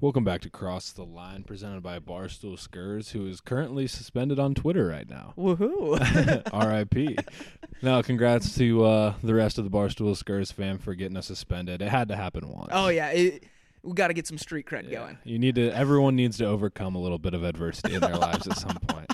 Welcome 0.00 0.22
back 0.22 0.42
to 0.42 0.50
Cross 0.50 0.92
the 0.92 1.02
Line, 1.04 1.42
presented 1.42 1.82
by 1.82 1.98
Barstool 1.98 2.56
Skurs, 2.56 3.10
who 3.10 3.26
is 3.26 3.40
currently 3.40 3.88
suspended 3.88 4.38
on 4.38 4.54
Twitter 4.54 4.86
right 4.86 5.08
now. 5.10 5.34
Woohoo! 5.36 6.40
R.I.P. 6.52 7.16
now, 7.82 8.00
congrats 8.02 8.54
to 8.58 8.84
uh, 8.84 9.14
the 9.24 9.34
rest 9.34 9.58
of 9.58 9.64
the 9.64 9.70
Barstool 9.70 10.16
Skurs 10.16 10.52
fam 10.52 10.78
for 10.78 10.94
getting 10.94 11.16
us 11.16 11.26
suspended. 11.26 11.82
It 11.82 11.88
had 11.88 12.06
to 12.08 12.16
happen 12.16 12.48
once. 12.48 12.68
oh 12.70 12.88
yeah, 12.88 13.08
it, 13.08 13.42
we 13.82 13.92
got 13.92 14.08
to 14.08 14.14
get 14.14 14.28
some 14.28 14.38
street 14.38 14.66
cred 14.66 14.84
Yeah. 14.88 15.00
going. 15.00 15.18
You 15.24 15.38
need 15.40 15.56
to. 15.56 15.70
Everyone 15.72 16.14
needs 16.14 16.38
to 16.38 16.46
overcome 16.46 16.94
a 16.94 17.00
little 17.00 17.18
bit 17.18 17.34
of 17.34 17.42
adversity 17.42 17.94
in 17.94 18.00
their 18.00 18.16
lives 18.16 18.46
at 18.46 18.56
some 18.56 18.76
point. 18.86 19.10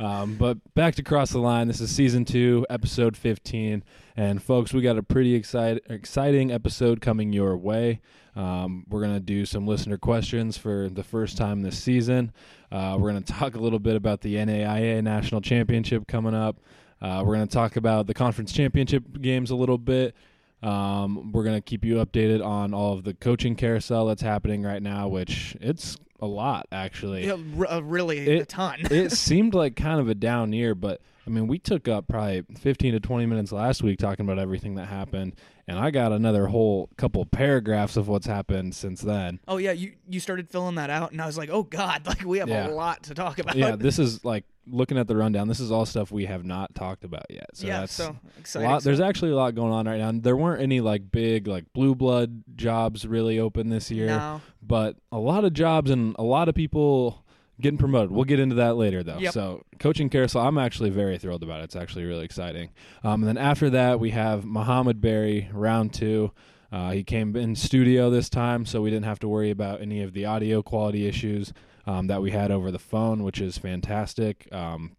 Um, 0.00 0.34
but 0.36 0.58
back 0.74 0.96
to 0.96 1.02
cross 1.02 1.30
the 1.30 1.38
line. 1.38 1.68
This 1.68 1.80
is 1.80 1.90
season 1.90 2.24
two, 2.24 2.66
episode 2.68 3.16
fifteen, 3.16 3.84
and 4.16 4.42
folks, 4.42 4.72
we 4.74 4.82
got 4.82 4.98
a 4.98 5.02
pretty 5.02 5.34
excite, 5.34 5.82
exciting 5.88 6.50
episode 6.50 7.00
coming 7.00 7.32
your 7.32 7.56
way. 7.56 8.00
Um, 8.34 8.84
we're 8.88 9.00
gonna 9.00 9.20
do 9.20 9.46
some 9.46 9.66
listener 9.66 9.96
questions 9.96 10.58
for 10.58 10.88
the 10.88 11.04
first 11.04 11.36
time 11.36 11.62
this 11.62 11.78
season. 11.78 12.32
Uh, 12.72 12.96
we're 12.98 13.10
gonna 13.10 13.20
talk 13.20 13.54
a 13.54 13.60
little 13.60 13.78
bit 13.78 13.94
about 13.94 14.22
the 14.22 14.34
NAIA 14.34 15.00
National 15.02 15.40
Championship 15.40 16.08
coming 16.08 16.34
up. 16.34 16.58
Uh, 17.00 17.22
we're 17.24 17.34
gonna 17.34 17.46
talk 17.46 17.76
about 17.76 18.08
the 18.08 18.14
conference 18.14 18.52
championship 18.52 19.04
games 19.20 19.50
a 19.52 19.56
little 19.56 19.78
bit. 19.78 20.16
Um, 20.60 21.30
we're 21.30 21.44
gonna 21.44 21.60
keep 21.60 21.84
you 21.84 21.96
updated 21.96 22.44
on 22.44 22.74
all 22.74 22.94
of 22.94 23.04
the 23.04 23.14
coaching 23.14 23.54
carousel 23.54 24.06
that's 24.06 24.22
happening 24.22 24.62
right 24.64 24.82
now, 24.82 25.06
which 25.06 25.56
it's 25.60 25.96
a 26.20 26.26
lot 26.26 26.66
actually. 26.72 27.26
Yeah, 27.26 27.36
r- 27.58 27.66
uh, 27.70 27.80
really 27.80 28.38
a 28.38 28.44
ton. 28.44 28.80
it 28.90 29.12
seemed 29.16 29.54
like 29.54 29.76
kind 29.76 30.00
of 30.00 30.08
a 30.08 30.14
down 30.14 30.52
year, 30.52 30.74
but 30.74 31.00
I 31.26 31.30
mean, 31.30 31.46
we 31.46 31.58
took 31.58 31.88
up 31.88 32.06
probably 32.06 32.44
15 32.58 32.92
to 32.92 33.00
20 33.00 33.24
minutes 33.26 33.50
last 33.50 33.82
week 33.82 33.98
talking 33.98 34.26
about 34.26 34.38
everything 34.38 34.74
that 34.74 34.86
happened, 34.86 35.34
and 35.66 35.78
I 35.78 35.90
got 35.90 36.12
another 36.12 36.46
whole 36.48 36.90
couple 36.98 37.24
paragraphs 37.24 37.96
of 37.96 38.08
what's 38.08 38.26
happened 38.26 38.74
since 38.74 39.00
then. 39.00 39.40
oh 39.48 39.56
yeah, 39.56 39.72
you 39.72 39.94
you 40.08 40.20
started 40.20 40.50
filling 40.50 40.74
that 40.74 40.90
out, 40.90 41.12
and 41.12 41.22
I 41.22 41.26
was 41.26 41.38
like, 41.38 41.48
oh 41.50 41.62
god, 41.62 42.06
like 42.06 42.24
we 42.24 42.38
have 42.38 42.48
Yeah. 42.48 42.68
a 42.68 42.72
lot 42.72 43.04
to 43.04 43.14
talk 43.14 43.38
about. 43.38 43.56
Yeah, 43.56 43.74
this 43.76 43.98
is 43.98 44.24
like 44.24 44.44
looking 44.66 44.98
at 44.98 45.08
the 45.08 45.16
rundown. 45.16 45.48
This 45.48 45.60
is 45.60 45.70
all 45.70 45.86
stuff 45.86 46.10
we 46.10 46.26
have 46.26 46.44
not 46.44 46.74
talked 46.74 47.04
about 47.04 47.26
yet. 47.30 47.50
So 47.54 47.66
yeah, 47.66 47.80
that's 47.80 47.92
so 47.92 48.16
exciting. 48.38 48.70
lot. 48.70 48.82
There's 48.82 49.00
actually 49.00 49.32
a 49.32 49.36
lot 49.36 49.54
going 49.54 49.72
on 49.72 49.86
right 49.86 49.98
now. 49.98 50.08
And 50.08 50.22
there 50.22 50.36
weren't 50.36 50.62
any 50.62 50.80
like 50.80 51.10
big 51.10 51.46
like 51.46 51.72
blue 51.72 51.94
blood 51.94 52.44
jobs 52.56 53.06
really 53.06 53.38
open 53.38 53.68
this 53.68 53.90
year. 53.90 54.06
no. 54.06 54.40
but 54.62 54.96
a 55.12 55.18
lot 55.18 55.44
of 55.44 55.52
jobs 55.52 55.90
and 55.90 56.14
a 56.18 56.22
lot 56.22 56.48
of 56.48 56.54
people 56.54 57.24
getting 57.60 57.78
promoted. 57.78 58.10
We'll 58.10 58.24
get 58.24 58.40
into 58.40 58.56
that 58.56 58.76
later, 58.76 59.02
though. 59.02 59.18
Yep. 59.18 59.32
So, 59.32 59.64
coaching 59.78 60.08
carousel, 60.08 60.42
I'm 60.42 60.58
actually 60.58 60.90
very 60.90 61.18
thrilled 61.18 61.42
about 61.42 61.60
it. 61.60 61.64
It's 61.64 61.76
actually 61.76 62.04
really 62.04 62.24
exciting. 62.24 62.70
Um, 63.02 63.22
and 63.22 63.28
then 63.28 63.38
after 63.38 63.70
that, 63.70 64.00
we 64.00 64.10
have 64.10 64.44
Mohamed 64.44 65.00
Barry, 65.00 65.48
round 65.52 65.92
two. 65.94 66.32
Uh, 66.72 66.90
he 66.90 67.04
came 67.04 67.36
in 67.36 67.54
studio 67.54 68.10
this 68.10 68.28
time, 68.28 68.66
so 68.66 68.82
we 68.82 68.90
didn't 68.90 69.04
have 69.04 69.20
to 69.20 69.28
worry 69.28 69.50
about 69.50 69.80
any 69.80 70.02
of 70.02 70.12
the 70.12 70.24
audio 70.24 70.62
quality 70.62 71.06
issues 71.06 71.52
um, 71.86 72.06
that 72.08 72.22
we 72.22 72.30
had 72.30 72.50
over 72.50 72.70
the 72.70 72.78
phone, 72.78 73.22
which 73.22 73.40
is 73.40 73.58
fantastic. 73.58 74.48
Um, 74.52 74.96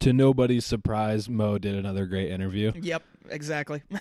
to 0.00 0.12
nobody's 0.12 0.64
surprise, 0.64 1.28
Mo 1.28 1.58
did 1.58 1.74
another 1.74 2.06
great 2.06 2.30
interview. 2.30 2.72
Yep, 2.80 3.02
exactly. 3.30 3.82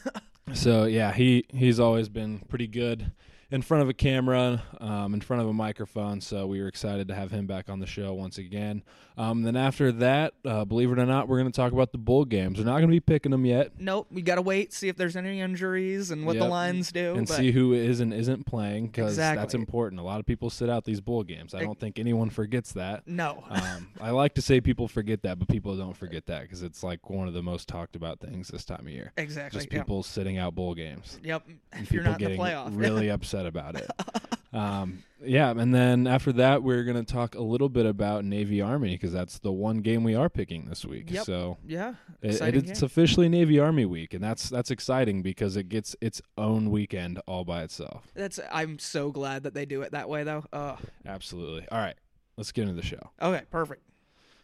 So 0.53 0.85
yeah, 0.85 1.11
he 1.11 1.43
he's 1.49 1.77
always 1.79 2.07
been 2.07 2.39
pretty 2.39 2.67
good 2.67 3.11
in 3.49 3.61
front 3.61 3.83
of 3.83 3.89
a 3.89 3.93
camera, 3.93 4.61
um, 4.79 5.13
in 5.13 5.21
front 5.21 5.41
of 5.41 5.47
a 5.47 5.53
microphone. 5.53 6.19
So 6.21 6.47
we 6.47 6.61
were 6.61 6.67
excited 6.67 7.07
to 7.07 7.15
have 7.15 7.31
him 7.31 7.47
back 7.47 7.69
on 7.69 7.79
the 7.79 7.87
show 7.87 8.13
once 8.13 8.37
again. 8.37 8.83
Um, 9.17 9.41
then 9.43 9.55
after 9.55 9.91
that, 9.93 10.33
uh, 10.45 10.65
believe 10.65 10.91
it 10.91 10.99
or 10.99 11.05
not, 11.05 11.27
we're 11.27 11.39
going 11.39 11.51
to 11.51 11.55
talk 11.55 11.71
about 11.71 11.91
the 11.91 11.97
bowl 11.97 12.23
games. 12.25 12.59
We're 12.59 12.65
not 12.65 12.73
going 12.73 12.83
to 12.83 12.87
be 12.89 12.99
picking 12.99 13.31
them 13.31 13.45
yet, 13.45 13.71
nope, 13.79 14.07
we 14.11 14.21
gotta 14.21 14.41
wait, 14.41 14.73
see 14.73 14.89
if 14.89 14.95
there's 14.95 15.15
any 15.15 15.41
injuries 15.41 16.11
and 16.11 16.25
what 16.25 16.37
the 16.37 16.47
lines 16.47 16.91
do. 16.91 17.15
and 17.15 17.27
see 17.27 17.51
who 17.51 17.73
is 17.73 17.99
and 17.99 18.13
isn't 18.13 18.45
playing 18.45 18.87
because 18.87 19.15
that's 19.15 19.53
important. 19.53 19.99
A 20.01 20.03
lot 20.03 20.19
of 20.19 20.25
people 20.25 20.49
sit 20.49 20.69
out 20.69 20.83
these 20.83 21.01
bowl 21.01 21.23
games. 21.23 21.55
I 21.55 21.61
don't 21.61 21.79
think 21.79 21.99
anyone 21.99 22.29
forgets 22.29 22.73
that. 22.73 23.07
no, 23.07 23.43
Um, 23.49 23.87
I 23.99 24.11
like 24.11 24.35
to 24.35 24.41
say 24.41 24.61
people 24.61 24.87
forget 24.87 25.23
that, 25.23 25.39
but 25.39 25.47
people 25.47 25.75
don't 25.75 25.95
forget 25.97 26.25
that 26.27 26.43
because 26.43 26.63
it's 26.63 26.83
like 26.83 27.09
one 27.09 27.27
of 27.27 27.33
the 27.33 27.43
most 27.43 27.67
talked 27.67 27.95
about 27.95 28.19
things 28.19 28.49
this 28.49 28.65
time 28.65 28.81
of 28.81 28.89
year. 28.89 29.13
exactly. 29.17 29.59
Just 29.59 29.71
yep. 29.71 29.83
people 29.83 30.03
sitting 30.03 30.37
out 30.37 30.53
bowl 30.53 30.75
games. 30.75 31.19
Yep. 31.23 31.43
If 31.73 31.91
you're 31.91 32.03
people 32.03 32.11
not 32.11 32.21
in 32.21 32.31
the 32.31 32.37
playoff, 32.37 32.69
really 32.77 33.09
upset 33.09 33.36
about 33.45 33.75
it. 33.75 33.89
um, 34.53 35.03
yeah, 35.23 35.51
and 35.51 35.73
then 35.73 36.07
after 36.07 36.31
that, 36.33 36.63
we're 36.63 36.83
going 36.83 37.03
to 37.03 37.11
talk 37.13 37.35
a 37.35 37.41
little 37.41 37.69
bit 37.69 37.85
about 37.85 38.23
Navy 38.23 38.61
Army 38.61 38.91
because 38.91 39.11
that's 39.11 39.39
the 39.39 39.51
one 39.51 39.79
game 39.79 40.03
we 40.03 40.15
are 40.15 40.29
picking 40.29 40.65
this 40.65 40.85
week. 40.85 41.11
Yep. 41.11 41.25
So 41.25 41.57
yeah, 41.65 41.95
it, 42.21 42.31
exciting 42.31 42.69
it's 42.69 42.81
officially 42.81 43.29
Navy 43.29 43.59
Army 43.59 43.85
week, 43.85 44.13
and 44.13 44.23
that's 44.23 44.49
that's 44.49 44.71
exciting 44.71 45.21
because 45.21 45.57
it 45.57 45.69
gets 45.69 45.95
its 46.01 46.21
own 46.37 46.69
weekend 46.69 47.19
all 47.27 47.43
by 47.43 47.63
itself. 47.63 48.07
That's. 48.13 48.39
I'm 48.51 48.79
so 48.79 49.11
glad 49.11 49.43
that 49.43 49.53
they 49.53 49.65
do 49.65 49.81
it 49.81 49.91
that 49.91 50.07
way, 50.07 50.23
though. 50.23 50.45
Uh, 50.53 50.75
Absolutely. 51.05 51.67
All 51.71 51.79
right, 51.79 51.95
let's 52.37 52.51
get 52.51 52.63
into 52.63 52.75
the 52.75 52.87
show. 52.87 53.11
okay, 53.21 53.43
perfect. 53.51 53.83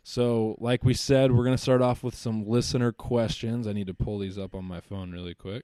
So, 0.03 0.57
like 0.59 0.83
we 0.83 0.93
said, 0.93 1.31
we're 1.31 1.45
going 1.45 1.55
to 1.55 1.61
start 1.61 1.81
off 1.81 2.03
with 2.03 2.13
some 2.13 2.45
listener 2.45 2.91
questions. 2.91 3.67
I 3.67 3.73
need 3.73 3.87
to 3.87 3.93
pull 3.93 4.19
these 4.19 4.37
up 4.37 4.53
on 4.53 4.65
my 4.65 4.81
phone 4.81 5.11
really 5.11 5.33
quick. 5.33 5.63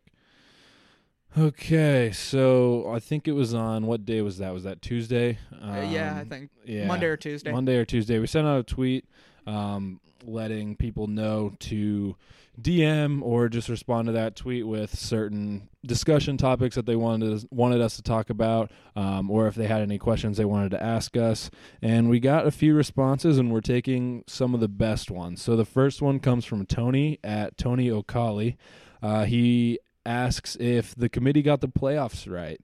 Okay, 1.37 2.11
so 2.11 2.89
I 2.91 2.99
think 2.99 3.27
it 3.27 3.33
was 3.33 3.53
on 3.53 3.85
what 3.85 4.03
day 4.05 4.21
was 4.21 4.39
that? 4.39 4.51
Was 4.53 4.63
that 4.63 4.81
Tuesday? 4.81 5.37
Uh, 5.53 5.85
yeah, 5.89 6.15
I 6.17 6.21
Um, 6.21 6.29
think 6.29 6.49
yeah. 6.65 6.87
Monday 6.87 7.05
or 7.05 7.17
Tuesday. 7.17 7.51
Monday 7.51 7.77
or 7.77 7.85
Tuesday. 7.85 8.17
We 8.19 8.25
sent 8.27 8.47
out 8.47 8.59
a 8.59 8.63
tweet 8.63 9.05
um, 9.45 9.99
letting 10.25 10.75
people 10.75 11.05
know 11.07 11.53
to 11.59 12.15
DM 12.59 13.21
or 13.21 13.47
just 13.47 13.69
respond 13.69 14.07
to 14.07 14.11
that 14.13 14.35
tweet 14.35 14.65
with 14.67 14.97
certain 14.97 15.69
discussion 15.85 16.35
topics 16.35 16.75
that 16.75 16.85
they 16.87 16.95
wanted 16.95 17.31
us, 17.31 17.45
wanted 17.51 17.79
us 17.79 17.95
to 17.97 18.01
talk 18.01 18.29
about, 18.31 18.71
um, 18.95 19.29
or 19.31 19.47
if 19.47 19.53
they 19.55 19.67
had 19.67 19.81
any 19.81 19.97
questions 19.99 20.35
they 20.37 20.45
wanted 20.45 20.71
to 20.71 20.83
ask 20.83 21.15
us. 21.15 21.51
And 21.81 22.09
we 22.09 22.19
got 22.19 22.47
a 22.47 22.51
few 22.51 22.73
responses, 22.75 23.37
and 23.37 23.51
we're 23.51 23.61
taking 23.61 24.23
some 24.27 24.53
of 24.55 24.59
the 24.61 24.67
best 24.67 25.09
ones. 25.11 25.41
So 25.43 25.55
the 25.55 25.63
first 25.63 26.01
one 26.01 26.19
comes 26.19 26.43
from 26.43 26.65
Tony 26.65 27.19
at 27.23 27.55
Tony 27.55 27.87
Okali. 27.89 28.57
Uh, 29.01 29.23
he 29.25 29.79
asks 30.05 30.55
if 30.59 30.95
the 30.95 31.09
committee 31.09 31.41
got 31.41 31.61
the 31.61 31.67
playoffs 31.67 32.31
right. 32.31 32.59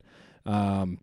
Um, 0.46 1.00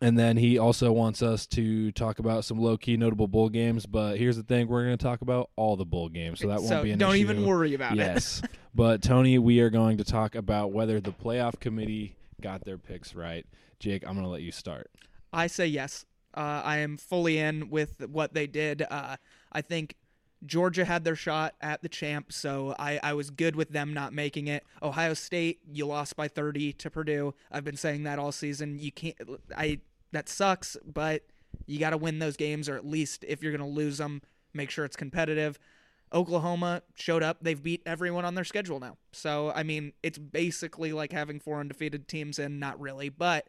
and 0.00 0.18
then 0.18 0.36
he 0.36 0.58
also 0.58 0.90
wants 0.90 1.22
us 1.22 1.46
to 1.46 1.92
talk 1.92 2.18
about 2.18 2.44
some 2.44 2.58
low 2.58 2.76
key 2.76 2.96
notable 2.96 3.28
bowl 3.28 3.48
games. 3.48 3.86
But 3.86 4.18
here's 4.18 4.36
the 4.36 4.42
thing: 4.42 4.66
we're 4.66 4.84
going 4.84 4.98
to 4.98 5.02
talk 5.02 5.22
about 5.22 5.50
all 5.54 5.76
the 5.76 5.84
bowl 5.84 6.08
games, 6.08 6.40
so 6.40 6.48
that 6.48 6.60
won't 6.60 6.82
be 6.82 6.90
an 6.90 6.98
don't 6.98 7.14
issue. 7.14 7.20
even 7.20 7.46
worry 7.46 7.74
about 7.74 7.92
it. 7.92 7.98
Yes, 7.98 8.42
but 8.74 9.00
Tony, 9.00 9.38
we 9.38 9.60
are 9.60 9.70
going 9.70 9.98
to 9.98 10.04
talk 10.04 10.34
about 10.34 10.72
whether 10.72 11.00
the 11.00 11.12
playoff 11.12 11.60
committee 11.60 12.16
got 12.40 12.64
their 12.64 12.78
picks 12.78 13.14
right. 13.14 13.46
Jake, 13.78 14.02
I'm 14.04 14.14
going 14.14 14.24
to 14.24 14.30
let 14.30 14.42
you 14.42 14.50
start. 14.52 14.90
I 15.32 15.46
say 15.46 15.66
yes. 15.68 16.04
Uh, 16.34 16.62
I 16.64 16.78
am 16.78 16.96
fully 16.96 17.38
in 17.38 17.70
with 17.70 18.06
what 18.08 18.34
they 18.34 18.46
did. 18.46 18.82
Uh, 18.90 19.16
I 19.52 19.60
think 19.60 19.96
Georgia 20.44 20.84
had 20.84 21.04
their 21.04 21.16
shot 21.16 21.54
at 21.60 21.82
the 21.82 21.88
champ, 21.88 22.32
so 22.32 22.74
I, 22.78 22.98
I 23.02 23.12
was 23.14 23.30
good 23.30 23.54
with 23.54 23.70
them 23.70 23.94
not 23.94 24.12
making 24.12 24.48
it. 24.48 24.64
Ohio 24.82 25.14
State, 25.14 25.60
you 25.70 25.86
lost 25.86 26.16
by 26.16 26.28
30 26.28 26.72
to 26.74 26.90
Purdue. 26.90 27.34
I've 27.50 27.64
been 27.64 27.76
saying 27.76 28.02
that 28.04 28.18
all 28.18 28.32
season. 28.32 28.78
You 28.78 28.90
can't. 28.90 29.16
I 29.56 29.80
that 30.12 30.28
sucks, 30.28 30.76
but 30.84 31.22
you 31.66 31.78
got 31.78 31.90
to 31.90 31.96
win 31.96 32.18
those 32.18 32.36
games, 32.36 32.68
or 32.68 32.76
at 32.76 32.86
least 32.86 33.24
if 33.26 33.42
you're 33.42 33.56
going 33.56 33.68
to 33.68 33.74
lose 33.74 33.98
them, 33.98 34.22
make 34.52 34.70
sure 34.70 34.84
it's 34.84 34.96
competitive. 34.96 35.58
Oklahoma 36.12 36.82
showed 36.94 37.22
up. 37.22 37.38
They've 37.40 37.62
beat 37.62 37.82
everyone 37.86 38.24
on 38.24 38.34
their 38.34 38.44
schedule 38.44 38.80
now. 38.80 38.98
So, 39.12 39.50
I 39.54 39.62
mean, 39.62 39.92
it's 40.02 40.18
basically 40.18 40.92
like 40.92 41.12
having 41.12 41.40
four 41.40 41.60
undefeated 41.60 42.06
teams 42.06 42.38
and 42.38 42.60
not 42.60 42.78
really, 42.78 43.08
but 43.08 43.48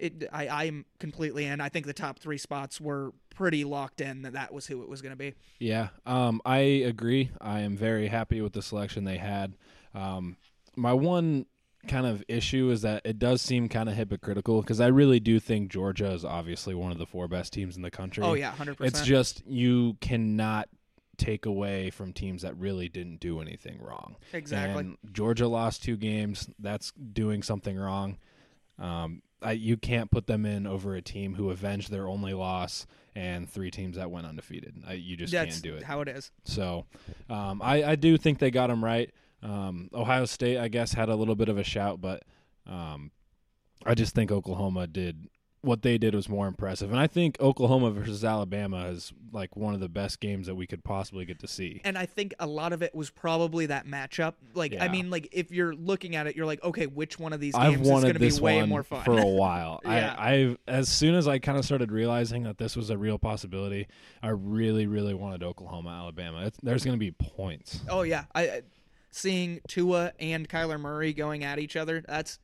it, 0.00 0.28
I, 0.32 0.48
I'm 0.48 0.84
completely 0.98 1.44
in. 1.44 1.60
I 1.60 1.68
think 1.68 1.86
the 1.86 1.92
top 1.92 2.18
three 2.18 2.38
spots 2.38 2.80
were 2.80 3.12
pretty 3.34 3.64
locked 3.64 4.00
in 4.00 4.22
that 4.22 4.32
that 4.32 4.52
was 4.52 4.66
who 4.66 4.82
it 4.82 4.88
was 4.88 5.02
going 5.02 5.12
to 5.12 5.16
be. 5.16 5.34
Yeah, 5.58 5.88
um, 6.06 6.40
I 6.44 6.58
agree. 6.58 7.30
I 7.40 7.60
am 7.60 7.76
very 7.76 8.08
happy 8.08 8.40
with 8.40 8.52
the 8.52 8.62
selection 8.62 9.04
they 9.04 9.18
had. 9.18 9.54
Um, 9.94 10.36
my 10.76 10.92
one 10.92 11.46
kind 11.86 12.06
of 12.06 12.22
issue 12.28 12.70
is 12.70 12.82
that 12.82 13.02
it 13.04 13.18
does 13.18 13.40
seem 13.40 13.68
kind 13.68 13.88
of 13.88 13.94
hypocritical 13.94 14.60
because 14.60 14.80
I 14.80 14.88
really 14.88 15.20
do 15.20 15.40
think 15.40 15.70
Georgia 15.70 16.12
is 16.12 16.24
obviously 16.24 16.74
one 16.74 16.92
of 16.92 16.98
the 16.98 17.06
four 17.06 17.28
best 17.28 17.52
teams 17.52 17.76
in 17.76 17.82
the 17.82 17.90
country. 17.90 18.24
Oh, 18.24 18.34
yeah, 18.34 18.52
100%. 18.52 18.84
It's 18.84 19.02
just 19.02 19.42
you 19.46 19.96
cannot 20.00 20.68
take 21.16 21.44
away 21.44 21.90
from 21.90 22.12
teams 22.12 22.42
that 22.42 22.56
really 22.56 22.88
didn't 22.88 23.20
do 23.20 23.40
anything 23.40 23.78
wrong. 23.80 24.16
exactly. 24.32 24.80
And 24.80 24.96
Georgia 25.12 25.48
lost 25.48 25.82
two 25.82 25.96
games. 25.96 26.48
That's 26.58 26.92
doing 26.92 27.42
something 27.42 27.76
wrong. 27.76 28.16
Um, 28.78 29.22
I, 29.42 29.52
you 29.52 29.76
can't 29.76 30.10
put 30.10 30.26
them 30.26 30.44
in 30.44 30.66
over 30.66 30.94
a 30.94 31.02
team 31.02 31.34
who 31.34 31.50
avenged 31.50 31.90
their 31.90 32.08
only 32.08 32.34
loss 32.34 32.86
and 33.14 33.48
three 33.48 33.70
teams 33.70 33.96
that 33.96 34.10
went 34.10 34.26
undefeated. 34.26 34.74
I, 34.86 34.94
you 34.94 35.16
just 35.16 35.32
That's 35.32 35.56
can't 35.56 35.62
do 35.62 35.74
it. 35.76 35.82
how 35.82 36.00
it 36.00 36.08
is. 36.08 36.30
So 36.44 36.86
um, 37.28 37.60
I, 37.62 37.84
I 37.84 37.94
do 37.96 38.16
think 38.16 38.38
they 38.38 38.50
got 38.50 38.68
them 38.68 38.84
right. 38.84 39.10
Um, 39.42 39.88
Ohio 39.94 40.26
State, 40.26 40.58
I 40.58 40.68
guess, 40.68 40.92
had 40.92 41.08
a 41.08 41.14
little 41.14 41.34
bit 41.34 41.48
of 41.48 41.58
a 41.58 41.64
shout, 41.64 42.00
but 42.00 42.22
um, 42.66 43.10
I 43.86 43.94
just 43.94 44.14
think 44.14 44.30
Oklahoma 44.30 44.86
did 44.86 45.28
what 45.62 45.82
they 45.82 45.98
did 45.98 46.14
was 46.14 46.28
more 46.28 46.46
impressive. 46.46 46.90
And 46.90 46.98
I 46.98 47.06
think 47.06 47.36
Oklahoma 47.40 47.90
versus 47.90 48.24
Alabama 48.24 48.86
is 48.86 49.12
like 49.32 49.56
one 49.56 49.74
of 49.74 49.80
the 49.80 49.88
best 49.88 50.18
games 50.20 50.46
that 50.46 50.54
we 50.54 50.66
could 50.66 50.82
possibly 50.82 51.24
get 51.24 51.38
to 51.40 51.46
see. 51.46 51.80
And 51.84 51.98
I 51.98 52.06
think 52.06 52.34
a 52.38 52.46
lot 52.46 52.72
of 52.72 52.82
it 52.82 52.94
was 52.94 53.10
probably 53.10 53.66
that 53.66 53.86
matchup. 53.86 54.34
Like, 54.54 54.74
I 54.80 54.88
mean, 54.88 55.10
like 55.10 55.28
if 55.32 55.50
you're 55.50 55.74
looking 55.74 56.16
at 56.16 56.26
it, 56.26 56.34
you're 56.34 56.46
like, 56.46 56.62
okay, 56.64 56.86
which 56.86 57.18
one 57.18 57.32
of 57.32 57.40
these 57.40 57.54
I've 57.54 57.72
games 57.72 57.82
is 57.82 57.88
going 57.88 58.02
wanted 58.02 58.12
to 58.14 58.18
be 58.20 58.40
way 58.40 58.56
one 58.56 58.68
more 58.68 58.82
fun? 58.82 59.04
for 59.04 59.18
a 59.18 59.26
while. 59.26 59.80
Yeah. 59.84 60.14
I, 60.18 60.32
I've 60.32 60.58
as 60.66 60.88
soon 60.88 61.14
as 61.14 61.28
I 61.28 61.38
kind 61.38 61.58
of 61.58 61.64
started 61.64 61.92
realizing 61.92 62.44
that 62.44 62.56
this 62.58 62.74
was 62.76 62.88
a 62.90 62.96
real 62.96 63.18
possibility, 63.18 63.86
I 64.22 64.28
really, 64.30 64.86
really 64.86 65.14
wanted 65.14 65.42
Oklahoma, 65.42 65.90
Alabama. 65.90 66.46
It's, 66.46 66.58
there's 66.62 66.84
going 66.84 66.96
to 66.96 67.00
be 67.00 67.10
points. 67.12 67.80
oh 67.88 68.02
yeah, 68.02 68.24
I 68.34 68.42
I- 68.44 68.62
seeing 69.10 69.60
Tua 69.68 70.12
and 70.20 70.48
Kyler 70.48 70.80
Murray 70.80 71.12
going 71.12 71.44
at 71.44 71.58
each 71.58 71.76
other. 71.76 72.02
That's 72.06 72.38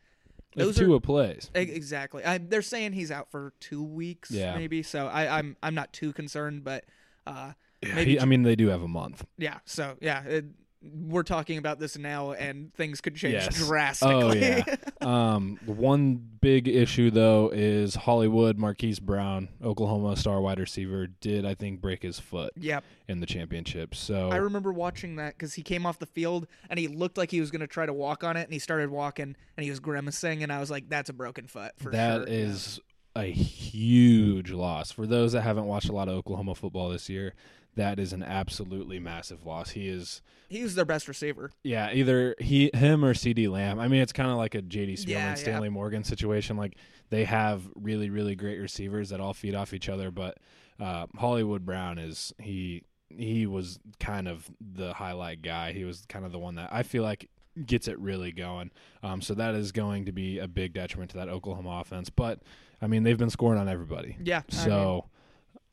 Those 0.54 0.80
are 0.80 1.00
plays. 1.00 1.50
Exactly. 1.54 2.24
I, 2.24 2.38
they're 2.38 2.62
saying 2.62 2.92
he's 2.92 3.10
out 3.10 3.30
for 3.30 3.52
two 3.60 3.82
weeks, 3.82 4.30
Yeah. 4.30 4.54
maybe. 4.56 4.82
So 4.82 5.06
I, 5.06 5.38
I'm 5.38 5.56
I'm 5.62 5.74
not 5.74 5.92
too 5.92 6.12
concerned, 6.12 6.64
but 6.64 6.84
uh, 7.26 7.52
Yeah, 7.82 7.94
maybe 7.94 8.12
he- 8.12 8.20
I 8.20 8.24
mean, 8.24 8.42
they 8.42 8.56
do 8.56 8.68
have 8.68 8.82
a 8.82 8.88
month. 8.88 9.26
yeah. 9.36 9.58
So 9.64 9.96
yeah, 10.00 10.22
it, 10.24 10.44
we're 10.92 11.22
talking 11.22 11.58
about 11.58 11.78
this 11.78 11.96
now, 11.98 12.32
and 12.32 12.72
things 12.74 13.00
could 13.00 13.14
change 13.16 13.34
Yes. 13.34 13.56
drastically. 13.66 14.42
Oh 14.44 14.64
yeah. 14.64 14.76
um, 15.00 15.58
one 15.66 16.16
big 16.40 16.68
issue 16.68 17.10
though 17.10 17.50
is 17.52 17.94
Hollywood 17.94 18.58
Marquise 18.58 19.00
Brown, 19.00 19.48
Oklahoma 19.62 20.16
star 20.16 20.40
wide 20.40 20.58
receiver, 20.60 21.06
did 21.06 21.44
I 21.44 21.54
think 21.54 21.80
break 21.80 22.02
his 22.02 22.18
foot 22.20 22.52
yep. 22.56 22.84
in 23.08 23.20
the 23.20 23.26
championship. 23.26 23.94
So 23.94 24.30
I 24.30 24.36
remember 24.36 24.72
watching 24.72 25.16
that 25.16 25.34
because 25.36 25.54
he 25.54 25.62
came 25.62 25.86
off 25.86 25.98
the 25.98 26.06
field 26.06 26.46
and 26.70 26.78
he 26.78 26.88
looked 26.88 27.18
like 27.18 27.30
he 27.30 27.40
was 27.40 27.50
going 27.50 27.60
to 27.60 27.66
try 27.66 27.86
to 27.86 27.92
walk 27.92 28.24
on 28.24 28.36
it, 28.36 28.44
and 28.44 28.52
he 28.52 28.58
started 28.58 28.90
walking 28.90 29.36
and 29.56 29.64
he 29.64 29.70
was 29.70 29.80
grimacing, 29.80 30.42
and 30.42 30.52
I 30.52 30.60
was 30.60 30.70
like, 30.70 30.88
"That's 30.88 31.10
a 31.10 31.14
broken 31.14 31.46
foot 31.46 31.72
for 31.76 31.90
That 31.90 32.18
sure." 32.18 32.24
is 32.28 32.80
a 33.14 33.24
huge 33.24 34.50
loss 34.50 34.92
for 34.92 35.06
those 35.06 35.32
that 35.32 35.40
haven't 35.42 35.64
watched 35.64 35.88
a 35.88 35.92
lot 35.92 36.08
of 36.08 36.14
Oklahoma 36.14 36.54
football 36.54 36.90
this 36.90 37.08
year. 37.08 37.34
That 37.76 37.98
is 37.98 38.12
an 38.12 38.22
absolutely 38.22 38.98
massive 38.98 39.46
loss. 39.46 39.70
He 39.70 39.88
is, 39.88 40.22
he 40.48 40.62
was 40.62 40.74
their 40.74 40.84
best 40.84 41.08
receiver. 41.08 41.50
yeah, 41.62 41.92
either 41.92 42.34
he, 42.38 42.70
him, 42.74 43.04
or 43.04 43.14
CeeDee 43.14 43.50
Lamb. 43.50 43.78
I 43.78 43.86
mean, 43.88 44.00
it's 44.02 44.12
kind 44.12 44.30
of 44.30 44.36
like 44.36 44.54
a 44.54 44.62
J.D. 44.62 44.94
Spielman, 44.94 45.08
Yeah, 45.08 45.28
yeah. 45.28 45.34
Stanley 45.34 45.68
Morgan 45.68 46.02
situation. 46.04 46.56
Like 46.56 46.76
they 47.10 47.24
have 47.24 47.62
really, 47.74 48.10
really 48.10 48.34
great 48.34 48.58
receivers 48.58 49.10
that 49.10 49.20
all 49.20 49.34
feed 49.34 49.54
off 49.54 49.72
each 49.74 49.88
other. 49.88 50.10
But 50.10 50.38
uh, 50.80 51.06
Hollywood 51.16 51.64
Brown 51.64 51.98
is 51.98 52.32
he 52.38 52.82
he 53.08 53.46
was 53.46 53.78
kind 54.00 54.26
of 54.26 54.50
the 54.60 54.92
highlight 54.94 55.40
guy. 55.42 55.72
He 55.72 55.84
was 55.84 56.04
kind 56.08 56.24
of 56.24 56.32
the 56.32 56.38
one 56.38 56.56
that 56.56 56.70
I 56.72 56.82
feel 56.82 57.02
like 57.02 57.28
gets 57.64 57.88
it 57.88 57.98
really 57.98 58.32
going. 58.32 58.70
Um, 59.02 59.22
so 59.22 59.32
that 59.34 59.54
is 59.54 59.70
going 59.72 60.04
to 60.06 60.12
be 60.12 60.38
a 60.38 60.48
big 60.48 60.72
detriment 60.74 61.10
to 61.12 61.18
that 61.18 61.28
Oklahoma 61.28 61.80
offense. 61.80 62.10
But 62.10 62.40
I 62.82 62.86
mean, 62.86 63.02
they've 63.04 63.16
been 63.18 63.30
scoring 63.30 63.58
on 63.60 63.68
everybody. 63.68 64.16
Yeah. 64.22 64.42
I 64.50 64.54
mean, 64.56 64.64
So 64.64 65.04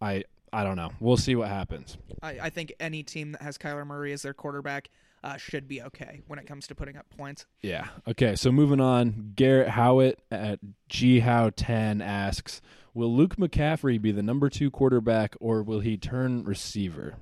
I 0.01 0.23
I 0.53 0.63
don't 0.63 0.75
know. 0.75 0.91
We'll 0.99 1.17
see 1.17 1.35
what 1.35 1.47
happens. 1.49 1.97
I, 2.21 2.37
I 2.43 2.49
think 2.49 2.73
any 2.79 3.01
team 3.03 3.31
that 3.33 3.41
has 3.41 3.57
Kyler 3.57 3.85
Murray 3.87 4.13
as 4.13 4.21
their 4.21 4.33
quarterback 4.33 4.89
uh, 5.23 5.37
should 5.37 5.67
be 5.67 5.81
okay 5.81 6.21
when 6.27 6.37
it 6.37 6.45
comes 6.45 6.67
to 6.67 6.75
putting 6.75 6.95
up 6.97 7.05
points. 7.17 7.45
Yeah. 7.61 7.87
Okay. 8.07 8.35
So 8.35 8.51
moving 8.51 8.79
on, 8.79 9.31
Garrett 9.35 9.69
Howitt 9.69 10.19
at 10.29 10.59
G 10.89 11.21
How 11.21 11.49
ten 11.55 12.01
asks, 12.01 12.61
"Will 12.93 13.13
Luke 13.15 13.37
McCaffrey 13.37 14.01
be 14.01 14.11
the 14.11 14.21
number 14.23 14.49
two 14.49 14.69
quarterback, 14.69 15.35
or 15.39 15.63
will 15.63 15.79
he 15.79 15.97
turn 15.97 16.43
receiver?" 16.43 17.15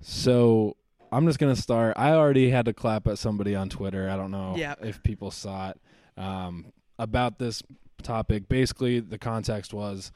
So 0.00 0.76
I'm 1.12 1.26
just 1.26 1.38
gonna 1.38 1.56
start. 1.56 1.94
I 1.96 2.10
already 2.10 2.50
had 2.50 2.64
to 2.66 2.72
clap 2.72 3.06
at 3.06 3.18
somebody 3.18 3.54
on 3.54 3.68
Twitter. 3.68 4.10
I 4.10 4.16
don't 4.16 4.30
know 4.30 4.54
Yeah. 4.56 4.74
if 4.82 5.02
people 5.02 5.30
saw 5.30 5.70
it 5.70 5.80
um, 6.20 6.72
about 6.98 7.38
this 7.38 7.62
topic. 8.02 8.48
Basically, 8.48 9.00
the 9.00 9.18
context 9.18 9.72
was. 9.72 10.12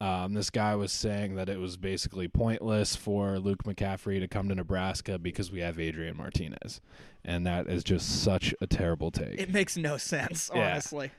Um, 0.00 0.34
this 0.34 0.48
guy 0.50 0.76
was 0.76 0.92
saying 0.92 1.34
that 1.34 1.48
it 1.48 1.58
was 1.58 1.76
basically 1.76 2.28
pointless 2.28 2.94
for 2.94 3.38
Luke 3.40 3.64
McCaffrey 3.64 4.20
to 4.20 4.28
come 4.28 4.48
to 4.48 4.54
Nebraska 4.54 5.18
because 5.18 5.50
we 5.50 5.58
have 5.60 5.80
Adrian 5.80 6.16
Martinez, 6.16 6.80
and 7.24 7.44
that 7.46 7.66
is 7.66 7.82
just 7.82 8.22
such 8.22 8.54
a 8.60 8.66
terrible 8.68 9.10
take. 9.10 9.40
It 9.40 9.50
makes 9.52 9.76
no 9.76 9.96
sense, 9.96 10.50
Yeah. 10.54 10.70
honestly. 10.72 11.10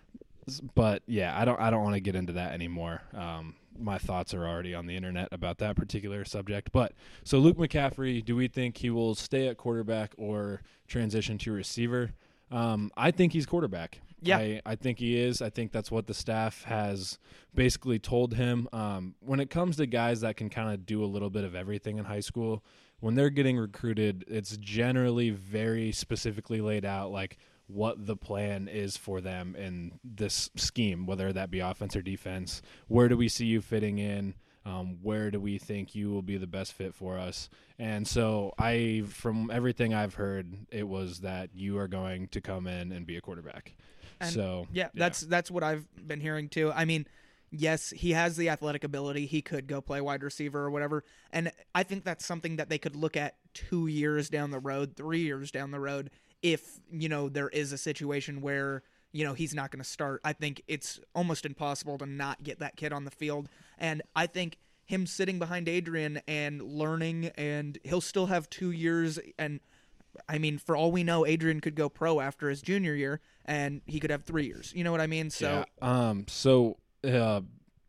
but 0.76 1.04
yeah, 1.08 1.38
I 1.40 1.44
don't 1.46 1.60
I 1.60 1.70
don't 1.70 1.84
want 1.84 1.96
to 1.96 2.00
get 2.00 2.16
into 2.16 2.34
that 2.34 2.54
anymore. 2.54 3.02
Um, 3.14 3.56
my 3.78 3.98
thoughts 3.98 4.34
are 4.34 4.48
already 4.48 4.74
on 4.74 4.88
the 4.88 4.96
internet 4.96 5.28
about 5.32 5.58
that 5.60 5.76
particular 5.76 6.24
subject. 6.26 6.72
But 6.72 6.94
so 7.24 7.38
Luke 7.40 7.58
McCaffrey, 7.58 8.24
do 8.24 8.36
we 8.36 8.48
think 8.48 8.78
he 8.78 8.90
will 8.90 9.14
stay 9.16 9.48
at 9.48 9.58
quarterback 9.58 10.14
or 10.18 10.62
transition 10.88 11.38
to 11.40 11.52
receiver? 11.52 12.12
Um, 12.52 12.92
I 12.98 13.12
think 13.12 13.34
he's 13.34 13.46
quarterback. 13.46 14.02
Yeah. 14.22 14.38
I, 14.38 14.62
I 14.66 14.76
think 14.76 15.00
he 15.00 15.18
is. 15.18 15.42
I 15.42 15.50
think 15.50 15.72
that's 15.72 15.92
what 15.92 16.08
the 16.08 16.14
staff 16.14 16.64
has 16.64 17.18
basically 17.56 18.00
told 18.00 18.34
him. 18.34 18.68
Um, 18.74 19.16
when 19.20 19.40
it 19.40 19.50
comes 19.50 19.78
to 19.78 19.86
guys 19.86 20.22
that 20.22 20.38
can 20.38 20.50
kind 20.50 20.74
of 20.74 20.86
do 20.86 21.04
a 21.04 21.06
little 21.06 21.30
bit 21.30 21.44
of 21.44 21.56
everything 21.56 21.98
in 21.98 22.06
high 22.06 22.20
school, 22.20 22.64
when 23.00 23.16
they're 23.16 23.30
getting 23.30 23.58
recruited, 23.58 24.26
it's 24.28 24.58
generally 24.58 25.30
very 25.30 25.92
specifically 25.92 26.60
laid 26.62 26.86
out, 26.86 27.12
like 27.12 27.38
what 27.68 28.06
the 28.06 28.16
plan 28.16 28.68
is 28.68 28.98
for 28.98 29.22
them 29.22 29.56
in 29.56 30.00
this 30.04 30.50
scheme, 30.56 31.06
whether 31.06 31.32
that 31.32 31.52
be 31.52 31.60
offense 31.60 31.96
or 31.96 32.02
defense. 32.02 32.62
Where 32.88 33.08
do 33.08 33.16
we 33.16 33.30
see 33.30 33.46
you 33.46 33.62
fitting 33.62 34.00
in? 34.00 34.34
Um, 34.66 34.98
where 35.02 35.32
do 35.32 35.40
we 35.40 35.58
think 35.58 35.96
you 35.96 36.10
will 36.12 36.22
be 36.22 36.38
the 36.38 36.46
best 36.46 36.74
fit 36.74 36.94
for 36.94 37.18
us? 37.18 37.50
And 37.78 38.06
so, 38.08 38.54
I, 38.60 39.04
from 39.08 39.50
everything 39.52 39.94
I've 39.94 40.16
heard, 40.16 40.54
it 40.70 40.88
was 40.88 41.22
that 41.22 41.52
you 41.56 41.78
are 41.78 41.88
going 41.88 42.28
to 42.30 42.42
come 42.42 42.68
in 42.68 42.92
and 42.92 43.06
be 43.06 43.16
a 43.16 43.22
quarterback. 43.22 43.74
And 44.22 44.34
so 44.34 44.68
Yeah, 44.72 44.90
that's 44.94 45.22
that's 45.22 45.50
what 45.50 45.64
I've 45.64 45.86
been 46.08 46.20
hearing 46.20 46.50
too. 46.50 46.72
I 46.74 46.86
mean, 46.86 47.08
yes, 47.52 47.92
he 47.92 48.12
has 48.12 48.38
the 48.38 48.50
athletic 48.50 48.84
ability. 48.84 49.26
He 49.26 49.42
could 49.42 49.68
go 49.68 49.82
play 49.82 50.02
wide 50.02 50.24
receiver 50.24 50.60
or 50.60 50.70
whatever. 50.70 51.04
And 51.32 51.52
I 51.74 51.84
think 51.84 52.04
that's 52.04 52.26
something 52.26 52.58
that 52.58 52.70
they 52.70 52.78
could 52.78 52.96
look 52.96 53.18
at 53.18 53.36
2 53.54 53.88
years 53.88 54.30
down 54.30 54.52
the 54.52 54.60
road, 54.60 54.96
3 54.96 55.20
years 55.20 55.52
down 55.52 55.72
the 55.72 55.80
road 55.80 56.10
if, 56.42 56.80
you 56.92 57.10
know, 57.10 57.28
there 57.28 57.50
is 57.50 57.72
a 57.74 57.78
situation 57.78 58.42
where 58.42 58.84
you 59.12 59.26
know 59.26 59.34
he's 59.34 59.56
not 59.56 59.72
going 59.72 59.84
to 59.84 59.90
start. 59.90 60.22
I 60.24 60.34
think 60.34 60.62
it's 60.68 61.00
almost 61.16 61.46
impossible 61.46 61.98
to 61.98 62.06
not 62.06 62.44
get 62.44 62.60
that 62.60 62.76
kid 62.76 62.94
on 62.94 63.06
the 63.06 63.12
field. 63.12 63.50
And 63.78 64.04
I 64.16 64.28
think 64.28 64.58
him 64.86 65.06
sitting 65.08 65.40
behind 65.40 65.68
Adrian 65.68 66.22
and 66.28 66.62
learning 66.62 67.32
and 67.36 67.78
he'll 67.84 68.02
still 68.02 68.28
have 68.28 68.50
2 68.50 68.72
years 68.72 69.20
and 69.38 69.60
I 70.28 70.38
mean, 70.38 70.58
for 70.58 70.76
all 70.76 70.92
we 70.92 71.04
know, 71.04 71.26
Adrian 71.26 71.60
could 71.62 71.76
go 71.76 71.90
pro 71.90 72.20
after 72.20 72.50
his 72.50 72.62
junior 72.62 72.94
year, 72.94 73.22
and 73.46 73.82
he 73.86 74.00
could 74.00 74.12
have 74.12 74.24
three 74.24 74.46
years. 74.46 74.74
You 74.76 74.84
know 74.84 74.92
what 74.92 75.02
I 75.02 75.08
mean? 75.08 75.30
So 75.30 75.66
Yeah. 75.82 76.10
Um. 76.10 76.26
So, 76.28 76.78
uh, 77.04 77.42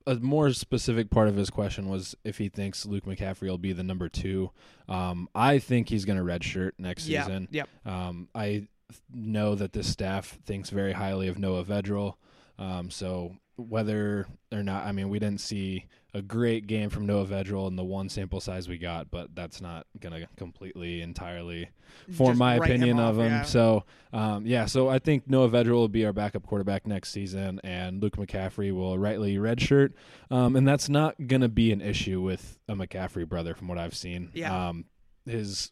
a 0.07 0.15
more 0.17 0.51
specific 0.53 1.11
part 1.11 1.29
of 1.29 1.37
his 1.37 1.51
question 1.51 1.89
was 1.89 2.17
if 2.25 2.39
he 2.39 2.49
thinks 2.49 2.87
Luke 2.87 3.05
McCaffrey 3.05 3.49
will 3.49 3.59
be 3.59 3.73
the 3.73 3.83
number 3.83 4.09
two. 4.09 4.51
Um. 4.89 5.29
I 5.35 5.59
think 5.59 5.89
he's 5.89 6.05
going 6.05 6.19
to 6.19 6.25
redshirt 6.25 6.73
next 6.79 7.07
yeah, 7.07 7.25
season. 7.25 7.49
yep. 7.51 7.69
Um. 7.85 8.29
I 8.35 8.47
th- 8.49 8.69
know 9.13 9.55
that 9.55 9.73
this 9.73 9.89
staff 9.89 10.39
thinks 10.45 10.71
very 10.71 10.93
highly 10.93 11.29
of 11.29 11.39
Noah 11.39 11.65
Vedral. 11.65 12.15
Um. 12.61 12.91
So 12.91 13.37
whether 13.57 14.27
or 14.53 14.63
not, 14.63 14.87
I 14.87 14.93
mean, 14.93 15.09
we 15.09 15.19
didn't 15.19 15.41
see 15.41 15.87
a 16.15 16.23
great 16.23 16.67
game 16.67 16.89
from 16.89 17.05
Noah 17.07 17.27
Vedral 17.27 17.69
in 17.69 17.77
the 17.77 17.85
one 17.85 18.09
sample 18.09 18.41
size 18.41 18.69
we 18.69 18.79
got, 18.79 19.11
but 19.11 19.35
that's 19.35 19.61
not 19.61 19.87
going 20.01 20.19
to 20.19 20.27
completely 20.37 21.03
entirely 21.03 21.69
form 22.11 22.31
Just 22.31 22.39
my 22.39 22.59
write 22.59 22.71
him 22.71 22.77
opinion 22.77 22.99
off, 23.01 23.11
of 23.11 23.19
him. 23.19 23.27
yeah. 23.27 23.43
So, 23.43 23.85
um, 24.13 24.47
yeah, 24.47 24.65
so 24.65 24.89
I 24.89 24.99
think 24.99 25.29
Noah 25.29 25.51
Vedral 25.51 25.73
will 25.75 25.89
be 25.89 26.07
our 26.07 26.13
backup 26.13 26.47
quarterback 26.47 26.87
next 26.87 27.11
season, 27.13 27.61
and 27.63 28.03
Luke 28.03 28.17
McCaffrey 28.17 28.75
will 28.75 28.99
rightly 28.99 29.37
redshirt. 29.37 29.93
Um, 30.31 30.57
and 30.57 30.67
that's 30.67 30.89
not 30.89 31.15
going 31.29 31.43
to 31.43 31.49
be 31.49 31.71
an 31.71 31.83
issue 31.83 32.21
with 32.21 32.59
a 32.67 32.75
McCaffrey 32.75 33.29
brother, 33.29 33.55
from 33.55 33.69
what 33.69 33.79
I've 33.79 33.95
seen. 33.95 34.31
Yeah. 34.35 34.69
Um, 34.71 34.87
his 35.27 35.71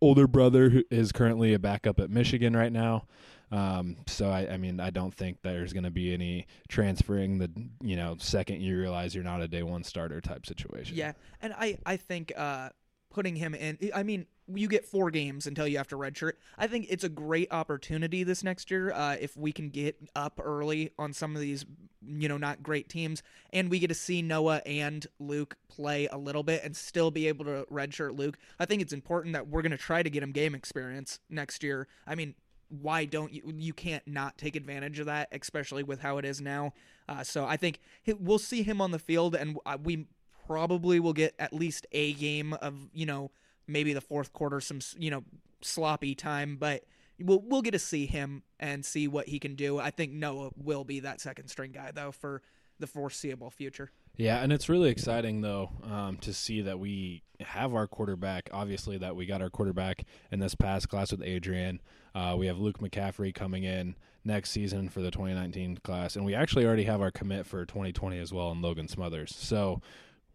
older 0.00 0.26
brother 0.26 0.70
who 0.70 0.82
is 0.90 1.12
currently 1.12 1.54
a 1.54 1.58
backup 1.58 2.00
at 2.00 2.10
Michigan 2.10 2.56
right 2.56 2.72
now. 2.72 3.06
Um, 3.50 3.96
so 4.06 4.30
I, 4.30 4.52
I 4.52 4.56
mean, 4.56 4.80
I 4.80 4.90
don't 4.90 5.14
think 5.14 5.38
there's 5.42 5.72
going 5.72 5.84
to 5.84 5.90
be 5.90 6.12
any 6.12 6.46
transferring 6.68 7.38
the, 7.38 7.50
you 7.82 7.96
know, 7.96 8.16
second 8.18 8.60
you 8.60 8.78
realize 8.78 9.14
you're 9.14 9.24
not 9.24 9.40
a 9.40 9.48
day 9.48 9.62
one 9.62 9.84
starter 9.84 10.20
type 10.20 10.46
situation. 10.46 10.96
Yeah, 10.96 11.12
and 11.40 11.54
I 11.54 11.78
I 11.86 11.96
think 11.96 12.32
uh, 12.36 12.70
putting 13.10 13.36
him 13.36 13.54
in. 13.54 13.78
I 13.94 14.02
mean, 14.02 14.26
you 14.46 14.68
get 14.68 14.84
four 14.84 15.10
games 15.10 15.46
until 15.46 15.66
you 15.66 15.78
have 15.78 15.88
to 15.88 15.96
redshirt. 15.96 16.32
I 16.56 16.66
think 16.66 16.86
it's 16.88 17.04
a 17.04 17.08
great 17.08 17.48
opportunity 17.50 18.22
this 18.22 18.42
next 18.42 18.70
year 18.70 18.92
uh, 18.92 19.16
if 19.20 19.36
we 19.36 19.52
can 19.52 19.68
get 19.70 19.96
up 20.16 20.40
early 20.42 20.92
on 20.98 21.12
some 21.12 21.34
of 21.34 21.40
these, 21.40 21.66
you 22.06 22.28
know, 22.28 22.38
not 22.38 22.62
great 22.62 22.88
teams, 22.88 23.22
and 23.52 23.70
we 23.70 23.78
get 23.78 23.88
to 23.88 23.94
see 23.94 24.22
Noah 24.22 24.62
and 24.64 25.06
Luke 25.18 25.56
play 25.68 26.06
a 26.08 26.16
little 26.16 26.42
bit 26.42 26.62
and 26.64 26.76
still 26.76 27.10
be 27.10 27.28
able 27.28 27.44
to 27.46 27.66
redshirt 27.70 28.16
Luke. 28.18 28.38
I 28.58 28.64
think 28.66 28.82
it's 28.82 28.92
important 28.92 29.34
that 29.34 29.48
we're 29.48 29.62
going 29.62 29.72
to 29.72 29.78
try 29.78 30.02
to 30.02 30.10
get 30.10 30.22
him 30.22 30.32
game 30.32 30.54
experience 30.54 31.18
next 31.30 31.62
year. 31.62 31.88
I 32.06 32.14
mean. 32.14 32.34
Why 32.68 33.04
don't 33.04 33.32
you? 33.32 33.42
You 33.56 33.72
can't 33.72 34.06
not 34.06 34.38
take 34.38 34.56
advantage 34.56 34.98
of 34.98 35.06
that, 35.06 35.28
especially 35.32 35.82
with 35.82 36.00
how 36.00 36.18
it 36.18 36.24
is 36.24 36.40
now. 36.40 36.74
Uh, 37.08 37.22
so 37.22 37.46
I 37.46 37.56
think 37.56 37.80
we'll 38.18 38.38
see 38.38 38.62
him 38.62 38.80
on 38.80 38.90
the 38.90 38.98
field, 38.98 39.34
and 39.34 39.58
uh, 39.64 39.78
we 39.82 40.06
probably 40.46 41.00
will 41.00 41.12
get 41.12 41.34
at 41.38 41.52
least 41.52 41.86
a 41.92 42.14
game 42.14 42.54
of 42.54 42.74
you 42.92 43.06
know 43.06 43.30
maybe 43.66 43.92
the 43.92 44.00
fourth 44.00 44.32
quarter 44.32 44.60
some 44.60 44.80
you 44.98 45.10
know 45.10 45.22
sloppy 45.60 46.14
time 46.14 46.56
but 46.58 46.84
we'll 47.20 47.42
we'll 47.44 47.60
get 47.60 47.72
to 47.72 47.78
see 47.78 48.06
him 48.06 48.42
and 48.58 48.82
see 48.82 49.06
what 49.06 49.28
he 49.28 49.38
can 49.38 49.54
do 49.54 49.78
i 49.78 49.90
think 49.90 50.10
noah 50.10 50.48
will 50.56 50.84
be 50.84 51.00
that 51.00 51.20
second 51.20 51.48
string 51.48 51.70
guy 51.70 51.90
though 51.94 52.10
for 52.10 52.40
the 52.78 52.86
foreseeable 52.86 53.50
future. 53.50 53.90
Yeah, 54.16 54.42
and 54.42 54.52
it's 54.52 54.68
really 54.68 54.90
exciting 54.90 55.42
though 55.42 55.70
um, 55.84 56.16
to 56.18 56.32
see 56.32 56.62
that 56.62 56.78
we 56.78 57.22
have 57.40 57.74
our 57.74 57.86
quarterback. 57.86 58.50
Obviously, 58.52 58.98
that 58.98 59.14
we 59.14 59.26
got 59.26 59.42
our 59.42 59.50
quarterback 59.50 60.04
in 60.32 60.40
this 60.40 60.54
past 60.54 60.88
class 60.88 61.12
with 61.12 61.22
Adrian. 61.22 61.80
Uh, 62.18 62.34
we 62.34 62.48
have 62.48 62.58
Luke 62.58 62.80
McCaffrey 62.80 63.32
coming 63.32 63.62
in 63.62 63.94
next 64.24 64.50
season 64.50 64.88
for 64.88 65.00
the 65.00 65.10
2019 65.10 65.78
class, 65.84 66.16
and 66.16 66.24
we 66.24 66.34
actually 66.34 66.66
already 66.66 66.82
have 66.82 67.00
our 67.00 67.12
commit 67.12 67.46
for 67.46 67.64
2020 67.64 68.18
as 68.18 68.32
well 68.32 68.50
in 68.50 68.60
Logan 68.60 68.88
Smothers. 68.88 69.32
So 69.36 69.80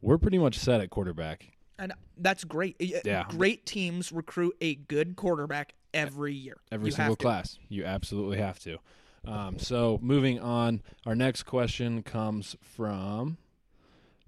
we're 0.02 0.18
pretty 0.18 0.38
much 0.38 0.58
set 0.58 0.80
at 0.80 0.90
quarterback. 0.90 1.52
And 1.78 1.92
that's 2.18 2.46
great. 2.46 2.78
Yeah. 2.80 3.26
Great 3.28 3.66
teams 3.66 4.14
recruit 4.14 4.56
a 4.62 4.76
good 4.76 5.18
quarterback 5.18 5.74
every 5.94 6.34
year. 6.34 6.56
every 6.72 6.86
You 6.88 6.92
single 6.94 7.18
class. 7.18 7.60
You 7.68 7.84
absolutely 7.84 8.38
have 8.38 8.60
to. 8.60 8.78
Um, 9.26 9.60
so 9.60 10.00
moving 10.02 10.40
on, 10.40 10.82
our 11.06 11.16
next 11.16 11.44
question 11.44 12.02
comes 12.02 12.56
from 12.62 13.38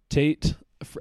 Tate 0.09 0.55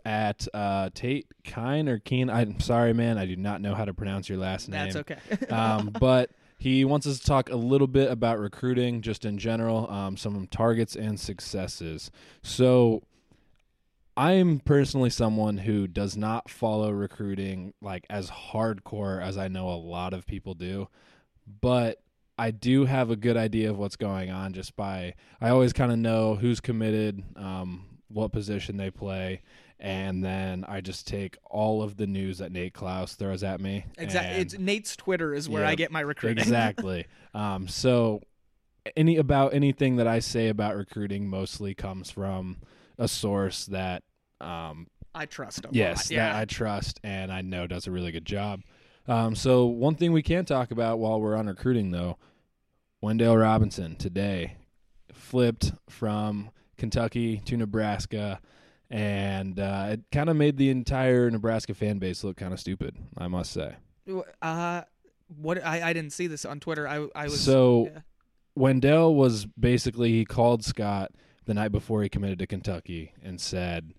at 0.04 0.46
uh, 0.54 0.90
Tate 0.94 1.26
Kine 1.42 1.88
or 1.88 1.98
Keen. 1.98 2.30
I'm 2.30 2.60
sorry, 2.60 2.92
man. 2.92 3.18
I 3.18 3.26
do 3.26 3.34
not 3.34 3.60
know 3.60 3.74
how 3.74 3.84
to 3.84 3.92
pronounce 3.94 4.28
your 4.28 4.38
last 4.38 4.68
name. 4.68 4.92
That's 4.92 4.96
okay. 4.96 5.46
um, 5.52 5.90
but 5.98 6.30
he 6.58 6.84
wants 6.84 7.06
us 7.06 7.18
to 7.18 7.26
talk 7.26 7.50
a 7.50 7.56
little 7.56 7.86
bit 7.86 8.10
about 8.10 8.38
recruiting, 8.38 9.02
just 9.02 9.24
in 9.24 9.38
general, 9.38 9.90
um, 9.90 10.16
some 10.16 10.46
targets 10.46 10.96
and 10.96 11.18
successes. 11.18 12.10
So, 12.42 13.02
I'm 14.16 14.60
personally 14.60 15.10
someone 15.10 15.58
who 15.58 15.88
does 15.88 16.16
not 16.16 16.48
follow 16.48 16.90
recruiting 16.90 17.74
like 17.80 18.06
as 18.08 18.30
hardcore 18.30 19.20
as 19.20 19.36
I 19.36 19.48
know 19.48 19.68
a 19.68 19.74
lot 19.74 20.14
of 20.14 20.26
people 20.26 20.54
do, 20.54 20.88
but 21.60 22.00
I 22.38 22.50
do 22.52 22.84
have 22.84 23.10
a 23.10 23.16
good 23.16 23.36
idea 23.36 23.70
of 23.70 23.78
what's 23.78 23.96
going 23.96 24.30
on 24.30 24.52
just 24.52 24.76
by 24.76 25.14
I 25.40 25.50
always 25.50 25.72
kind 25.72 25.90
of 25.90 25.98
know 25.98 26.36
who's 26.36 26.60
committed, 26.60 27.22
um, 27.36 27.86
what 28.08 28.32
position 28.32 28.76
they 28.76 28.90
play, 28.90 29.42
and 29.80 30.24
then 30.24 30.64
I 30.68 30.80
just 30.80 31.06
take 31.06 31.36
all 31.50 31.82
of 31.82 31.96
the 31.96 32.06
news 32.06 32.38
that 32.38 32.52
Nate 32.52 32.74
Klaus 32.74 33.14
throws 33.14 33.42
at 33.42 33.60
me. 33.60 33.84
exactly. 33.98 34.40
It's 34.40 34.58
Nate's 34.58 34.96
Twitter 34.96 35.34
is 35.34 35.48
where 35.48 35.62
Yeah, 35.62 35.68
I 35.70 35.74
get 35.74 35.90
my 35.92 36.00
recruiting. 36.00 36.42
exactly. 36.42 37.06
Um, 37.34 37.66
so 37.66 38.20
any 38.96 39.16
about 39.16 39.54
anything 39.54 39.96
that 39.96 40.06
I 40.06 40.20
say 40.20 40.48
about 40.48 40.76
recruiting 40.76 41.28
mostly 41.28 41.74
comes 41.74 42.10
from 42.12 42.58
a 42.96 43.08
source 43.08 43.66
that 43.66 44.04
um, 44.40 44.86
I 45.14 45.26
trust 45.26 45.66
yes 45.72 46.12
Yeah. 46.12 46.28
that 46.28 46.36
I 46.36 46.44
trust 46.44 47.00
and 47.02 47.32
I 47.32 47.40
know 47.40 47.66
does 47.66 47.88
a 47.88 47.90
really 47.90 48.12
good 48.12 48.24
job. 48.24 48.60
Um, 49.08 49.34
so 49.34 49.66
one 49.66 49.96
thing 49.96 50.12
we 50.12 50.22
can 50.22 50.44
talk 50.44 50.70
about 50.70 51.00
while 51.00 51.20
we're 51.20 51.34
on 51.34 51.48
recruiting 51.48 51.90
though, 51.90 52.18
Wandale 53.02 53.40
Robinson 53.40 53.96
today 53.96 54.58
flipped 55.12 55.72
from 55.88 56.50
Kentucky 56.76 57.38
to 57.46 57.56
Nebraska. 57.56 58.40
And 58.94 59.58
uh, 59.58 59.88
it 59.90 60.02
kind 60.12 60.30
of 60.30 60.36
made 60.36 60.56
the 60.56 60.70
entire 60.70 61.28
Nebraska 61.28 61.74
fan 61.74 61.98
base 61.98 62.22
look 62.22 62.36
kind 62.36 62.52
of 62.52 62.60
stupid, 62.60 62.96
I 63.18 63.26
must 63.26 63.50
say. 63.52 63.74
Uh, 64.40 64.82
what 65.36 65.64
I, 65.66 65.90
I 65.90 65.92
didn't 65.92 66.12
see 66.12 66.28
this 66.28 66.44
on 66.44 66.60
Twitter. 66.60 66.86
I 66.86 67.08
I 67.12 67.24
was 67.24 67.40
so 67.40 67.90
yeah. 67.92 68.00
Wandale 68.56 69.12
was 69.12 69.46
basically 69.46 70.12
he 70.12 70.24
called 70.24 70.64
Scott 70.64 71.10
the 71.44 71.54
night 71.54 71.72
before 71.72 72.04
he 72.04 72.08
committed 72.08 72.38
to 72.38 72.46
Kentucky 72.46 73.12
and 73.20 73.40
said, 73.40 73.94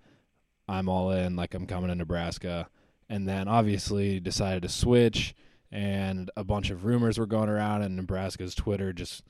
"I'm 0.69 0.87
all 0.87 1.11
in, 1.11 1.35
like 1.35 1.53
I'm 1.53 1.67
coming 1.67 1.89
to 1.89 1.95
Nebraska." 1.95 2.69
And 3.09 3.27
then 3.27 3.49
obviously 3.49 4.21
decided 4.21 4.63
to 4.63 4.69
switch, 4.69 5.35
and 5.73 6.31
a 6.37 6.45
bunch 6.45 6.69
of 6.69 6.85
rumors 6.85 7.17
were 7.17 7.25
going 7.25 7.49
around, 7.49 7.81
and 7.81 7.97
Nebraska's 7.97 8.55
Twitter 8.55 8.93
just 8.93 9.23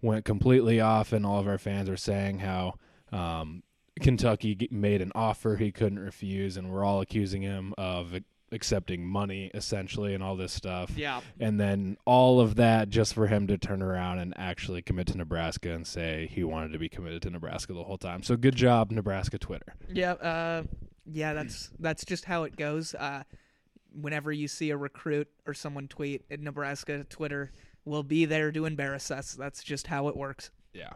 went 0.00 0.24
completely 0.24 0.80
off, 0.80 1.12
and 1.12 1.24
all 1.24 1.38
of 1.38 1.46
our 1.46 1.58
fans 1.58 1.88
were 1.88 1.96
saying 1.96 2.40
how 2.40 2.74
um, 3.12 3.62
Kentucky 4.00 4.68
made 4.70 5.02
an 5.02 5.12
offer 5.14 5.56
he 5.56 5.70
couldn't 5.70 5.98
refuse, 5.98 6.56
and 6.56 6.70
we're 6.70 6.84
all 6.84 7.00
accusing 7.00 7.42
him 7.42 7.74
of 7.76 8.14
accepting 8.52 9.04
money 9.04 9.50
essentially 9.54 10.14
and 10.14 10.22
all 10.22 10.36
this 10.36 10.52
stuff 10.52 10.90
yeah. 10.94 11.20
and 11.40 11.58
then 11.58 11.96
all 12.04 12.38
of 12.38 12.56
that 12.56 12.90
just 12.90 13.14
for 13.14 13.26
him 13.26 13.46
to 13.46 13.56
turn 13.56 13.82
around 13.82 14.18
and 14.18 14.34
actually 14.36 14.82
commit 14.82 15.06
to 15.06 15.16
Nebraska 15.16 15.72
and 15.72 15.86
say 15.86 16.28
he 16.30 16.44
wanted 16.44 16.70
to 16.72 16.78
be 16.78 16.88
committed 16.88 17.22
to 17.22 17.30
Nebraska 17.30 17.72
the 17.72 17.82
whole 17.82 17.96
time. 17.96 18.22
So 18.22 18.36
good 18.36 18.54
job, 18.54 18.90
Nebraska 18.90 19.38
Twitter. 19.38 19.74
Yeah, 19.90 20.12
uh, 20.12 20.64
yeah, 21.10 21.32
that's 21.32 21.70
that's 21.78 22.04
just 22.04 22.26
how 22.26 22.44
it 22.44 22.56
goes. 22.56 22.94
Uh, 22.94 23.22
whenever 23.98 24.30
you 24.30 24.48
see 24.48 24.70
a 24.70 24.76
recruit 24.76 25.28
or 25.46 25.54
someone 25.54 25.88
tweet 25.88 26.24
at 26.30 26.40
Nebraska 26.40 27.04
Twitter, 27.04 27.52
will 27.84 28.02
be 28.02 28.24
there 28.24 28.52
to 28.52 28.64
embarrass 28.66 29.10
us. 29.10 29.32
That's 29.32 29.62
just 29.62 29.86
how 29.86 30.08
it 30.08 30.16
works. 30.16 30.50
Yeah. 30.72 30.92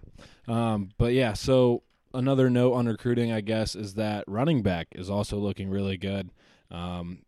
Um, 0.47 0.91
but 0.99 1.13
yeah, 1.13 1.33
so 1.33 1.83
another 2.15 2.49
note 2.51 2.75
on 2.75 2.87
recruiting, 2.87 3.33
I 3.33 3.41
guess, 3.41 3.75
is 3.75 3.95
that 3.95 4.25
running 4.27 4.63
back 4.63 4.89
is 4.93 5.11
also 5.11 5.37
looking 5.39 5.69
really 5.71 5.97
good. 5.97 6.31
Um, 6.71 7.21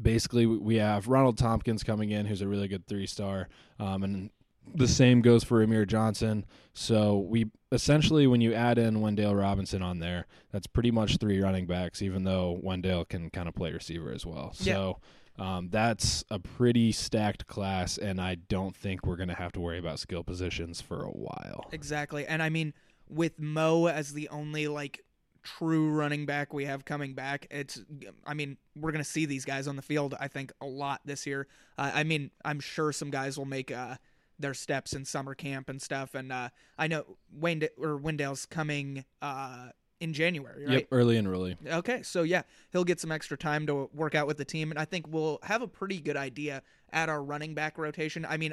basically, 0.00 0.46
we- 0.46 0.76
have 0.76 1.08
Ronald 1.08 1.38
Thompkins 1.38 1.82
coming 1.82 2.10
in, 2.10 2.26
who's 2.26 2.42
a 2.42 2.48
really 2.48 2.68
good 2.68 2.86
three 2.86 3.06
star, 3.06 3.48
um, 3.78 4.02
and 4.02 4.30
the 4.74 4.88
same 4.88 5.20
goes 5.22 5.44
for 5.44 5.64
Rahmir 5.64 5.86
Johnson. 5.86 6.44
So 6.72 7.18
we 7.18 7.50
essentially, 7.72 8.26
when 8.26 8.40
you 8.40 8.54
add 8.54 8.78
in 8.78 8.96
Wandale 8.96 9.38
Robinson 9.38 9.82
on 9.82 9.98
there, 9.98 10.26
that's 10.52 10.66
pretty 10.66 10.90
much 10.90 11.18
three 11.18 11.40
running 11.40 11.66
backs, 11.66 12.00
even 12.00 12.24
though 12.24 12.60
Wandale 12.64 13.08
can 13.08 13.28
kind 13.30 13.48
of 13.48 13.54
play 13.54 13.72
receiver 13.72 14.12
as 14.12 14.24
well. 14.26 14.54
Yeah. 14.60 14.74
So. 14.74 15.00
Um, 15.38 15.70
that's 15.70 16.24
a 16.28 16.38
pretty 16.38 16.92
stacked 16.92 17.46
class, 17.46 17.96
and 17.96 18.20
I 18.20 18.34
don't 18.34 18.76
think 18.76 19.06
we're 19.06 19.16
going 19.16 19.30
to 19.30 19.34
have 19.34 19.50
to 19.52 19.60
worry 19.60 19.78
about 19.78 19.98
skill 19.98 20.22
positions 20.22 20.82
for 20.82 21.02
a 21.02 21.08
while. 21.08 21.70
Exactly, 21.72 22.26
and 22.26 22.42
I 22.42 22.50
mean, 22.50 22.74
with 23.12 23.38
Mo 23.38 23.86
as 23.86 24.12
the 24.12 24.28
only 24.28 24.68
like 24.68 25.04
true 25.42 25.90
running 25.90 26.26
back 26.26 26.52
we 26.52 26.64
have 26.64 26.84
coming 26.84 27.14
back, 27.14 27.46
it's. 27.50 27.82
I 28.26 28.34
mean, 28.34 28.56
we're 28.76 28.92
gonna 28.92 29.04
see 29.04 29.26
these 29.26 29.44
guys 29.44 29.66
on 29.68 29.76
the 29.76 29.82
field. 29.82 30.14
I 30.18 30.28
think 30.28 30.52
a 30.60 30.66
lot 30.66 31.00
this 31.04 31.26
year. 31.26 31.48
Uh, 31.78 31.90
I 31.94 32.04
mean, 32.04 32.30
I'm 32.44 32.60
sure 32.60 32.92
some 32.92 33.10
guys 33.10 33.38
will 33.38 33.44
make 33.44 33.70
uh, 33.70 33.96
their 34.38 34.54
steps 34.54 34.92
in 34.92 35.04
summer 35.04 35.34
camp 35.34 35.68
and 35.68 35.80
stuff. 35.80 36.14
And 36.14 36.32
uh, 36.32 36.50
I 36.78 36.88
know 36.88 37.16
Wayne 37.32 37.66
or 37.78 37.96
Wendell's 37.96 38.46
coming 38.46 39.04
uh, 39.20 39.68
in 40.00 40.12
January, 40.12 40.66
right? 40.66 40.72
Yep, 40.80 40.88
early 40.90 41.16
and 41.16 41.28
early. 41.28 41.56
Okay, 41.66 42.02
so 42.02 42.22
yeah, 42.22 42.42
he'll 42.72 42.84
get 42.84 43.00
some 43.00 43.12
extra 43.12 43.36
time 43.36 43.66
to 43.66 43.88
work 43.94 44.14
out 44.14 44.26
with 44.26 44.36
the 44.36 44.44
team, 44.44 44.70
and 44.70 44.78
I 44.78 44.84
think 44.84 45.06
we'll 45.08 45.38
have 45.44 45.62
a 45.62 45.68
pretty 45.68 46.00
good 46.00 46.16
idea 46.16 46.62
at 46.92 47.08
our 47.08 47.22
running 47.22 47.54
back 47.54 47.78
rotation. 47.78 48.26
I 48.28 48.36
mean, 48.36 48.52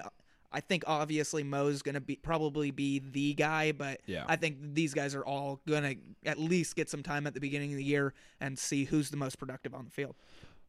I 0.52 0.60
think 0.62 0.84
obviously 0.88 1.44
Mo's 1.44 1.82
gonna 1.82 2.02
be 2.02 2.16
probably 2.16 2.72
be 2.72 3.00
the 3.00 3.34
guy, 3.34 3.72
but 3.72 4.02
Yeah. 4.06 4.26
I 4.28 4.36
think 4.36 4.58
these 4.74 4.94
guys 4.94 5.16
are 5.16 5.26
all 5.26 5.62
gonna 5.68 5.96
at 6.26 6.40
least 6.40 6.76
get 6.76 6.90
some 6.90 7.04
time 7.04 7.28
at 7.28 7.34
the 7.34 7.40
beginning 7.40 7.72
of 7.72 7.78
the 7.78 7.84
year 7.84 8.14
and 8.40 8.58
see 8.58 8.86
who's 8.86 9.10
the 9.10 9.18
most 9.18 9.38
productive 9.38 9.74
on 9.74 9.86
the 9.86 9.92
field. 9.92 10.16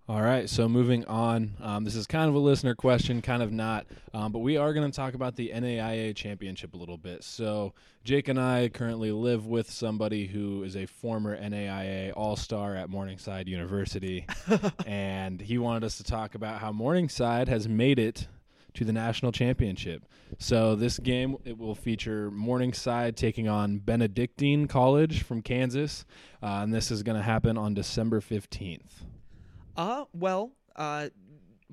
All 0.09 0.23
right, 0.23 0.51
so 0.51 0.69
moving 0.69 1.05
on. 1.05 1.53
Um, 1.61 1.85
this 1.85 1.95
is 1.95 2.09
kind 2.09 2.29
of 2.29 2.35
a 2.35 2.39
listener 2.41 2.75
question, 2.75 3.23
kind 3.23 3.45
of 3.45 3.53
not, 3.53 3.87
um, 4.13 4.33
but 4.33 4.41
we 4.41 4.57
are 4.57 4.73
going 4.73 4.91
to 4.91 4.97
talk 4.97 5.15
about 5.15 5.37
the 5.37 5.53
NAIA 5.55 6.17
championship 6.17 6.75
a 6.75 6.77
little 6.77 6.97
bit. 6.99 7.23
So, 7.23 7.75
Jake 8.03 8.27
and 8.27 8.41
I 8.41 8.71
currently 8.71 9.13
live 9.13 9.47
with 9.47 9.71
somebody 9.71 10.27
who 10.27 10.65
is 10.65 10.75
a 10.75 10.87
former 10.87 11.37
NAIA 11.41 12.13
All 12.17 12.35
Star 12.35 12.75
at 12.75 12.91
Morningside 12.91 13.47
University, 13.47 14.27
and 14.85 15.41
he 15.41 15.59
wanted 15.59 15.85
us 15.85 15.97
to 15.99 16.03
talk 16.03 16.35
about 16.35 16.61
how 16.61 16.73
Morningside 16.73 17.47
has 17.47 17.69
made 17.69 18.01
it 18.01 18.27
to 18.75 18.85
the 18.85 18.93
national 18.93 19.33
championship. 19.33 20.07
So 20.39 20.75
this 20.75 20.99
game 20.99 21.37
it 21.45 21.59
will 21.59 21.75
feature 21.75 22.31
Morningside 22.31 23.17
taking 23.17 23.49
on 23.49 23.79
Benedictine 23.79 24.67
College 24.69 25.23
from 25.23 25.43
Kansas, 25.43 26.05
uh, 26.43 26.61
and 26.63 26.73
this 26.73 26.91
is 26.91 27.03
going 27.03 27.17
to 27.17 27.23
happen 27.23 27.59
on 27.59 27.75
December 27.75 28.21
fifteenth. 28.21 29.05
Uh, 29.77 30.05
well, 30.13 30.53
uh, 30.77 31.09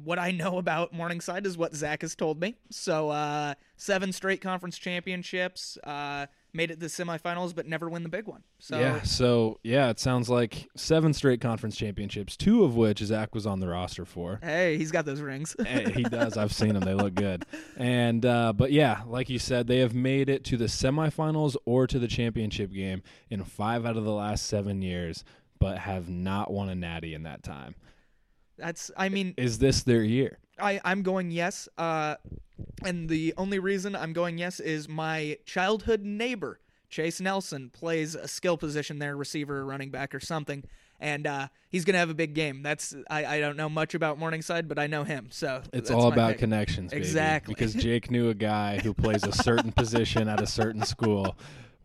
what 0.03 0.19
I 0.19 0.31
know 0.31 0.59
about 0.59 0.93
Morningside 0.93 1.45
is 1.45 1.57
what 1.57 1.73
Zach 1.73 2.01
has 2.01 2.15
told 2.15 2.39
me. 2.39 2.55
So, 2.69 3.09
uh, 3.09 3.55
seven 3.77 4.11
straight 4.13 4.41
conference 4.41 4.77
championships, 4.77 5.77
uh, 5.83 6.27
made 6.53 6.71
it 6.71 6.75
to 6.75 6.79
the 6.79 6.85
semifinals, 6.87 7.53
but 7.53 7.67
never 7.67 7.89
win 7.89 8.03
the 8.03 8.09
big 8.09 8.25
one. 8.25 8.43
So, 8.59 8.79
yeah, 8.79 9.01
so 9.03 9.59
yeah, 9.63 9.89
it 9.89 9.99
sounds 9.99 10.29
like 10.29 10.67
seven 10.75 11.13
straight 11.13 11.41
conference 11.41 11.75
championships, 11.75 12.35
two 12.35 12.63
of 12.63 12.75
which 12.75 13.01
is 13.01 13.09
Zach 13.09 13.35
was 13.35 13.45
on 13.45 13.59
the 13.59 13.67
roster 13.67 14.05
for. 14.05 14.39
hey, 14.41 14.77
he's 14.77 14.91
got 14.91 15.05
those 15.05 15.21
rings. 15.21 15.55
Hey, 15.63 15.91
he 15.91 16.03
does. 16.03 16.37
I've 16.37 16.53
seen 16.53 16.73
them; 16.73 16.83
they 16.83 16.93
look 16.93 17.13
good. 17.13 17.45
And 17.75 18.25
uh, 18.25 18.53
but 18.53 18.71
yeah, 18.71 19.01
like 19.05 19.29
you 19.29 19.39
said, 19.39 19.67
they 19.67 19.79
have 19.79 19.93
made 19.93 20.29
it 20.29 20.43
to 20.45 20.57
the 20.57 20.65
semifinals 20.65 21.55
or 21.65 21.85
to 21.87 21.99
the 21.99 22.07
championship 22.07 22.71
game 22.71 23.03
in 23.29 23.43
five 23.43 23.85
out 23.85 23.97
of 23.97 24.03
the 24.03 24.11
last 24.11 24.45
seven 24.47 24.81
years, 24.81 25.23
but 25.59 25.77
have 25.79 26.09
not 26.09 26.51
won 26.51 26.69
a 26.69 26.75
natty 26.75 27.13
in 27.13 27.23
that 27.23 27.43
time. 27.43 27.75
That's, 28.57 28.89
I 28.97 29.09
mean, 29.09 29.35
Is 29.37 29.59
this 29.59 29.83
their 29.83 30.03
year? 30.03 30.39
I, 30.59 30.79
I'm 30.83 31.01
going 31.03 31.31
yes. 31.31 31.67
Uh, 31.77 32.15
and 32.83 33.09
the 33.09 33.33
only 33.37 33.59
reason 33.59 33.95
I'm 33.95 34.13
going 34.13 34.37
yes 34.37 34.59
is 34.59 34.87
my 34.89 35.37
childhood 35.45 36.03
neighbor, 36.03 36.59
Chase 36.89 37.19
Nelson, 37.21 37.69
plays 37.69 38.15
a 38.15 38.27
skill 38.27 38.57
position 38.57 38.99
there, 38.99 39.15
receiver, 39.15 39.65
running 39.65 39.89
back, 39.91 40.15
or 40.15 40.19
something. 40.19 40.63
And 40.99 41.27
uh, 41.27 41.47
he's 41.69 41.85
going 41.85 41.93
to 41.93 41.99
have 41.99 42.09
a 42.09 42.15
big 42.15 42.33
game. 42.33 42.63
That's 42.63 42.95
I, 43.09 43.25
I 43.25 43.39
don't 43.39 43.55
know 43.55 43.69
much 43.69 43.93
about 43.93 44.17
Morningside, 44.17 44.67
but 44.67 44.79
I 44.79 44.87
know 44.87 45.03
him. 45.03 45.27
So 45.29 45.61
It's 45.71 45.91
all 45.91 46.11
about 46.11 46.31
pick. 46.31 46.39
connections, 46.39 46.89
baby. 46.91 47.03
Exactly. 47.03 47.53
Because 47.53 47.73
Jake 47.75 48.09
knew 48.09 48.29
a 48.29 48.33
guy 48.33 48.79
who 48.79 48.93
plays 48.95 49.23
a 49.23 49.31
certain 49.31 49.71
position 49.71 50.27
at 50.27 50.41
a 50.41 50.47
certain 50.47 50.83
school. 50.83 51.37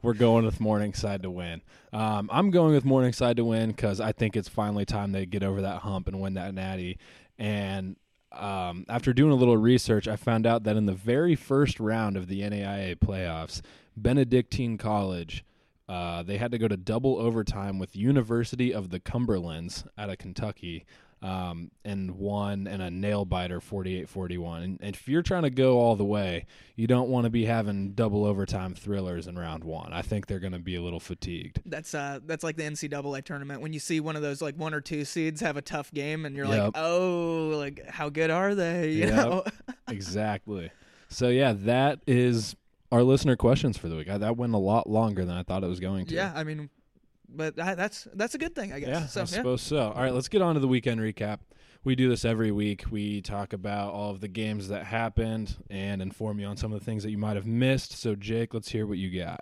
we're 0.02 0.14
going 0.14 0.46
with 0.46 0.60
Morningside 0.60 1.22
to 1.24 1.30
win. 1.30 1.60
Um, 1.92 2.30
I'm 2.32 2.50
going 2.50 2.72
with 2.74 2.86
Morningside 2.86 3.36
to 3.36 3.44
win 3.44 3.68
because 3.72 4.00
I 4.00 4.12
think 4.12 4.34
it's 4.34 4.48
finally 4.48 4.86
time 4.86 5.12
they 5.12 5.26
get 5.26 5.42
over 5.42 5.60
that 5.60 5.82
hump 5.82 6.08
and 6.08 6.18
win 6.18 6.32
that 6.34 6.54
natty. 6.54 6.98
And 7.38 7.96
um, 8.32 8.84
after 8.88 9.12
doing 9.12 9.32
a 9.32 9.36
little 9.36 9.56
research, 9.56 10.08
I 10.08 10.16
found 10.16 10.46
out 10.46 10.64
that 10.64 10.76
in 10.76 10.86
the 10.86 10.92
very 10.92 11.34
first 11.34 11.80
round 11.80 12.16
of 12.16 12.28
the 12.28 12.40
NAIA 12.40 12.96
playoffs, 12.96 13.60
Benedictine 13.96 14.78
College. 14.78 15.44
Uh, 15.88 16.22
they 16.22 16.38
had 16.38 16.52
to 16.52 16.58
go 16.58 16.68
to 16.68 16.76
double 16.76 17.18
overtime 17.18 17.78
with 17.78 17.96
University 17.96 18.72
of 18.72 18.90
the 18.90 19.00
Cumberlands 19.00 19.84
out 19.98 20.08
of 20.08 20.16
Kentucky 20.16 20.86
um, 21.22 21.70
and 21.84 22.12
one 22.12 22.66
and 22.66 22.82
a 22.82 22.90
nail 22.90 23.24
biter 23.24 23.60
48-41. 23.60 24.64
And, 24.64 24.78
and 24.82 24.94
if 24.96 25.06
you're 25.08 25.22
trying 25.22 25.42
to 25.44 25.50
go 25.50 25.78
all 25.78 25.94
the 25.96 26.04
way, 26.04 26.46
you 26.76 26.86
don't 26.86 27.08
want 27.08 27.24
to 27.24 27.30
be 27.30 27.44
having 27.44 27.92
double 27.92 28.24
overtime 28.24 28.74
thrillers 28.74 29.26
in 29.26 29.38
round 29.38 29.62
one. 29.64 29.92
I 29.92 30.02
think 30.02 30.26
they're 30.26 30.40
going 30.40 30.52
to 30.52 30.58
be 30.58 30.74
a 30.76 30.82
little 30.82 31.00
fatigued. 31.00 31.60
That's 31.64 31.94
uh 31.94 32.20
that's 32.26 32.42
like 32.42 32.56
the 32.56 32.64
NCAA 32.64 33.24
tournament 33.24 33.60
when 33.60 33.72
you 33.72 33.78
see 33.80 34.00
one 34.00 34.16
of 34.16 34.22
those 34.22 34.42
like 34.42 34.56
one 34.56 34.74
or 34.74 34.80
two 34.80 35.04
seeds 35.04 35.40
have 35.40 35.56
a 35.56 35.62
tough 35.62 35.92
game 35.92 36.24
and 36.26 36.34
you're 36.36 36.46
like, 36.46 36.72
oh, 36.74 37.52
like 37.56 37.86
how 37.88 38.08
good 38.08 38.30
are 38.30 38.54
they? 38.54 38.90
You 38.92 39.06
Yep. 39.06 39.10
know. 39.16 39.44
exactly. 39.88 40.70
So 41.08 41.28
yeah, 41.28 41.52
that 41.52 42.00
is 42.06 42.56
our 42.90 43.02
listener 43.02 43.36
questions 43.36 43.76
for 43.78 43.88
the 43.88 43.96
week. 43.96 44.08
I, 44.08 44.18
that 44.18 44.36
went 44.36 44.54
a 44.54 44.58
lot 44.58 44.88
longer 44.88 45.24
than 45.24 45.36
I 45.36 45.42
thought 45.42 45.64
it 45.64 45.68
was 45.68 45.80
going 45.80 46.06
to. 46.06 46.14
yeah, 46.14 46.32
I 46.34 46.44
mean, 46.44 46.68
but 47.34 47.56
that, 47.56 47.76
that's 47.76 48.06
that's 48.14 48.34
a 48.34 48.38
good 48.38 48.54
thing, 48.54 48.72
I 48.72 48.80
guess. 48.80 48.88
Yeah, 48.88 49.06
so, 49.06 49.20
I 49.20 49.22
yeah. 49.22 49.26
suppose 49.26 49.62
so. 49.62 49.92
All 49.94 50.02
right, 50.02 50.12
let's 50.12 50.28
get 50.28 50.42
on 50.42 50.54
to 50.54 50.60
the 50.60 50.68
weekend 50.68 51.00
recap. 51.00 51.38
We 51.84 51.96
do 51.96 52.08
this 52.08 52.24
every 52.24 52.52
week. 52.52 52.84
We 52.90 53.22
talk 53.22 53.52
about 53.52 53.92
all 53.92 54.10
of 54.10 54.20
the 54.20 54.28
games 54.28 54.68
that 54.68 54.84
happened 54.84 55.56
and 55.68 56.00
inform 56.00 56.38
you 56.38 56.46
on 56.46 56.56
some 56.56 56.72
of 56.72 56.78
the 56.78 56.84
things 56.84 57.02
that 57.02 57.10
you 57.10 57.18
might 57.18 57.34
have 57.34 57.46
missed. 57.46 57.98
So, 57.98 58.14
Jake, 58.14 58.54
let's 58.54 58.70
hear 58.70 58.86
what 58.86 58.98
you 58.98 59.18
got. 59.20 59.40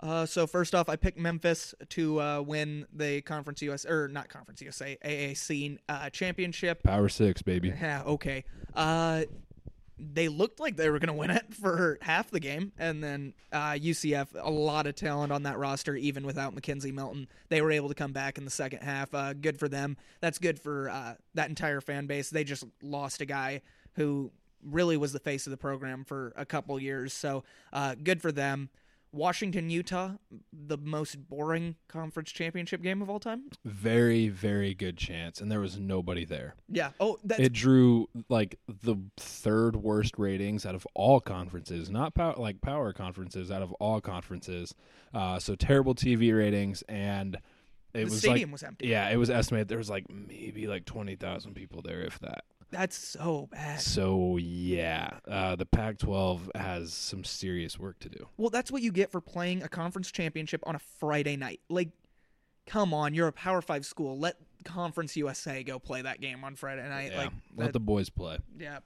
Uh, 0.00 0.26
so 0.26 0.46
first 0.46 0.74
off, 0.74 0.88
I 0.88 0.96
picked 0.96 1.18
Memphis 1.18 1.74
to 1.90 2.20
uh, 2.20 2.40
win 2.40 2.86
the 2.92 3.20
Conference 3.22 3.62
US 3.62 3.84
or 3.84 4.06
not 4.06 4.28
Conference 4.28 4.60
USA 4.60 4.96
AAC 5.04 5.78
uh, 5.88 6.10
championship. 6.10 6.82
Power 6.82 7.08
six, 7.08 7.42
baby. 7.42 7.68
Yeah, 7.68 8.02
okay. 8.06 8.44
They 9.98 10.28
looked 10.28 10.60
like 10.60 10.76
they 10.76 10.90
were 10.90 10.98
going 10.98 11.08
to 11.08 11.14
win 11.14 11.30
it 11.30 11.52
for 11.60 11.98
half 12.00 12.30
the 12.30 12.40
game, 12.40 12.72
and 12.78 13.02
then 13.02 13.34
uh, 13.52 13.72
UCF, 13.72 14.28
a 14.40 14.50
lot 14.50 14.86
of 14.86 14.94
talent 14.94 15.32
on 15.32 15.42
that 15.44 15.58
roster, 15.58 15.96
even 15.96 16.24
without 16.24 16.54
McKenzie 16.54 16.92
Milton. 16.92 17.28
They 17.48 17.60
were 17.60 17.72
able 17.72 17.88
to 17.88 17.94
come 17.94 18.12
back 18.12 18.38
in 18.38 18.44
the 18.44 18.50
second 18.50 18.80
half. 18.80 19.14
Uh, 19.14 19.32
good 19.34 19.58
for 19.58 19.68
them. 19.68 19.96
That's 20.20 20.38
good 20.38 20.60
for 20.60 20.90
uh, 20.90 21.14
that 21.34 21.48
entire 21.48 21.80
fan 21.80 22.06
base. 22.06 22.30
They 22.30 22.44
just 22.44 22.64
lost 22.82 23.20
a 23.20 23.26
guy 23.26 23.62
who 23.94 24.30
really 24.64 24.96
was 24.96 25.12
the 25.12 25.20
face 25.20 25.46
of 25.46 25.50
the 25.50 25.56
program 25.56 26.04
for 26.04 26.32
a 26.36 26.44
couple 26.44 26.78
years, 26.80 27.12
so 27.12 27.44
uh, 27.72 27.94
good 28.02 28.20
for 28.20 28.32
them. 28.32 28.68
Washington, 29.12 29.70
Utah, 29.70 30.12
the 30.52 30.76
most 30.76 31.28
boring 31.28 31.76
conference 31.88 32.30
championship 32.30 32.82
game 32.82 33.00
of 33.00 33.08
all 33.08 33.20
time. 33.20 33.44
Very, 33.64 34.28
very 34.28 34.74
good 34.74 34.96
chance. 34.96 35.40
And 35.40 35.50
there 35.50 35.60
was 35.60 35.78
nobody 35.78 36.24
there. 36.24 36.54
Yeah. 36.68 36.90
Oh, 37.00 37.18
that's 37.24 37.40
It 37.40 37.52
drew 37.52 38.08
like 38.28 38.58
the 38.68 38.96
third 39.16 39.76
worst 39.76 40.14
ratings 40.18 40.66
out 40.66 40.74
of 40.74 40.86
all 40.94 41.20
conferences, 41.20 41.90
not 41.90 42.14
power, 42.14 42.34
like 42.36 42.60
power 42.60 42.92
conferences, 42.92 43.50
out 43.50 43.62
of 43.62 43.72
all 43.74 44.00
conferences. 44.00 44.74
Uh, 45.14 45.38
so 45.38 45.54
terrible 45.54 45.94
TV 45.94 46.36
ratings. 46.36 46.82
And 46.88 47.36
it 47.94 48.00
the 48.00 48.04
was 48.04 48.18
stadium 48.18 48.50
like, 48.50 48.52
was 48.52 48.62
empty. 48.62 48.88
yeah, 48.88 49.08
it 49.08 49.16
was 49.16 49.30
estimated 49.30 49.68
there 49.68 49.78
was 49.78 49.90
like 49.90 50.04
maybe 50.10 50.66
like 50.66 50.84
20,000 50.84 51.54
people 51.54 51.82
there, 51.82 52.02
if 52.02 52.18
that. 52.20 52.44
That's 52.70 52.96
so 52.98 53.48
bad. 53.50 53.80
So 53.80 54.36
yeah, 54.36 55.18
uh, 55.26 55.56
the 55.56 55.64
Pac-12 55.66 56.54
has 56.54 56.92
some 56.92 57.24
serious 57.24 57.78
work 57.78 57.98
to 58.00 58.08
do. 58.08 58.28
Well, 58.36 58.50
that's 58.50 58.70
what 58.70 58.82
you 58.82 58.92
get 58.92 59.10
for 59.10 59.20
playing 59.20 59.62
a 59.62 59.68
conference 59.68 60.10
championship 60.10 60.62
on 60.66 60.74
a 60.74 60.78
Friday 60.78 61.36
night. 61.36 61.60
Like, 61.70 61.88
come 62.66 62.92
on, 62.92 63.14
you're 63.14 63.28
a 63.28 63.32
Power 63.32 63.62
Five 63.62 63.86
school. 63.86 64.18
Let 64.18 64.36
Conference 64.64 65.16
USA 65.16 65.62
go 65.62 65.78
play 65.78 66.02
that 66.02 66.20
game 66.20 66.44
on 66.44 66.56
Friday 66.56 66.86
night. 66.88 67.12
Yeah, 67.12 67.18
Like, 67.18 67.30
let 67.56 67.64
that- 67.66 67.72
the 67.72 67.80
boys 67.80 68.10
play. 68.10 68.38
yeah. 68.58 68.80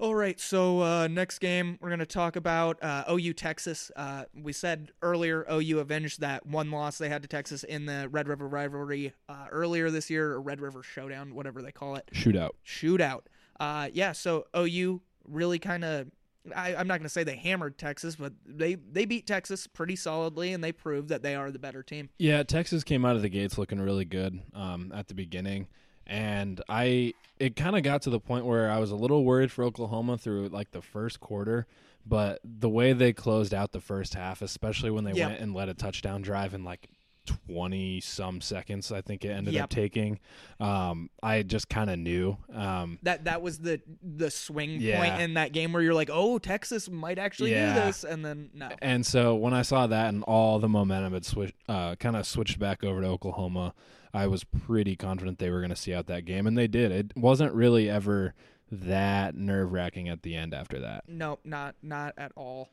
All 0.00 0.14
right, 0.14 0.38
so 0.38 0.80
uh, 0.80 1.08
next 1.08 1.40
game 1.40 1.76
we're 1.80 1.88
going 1.88 1.98
to 1.98 2.06
talk 2.06 2.36
about 2.36 2.80
uh, 2.84 3.02
OU 3.10 3.32
Texas. 3.32 3.90
Uh, 3.96 4.26
we 4.32 4.52
said 4.52 4.92
earlier 5.02 5.44
OU 5.50 5.80
avenged 5.80 6.20
that 6.20 6.46
one 6.46 6.70
loss 6.70 6.98
they 6.98 7.08
had 7.08 7.22
to 7.22 7.28
Texas 7.28 7.64
in 7.64 7.86
the 7.86 8.08
Red 8.08 8.28
River 8.28 8.46
rivalry 8.46 9.12
uh, 9.28 9.46
earlier 9.50 9.90
this 9.90 10.08
year, 10.08 10.30
or 10.30 10.40
Red 10.40 10.60
River 10.60 10.84
Showdown, 10.84 11.34
whatever 11.34 11.62
they 11.62 11.72
call 11.72 11.96
it 11.96 12.08
Shootout. 12.14 12.50
shootout. 12.64 13.22
Uh, 13.58 13.88
yeah, 13.92 14.12
so 14.12 14.46
OU 14.56 15.00
really 15.26 15.58
kind 15.58 15.84
of. 15.84 16.06
I'm 16.54 16.86
not 16.86 16.98
going 16.98 17.02
to 17.02 17.08
say 17.10 17.24
they 17.24 17.36
hammered 17.36 17.76
Texas, 17.76 18.14
but 18.14 18.32
they 18.46 18.76
they 18.76 19.04
beat 19.04 19.26
Texas 19.26 19.66
pretty 19.66 19.96
solidly, 19.96 20.52
and 20.52 20.62
they 20.62 20.70
proved 20.70 21.08
that 21.08 21.22
they 21.22 21.34
are 21.34 21.50
the 21.50 21.58
better 21.58 21.82
team. 21.82 22.08
Yeah, 22.18 22.44
Texas 22.44 22.84
came 22.84 23.04
out 23.04 23.16
of 23.16 23.22
the 23.22 23.28
gates 23.28 23.58
looking 23.58 23.80
really 23.80 24.04
good 24.04 24.40
um, 24.54 24.92
at 24.94 25.08
the 25.08 25.14
beginning, 25.14 25.66
and 26.08 26.60
I 26.68 27.14
it 27.38 27.54
kind 27.54 27.76
of 27.76 27.82
got 27.84 28.02
to 28.02 28.10
the 28.10 28.18
point 28.18 28.44
where 28.46 28.68
I 28.70 28.78
was 28.78 28.90
a 28.90 28.96
little 28.96 29.24
worried 29.24 29.52
for 29.52 29.62
Oklahoma 29.62 30.18
through 30.18 30.48
like 30.48 30.72
the 30.72 30.82
first 30.82 31.20
quarter, 31.20 31.66
but 32.04 32.40
the 32.42 32.68
way 32.68 32.92
they 32.92 33.12
closed 33.12 33.54
out 33.54 33.70
the 33.70 33.80
first 33.80 34.14
half, 34.14 34.42
especially 34.42 34.90
when 34.90 35.04
they 35.04 35.12
Yeah. 35.12 35.28
went 35.28 35.40
and 35.40 35.54
led 35.54 35.68
a 35.68 35.74
touchdown 35.74 36.20
drive 36.22 36.52
in 36.54 36.64
like 36.64 36.88
twenty 37.28 38.00
some 38.00 38.40
seconds, 38.40 38.90
I 38.92 39.00
think 39.00 39.24
it 39.24 39.28
ended 39.30 39.54
Yep. 39.54 39.64
up 39.64 39.70
taking. 39.70 40.18
Um, 40.60 41.10
I 41.22 41.42
just 41.42 41.68
kind 41.68 41.90
of 41.90 41.98
knew. 41.98 42.36
Um, 42.52 42.98
That 43.02 43.24
that 43.24 43.42
was 43.42 43.58
the 43.58 43.80
the 44.02 44.30
swing 44.30 44.80
Yeah. 44.80 44.98
point 44.98 45.20
in 45.22 45.34
that 45.34 45.52
game 45.52 45.72
where 45.72 45.82
you're 45.82 45.94
like, 45.94 46.10
oh, 46.12 46.38
Texas 46.38 46.88
might 46.90 47.18
actually 47.18 47.52
Yeah. 47.52 47.74
do 47.74 47.80
this, 47.86 48.04
and 48.04 48.24
then 48.24 48.50
no. 48.54 48.70
And 48.80 49.04
so 49.06 49.34
when 49.36 49.54
I 49.54 49.62
saw 49.62 49.86
that 49.86 50.08
and 50.08 50.24
all 50.24 50.58
the 50.58 50.68
momentum 50.68 51.12
had 51.12 51.24
switched, 51.24 51.54
uh, 51.68 51.94
kind 51.96 52.16
of 52.16 52.26
switched 52.26 52.58
back 52.58 52.82
over 52.82 53.00
to 53.00 53.06
Oklahoma, 53.06 53.74
I 54.14 54.26
was 54.26 54.42
pretty 54.44 54.96
confident 54.96 55.38
they 55.38 55.50
were 55.50 55.60
going 55.60 55.70
to 55.70 55.76
see 55.76 55.92
out 55.94 56.06
that 56.06 56.24
game, 56.24 56.46
and 56.46 56.56
they 56.56 56.66
did. 56.66 56.90
It 56.90 57.12
wasn't 57.16 57.52
really 57.54 57.88
ever 57.90 58.34
that 58.70 59.34
nerve 59.34 59.72
wracking 59.72 60.08
at 60.08 60.22
the 60.22 60.34
end 60.34 60.52
after 60.54 60.78
that. 60.80 61.04
No, 61.08 61.38
not 61.44 61.74
not 61.82 62.14
at 62.18 62.32
all. 62.36 62.68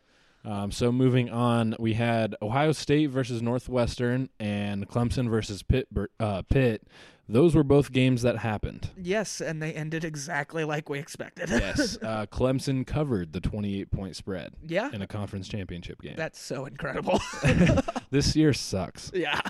Um, 0.45 0.71
so 0.71 0.91
moving 0.91 1.29
on, 1.29 1.75
we 1.79 1.93
had 1.93 2.35
Ohio 2.41 2.71
State 2.71 3.07
versus 3.09 3.41
Northwestern 3.41 4.29
and 4.39 4.87
Clemson 4.87 5.29
versus 5.29 5.63
Pitt. 5.63 5.87
Uh, 6.19 6.41
Pitt. 6.43 6.83
Those 7.27 7.55
were 7.55 7.63
both 7.63 7.91
games 7.91 8.21
that 8.21 8.37
happened. 8.37 8.91
Yes, 8.95 9.41
and 9.41 9.59
they 9.59 9.73
ended 9.73 10.05
exactly 10.05 10.63
like 10.63 10.89
we 10.89 10.99
expected. 10.99 11.49
Yes, 11.49 11.97
uh, 12.03 12.27
Clemson 12.27 12.85
covered 12.85 13.33
the 13.33 13.41
28 13.41 13.89
point 13.89 14.15
spread 14.15 14.53
yeah, 14.63 14.91
in 14.93 15.01
a 15.01 15.07
conference 15.07 15.47
championship 15.47 15.99
game. 16.03 16.13
that's 16.15 16.39
so 16.39 16.65
incredible. 16.65 17.19
this 18.11 18.35
year 18.35 18.53
sucks. 18.53 19.09
yeah, 19.15 19.41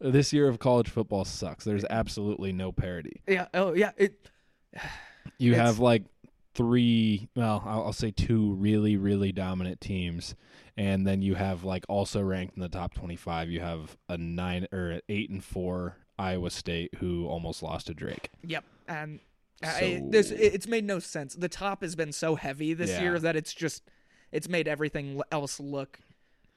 This 0.00 0.32
year 0.32 0.46
of 0.46 0.60
college 0.60 0.88
football 0.88 1.24
sucks. 1.24 1.64
There's 1.64 1.84
absolutely 1.90 2.52
no 2.52 2.70
parity. 2.70 3.20
yeah. 3.26 3.48
Oh, 3.52 3.74
yeah. 3.74 3.90
It 3.96 4.28
You 5.38 5.54
It's- 5.54 5.66
have 5.66 5.80
like 5.80 6.04
three, 6.54 7.28
well, 7.34 7.62
I'll, 7.66 7.84
I'll 7.86 7.92
say 7.92 8.10
two 8.10 8.52
really, 8.54 8.96
really 8.96 9.32
dominant 9.32 9.80
teams, 9.80 10.34
and 10.76 11.06
then 11.06 11.22
you 11.22 11.34
have 11.34 11.64
like 11.64 11.84
also 11.88 12.20
ranked 12.22 12.56
in 12.56 12.62
the 12.62 12.68
top 12.68 12.94
25. 12.94 13.50
You 13.50 13.60
have 13.60 13.96
a 14.08 14.16
nine 14.16 14.66
or 14.72 15.00
eight 15.08 15.30
and 15.30 15.42
four 15.42 15.96
Iowa 16.18 16.50
State 16.50 16.94
who 16.98 17.26
almost 17.26 17.62
lost 17.62 17.86
to 17.88 17.94
Drake. 17.94 18.30
Yep, 18.44 18.64
and 18.88 19.20
So- 19.62 19.68
I, 19.68 20.02
this 20.08 20.30
it's 20.30 20.66
made 20.66 20.84
no 20.84 20.98
sense. 20.98 21.34
The 21.34 21.48
top 21.48 21.82
has 21.82 21.94
been 21.96 22.12
so 22.12 22.34
heavy 22.36 22.74
this 22.74 22.90
Yeah. 22.90 23.02
year 23.02 23.18
that 23.18 23.36
it's 23.36 23.52
just 23.54 23.82
it's 24.32 24.48
made 24.48 24.66
everything 24.68 25.20
else 25.30 25.60
look 25.60 25.98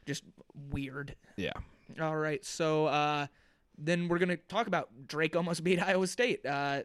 just 0.06 0.24
weird. 0.72 1.16
Yeah. 1.36 1.54
All 2.02 2.16
right, 2.18 2.44
so 2.44 2.88
uh, 2.88 3.28
then 3.78 4.08
we're 4.08 4.18
gonna 4.20 4.38
talk 4.38 4.68
about 4.68 4.90
Drake 5.08 5.36
almost 5.36 5.64
beat 5.64 5.82
Iowa 5.82 6.08
State. 6.08 6.46
Uh, 6.46 6.84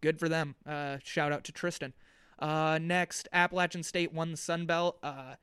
good 0.00 0.18
for 0.18 0.28
them. 0.28 0.54
Uh, 0.66 0.98
shout 1.04 1.32
out 1.32 1.44
to 1.44 1.52
Tristan. 1.52 1.92
Uh, 2.38 2.78
next, 2.80 3.28
Appalachian 3.32 3.82
State 3.82 4.12
won 4.12 4.30
the 4.30 4.36
Sun 4.36 4.66
Belt. 4.66 4.98
Uh, 5.02 5.34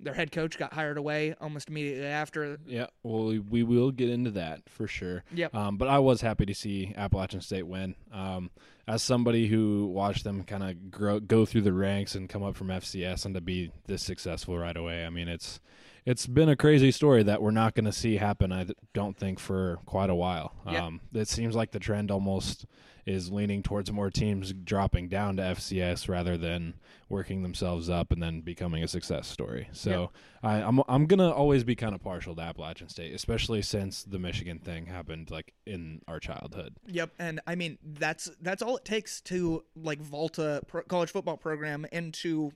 their 0.00 0.14
head 0.14 0.32
coach 0.32 0.58
got 0.58 0.72
hired 0.72 0.98
away 0.98 1.34
almost 1.40 1.68
immediately 1.68 2.06
after. 2.06 2.58
Yeah, 2.66 2.86
well, 3.02 3.26
we, 3.26 3.38
we 3.38 3.62
will 3.62 3.90
get 3.90 4.10
into 4.10 4.30
that 4.32 4.68
for 4.68 4.86
sure. 4.86 5.24
Yep. 5.32 5.54
Um, 5.54 5.76
but 5.76 5.88
I 5.88 5.98
was 5.98 6.20
happy 6.20 6.46
to 6.46 6.54
see 6.54 6.92
Appalachian 6.96 7.40
State 7.40 7.66
win. 7.66 7.94
Um, 8.12 8.50
as 8.86 9.02
somebody 9.02 9.46
who 9.46 9.86
watched 9.86 10.24
them 10.24 10.42
kind 10.42 10.62
of 10.62 10.90
grow, 10.90 11.20
go 11.20 11.46
through 11.46 11.62
the 11.62 11.72
ranks 11.72 12.14
and 12.14 12.28
come 12.28 12.42
up 12.42 12.56
from 12.56 12.68
FCS 12.68 13.24
and 13.24 13.34
to 13.34 13.40
be 13.40 13.70
this 13.86 14.02
successful 14.02 14.58
right 14.58 14.76
away, 14.76 15.06
I 15.06 15.10
mean, 15.10 15.28
it's 15.28 15.60
it's 16.04 16.26
been 16.26 16.50
a 16.50 16.56
crazy 16.56 16.90
story 16.90 17.22
that 17.22 17.40
we're 17.40 17.50
not 17.50 17.74
going 17.74 17.86
to 17.86 17.92
see 17.92 18.16
happen. 18.16 18.52
I 18.52 18.66
don't 18.92 19.16
think 19.16 19.38
for 19.38 19.78
quite 19.86 20.10
a 20.10 20.14
while. 20.14 20.52
Yeah. 20.70 20.84
Um, 20.84 21.00
it 21.14 21.28
seems 21.28 21.54
like 21.54 21.70
the 21.70 21.78
trend 21.78 22.10
almost 22.10 22.66
is 23.06 23.30
leaning 23.30 23.62
towards 23.62 23.92
more 23.92 24.10
teams 24.10 24.52
dropping 24.52 25.08
down 25.08 25.36
to 25.36 25.42
FCS 25.42 26.08
rather 26.08 26.36
than 26.36 26.74
working 27.08 27.42
themselves 27.42 27.90
up 27.90 28.10
and 28.10 28.22
then 28.22 28.40
becoming 28.40 28.82
a 28.82 28.88
success 28.88 29.26
story. 29.26 29.68
So 29.72 30.10
I, 30.42 30.62
I'm 30.62 30.80
I'm 30.88 31.06
gonna 31.06 31.30
always 31.30 31.64
be 31.64 31.76
kind 31.76 31.94
of 31.94 32.02
partial 32.02 32.34
to 32.36 32.42
Appalachian 32.42 32.88
State, 32.88 33.14
especially 33.14 33.62
since 33.62 34.02
the 34.04 34.18
Michigan 34.18 34.58
thing 34.58 34.86
happened 34.86 35.30
like 35.30 35.54
in 35.66 36.00
our 36.08 36.18
childhood. 36.18 36.76
Yep, 36.86 37.10
and 37.18 37.40
I 37.46 37.54
mean 37.54 37.78
that's 37.82 38.30
that's 38.40 38.62
all 38.62 38.76
it 38.76 38.84
takes 38.84 39.20
to 39.22 39.64
like 39.76 40.00
vault 40.00 40.38
a 40.38 40.62
pro- 40.66 40.82
college 40.82 41.10
football 41.10 41.36
program 41.36 41.86
into 41.92 42.52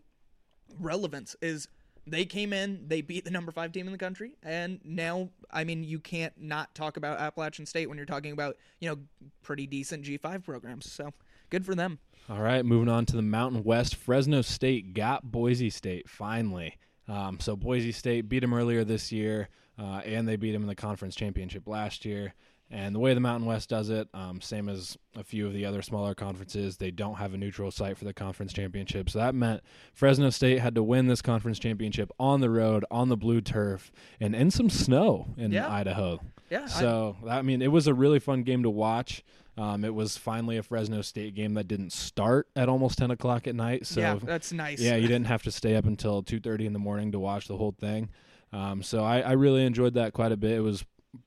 relevance 0.78 1.37
is 1.40 1.68
they 2.10 2.24
came 2.24 2.52
in, 2.52 2.84
they 2.86 3.00
beat 3.00 3.24
the 3.24 3.30
number 3.30 3.52
five 3.52 3.72
team 3.72 3.86
in 3.86 3.92
the 3.92 3.98
country, 3.98 4.32
and 4.42 4.80
now, 4.84 5.30
I 5.50 5.64
mean, 5.64 5.84
you 5.84 5.98
can't 5.98 6.32
not 6.36 6.74
talk 6.74 6.96
about 6.96 7.18
Appalachian 7.18 7.66
State 7.66 7.88
when 7.88 7.96
you're 7.96 8.06
talking 8.06 8.32
about, 8.32 8.56
you 8.80 8.88
know, 8.88 8.98
pretty 9.42 9.66
decent 9.66 10.04
G5 10.04 10.44
programs. 10.44 10.90
So 10.90 11.12
good 11.50 11.64
for 11.64 11.74
them. 11.74 11.98
All 12.28 12.40
right, 12.40 12.64
moving 12.64 12.88
on 12.88 13.06
to 13.06 13.16
the 13.16 13.22
Mountain 13.22 13.64
West. 13.64 13.96
Fresno 13.96 14.42
State 14.42 14.92
got 14.92 15.30
Boise 15.30 15.70
State 15.70 16.08
finally. 16.08 16.76
Um, 17.08 17.40
so 17.40 17.56
Boise 17.56 17.92
State 17.92 18.28
beat 18.28 18.40
them 18.40 18.52
earlier 18.52 18.84
this 18.84 19.10
year, 19.10 19.48
uh, 19.78 20.02
and 20.04 20.28
they 20.28 20.36
beat 20.36 20.52
them 20.52 20.62
in 20.62 20.68
the 20.68 20.74
conference 20.74 21.14
championship 21.14 21.66
last 21.66 22.04
year. 22.04 22.34
And 22.70 22.94
the 22.94 22.98
way 22.98 23.14
the 23.14 23.20
Mountain 23.20 23.46
West 23.46 23.70
does 23.70 23.88
it, 23.88 24.09
um, 24.12 24.42
same 24.42 24.68
as 24.68 24.98
a 25.16 25.24
few 25.24 25.46
of 25.46 25.54
the 25.54 25.64
other 25.64 25.81
smaller 25.81 26.14
conferences, 26.14 26.76
they 26.76 26.90
don't 26.90 27.14
have 27.14 27.33
a 27.33 27.38
neutral 27.38 27.70
site 27.70 27.96
for 27.96 28.04
the 28.04 28.12
conference 28.12 28.52
championship. 28.52 29.09
So 29.09 29.18
that 29.20 29.35
meant 29.35 29.62
Fresno 29.94 30.28
State 30.28 30.59
had 30.59 30.74
to 30.74 30.83
win 30.83 31.07
this 31.07 31.22
conference 31.22 31.59
championship 31.59 32.11
on 32.20 32.40
the 32.42 32.50
road, 32.50 32.85
on 32.90 33.09
the 33.09 33.16
blue 33.16 33.40
turf, 33.40 33.90
and 34.20 34.35
in 34.35 34.50
some 34.50 34.68
snow 34.68 35.28
in 35.38 35.50
Yeah. 35.50 35.66
Idaho. 35.72 36.20
Yeah. 36.50 36.64
I- 36.64 36.66
So 36.66 37.16
I 37.26 37.40
mean, 37.40 37.62
it 37.62 37.72
was 37.72 37.87
a 37.87 37.94
really 37.94 38.18
fun 38.18 38.42
game 38.42 38.62
to 38.64 38.70
watch. 38.70 39.24
Um, 39.57 39.83
it 39.85 39.92
was 39.94 40.16
finally 40.18 40.57
a 40.57 40.62
Fresno 40.62 41.00
State 41.02 41.35
game 41.35 41.54
that 41.54 41.66
didn't 41.68 41.92
start 41.92 42.48
at 42.54 42.68
almost 42.68 42.96
ten 42.98 43.11
o'clock 43.11 43.48
at 43.48 43.54
night. 43.57 43.87
So 43.87 44.00
yeah, 44.00 44.14
that's 44.22 44.52
nice. 44.52 44.78
yeah, 44.78 44.94
you 44.96 45.09
didn't 45.09 45.26
have 45.26 45.42
to 45.44 45.50
stay 45.50 45.74
up 45.74 45.87
until 45.87 46.22
two 46.22 46.38
thirty 46.38 46.66
in 46.66 46.74
the 46.74 46.78
morning 46.78 47.12
to 47.12 47.18
watch 47.18 47.48
the 47.48 47.57
whole 47.57 47.72
thing. 47.72 48.11
Um, 48.52 48.83
so 48.83 49.02
I, 49.04 49.20
I 49.20 49.33
really 49.33 49.64
enjoyed 49.64 49.94
that 49.94 50.12
quite 50.12 50.33
a 50.33 50.37
bit. 50.37 50.52
It 50.52 50.61
was 50.61 50.85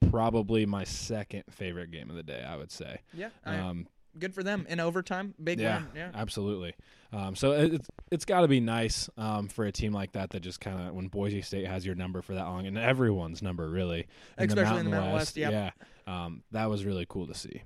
probably 0.09 0.65
my 0.65 0.83
second 0.83 1.43
favorite 1.49 1.91
game 1.91 2.09
of 2.09 2.15
the 2.15 2.23
day. 2.23 2.43
I 2.47 2.57
would 2.57 2.71
say. 2.71 2.99
Yeah. 3.13 3.29
Um, 3.45 3.87
good 4.19 4.33
for 4.33 4.43
them 4.43 4.65
in 4.69 4.79
overtime. 4.79 5.33
Big 5.41 5.59
yeah, 5.59 5.77
win. 5.77 5.87
Yeah. 5.95 6.11
absolutely. 6.13 6.75
Um, 7.13 7.35
so 7.35 7.51
it, 7.51 7.73
it's 7.73 7.89
it's 8.11 8.25
got 8.25 8.41
to 8.41 8.47
be 8.47 8.59
nice 8.59 9.09
um, 9.17 9.47
for 9.47 9.65
a 9.65 9.71
team 9.71 9.93
like 9.93 10.13
that 10.13 10.29
that 10.31 10.41
just 10.41 10.61
kind 10.61 10.87
of 10.87 10.93
when 10.93 11.07
Boise 11.07 11.41
State 11.41 11.67
has 11.67 11.85
your 11.85 11.95
number 11.95 12.21
for 12.21 12.33
that 12.35 12.45
long 12.45 12.65
and 12.67 12.77
everyone's 12.77 13.41
number 13.41 13.69
really, 13.69 14.07
in 14.37 14.49
Especially 14.49 14.79
in 14.79 14.85
the 14.85 14.91
Mountain 14.91 14.91
Mountain 14.91 15.13
West, 15.13 15.37
yep. 15.37 15.51
yeah, 15.51 15.71
um, 16.07 16.43
that 16.51 16.69
was 16.69 16.85
really 16.85 17.05
cool 17.07 17.27
to 17.27 17.33
see. 17.33 17.63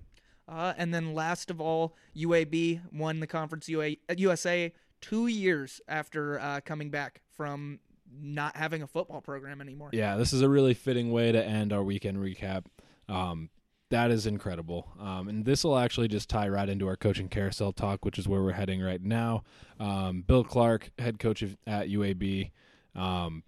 Uh, 0.47 0.73
and 0.78 0.93
then 0.93 1.13
last 1.13 1.49
of 1.49 1.60
all, 1.60 1.95
UAB 2.15 2.82
won 2.93 3.19
the 3.19 3.28
conference 3.28 3.67
UA, 3.67 3.95
USA 4.17 4.71
two 5.01 5.28
years 5.28 5.82
after 5.88 6.39
uh, 6.39 6.60
coming 6.63 6.89
back 6.89 7.21
from 7.36 7.80
not 8.22 8.56
having 8.56 8.82
a 8.82 8.88
football 8.88 9.22
program 9.22 9.62
anymore. 9.62 9.89
Yeah, 9.91 10.15
this 10.18 10.34
is 10.34 10.41
a 10.41 10.50
really 10.50 10.74
fitting 10.74 11.12
way 11.12 11.32
to 11.32 11.44
end 11.44 11.74
our 11.74 11.84
weekend 11.84 12.18
recap. 12.18 12.65
Um, 13.10 13.50
that 13.89 14.12
is 14.12 14.26
incredible. 14.26 14.88
Um, 15.00 15.28
and 15.30 15.46
this 15.46 15.63
will 15.63 15.78
actually 15.78 16.08
just 16.08 16.30
tie 16.30 16.48
right 16.50 16.68
into 16.68 16.88
our 16.88 16.96
coaching 16.96 17.30
carousel 17.30 17.72
talk, 17.72 18.04
which 18.04 18.18
is 18.18 18.28
where 18.28 18.41
we're 18.41 18.54
heading 18.54 18.82
right 18.82 19.02
now. 19.02 19.44
Um, 19.80 20.24
Bill 20.26 20.44
Clark, 20.44 20.89
head 20.98 21.20
coach 21.20 21.41
of, 21.41 21.56
at 21.68 21.88
UAB, 21.88 22.52
um, 22.96 23.44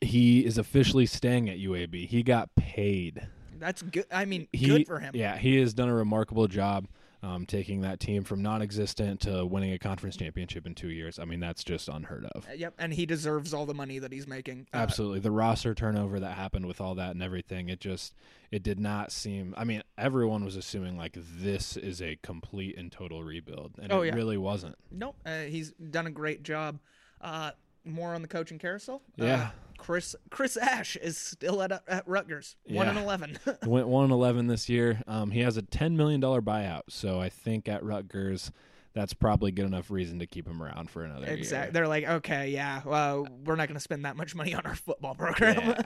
he 0.00 0.44
is 0.44 0.58
officially 0.58 1.06
staying 1.06 1.48
at 1.48 1.58
UAB. 1.58 2.06
He 2.06 2.22
got 2.22 2.54
paid. 2.56 3.28
That's 3.58 3.82
good. 3.82 4.06
I 4.10 4.24
mean, 4.24 4.48
He, 4.52 4.66
good 4.66 4.86
for 4.86 4.98
him. 4.98 5.12
Yeah, 5.14 5.36
he 5.36 5.58
has 5.60 5.74
done 5.74 5.88
a 5.88 5.94
remarkable 5.94 6.48
job 6.48 6.88
um, 7.26 7.44
taking 7.44 7.80
that 7.80 7.98
team 7.98 8.22
from 8.22 8.40
non-existent 8.42 9.20
to 9.22 9.44
winning 9.44 9.72
a 9.72 9.78
conference 9.78 10.16
championship 10.16 10.64
in 10.66 10.74
two 10.74 10.90
years. 10.90 11.18
I 11.18 11.24
mean, 11.24 11.40
that's 11.40 11.64
just 11.64 11.88
unheard 11.88 12.24
of. 12.26 12.46
Uh, 12.48 12.52
Yep, 12.56 12.74
and 12.78 12.92
he 12.94 13.04
deserves 13.04 13.52
all 13.52 13.66
the 13.66 13.74
money 13.74 13.98
that 13.98 14.12
he's 14.12 14.26
making. 14.28 14.66
Uh, 14.72 14.76
Absolutely. 14.78 15.20
The 15.20 15.30
roster 15.32 15.74
turnover 15.74 16.20
that 16.20 16.32
happened 16.36 16.66
with 16.66 16.80
all 16.80 16.94
that 16.94 17.10
and 17.10 17.22
everything, 17.22 17.68
it 17.68 17.80
just 17.80 18.14
it 18.50 18.62
did 18.62 18.78
not 18.78 19.10
seem 19.10 19.54
I 19.56 19.64
mean, 19.64 19.82
everyone 19.98 20.44
was 20.44 20.56
assuming 20.56 20.96
like 20.96 21.16
this 21.16 21.76
is 21.76 22.00
a 22.00 22.16
complete 22.22 22.76
and 22.78 22.92
total 22.92 23.24
rebuild. 23.24 23.72
And 23.82 23.92
Oh, 23.92 24.02
it 24.02 24.08
yeah. 24.08 24.14
really 24.14 24.36
wasn't. 24.38 24.76
Nope, 24.90 25.16
uh, 25.26 25.40
he's 25.42 25.72
done 25.72 26.06
a 26.06 26.10
great 26.12 26.42
job. 26.44 26.78
Uh, 27.20 27.50
more 27.84 28.14
on 28.14 28.22
the 28.22 28.28
coaching 28.28 28.58
carousel. 28.58 29.02
Yeah. 29.16 29.50
Chris 29.78 30.16
Chris 30.30 30.56
Ash 30.56 30.96
is 30.96 31.16
still 31.16 31.62
at 31.62 31.72
at 31.86 32.06
Rutgers, 32.08 32.56
one 32.68 32.88
and 32.88 32.98
eleven. 32.98 33.38
Went 33.66 33.88
one 33.88 34.04
and 34.04 34.12
eleven 34.12 34.46
this 34.46 34.68
year. 34.68 35.02
Um, 35.06 35.30
he 35.30 35.40
has 35.40 35.56
a 35.56 35.62
ten 35.62 35.96
million 35.96 36.20
dollar 36.20 36.42
buyout, 36.42 36.82
so 36.88 37.20
I 37.20 37.28
think 37.28 37.68
at 37.68 37.82
Rutgers 37.82 38.50
that's 38.96 39.12
probably 39.12 39.52
good 39.52 39.66
enough 39.66 39.90
reason 39.90 40.20
to 40.20 40.26
keep 40.26 40.48
him 40.48 40.62
around 40.62 40.88
for 40.88 41.04
another 41.04 41.26
year. 41.26 41.36
exactly. 41.36 41.66
year. 41.66 41.72
They're 41.72 41.88
like, 41.88 42.04
okay, 42.08 42.48
yeah, 42.48 42.80
well, 42.82 43.28
we're 43.44 43.54
not 43.54 43.68
going 43.68 43.76
to 43.76 43.80
spend 43.80 44.06
that 44.06 44.16
much 44.16 44.34
money 44.34 44.54
on 44.54 44.62
our 44.64 44.74
football 44.74 45.14
program. 45.14 45.76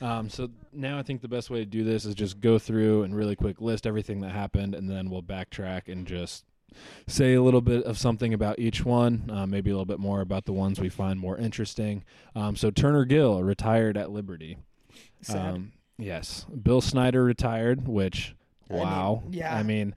Um, 0.00 0.28
so 0.28 0.50
now 0.72 0.98
I 0.98 1.02
think 1.02 1.22
the 1.22 1.28
best 1.28 1.50
way 1.50 1.60
to 1.60 1.64
do 1.64 1.84
this 1.84 2.04
is 2.04 2.16
just 2.16 2.40
go 2.40 2.58
through 2.58 3.04
and 3.04 3.14
really 3.14 3.36
quick 3.36 3.60
list 3.60 3.86
everything 3.86 4.20
that 4.20 4.32
happened, 4.32 4.74
and 4.74 4.90
then 4.90 5.08
we'll 5.08 5.22
backtrack 5.22 5.88
and 5.88 6.04
just 6.04 6.44
say 7.06 7.34
a 7.34 7.42
little 7.42 7.60
bit 7.60 7.84
of 7.84 7.98
something 7.98 8.34
about 8.34 8.58
each 8.58 8.84
one, 8.84 9.30
uh, 9.32 9.46
maybe 9.46 9.70
a 9.70 9.74
little 9.74 9.84
bit 9.84 9.98
more 9.98 10.20
about 10.20 10.44
the 10.44 10.52
ones 10.52 10.80
we 10.80 10.88
find 10.88 11.18
more 11.18 11.36
interesting. 11.36 12.04
Um, 12.34 12.56
so 12.56 12.70
Turner 12.70 13.04
Gill 13.04 13.42
retired 13.42 13.96
at 13.96 14.10
Liberty. 14.10 14.58
Sad. 15.22 15.54
Um, 15.54 15.72
yes, 15.98 16.46
Bill 16.62 16.80
Snyder 16.80 17.24
retired, 17.24 17.86
which 17.88 18.34
I 18.70 18.74
mean, 18.74 18.82
wow. 18.82 19.22
yeah. 19.30 19.54
I 19.54 19.62
mean, 19.62 19.94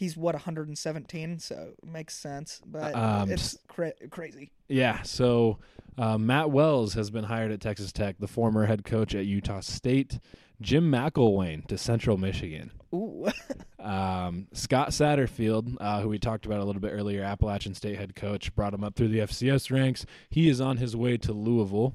He's 0.00 0.16
what 0.16 0.34
117, 0.34 1.38
so 1.40 1.72
it 1.82 1.86
makes 1.86 2.16
sense, 2.16 2.62
but 2.64 2.94
Um, 2.94 3.30
it's 3.30 3.58
cra- 3.68 3.92
crazy. 4.10 4.50
yeah. 4.66 5.02
So 5.02 5.58
uh, 5.98 6.16
Matt 6.16 6.50
Wells 6.50 6.94
has 6.94 7.10
been 7.10 7.24
hired 7.24 7.52
at 7.52 7.60
Texas 7.60 7.92
Tech. 7.92 8.16
The 8.18 8.26
former 8.26 8.64
head 8.64 8.82
coach 8.82 9.14
at 9.14 9.26
Utah 9.26 9.60
State. 9.60 10.18
Jim 10.62 10.90
McElwain 10.90 11.66
to 11.66 11.76
Central 11.76 12.16
Michigan. 12.16 12.70
Ooh, 12.94 13.28
Um, 13.78 14.46
Scott 14.54 14.90
Satterfield, 14.90 15.76
uh, 15.80 16.00
who 16.00 16.08
we 16.08 16.18
talked 16.18 16.46
about 16.46 16.60
a 16.60 16.64
little 16.64 16.80
bit 16.82 16.92
earlier, 16.94 17.22
Appalachian 17.22 17.74
State 17.74 17.96
head 17.98 18.14
coach, 18.14 18.54
brought 18.54 18.72
him 18.74 18.82
up 18.84 18.94
through 18.94 19.08
the 19.08 19.18
FCS 19.20 19.70
ranks. 19.70 20.06
He 20.30 20.48
is 20.48 20.60
on 20.62 20.78
his 20.78 20.96
way 20.96 21.16
to 21.18 21.32
Louisville. 21.34 21.94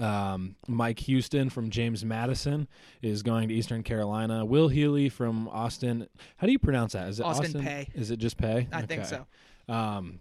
Um, 0.00 0.56
Mike 0.66 0.98
Houston 1.00 1.50
from 1.50 1.68
James 1.70 2.04
Madison 2.04 2.66
is 3.02 3.22
going 3.22 3.48
to 3.48 3.54
Eastern 3.54 3.82
Carolina. 3.82 4.44
Will 4.44 4.68
Healy 4.68 5.08
from 5.10 5.48
Austin. 5.48 6.08
How 6.38 6.46
do 6.46 6.52
you 6.52 6.58
pronounce 6.58 6.94
that? 6.94 7.08
Is 7.08 7.20
it 7.20 7.26
Austin 7.26 7.46
Austin? 7.46 7.62
Pay. 7.62 7.88
Is 7.94 8.10
it 8.10 8.18
just 8.18 8.38
Pay? 8.38 8.66
I 8.72 8.82
think 8.82 9.04
so. 9.04 9.26
Um, 9.68 10.20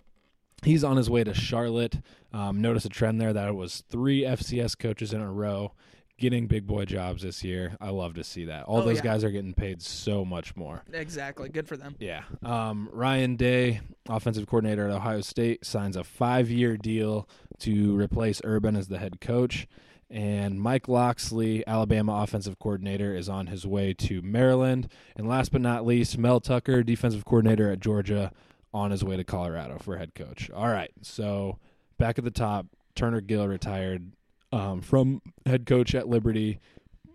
he's 0.63 0.83
on 0.83 0.97
his 0.97 1.09
way 1.09 1.23
to 1.23 1.33
Charlotte. 1.33 1.99
Um, 2.33 2.61
notice 2.61 2.83
a 2.85 2.89
trend 2.89 3.21
there 3.21 3.31
that 3.31 3.47
it 3.47 3.55
was 3.55 3.83
three 3.89 4.23
FCS 4.23 4.77
coaches 4.77 5.13
in 5.13 5.21
a 5.21 5.31
row 5.31 5.71
getting 6.19 6.47
big 6.47 6.67
boy 6.67 6.85
jobs 6.85 7.23
this 7.23 7.43
year. 7.43 7.75
I 7.81 7.89
love 7.89 8.13
to 8.15 8.23
see 8.23 8.45
that. 8.45 8.65
All 8.65 8.81
Oh, 8.81 8.85
those 8.85 8.97
yeah. 8.97 9.03
guys 9.03 9.23
are 9.23 9.31
getting 9.31 9.53
paid 9.53 9.81
so 9.81 10.23
much 10.25 10.55
more. 10.55 10.83
Exactly. 10.93 11.49
Good 11.49 11.67
for 11.67 11.77
them. 11.77 11.95
Yeah. 11.99 12.23
Um, 12.43 12.89
Ryan 12.91 13.35
Day, 13.35 13.81
offensive 14.07 14.45
coordinator 14.47 14.87
at 14.87 14.91
Ohio 14.95 15.21
State, 15.21 15.65
signs 15.65 15.95
a 15.95 16.03
five 16.03 16.49
year 16.49 16.77
deal 16.77 17.27
to 17.59 17.97
replace 17.97 18.41
Urban 18.43 18.75
as 18.75 18.87
the 18.87 18.99
head 18.99 19.19
coach. 19.21 19.67
And 20.11 20.59
Mike 20.59 20.87
Locksley, 20.87 21.63
Alabama 21.67 22.21
offensive 22.23 22.57
coordinator, 22.57 23.15
is 23.15 23.29
on 23.29 23.47
his 23.47 23.67
way 23.67 23.93
to 23.93 24.21
Maryland. 24.23 24.87
And 25.15 25.27
last 25.27 25.51
but 25.51 25.61
not 25.61 25.85
least, 25.85 26.17
Mel 26.17 26.39
Tucker, 26.39 26.81
defensive 26.83 27.25
coordinator 27.25 27.71
at 27.71 27.79
Georgia, 27.79 28.31
on 28.73 28.91
his 28.91 29.03
way 29.03 29.17
to 29.17 29.23
Colorado 29.23 29.77
for 29.79 29.97
head 29.97 30.15
coach. 30.15 30.49
All 30.51 30.67
right. 30.69 30.91
So 31.01 31.59
back 31.99 32.17
at 32.17 32.23
the 32.23 32.31
top, 32.31 32.65
Turner 32.95 33.21
Gill 33.21 33.47
retired 33.47 34.11
um, 34.51 34.81
from 34.81 35.21
head 35.45 35.65
coach 35.65 35.93
at 35.95 36.07
Liberty. 36.07 36.59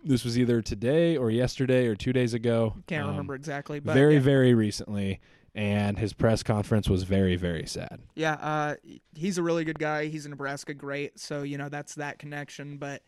This 0.03 0.23
was 0.23 0.37
either 0.37 0.61
today 0.61 1.17
or 1.17 1.31
yesterday 1.31 1.87
or 1.87 1.95
two 1.95 2.13
days 2.13 2.33
ago. 2.33 2.75
Can't 2.87 3.03
Um, 3.05 3.11
remember 3.11 3.33
exactly, 3.35 3.79
but 3.79 3.93
very 3.93 4.15
yeah. 4.15 4.19
very 4.19 4.53
recently 4.53 5.19
and 5.55 5.97
his 5.97 6.11
press 6.11 6.43
conference 6.43 6.89
was 6.89 7.03
very 7.03 7.37
very 7.37 7.65
sad 7.65 8.01
Yeah, 8.13 8.33
uh, 8.33 8.75
he's 9.15 9.37
a 9.37 9.41
really 9.43 9.63
good 9.63 9.79
guy. 9.79 10.07
He's 10.07 10.25
a 10.25 10.29
Nebraska 10.29 10.73
great, 10.73 11.17
so 11.19 11.43
you 11.43 11.57
know 11.57 11.69
that's 11.69 11.95
that 11.95 12.19
connection. 12.19 12.77
But 12.77 13.03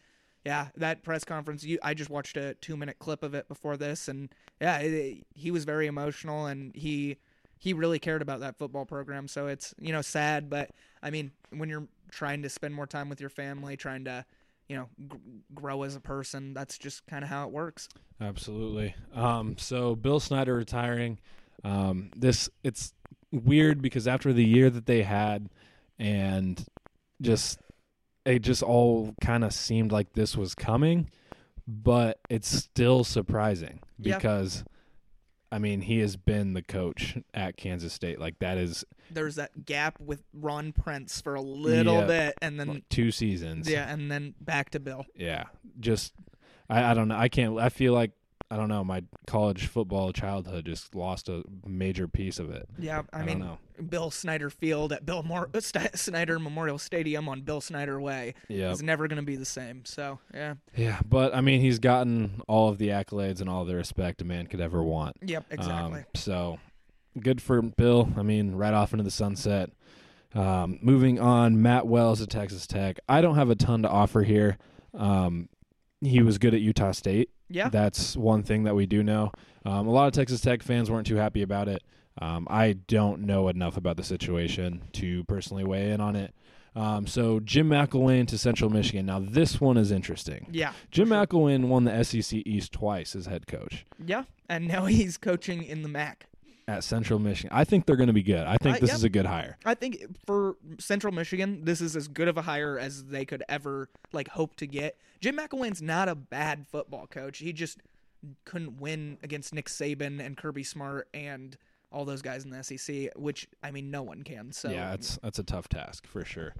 yeah, 0.45 0.69
that 0.77 1.03
press 1.03 1.25
conference, 1.25 1.63
you, 1.65 1.77
I 1.83 1.93
just 1.93 2.09
watched 2.09 2.37
a 2.37 2.53
two 2.55 2.77
minute 2.77 2.99
clip 2.99 3.21
of 3.21 3.33
it 3.33 3.47
before 3.49 3.75
this, 3.75 4.07
and 4.07 4.29
yeah, 4.61 4.77
it, 4.79 4.93
it- 4.93 5.27
he 5.35 5.51
was 5.51 5.65
very 5.65 5.87
emotional, 5.87 6.45
and 6.47 6.73
he 6.73 7.17
he 7.59 7.73
really 7.73 7.99
cared 7.99 8.21
about 8.21 8.39
that 8.39 8.57
football 8.57 8.85
program. 8.85 9.27
So 9.27 9.47
it's 9.47 9.75
you 9.77 9.91
know 9.91 10.01
sad, 10.01 10.49
but 10.49 10.71
I 11.03 11.09
mean 11.11 11.31
when 11.49 11.67
you're 11.69 11.87
trying 12.11 12.41
to 12.43 12.49
spend 12.49 12.73
more 12.73 12.87
time 12.87 13.09
with 13.09 13.19
your 13.21 13.29
family, 13.29 13.75
trying 13.77 14.05
to 14.05 14.25
you 14.69 14.75
know 14.75 14.89
g- 15.11 15.17
grow 15.55 15.83
as 15.83 15.95
a 15.95 15.99
person, 16.01 16.53
that's 16.53 16.77
just 16.77 17.05
kind 17.07 17.23
of 17.23 17.29
how 17.29 17.45
it 17.47 17.51
works. 17.51 17.87
absolutely 18.19 18.95
um, 19.13 19.55
so 19.57 19.95
bill 19.95 20.19
snyder 20.19 20.55
retiring 20.55 21.19
um, 21.63 22.09
this 22.15 22.49
it's 22.63 22.93
weird 23.31 23.81
because 23.81 24.07
after 24.07 24.33
the 24.33 24.43
year 24.43 24.69
that 24.69 24.85
they 24.85 25.03
had 25.03 25.49
and 25.99 26.65
just 27.21 27.59
it 28.25 28.39
just 28.39 28.61
all 28.63 29.13
kind 29.21 29.43
of 29.43 29.53
seemed 29.53 29.91
like 29.91 30.13
this 30.13 30.35
was 30.35 30.53
coming 30.55 31.09
but 31.67 32.19
it's 32.29 32.47
still 32.49 33.03
surprising 33.03 33.79
Yeah. 33.99 34.15
because 34.17 34.63
I 35.51 35.59
mean, 35.59 35.79
he 35.81 35.99
has 35.99 36.17
been 36.17 36.53
the 36.53 36.61
coach 36.61 37.17
at 37.33 37.55
Kansas 37.55 37.93
State. 37.93 38.19
Like 38.19 38.39
that 38.39 38.57
is 38.57 38.83
There's 39.11 39.35
that 39.35 39.65
gap 39.65 39.99
with 39.99 40.23
Ron 40.33 40.71
Prince 40.71 41.21
for 41.21 41.35
a 41.35 41.41
little 41.41 41.95
Yeah. 42.01 42.05
bit, 42.05 42.33
and 42.41 42.59
then 42.59 42.67
like 42.67 42.89
two 42.89 43.11
seasons. 43.11 43.69
yeah, 43.69 43.91
and 43.91 44.11
then 44.11 44.33
back 44.41 44.71
to 44.71 44.79
Bill. 44.79 45.05
yeah 45.15 45.45
just 45.79 46.13
I, 46.69 46.91
I 46.91 46.93
don't 46.95 47.07
know 47.07 47.17
i 47.17 47.27
can't 47.29 47.59
i 47.59 47.69
feel 47.69 47.93
like 47.93 48.11
I 48.49 48.55
don't 48.55 48.69
know. 48.69 48.81
My 48.81 49.03
college 49.25 49.67
football 49.67 50.13
childhood 50.13 50.65
just 50.65 50.95
lost 50.95 51.27
a 51.27 51.43
major 51.65 52.07
piece 52.07 52.39
of 52.39 52.49
it. 52.49 52.65
Yeah, 52.79 53.01
I, 53.11 53.19
I, 53.19 53.25
mean, 53.25 53.39
know. 53.39 53.57
Bill 53.89 54.09
Snyder 54.09 54.49
Field 54.49 54.93
at 54.93 55.05
Bill 55.05 55.21
Mor- 55.21 55.49
St- 55.59 55.97
Snyder 55.97 56.39
Memorial 56.39 56.77
Stadium 56.77 57.27
on 57.27 57.41
Bill 57.41 57.59
Snyder 57.59 57.99
Way 57.99 58.35
Yeah, 58.47 58.71
is 58.71 58.81
never 58.81 59.09
going 59.09 59.17
to 59.17 59.25
be 59.25 59.35
the 59.35 59.43
same. 59.43 59.83
So, 59.83 60.19
yeah. 60.33 60.53
yeah. 60.77 61.01
But 61.09 61.35
I 61.35 61.41
mean, 61.41 61.59
he's 61.59 61.79
gotten 61.79 62.41
all 62.47 62.69
of 62.69 62.77
the 62.77 62.87
accolades 62.87 63.41
and 63.41 63.49
all 63.49 63.65
the 63.65 63.75
respect 63.75 64.21
a 64.21 64.25
man 64.25 64.47
could 64.47 64.61
ever 64.61 64.81
want. 64.81 65.17
Yep, 65.23 65.47
exactly. 65.49 65.99
Um, 65.99 66.05
so 66.15 66.57
good 67.19 67.41
for 67.41 67.61
Bill. 67.61 68.09
I 68.17 68.21
mean, 68.21 68.55
right 68.55 68.73
off 68.73 68.93
into 68.93 69.03
the 69.03 69.11
sunset. 69.11 69.69
Um, 70.35 70.79
moving 70.81 71.19
on, 71.19 71.61
Matt 71.61 71.87
Wells 71.87 72.21
at 72.21 72.29
Texas 72.29 72.67
Tech. 72.67 72.99
I 73.07 73.21
don't 73.21 73.35
have 73.35 73.49
a 73.49 73.55
ton 73.55 73.81
to 73.83 73.89
offer 73.89 74.23
here. 74.23 74.57
Um, 74.93 75.49
he 76.01 76.21
was 76.21 76.37
good 76.37 76.53
at 76.53 76.61
Utah 76.61 76.91
State. 76.91 77.29
yeah. 77.49 77.69
That's 77.69 78.15
one 78.15 78.43
thing 78.43 78.63
that 78.63 78.75
we 78.75 78.85
do 78.85 79.01
know. 79.03 79.31
Um, 79.65 79.87
a 79.87 79.91
lot 79.91 80.07
of 80.07 80.13
Texas 80.13 80.41
Tech 80.41 80.61
fans 80.61 80.91
weren't 80.91 81.07
too 81.07 81.15
happy 81.15 81.41
about 81.41 81.67
it. 81.67 81.83
Um, 82.21 82.47
I 82.49 82.73
don't 82.73 83.21
know 83.21 83.47
enough 83.47 83.77
about 83.77 83.97
the 83.97 84.03
situation 84.03 84.83
to 84.93 85.23
personally 85.25 85.63
weigh 85.63 85.91
in 85.91 86.01
on 86.01 86.15
it. 86.15 86.33
Um, 86.75 87.07
so 87.07 87.39
Jim 87.39 87.69
McElwain 87.69 88.27
to 88.27 88.37
Central 88.37 88.69
Michigan. 88.69 89.07
Now 89.07 89.19
this 89.19 89.59
one 89.59 89.77
is 89.77 89.91
interesting. 89.91 90.47
yeah. 90.51 90.73
Jim 90.91 91.07
sure. 91.07 91.25
McElwain 91.25 91.67
won 91.67 91.85
the 91.85 92.03
SEC 92.03 92.39
East 92.45 92.71
twice 92.71 93.15
as 93.15 93.25
head 93.25 93.47
coach 93.47 93.85
Yeah. 94.03 94.23
And 94.47 94.67
now 94.67 94.85
he's 94.97 95.17
coaching 95.17 95.63
in 95.63 95.81
the 95.81 95.89
MAC. 95.89 96.27
At 96.67 96.83
Central 96.83 97.19
Michigan. 97.19 97.49
I 97.53 97.63
think 97.63 97.85
they're 97.85 97.95
going 97.95 98.07
to 98.07 98.13
be 98.13 98.23
good. 98.23 98.45
I 98.45 98.57
think 98.57 98.79
this 98.79 98.89
yeah. 98.89 98.95
is 98.95 99.03
a 99.03 99.09
good 99.09 99.25
hire. 99.25 99.57
I 99.65 99.73
think 99.73 100.05
for 100.25 100.57
Central 100.79 101.13
Michigan, 101.13 101.63
this 101.63 101.79
is 101.79 101.95
as 101.95 102.07
good 102.07 102.27
of 102.27 102.37
a 102.37 102.41
hire 102.41 102.77
as 102.77 103.05
they 103.05 103.25
could 103.25 103.43
ever 103.47 103.89
like 104.11 104.27
hope 104.29 104.55
to 104.57 104.67
get. 104.67 104.97
Jim 105.21 105.37
McElwain's 105.37 105.81
not 105.81 106.09
a 106.09 106.15
bad 106.15 106.67
football 106.67 107.07
coach. 107.07 107.39
He 107.39 107.53
just 107.53 107.79
couldn't 108.45 108.81
win 108.81 109.17
against 109.23 109.53
Nick 109.53 109.67
Saban 109.67 110.23
and 110.23 110.35
Kirby 110.35 110.63
Smart 110.63 111.07
and 111.13 111.57
all 111.91 112.03
those 112.03 112.21
guys 112.21 112.43
in 112.43 112.49
the 112.49 112.63
SEC, 112.63 113.11
which 113.15 113.47
I 113.63 113.71
mean 113.71 113.89
no 113.89 114.01
one 114.01 114.23
can. 114.23 114.51
So 114.51 114.69
yeah, 114.69 114.89
that's 114.89 115.17
that's 115.23 115.39
a 115.39 115.43
tough 115.43 115.69
task 115.69 116.05
for 116.05 116.25
sure. 116.25 116.53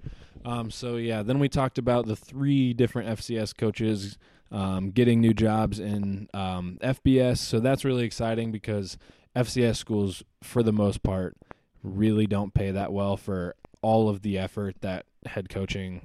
Um, 0.44 0.70
so 0.70 0.96
yeah, 0.96 1.22
then 1.22 1.38
we 1.38 1.50
talked 1.50 1.76
about 1.76 2.06
the 2.06 2.16
three 2.16 2.72
different 2.72 3.08
FCS 3.18 3.56
coaches 3.56 4.16
um, 4.50 4.90
getting 4.90 5.20
new 5.20 5.34
jobs 5.34 5.78
in 5.78 6.28
um, 6.32 6.78
FBS. 6.82 7.38
So 7.38 7.60
that's 7.60 7.84
really 7.84 8.04
exciting 8.04 8.50
because 8.50 8.96
FCS 9.38 9.76
schools, 9.76 10.22
for 10.42 10.62
the 10.62 10.72
most 10.72 11.02
part, 11.02 11.36
really 11.82 12.26
don't 12.26 12.54
pay 12.54 12.70
that 12.70 12.92
well 12.92 13.16
for 13.16 13.54
all 13.82 14.08
of 14.08 14.22
the 14.22 14.36
effort 14.36 14.76
that 14.80 15.06
head 15.26 15.48
coaching 15.48 16.02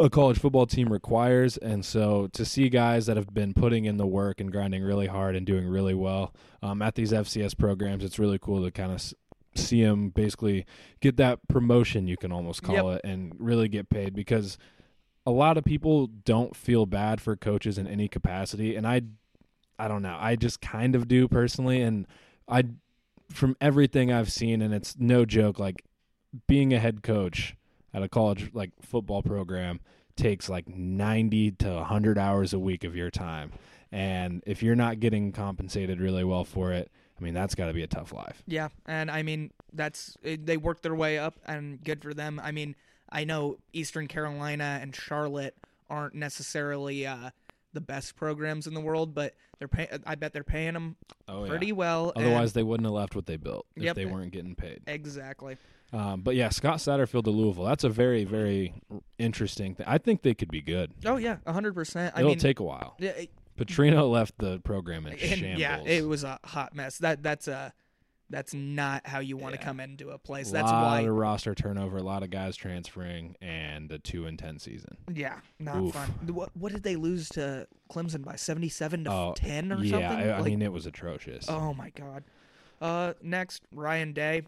a 0.00 0.08
college 0.08 0.38
football 0.38 0.66
team 0.66 0.92
requires. 0.92 1.56
And 1.58 1.84
so 1.84 2.28
to 2.32 2.44
see 2.44 2.68
guys 2.68 3.06
that 3.06 3.16
have 3.16 3.32
been 3.34 3.52
putting 3.52 3.84
in 3.84 3.98
the 3.98 4.06
work 4.06 4.40
and 4.40 4.50
grinding 4.50 4.82
really 4.82 5.06
hard 5.06 5.36
and 5.36 5.46
doing 5.46 5.66
really 5.66 5.94
well 5.94 6.34
um, 6.62 6.80
at 6.80 6.94
these 6.94 7.12
FCS 7.12 7.56
programs, 7.56 8.02
it's 8.02 8.18
really 8.18 8.38
cool 8.38 8.64
to 8.64 8.70
kind 8.70 8.92
of 8.92 9.12
see 9.54 9.82
them 9.82 10.10
basically 10.10 10.64
get 11.00 11.16
that 11.18 11.46
promotion, 11.48 12.06
you 12.06 12.16
can 12.16 12.32
almost 12.32 12.62
call 12.62 12.90
it, 12.92 13.00
and 13.04 13.34
really 13.38 13.68
get 13.68 13.88
paid 13.88 14.14
because 14.14 14.56
a 15.26 15.30
lot 15.30 15.58
of 15.58 15.64
people 15.64 16.06
don't 16.06 16.56
feel 16.56 16.86
bad 16.86 17.20
for 17.20 17.36
coaches 17.36 17.76
in 17.76 17.86
any 17.86 18.08
capacity. 18.08 18.76
And 18.76 18.86
I, 18.86 19.02
I 19.78 19.88
don't 19.88 20.02
know, 20.02 20.16
I 20.18 20.36
just 20.36 20.60
kind 20.60 20.94
of 20.94 21.08
do 21.08 21.28
personally. 21.28 21.82
And 21.82 22.06
I, 22.50 22.64
from 23.30 23.56
everything 23.60 24.12
I've 24.12 24.32
seen, 24.32 24.62
and 24.62 24.74
it's 24.74 24.96
no 24.98 25.24
joke, 25.24 25.58
like 25.58 25.84
being 26.46 26.72
a 26.72 26.78
head 26.78 27.02
coach 27.02 27.56
at 27.92 28.02
a 28.02 28.08
college 28.08 28.50
like 28.52 28.70
football 28.80 29.22
program 29.22 29.80
takes 30.16 30.48
like 30.48 30.68
90 30.68 31.52
to 31.52 31.74
100 31.74 32.18
hours 32.18 32.52
a 32.52 32.58
week 32.58 32.84
of 32.84 32.94
your 32.94 33.10
time 33.10 33.50
and 33.90 34.42
if 34.46 34.62
you're 34.62 34.76
not 34.76 35.00
getting 35.00 35.32
compensated 35.32 35.98
really 36.00 36.22
well 36.22 36.44
for 36.44 36.72
it 36.72 36.88
i 37.18 37.24
mean 37.24 37.34
that's 37.34 37.56
got 37.56 37.66
to 37.66 37.72
be 37.72 37.82
a 37.82 37.88
tough 37.88 38.12
life 38.12 38.44
Yeah, 38.46 38.68
and 38.86 39.10
I 39.10 39.22
mean 39.22 39.50
that's 39.72 40.16
they 40.22 40.56
work 40.56 40.82
their 40.82 40.94
way 40.94 41.18
up, 41.18 41.36
and 41.46 41.82
good 41.82 42.02
for 42.02 42.14
them. 42.14 42.40
I 42.42 42.52
mean, 42.52 42.74
I 43.10 43.24
know 43.24 43.58
Eastern 43.72 44.08
Carolina 44.08 44.78
and 44.80 44.94
Charlotte 44.94 45.54
aren't 45.88 46.14
necessarily 46.14 47.06
uh, 47.06 47.30
the 47.72 47.80
best 47.80 48.16
programs 48.16 48.66
in 48.66 48.74
the 48.74 48.80
world, 48.80 49.14
but 49.14 49.34
they're 49.58 49.68
pay- 49.68 49.88
I 50.06 50.14
bet 50.16 50.32
they're 50.32 50.42
paying 50.44 50.74
them 50.74 50.96
oh 51.28 51.46
pretty 51.46 51.72
well. 51.72 52.12
and- 52.16 52.24
otherwise 52.24 52.52
they 52.52 52.62
wouldn't 52.62 52.86
have 52.86 52.94
left 52.94 53.14
what 53.14 53.26
they 53.26 53.36
built 53.36 53.66
if 53.76 53.82
Yep. 53.84 53.96
they 53.96 54.06
weren't 54.06 54.32
getting 54.32 54.54
paid 54.54 54.80
exactly. 54.86 55.56
um, 55.92 56.22
but 56.22 56.34
yeah 56.36 56.48
scott 56.48 56.78
satterfield 56.78 57.24
to 57.24 57.30
louisville 57.30 57.64
that's 57.64 57.84
a 57.84 57.88
very 57.88 58.24
very 58.24 58.74
interesting 59.18 59.74
thing 59.74 59.86
i 59.88 59.98
think 59.98 60.22
they 60.22 60.34
could 60.34 60.50
be 60.50 60.60
good 60.62 60.92
Oh 61.04 61.16
yeah, 61.16 61.36
hundred 61.46 61.74
percent. 61.74 62.14
It'll 62.16 62.30
mean, 62.30 62.38
take 62.38 62.60
a 62.60 62.64
while 62.64 62.96
yeah, 62.98 63.10
it- 63.10 63.30
petrino 63.58 64.10
left 64.10 64.38
the 64.38 64.58
program 64.60 65.06
in 65.06 65.16
shambles 65.18 65.58
yeah, 65.60 65.80
it 65.84 66.06
was 66.06 66.24
a 66.24 66.38
hot 66.44 66.74
mess. 66.74 66.98
That 66.98 67.22
that's 67.22 67.46
a 67.48 67.72
that's 68.30 68.54
not 68.54 69.06
how 69.06 69.18
you 69.18 69.36
want 69.36 69.54
to 69.54 69.60
Yeah. 69.60 69.64
come 69.66 69.80
into 69.80 70.10
a 70.10 70.18
place. 70.18 70.50
a 70.50 70.52
That's 70.52 70.70
lot 70.70 70.82
why. 70.84 71.00
of 71.00 71.08
roster 71.14 71.54
turnover 71.54 71.96
a 71.98 72.02
lot 72.02 72.22
of 72.22 72.30
guys 72.30 72.56
transferring 72.56 73.36
and 73.42 73.90
a 73.92 73.98
2 73.98 74.24
and 74.26 74.38
10 74.38 74.58
season 74.60 74.96
Yeah, 75.12 75.40
not 75.58 75.76
Oof. 75.82 75.92
fun. 75.94 76.08
What 76.32 76.56
what 76.56 76.72
did 76.72 76.82
they 76.84 76.96
lose 76.96 77.28
to 77.30 77.66
Clemson 77.90 78.24
by 78.24 78.36
seventy-seven 78.36 79.04
to 79.04 79.10
Oh, 79.12 79.32
ten 79.36 79.72
or 79.72 79.82
yeah 79.84 79.90
something? 80.08 80.28
I, 80.30 80.30
I 80.30 80.36
Like, 80.38 80.44
mean 80.50 80.62
it 80.62 80.72
was 80.72 80.86
atrocious 80.86 81.46
Oh 81.48 81.74
my 81.74 81.90
god. 81.90 82.24
Uh, 82.80 83.12
next 83.22 83.62
Ryan 83.74 84.12
Day. 84.12 84.42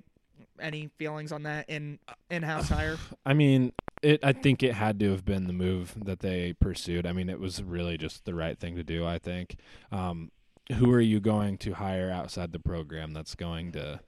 Any 0.58 0.90
feelings 0.98 1.32
on 1.32 1.42
that 1.44 1.68
in 1.68 1.98
in-house 2.30 2.68
hire? 2.70 2.96
I 3.26 3.32
mean, 3.34 3.72
it. 4.02 4.20
I 4.24 4.32
think 4.32 4.62
it 4.62 4.74
had 4.74 4.98
to 5.00 5.10
have 5.10 5.24
been 5.24 5.46
the 5.46 5.52
move 5.52 5.94
that 6.04 6.20
they 6.20 6.52
pursued. 6.54 7.06
I 7.06 7.12
mean, 7.12 7.28
it 7.28 7.38
was 7.40 7.62
really 7.62 7.96
just 7.98 8.24
the 8.24 8.34
right 8.34 8.58
thing 8.58 8.76
to 8.76 8.82
do. 8.84 9.04
I 9.04 9.18
think. 9.18 9.56
Um, 9.90 10.30
who 10.74 10.90
are 10.92 11.00
you 11.00 11.20
going 11.20 11.58
to 11.58 11.72
hire 11.74 12.10
outside 12.10 12.52
the 12.52 12.58
program 12.58 13.12
that's 13.12 13.34
going 13.34 13.72
to 13.72 14.00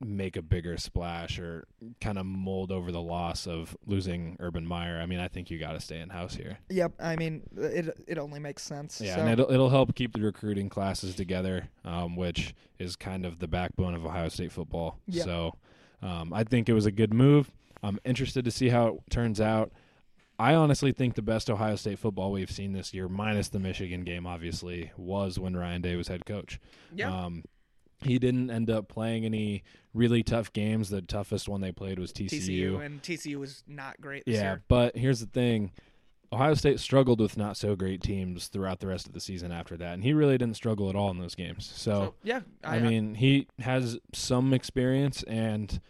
make 0.00 0.36
a 0.36 0.42
bigger 0.42 0.76
splash 0.76 1.38
or 1.38 1.64
kind 2.00 2.18
of 2.18 2.26
mold 2.26 2.70
over 2.70 2.92
the 2.92 3.00
loss 3.00 3.46
of 3.46 3.76
losing 3.86 4.36
Urban 4.40 4.66
Meyer? 4.66 4.98
I 5.00 5.06
mean, 5.06 5.18
I 5.20 5.28
think 5.28 5.50
you 5.50 5.58
got 5.58 5.72
to 5.72 5.80
stay 5.80 6.00
in 6.00 6.10
house 6.10 6.34
here. 6.34 6.58
Yep. 6.68 6.92
I 7.00 7.16
mean, 7.16 7.42
it 7.56 7.96
it 8.06 8.18
only 8.18 8.40
makes 8.40 8.62
sense. 8.62 9.00
Yeah, 9.00 9.16
so- 9.16 9.20
and 9.22 9.30
it'll 9.30 9.50
it'll 9.50 9.70
help 9.70 9.94
keep 9.94 10.12
the 10.12 10.20
recruiting 10.20 10.68
classes 10.68 11.14
together, 11.14 11.68
um, 11.84 12.16
which 12.16 12.54
is 12.78 12.96
kind 12.96 13.24
of 13.24 13.38
the 13.38 13.48
backbone 13.48 13.94
of 13.94 14.04
Ohio 14.04 14.28
State 14.28 14.52
football. 14.52 14.98
Yeah. 15.06 15.24
So, 15.24 15.54
um, 16.02 16.32
I 16.32 16.44
think 16.44 16.68
it 16.68 16.74
was 16.74 16.86
a 16.86 16.92
good 16.92 17.14
move. 17.14 17.50
I'm 17.82 17.98
interested 18.04 18.44
to 18.44 18.50
see 18.50 18.68
how 18.70 18.86
it 18.88 18.94
turns 19.10 19.40
out. 19.40 19.70
I 20.44 20.56
honestly 20.56 20.92
think 20.92 21.14
the 21.14 21.22
best 21.22 21.48
Ohio 21.48 21.74
State 21.74 21.98
football 21.98 22.30
we've 22.30 22.50
seen 22.50 22.74
this 22.74 22.92
year, 22.92 23.08
minus 23.08 23.48
the 23.48 23.58
Michigan 23.58 24.04
game, 24.04 24.26
obviously, 24.26 24.92
was 24.98 25.38
when 25.38 25.56
Ryan 25.56 25.80
Day 25.80 25.96
was 25.96 26.08
head 26.08 26.26
coach. 26.26 26.60
yeah. 26.94 27.24
Um, 27.24 27.44
he 28.02 28.18
didn't 28.18 28.50
end 28.50 28.68
up 28.68 28.86
playing 28.86 29.24
any 29.24 29.64
really 29.94 30.22
tough 30.22 30.52
games. 30.52 30.90
The 30.90 31.00
toughest 31.00 31.48
one 31.48 31.62
they 31.62 31.72
played 31.72 31.98
was 31.98 32.12
TCU 32.12 32.84
and 32.84 33.00
TCU 33.00 33.36
was 33.36 33.64
not 33.66 33.98
great 33.98 34.26
this 34.26 34.34
yeah, 34.34 34.42
year. 34.42 34.62
but 34.68 34.94
here's 34.94 35.20
the 35.20 35.26
thing. 35.26 35.70
Ohio 36.30 36.52
State 36.52 36.78
struggled 36.78 37.22
with 37.22 37.38
not 37.38 37.56
so 37.56 37.74
great 37.74 38.02
teams 38.02 38.48
throughout 38.48 38.80
the 38.80 38.86
rest 38.86 39.06
of 39.06 39.14
the 39.14 39.20
season 39.20 39.50
after 39.50 39.78
that, 39.78 39.94
and 39.94 40.04
he 40.04 40.12
really 40.12 40.36
didn't 40.36 40.56
struggle 40.56 40.90
at 40.90 40.96
all 40.96 41.10
in 41.10 41.18
those 41.18 41.34
games. 41.34 41.64
So, 41.64 41.90
So, 41.90 42.14
yeah, 42.22 42.40
I, 42.62 42.80
mean, 42.80 43.14
he 43.14 43.46
has 43.60 43.98
some 44.12 44.52
experience, 44.52 45.22
and 45.22 45.80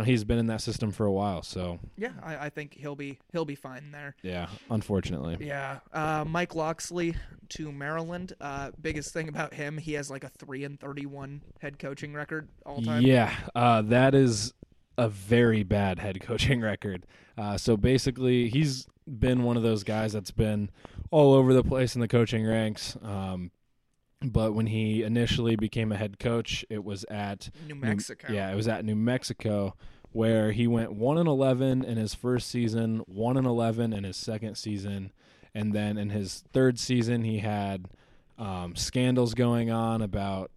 He's 0.00 0.24
been 0.24 0.38
in 0.38 0.46
that 0.46 0.60
system 0.62 0.90
for 0.90 1.04
a 1.06 1.12
while. 1.12 1.42
So, 1.42 1.78
yeah, 1.96 2.12
I, 2.22 2.46
I 2.46 2.48
think 2.48 2.74
he'll 2.74 2.96
be 2.96 3.18
he'll 3.32 3.44
be 3.44 3.54
fine 3.54 3.90
there. 3.92 4.16
yeah, 4.22 4.48
unfortunately, 4.70 5.36
Yeah. 5.40 5.80
Uh, 5.92 6.24
Mike 6.26 6.54
Locksley 6.54 7.14
to 7.50 7.70
Maryland. 7.70 8.32
Uh, 8.40 8.70
biggest 8.80 9.12
thing 9.12 9.28
about 9.28 9.54
him, 9.54 9.76
he 9.78 9.92
has 9.94 10.10
like 10.10 10.24
a 10.24 10.30
three 10.30 10.64
and 10.64 10.80
thirty-one 10.80 11.42
head 11.60 11.78
coaching 11.78 12.14
record 12.14 12.48
all 12.64 12.80
time. 12.82 13.02
yeah, 13.02 13.34
uh, 13.54 13.82
that 13.82 14.14
is 14.14 14.54
a 14.98 15.08
very 15.08 15.62
bad 15.62 15.98
head 15.98 16.20
coaching 16.20 16.60
record. 16.62 17.06
Uh, 17.36 17.56
so 17.56 17.76
basically, 17.76 18.48
he's 18.48 18.86
been 19.06 19.42
one 19.42 19.56
of 19.56 19.62
those 19.62 19.82
guys 19.84 20.12
that's 20.12 20.30
been 20.30 20.70
all 21.10 21.32
over 21.34 21.52
the 21.52 21.64
place 21.64 21.94
in 21.94 22.00
the 22.00 22.08
coaching 22.08 22.46
ranks. 22.46 22.96
Um, 23.02 23.50
but 24.24 24.54
when 24.54 24.66
he 24.66 25.02
initially 25.02 25.56
became 25.56 25.92
a 25.92 25.96
head 25.96 26.18
coach, 26.18 26.64
it 26.70 26.84
was 26.84 27.04
at 27.10 27.50
New 27.66 27.74
New- 27.74 27.80
Mexico. 27.80 28.32
yeah, 28.32 28.50
it 28.50 28.54
was 28.56 28.68
at 28.68 28.84
New 28.84 28.96
Mexico 28.96 29.74
where 30.12 30.52
he 30.52 30.66
went 30.66 30.92
one 30.92 31.16
and 31.18 31.26
eleven 31.28 31.82
in 31.84 31.96
his 31.96 32.14
first 32.14 32.48
season, 32.48 32.98
one 33.06 33.36
and 33.36 33.46
eleven 33.46 33.92
in 33.92 34.04
his 34.04 34.16
second 34.16 34.56
season, 34.56 35.10
and 35.54 35.72
then 35.72 35.96
in 35.96 36.10
his 36.10 36.44
third 36.52 36.78
season 36.78 37.22
he 37.24 37.38
had 37.38 37.86
um, 38.38 38.76
scandals 38.76 39.32
going 39.34 39.70
on 39.70 40.02
about 40.02 40.50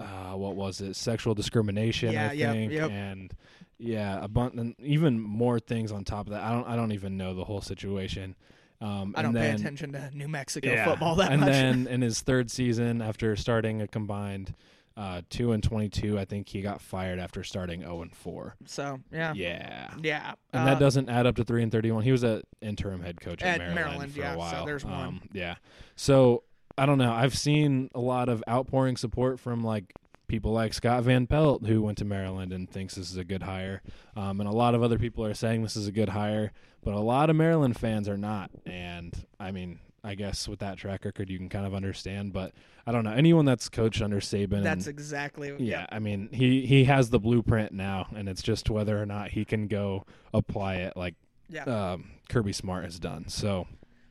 uh, 0.00 0.32
what 0.34 0.54
was 0.56 0.80
it, 0.80 0.94
sexual 0.96 1.34
discrimination, 1.34 2.12
Yeah, 2.12 2.30
I 2.30 2.32
yep, 2.32 2.52
think, 2.52 2.72
yep. 2.72 2.90
and 2.90 3.32
yeah, 3.78 4.22
a 4.22 4.28
bunch, 4.28 4.54
and 4.54 4.74
even 4.80 5.20
more 5.20 5.58
things 5.60 5.92
on 5.92 6.04
top 6.04 6.26
of 6.26 6.32
that. 6.32 6.42
I 6.42 6.50
don't, 6.52 6.66
I 6.68 6.74
don't 6.76 6.92
even 6.92 7.16
know 7.16 7.34
the 7.34 7.44
whole 7.44 7.60
situation. 7.60 8.34
Um, 8.80 9.14
I 9.16 9.22
don't 9.22 9.34
pay 9.34 9.50
attention 9.50 9.92
to 9.92 10.10
New 10.14 10.28
Mexico 10.28 10.70
yeah. 10.70 10.84
football 10.84 11.16
that 11.16 11.32
and 11.32 11.40
much. 11.40 11.50
And 11.52 11.86
then 11.86 11.92
in 11.94 12.00
his 12.00 12.20
third 12.20 12.50
season, 12.50 13.02
after 13.02 13.34
starting 13.36 13.82
a 13.82 13.88
combined 13.88 14.54
uh, 14.96 15.22
two 15.30 15.52
and 15.52 15.62
twenty-two, 15.62 16.18
I 16.18 16.24
think 16.24 16.48
he 16.48 16.60
got 16.60 16.80
fired 16.80 17.18
after 17.18 17.44
starting 17.44 17.80
zero 17.82 18.02
and 18.02 18.12
four. 18.14 18.56
so 18.66 18.98
yeah, 19.12 19.32
Yeah, 19.34 19.90
yeah. 20.02 20.34
and 20.52 20.62
Uh, 20.62 20.64
that 20.66 20.78
doesn't 20.80 21.08
add 21.08 21.24
up 21.26 21.36
to 21.36 21.44
three 21.44 21.62
and 21.62 21.70
thirty-one. 21.70 22.02
He 22.02 22.12
was 22.12 22.24
a 22.24 22.42
interim 22.60 23.02
head 23.02 23.20
coach 23.20 23.42
at, 23.42 23.54
At 23.54 23.58
Maryland, 23.58 23.74
Maryland, 23.86 24.12
for 24.12 24.18
yeah, 24.20 24.30
a 24.30 24.34
so 24.34 24.38
while. 24.38 24.66
there's 24.66 24.84
one. 24.84 24.94
Um, 24.94 25.20
yeah, 25.32 25.56
so 25.96 26.42
I 26.76 26.86
don't 26.86 26.98
know. 26.98 27.12
I've 27.12 27.36
seen 27.36 27.90
a 27.94 28.00
lot 28.00 28.28
of 28.28 28.42
outpouring 28.48 28.96
support 28.96 29.38
from 29.40 29.62
like 29.62 29.92
people 30.26 30.52
like 30.52 30.74
Scott 30.74 31.04
Van 31.04 31.26
Pelt, 31.26 31.64
who 31.66 31.80
went 31.82 31.98
to 31.98 32.04
Maryland 32.04 32.52
and 32.52 32.68
thinks 32.68 32.94
this 32.96 33.10
is 33.10 33.16
a 33.16 33.24
good 33.24 33.42
hire, 33.44 33.82
um, 34.16 34.40
and 34.40 34.48
a 34.48 34.52
lot 34.52 34.74
of 34.74 34.82
other 34.82 34.98
people 34.98 35.24
are 35.24 35.34
saying 35.34 35.62
this 35.62 35.76
is 35.76 35.86
a 35.86 35.92
good 35.92 36.08
hire, 36.10 36.52
but 36.88 36.96
a 36.96 37.00
lot 37.00 37.28
of 37.28 37.36
Maryland 37.36 37.78
fans 37.78 38.08
are 38.08 38.16
not. 38.16 38.50
And 38.64 39.14
I 39.38 39.50
mean, 39.50 39.78
I 40.02 40.14
guess 40.14 40.48
with 40.48 40.60
that 40.60 40.78
track 40.78 41.04
record, 41.04 41.28
you 41.28 41.36
can 41.36 41.50
kind 41.50 41.66
of 41.66 41.74
understand. 41.74 42.32
But 42.32 42.54
I 42.86 42.92
don't 42.92 43.04
know 43.04 43.12
anyone 43.12 43.44
that's 43.44 43.68
coached 43.68 44.00
under 44.00 44.20
Saban. 44.20 44.62
That's 44.62 44.86
and, 44.86 44.94
exactly 44.94 45.54
yeah. 45.58 45.84
I 45.92 45.98
mean, 45.98 46.30
he 46.32 46.64
he 46.64 46.84
has 46.84 47.10
the 47.10 47.18
blueprint 47.20 47.72
now, 47.72 48.06
and 48.16 48.26
it's 48.26 48.40
just 48.40 48.70
whether 48.70 48.98
or 48.98 49.04
not 49.04 49.32
he 49.32 49.44
can 49.44 49.66
go 49.66 50.06
apply 50.32 50.76
it 50.76 50.96
like 50.96 51.14
Yeah. 51.50 51.64
um, 51.64 52.06
Kirby 52.30 52.54
Smart 52.54 52.84
has 52.84 52.98
done. 52.98 53.28
So 53.28 53.66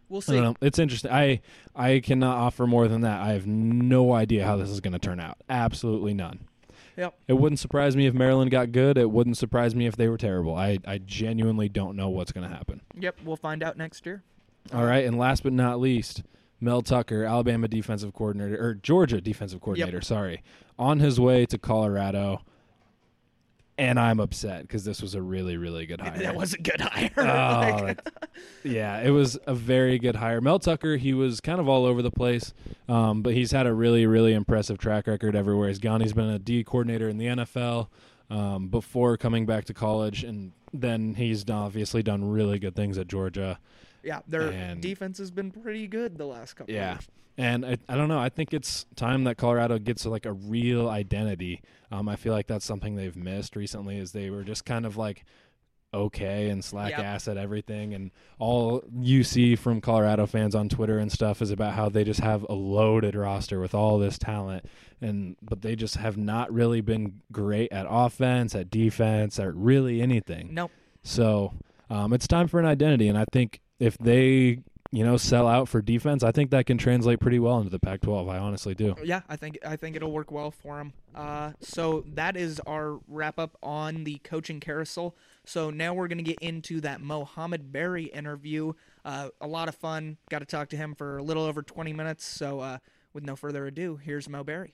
We'll 0.07 0.21
see. 0.21 0.39
know. 0.39 0.53
It's 0.61 0.77
interesting. 0.77 1.09
I 1.09 1.41
I 1.75 1.99
cannot 1.99 2.37
offer 2.37 2.67
more 2.67 2.87
than 2.87 3.01
that. 3.01 3.21
I 3.21 3.29
have 3.29 3.47
no 3.47 4.13
idea 4.13 4.45
how 4.45 4.55
this 4.55 4.69
is 4.69 4.81
going 4.81 4.93
to 4.93 4.99
turn 4.99 5.19
out. 5.19 5.37
Absolutely 5.49 6.13
none. 6.13 6.41
Yep. 6.97 7.13
It 7.27 7.33
wouldn't 7.33 7.59
surprise 7.59 7.95
me 7.95 8.07
if 8.07 8.13
Maryland 8.13 8.51
got 8.51 8.71
good. 8.71 8.97
It 8.97 9.11
wouldn't 9.11 9.37
surprise 9.37 9.75
me 9.75 9.85
if 9.85 9.95
they 9.95 10.09
were 10.09 10.17
terrible. 10.17 10.55
I 10.55 10.79
I 10.85 10.97
genuinely 10.97 11.69
don't 11.69 11.95
know 11.95 12.09
what's 12.09 12.31
going 12.31 12.49
to 12.49 12.53
happen. 12.53 12.81
Yep, 12.99 13.19
we'll 13.23 13.35
find 13.37 13.63
out 13.63 13.77
next 13.77 14.05
year. 14.05 14.23
All 14.73 14.83
right, 14.83 15.05
and 15.05 15.17
last 15.17 15.43
but 15.43 15.53
not 15.53 15.79
least, 15.79 16.23
Mel 16.59 16.81
Tucker, 16.81 17.23
Alabama 17.23 17.67
defensive 17.67 18.13
coordinator 18.13 18.61
or 18.61 18.73
Georgia 18.73 19.21
defensive 19.21 19.61
coordinator, 19.61 20.01
sorry, 20.01 20.43
on 20.77 20.99
his 20.99 21.19
way 21.19 21.45
to 21.45 21.57
Colorado. 21.57 22.41
And 23.79 23.99
I'm 23.99 24.19
upset 24.19 24.63
because 24.63 24.83
this 24.85 25.03
was 25.03 25.13
a 25.13 25.21
really, 25.21 25.55
really 25.55 25.85
good 25.85 26.01
hire. 26.01 26.17
That 26.17 26.35
was 26.35 26.53
a 26.53 26.57
good 26.57 26.81
hire. 26.81 27.11
Oh, 27.15 27.83
Like- 27.83 28.09
yeah, 28.63 29.01
it 29.01 29.11
was 29.11 29.37
a 29.45 29.53
very 29.53 29.99
good 29.99 30.15
hire. 30.15 30.41
Mel 30.41 30.57
Tucker, 30.57 30.97
he 30.97 31.13
was 31.13 31.39
kind 31.41 31.59
of 31.59 31.69
all 31.69 31.85
over 31.85 32.01
the 32.01 32.09
place, 32.09 32.53
um, 32.89 33.21
but 33.21 33.33
he's 33.35 33.51
had 33.51 33.67
a 33.67 33.73
really, 33.73 34.07
really 34.07 34.33
impressive 34.33 34.79
track 34.79 35.05
record 35.05 35.35
everywhere 35.35 35.67
he's 35.67 35.77
gone. 35.77 36.01
He's 36.01 36.13
been 36.13 36.29
a 36.29 36.39
D 36.39 36.63
coordinator 36.63 37.07
in 37.07 37.17
the 37.19 37.27
NFL 37.27 37.89
um, 38.31 38.67
before 38.69 39.15
coming 39.15 39.45
back 39.45 39.65
to 39.65 39.75
college, 39.75 40.23
and 40.23 40.53
then 40.73 41.13
he's 41.13 41.47
obviously 41.47 42.01
done 42.01 42.27
really 42.27 42.57
good 42.57 42.75
things 42.75 42.97
at 42.97 43.07
Georgia. 43.07 43.59
yeah, 44.03 44.21
their 44.27 44.49
And- 44.49 44.81
defense 44.81 45.19
has 45.19 45.29
been 45.29 45.51
pretty 45.51 45.85
good 45.87 46.17
the 46.17 46.25
last 46.25 46.55
couple. 46.55 46.73
Yeah. 46.73 46.93
Years. 46.93 47.07
And 47.37 47.65
I, 47.65 47.77
I 47.87 47.95
don't 47.95 48.07
know. 48.07 48.19
I 48.19 48.29
think 48.29 48.53
it's 48.53 48.85
time 48.95 49.23
that 49.25 49.37
Colorado 49.37 49.77
gets 49.77 50.05
like 50.05 50.25
a 50.25 50.33
real 50.33 50.89
identity. 50.89 51.61
Um, 51.91 52.09
I 52.09 52.15
feel 52.15 52.33
like 52.33 52.47
that's 52.47 52.65
something 52.65 52.95
they've 52.95 53.15
missed 53.15 53.55
recently. 53.55 53.97
Is 53.97 54.11
they 54.11 54.29
were 54.29 54.43
just 54.43 54.65
kind 54.65 54.85
of 54.85 54.97
like 54.97 55.23
okay 55.93 56.49
and 56.49 56.63
slack 56.63 56.91
Yep. 56.91 56.99
ass 56.99 57.27
at 57.27 57.37
everything, 57.37 57.93
and 57.93 58.11
all 58.39 58.83
you 58.99 59.23
see 59.23 59.55
from 59.55 59.79
Colorado 59.81 60.25
fans 60.25 60.53
on 60.55 60.67
Twitter 60.67 60.97
and 60.99 61.11
stuff 61.11 61.41
is 61.41 61.49
about 61.51 61.73
how 61.73 61.89
they 61.89 62.03
just 62.03 62.19
have 62.19 62.45
a 62.49 62.53
loaded 62.53 63.15
roster 63.15 63.59
with 63.59 63.73
all 63.73 63.97
this 63.99 64.17
talent, 64.17 64.65
and 64.99 65.37
but 65.41 65.61
they 65.61 65.75
just 65.75 65.95
have 65.95 66.17
not 66.17 66.51
really 66.51 66.81
been 66.81 67.21
great 67.31 67.71
at 67.71 67.85
offense, 67.89 68.53
at 68.55 68.69
defense, 68.69 69.39
at 69.39 69.53
really 69.55 70.01
anything. 70.01 70.49
Nope. 70.53 70.71
So 71.03 71.53
um, 71.89 72.11
it's 72.13 72.27
time 72.27 72.47
for 72.47 72.59
an 72.59 72.65
identity, 72.65 73.07
and 73.07 73.17
I 73.17 73.25
think 73.31 73.61
if 73.79 73.97
they 73.97 74.59
you 74.91 75.03
know 75.03 75.17
sell 75.17 75.47
out 75.47 75.67
for 75.67 75.81
defense, 75.81 76.23
I 76.23 76.31
think 76.31 76.51
that 76.51 76.65
can 76.65 76.77
translate 76.77 77.19
pretty 77.19 77.39
well 77.39 77.57
into 77.57 77.69
the 77.69 77.79
Pac-12. 77.79 78.29
I 78.29 78.37
honestly 78.37 78.75
do. 78.75 78.95
Yeah, 79.03 79.21
I 79.29 79.35
think 79.35 79.57
I 79.65 79.75
think 79.75 79.95
it'll 79.95 80.11
work 80.11 80.31
well 80.31 80.51
for 80.51 80.79
him. 80.79 80.93
Uh, 81.15 81.51
so 81.59 82.03
that 82.13 82.37
is 82.37 82.59
our 82.61 82.99
wrap 83.07 83.39
up 83.39 83.57
on 83.63 84.03
the 84.03 84.19
coaching 84.23 84.59
carousel. 84.59 85.15
So 85.45 85.69
now 85.69 85.93
we're 85.93 86.07
gonna 86.07 86.23
get 86.23 86.39
into 86.39 86.81
that 86.81 87.01
Mohamed 87.01 87.71
Barry 87.71 88.05
interview. 88.05 88.73
Uh, 89.03 89.29
a 89.39 89.47
lot 89.47 89.69
of 89.69 89.75
fun. 89.75 90.17
Got 90.29 90.39
to 90.39 90.45
talk 90.45 90.69
to 90.69 90.77
him 90.77 90.93
for 90.93 91.17
a 91.17 91.23
little 91.23 91.43
over 91.43 91.61
20 91.61 91.93
minutes. 91.93 92.25
So 92.25 92.59
uh, 92.59 92.77
with 93.13 93.23
no 93.23 93.37
further 93.37 93.65
ado, 93.65 93.95
here's 93.95 94.27
Mo 94.27 94.43
Barry. 94.43 94.73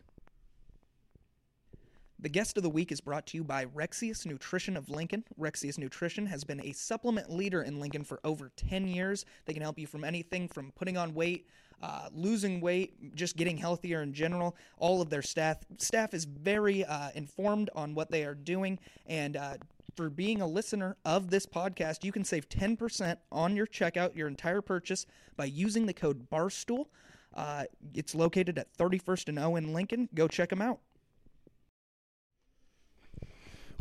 The 2.23 2.29
guest 2.29 2.55
of 2.55 2.63
the 2.63 2.69
week 2.69 2.93
is 2.93 3.01
brought 3.01 3.27
to 3.27 3.37
you 3.37 3.43
by 3.43 3.65
Rexius 3.65 4.25
Nutrition 4.25 4.77
of 4.77 4.89
Lincoln. 4.89 5.25
Rexius 5.37 5.77
Nutrition 5.77 6.25
has 6.27 6.45
been 6.45 6.61
a 6.65 6.71
supplement 6.71 7.29
leader 7.29 7.63
in 7.63 7.81
Lincoln 7.81 8.05
for 8.05 8.21
over 8.23 8.49
10 8.55 8.87
years. 8.87 9.25
They 9.43 9.51
can 9.51 9.61
help 9.61 9.77
you 9.77 9.87
from 9.87 10.05
anything 10.05 10.47
from 10.47 10.71
putting 10.71 10.95
on 10.95 11.13
weight, 11.13 11.49
uh, 11.81 12.07
losing 12.13 12.61
weight, 12.61 13.13
just 13.13 13.35
getting 13.35 13.57
healthier 13.57 14.01
in 14.03 14.13
general. 14.13 14.55
All 14.77 15.01
of 15.01 15.09
their 15.09 15.21
staff 15.21 15.57
staff 15.79 16.13
is 16.13 16.23
very 16.23 16.85
uh, 16.85 17.09
informed 17.13 17.69
on 17.75 17.93
what 17.93 18.09
they 18.09 18.23
are 18.23 18.35
doing, 18.35 18.79
and 19.05 19.35
uh, 19.35 19.55
for 19.93 20.09
being 20.09 20.39
a 20.39 20.47
listener 20.47 20.95
of 21.03 21.29
this 21.29 21.45
podcast, 21.45 22.05
you 22.05 22.13
can 22.13 22.23
save 22.23 22.47
10% 22.47 23.17
on 23.33 23.53
your 23.53 23.67
checkout, 23.67 24.15
your 24.15 24.29
entire 24.29 24.61
purchase, 24.61 25.05
by 25.35 25.43
using 25.43 25.87
the 25.87 25.93
code 25.93 26.29
BARSTOOL. 26.29 26.87
Uh, 27.35 27.65
it's 27.93 28.15
located 28.15 28.57
at 28.57 28.73
31st 28.77 29.27
and 29.27 29.39
O 29.39 29.57
in 29.57 29.73
Lincoln. 29.73 30.07
Go 30.15 30.29
check 30.29 30.47
them 30.47 30.61
out. 30.61 30.79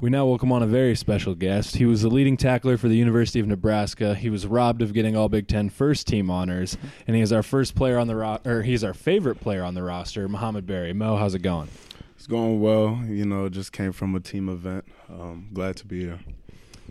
We 0.00 0.10
now 0.10 0.26
welcome 0.26 0.50
on 0.50 0.62
a 0.64 0.66
very 0.66 0.96
special 0.96 1.34
guest. 1.36 1.76
He 1.76 1.84
was 1.84 2.02
the 2.02 2.08
leading 2.08 2.36
tackler 2.36 2.76
for 2.76 2.88
the 2.88 2.96
University 2.96 3.38
of 3.38 3.46
Nebraska. 3.46 4.16
He 4.16 4.30
was 4.30 4.46
robbed 4.46 4.82
of 4.82 4.92
getting 4.92 5.16
All 5.16 5.28
Big 5.28 5.46
Ten 5.46 5.68
first 5.70 6.08
team 6.08 6.28
honors, 6.28 6.76
and 7.06 7.14
he 7.14 7.22
is 7.22 7.32
our 7.32 7.42
first 7.44 7.76
player 7.76 7.98
on 7.98 8.08
the 8.08 8.16
ro- 8.16 8.40
or 8.44 8.62
he's 8.62 8.82
our 8.82 8.94
favorite 8.94 9.36
player 9.36 9.62
on 9.62 9.74
the 9.74 9.82
roster, 9.82 10.28
Mohamed 10.28 10.66
Barry. 10.66 10.92
Mo, 10.92 11.16
how's 11.16 11.34
it 11.34 11.42
going? 11.42 11.68
It's 12.16 12.26
going 12.26 12.60
well. 12.60 13.00
You 13.06 13.24
know, 13.24 13.48
just 13.48 13.72
came 13.72 13.92
from 13.92 14.16
a 14.16 14.20
team 14.20 14.48
event. 14.48 14.84
Um, 15.08 15.48
glad 15.52 15.76
to 15.76 15.86
be 15.86 16.00
here. 16.00 16.20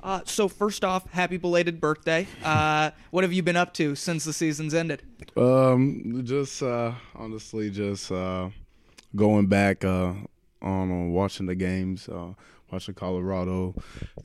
Uh, 0.02 0.22
so 0.24 0.48
first 0.48 0.86
off, 0.86 1.10
happy 1.12 1.38
belated 1.38 1.82
birthday. 1.82 2.28
Uh, 2.44 2.92
what 3.12 3.26
have 3.26 3.34
you 3.34 3.44
been 3.44 3.58
up 3.58 3.74
to 3.74 3.94
since 3.96 4.24
the 4.24 4.34
season's 4.34 4.74
ended? 4.74 5.02
Um, 5.36 6.22
just 6.24 6.64
uh, 6.64 6.94
honestly, 7.14 7.70
just 7.70 8.10
uh, 8.10 8.50
going 9.18 9.48
back 9.48 9.84
uh, 9.84 10.14
on 10.62 11.12
watching 11.12 11.46
the 11.46 11.56
games, 11.56 12.08
uh, 12.08 12.34
watching 12.72 12.96
Colorado 12.96 13.76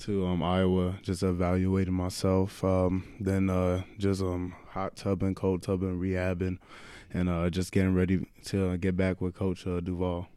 to 0.01 0.27
um, 0.27 0.43
Iowa, 0.43 0.95
just 1.03 1.23
evaluating 1.23 1.95
myself. 1.95 2.63
Um, 2.63 3.15
then 3.21 3.51
uh, 3.51 3.83
just 3.99 4.23
um, 4.23 4.55
hot 4.69 4.97
tubbing, 4.97 5.35
cold 5.35 5.63
tubbing, 5.63 6.01
rehabbing, 6.01 6.59
and 7.13 7.29
uh, 7.29 7.51
just 7.51 7.73
getting 7.73 7.95
ready 7.95 8.27
to 8.47 8.77
get 8.79 8.97
back 8.97 9.21
with 9.21 9.35
Coach 9.35 9.67
uh, 9.67 9.81
Duval. 9.81 10.29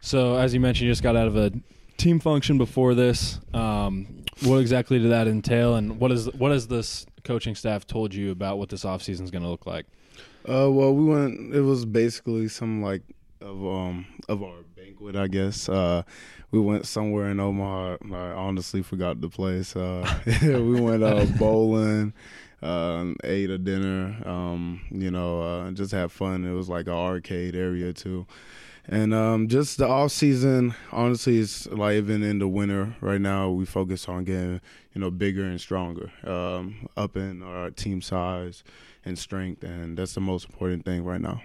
So, 0.00 0.36
as 0.36 0.54
you 0.54 0.60
mentioned, 0.60 0.86
you 0.86 0.92
just 0.92 1.02
got 1.02 1.16
out 1.16 1.26
of 1.26 1.36
a 1.36 1.52
team 1.96 2.20
function 2.20 2.56
before 2.56 2.94
this. 2.94 3.40
Um, 3.52 4.24
what 4.44 4.58
exactly 4.58 4.98
did 4.98 5.10
that 5.10 5.26
entail, 5.26 5.74
and 5.74 5.98
what 5.98 6.12
is 6.12 6.32
what 6.34 6.52
has 6.52 6.68
this 6.68 7.04
coaching 7.24 7.54
staff 7.54 7.86
told 7.86 8.14
you 8.14 8.30
about 8.30 8.58
what 8.58 8.68
this 8.68 8.84
offseason 8.84 9.22
is 9.22 9.30
going 9.30 9.42
to 9.42 9.48
look 9.48 9.66
like? 9.66 9.86
Uh, 10.48 10.70
well, 10.70 10.94
we 10.94 11.04
went. 11.04 11.54
It 11.54 11.60
was 11.60 11.84
basically 11.84 12.48
some 12.48 12.80
like 12.82 13.02
of 13.40 13.64
um 13.66 14.06
of 14.28 14.42
our 14.42 14.62
banquet, 14.76 15.16
I 15.16 15.26
guess. 15.28 15.68
Uh, 15.68 16.02
we 16.50 16.60
went 16.60 16.86
somewhere 16.86 17.28
in 17.30 17.40
Omaha. 17.40 17.98
I 18.12 18.32
honestly 18.32 18.82
forgot 18.82 19.20
the 19.20 19.28
place. 19.28 19.76
Uh, 19.76 20.08
we 20.42 20.80
went 20.80 21.02
uh, 21.02 21.24
bowling, 21.38 22.12
uh, 22.62 23.06
ate 23.24 23.50
a 23.50 23.58
dinner. 23.58 24.16
Um, 24.26 24.80
you 24.90 25.10
know, 25.10 25.42
uh, 25.42 25.70
just 25.72 25.92
had 25.92 26.10
fun. 26.10 26.44
It 26.44 26.52
was 26.52 26.68
like 26.68 26.86
an 26.86 26.94
arcade 26.94 27.54
area 27.54 27.92
too. 27.92 28.26
And 28.90 29.12
um, 29.12 29.48
just 29.48 29.76
the 29.76 29.86
off 29.86 30.12
season, 30.12 30.74
honestly, 30.92 31.38
it's 31.38 31.66
like 31.66 31.96
even 31.96 32.22
in 32.22 32.38
the 32.38 32.48
winter 32.48 32.96
right 33.02 33.20
now, 33.20 33.50
we 33.50 33.66
focus 33.66 34.08
on 34.08 34.24
getting 34.24 34.62
you 34.94 35.00
know 35.00 35.10
bigger 35.10 35.44
and 35.44 35.60
stronger, 35.60 36.10
um, 36.24 36.88
up 36.96 37.14
in 37.14 37.42
our 37.42 37.70
team 37.70 38.00
size 38.00 38.64
and 39.04 39.18
strength, 39.18 39.62
and 39.62 39.98
that's 39.98 40.14
the 40.14 40.22
most 40.22 40.48
important 40.48 40.86
thing 40.86 41.04
right 41.04 41.20
now. 41.20 41.42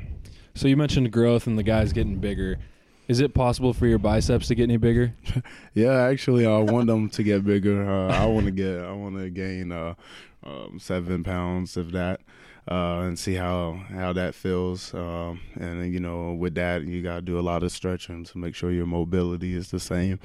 So, 0.55 0.69
you 0.69 0.77
mentioned 0.77 1.11
growth 1.11 1.45
and 1.45 1.57
the 1.57 1.63
guys 1.63 1.91
getting 1.91 2.19
bigger. 2.19 2.59
Is 3.07 3.19
it 3.19 3.33
possible 3.33 3.73
for 3.73 3.85
your 3.85 3.99
biceps 3.99 4.47
to 4.47 4.55
get 4.55 4.63
any 4.63 4.77
bigger? 4.77 5.13
Yeah, 5.75 6.03
actually, 6.03 6.45
I 6.45 6.59
want 6.59 6.85
them 6.85 7.09
to 7.09 7.23
get 7.23 7.43
bigger. 7.43 7.89
Uh, 7.89 8.07
I 8.09 8.25
want 8.27 8.45
to 8.45 8.51
get, 8.51 8.79
I 8.79 8.91
want 8.91 9.17
to 9.17 9.31
gain 9.31 9.71
uh, 9.71 9.95
um, 10.43 10.77
seven 10.79 11.23
pounds 11.23 11.77
of 11.77 11.91
that, 11.93 12.21
uh, 12.69 12.99
and 13.01 13.17
see 13.17 13.33
how 13.33 13.81
how 13.89 14.13
that 14.13 14.35
feels. 14.35 14.93
Um, 14.93 15.41
and 15.55 15.91
you 15.91 15.99
know, 15.99 16.33
with 16.33 16.53
that, 16.55 16.83
you 16.83 17.01
got 17.01 17.15
to 17.15 17.21
do 17.21 17.39
a 17.39 17.41
lot 17.41 17.63
of 17.63 17.71
stretching 17.71 18.23
to 18.25 18.37
make 18.37 18.54
sure 18.54 18.71
your 18.71 18.85
mobility 18.85 19.56
is 19.56 19.71
the 19.71 19.79
same. 19.79 20.19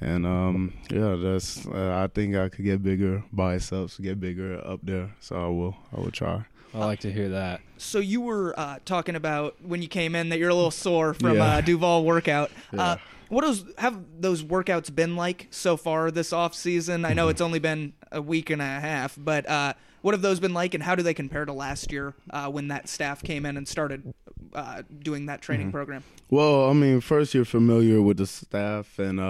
And 0.00 0.26
um, 0.26 0.74
yeah, 0.90 1.16
that's. 1.16 1.66
Uh, 1.66 2.02
I 2.04 2.08
think 2.14 2.36
I 2.36 2.50
could 2.50 2.66
get 2.66 2.82
bigger 2.82 3.24
biceps, 3.32 3.98
get 3.98 4.20
bigger 4.20 4.60
up 4.62 4.80
there. 4.82 5.14
So 5.20 5.36
I 5.36 5.48
will. 5.48 5.76
I 5.96 6.00
will 6.00 6.10
try. 6.10 6.44
I 6.74 6.78
like 6.84 7.00
to 7.00 7.12
hear 7.12 7.30
that. 7.30 7.60
So 7.78 7.98
you 7.98 8.20
were 8.20 8.54
uh, 8.58 8.78
talking 8.84 9.16
about 9.16 9.56
when 9.62 9.82
you 9.82 9.88
came 9.88 10.14
in 10.14 10.28
that 10.28 10.38
you're 10.38 10.50
a 10.50 10.54
little 10.54 10.70
sore 10.70 11.14
from 11.14 11.36
Yeah. 11.36 11.44
uh, 11.44 11.60
Duval 11.60 12.04
workout. 12.04 12.50
Uh, 12.72 12.76
Yeah. 12.76 12.96
what 13.28 13.44
has 13.44 13.64
have 13.78 13.98
those 14.20 14.42
workouts 14.44 14.94
been 14.94 15.16
like 15.16 15.48
so 15.50 15.76
far 15.76 16.10
this 16.10 16.32
off 16.32 16.54
season? 16.54 17.04
I 17.04 17.12
know 17.12 17.24
Mm-hmm. 17.24 17.30
it's 17.30 17.40
only 17.40 17.58
been 17.58 17.92
a 18.12 18.22
week 18.22 18.50
and 18.50 18.60
a 18.62 18.64
half, 18.64 19.16
but 19.18 19.48
uh, 19.48 19.72
what 20.02 20.14
have 20.14 20.22
those 20.22 20.40
been 20.40 20.54
like, 20.54 20.74
and 20.74 20.82
how 20.82 20.94
do 20.94 21.02
they 21.02 21.14
compare 21.14 21.44
to 21.44 21.52
last 21.52 21.90
year 21.92 22.14
uh, 22.30 22.48
when 22.48 22.68
that 22.68 22.88
staff 22.88 23.22
came 23.22 23.44
in 23.46 23.56
and 23.56 23.66
started 23.68 24.14
uh, 24.54 24.82
doing 25.02 25.26
that 25.26 25.42
training 25.42 25.66
Mm-hmm. 25.68 25.76
program? 25.76 26.04
Well, 26.30 26.70
I 26.70 26.72
mean, 26.72 27.00
first 27.00 27.34
you're 27.34 27.44
familiar 27.44 28.00
with 28.00 28.16
the 28.18 28.26
staff, 28.26 28.98
and 28.98 29.20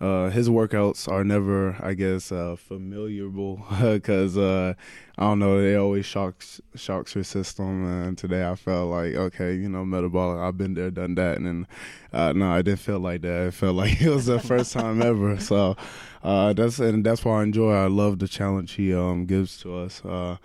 uh, 0.00 0.30
his 0.30 0.48
workouts 0.48 1.10
are 1.10 1.24
never, 1.24 1.76
I 1.80 1.92
guess, 1.92 2.32
uh, 2.32 2.56
familiarable 2.56 3.62
because 3.82 4.38
uh, 4.38 4.72
I 5.18 5.22
don't 5.22 5.38
know. 5.38 5.60
They 5.60 5.76
always 5.76 6.06
shocks 6.06 6.60
shocks 6.74 7.14
your 7.14 7.24
system. 7.24 7.84
And 7.84 8.16
today 8.16 8.48
I 8.48 8.54
felt 8.54 8.90
like, 8.90 9.14
okay, 9.14 9.54
you 9.54 9.68
know, 9.68 9.84
metabolic. 9.84 10.40
I've 10.40 10.56
been 10.56 10.72
there, 10.72 10.90
done 10.90 11.16
that, 11.16 11.36
and 11.36 11.66
uh, 12.14 12.32
no, 12.32 12.50
I 12.50 12.62
didn't 12.62 12.80
feel 12.80 12.98
like 12.98 13.20
that. 13.22 13.48
It 13.48 13.54
felt 13.54 13.76
like 13.76 14.00
it 14.00 14.08
was 14.08 14.26
the 14.26 14.40
first 14.40 14.72
time 14.72 15.02
ever. 15.02 15.38
So 15.38 15.76
uh, 16.24 16.54
that's 16.54 16.78
and 16.78 17.04
that's 17.04 17.22
why 17.22 17.40
I 17.40 17.42
enjoy. 17.42 17.72
I 17.72 17.88
love 17.88 18.20
the 18.20 18.28
challenge 18.28 18.72
he 18.72 18.94
um, 18.94 19.26
gives 19.26 19.58
to 19.58 19.76
us. 19.80 20.02
Uh, 20.02 20.38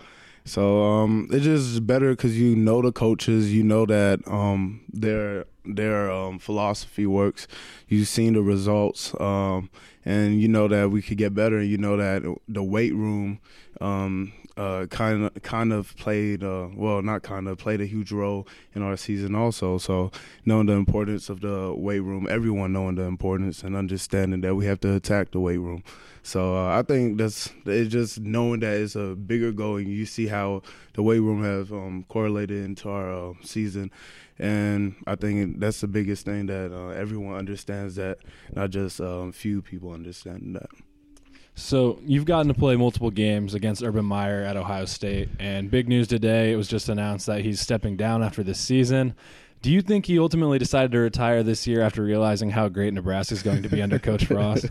so 0.44 0.84
um, 0.84 1.28
it's 1.32 1.44
just 1.44 1.86
better 1.86 2.10
because 2.10 2.38
you 2.38 2.54
know 2.54 2.82
the 2.82 2.92
coaches, 2.92 3.52
you 3.52 3.64
know 3.64 3.84
that 3.86 4.20
um, 4.28 4.82
their 4.92 5.46
their 5.66 6.10
um, 6.10 6.38
philosophy 6.38 7.06
works. 7.06 7.46
You've 7.88 8.08
seen 8.08 8.34
the 8.34 8.42
results, 8.42 9.14
um, 9.20 9.70
and 10.04 10.40
you 10.40 10.48
know 10.48 10.68
that 10.68 10.90
we 10.90 11.02
could 11.02 11.18
get 11.18 11.34
better. 11.34 11.58
And 11.58 11.68
you 11.68 11.78
know 11.78 11.96
that 11.96 12.22
the 12.48 12.62
weight 12.62 12.94
room 12.94 13.40
um, 13.80 14.32
uh, 14.56 14.86
kind 14.86 15.24
of 15.24 15.42
kind 15.42 15.72
of 15.72 15.94
played 15.96 16.42
uh, 16.42 16.68
well, 16.74 17.02
not 17.02 17.22
kind 17.22 17.46
of 17.48 17.58
played 17.58 17.80
a 17.80 17.86
huge 17.86 18.10
role 18.12 18.46
in 18.74 18.82
our 18.82 18.96
season 18.96 19.34
also. 19.34 19.78
So 19.78 20.10
knowing 20.44 20.66
the 20.66 20.72
importance 20.72 21.28
of 21.28 21.40
the 21.40 21.74
weight 21.76 22.00
room, 22.00 22.26
everyone 22.30 22.72
knowing 22.72 22.94
the 22.94 23.02
importance 23.02 23.62
and 23.62 23.76
understanding 23.76 24.40
that 24.42 24.54
we 24.54 24.66
have 24.66 24.80
to 24.80 24.94
attack 24.94 25.32
the 25.32 25.40
weight 25.40 25.58
room. 25.58 25.82
So 26.22 26.56
uh, 26.56 26.76
I 26.76 26.82
think 26.82 27.18
that's 27.18 27.50
it's 27.66 27.92
just 27.92 28.18
knowing 28.20 28.60
that 28.60 28.76
it's 28.80 28.96
a 28.96 29.14
bigger 29.14 29.52
goal, 29.52 29.76
and 29.76 29.88
you 29.88 30.06
see 30.06 30.26
how 30.26 30.62
the 30.94 31.02
weight 31.02 31.20
room 31.20 31.44
have 31.44 31.72
um, 31.72 32.04
correlated 32.08 32.64
into 32.64 32.88
our 32.88 33.30
uh, 33.30 33.32
season, 33.42 33.92
and 34.38 34.96
I 35.06 35.14
think 35.14 35.60
that's 35.60 35.82
the 35.82 35.86
biggest 35.86 36.24
thing 36.24 36.46
that 36.46 36.74
uh, 36.74 36.88
everyone 36.88 37.36
understands 37.36 37.94
that, 37.94 38.18
not 38.52 38.70
just 38.70 39.00
um, 39.00 39.30
few 39.32 39.62
people 39.62 39.92
understand 39.92 40.56
that. 40.56 40.70
So 41.58 41.98
you've 42.04 42.26
gotten 42.26 42.48
to 42.48 42.54
play 42.54 42.76
multiple 42.76 43.10
games 43.10 43.54
against 43.54 43.82
Urban 43.82 44.04
Meyer 44.04 44.42
at 44.42 44.58
Ohio 44.58 44.84
State, 44.84 45.30
and 45.40 45.70
big 45.70 45.88
news 45.88 46.06
today. 46.06 46.52
It 46.52 46.56
was 46.56 46.68
just 46.68 46.90
announced 46.90 47.26
that 47.26 47.40
he's 47.40 47.60
stepping 47.60 47.96
down 47.96 48.22
after 48.22 48.42
this 48.42 48.60
season. 48.60 49.14
Do 49.62 49.72
you 49.72 49.80
think 49.80 50.04
he 50.04 50.18
ultimately 50.18 50.58
decided 50.58 50.92
to 50.92 50.98
retire 50.98 51.42
this 51.42 51.66
year 51.66 51.80
after 51.80 52.02
realizing 52.04 52.50
how 52.50 52.68
great 52.68 52.92
Nebraska 52.92 53.34
is 53.34 53.42
going 53.42 53.62
to 53.62 53.70
be 53.70 53.80
under 53.80 53.98
Coach 53.98 54.26
Frost? 54.26 54.66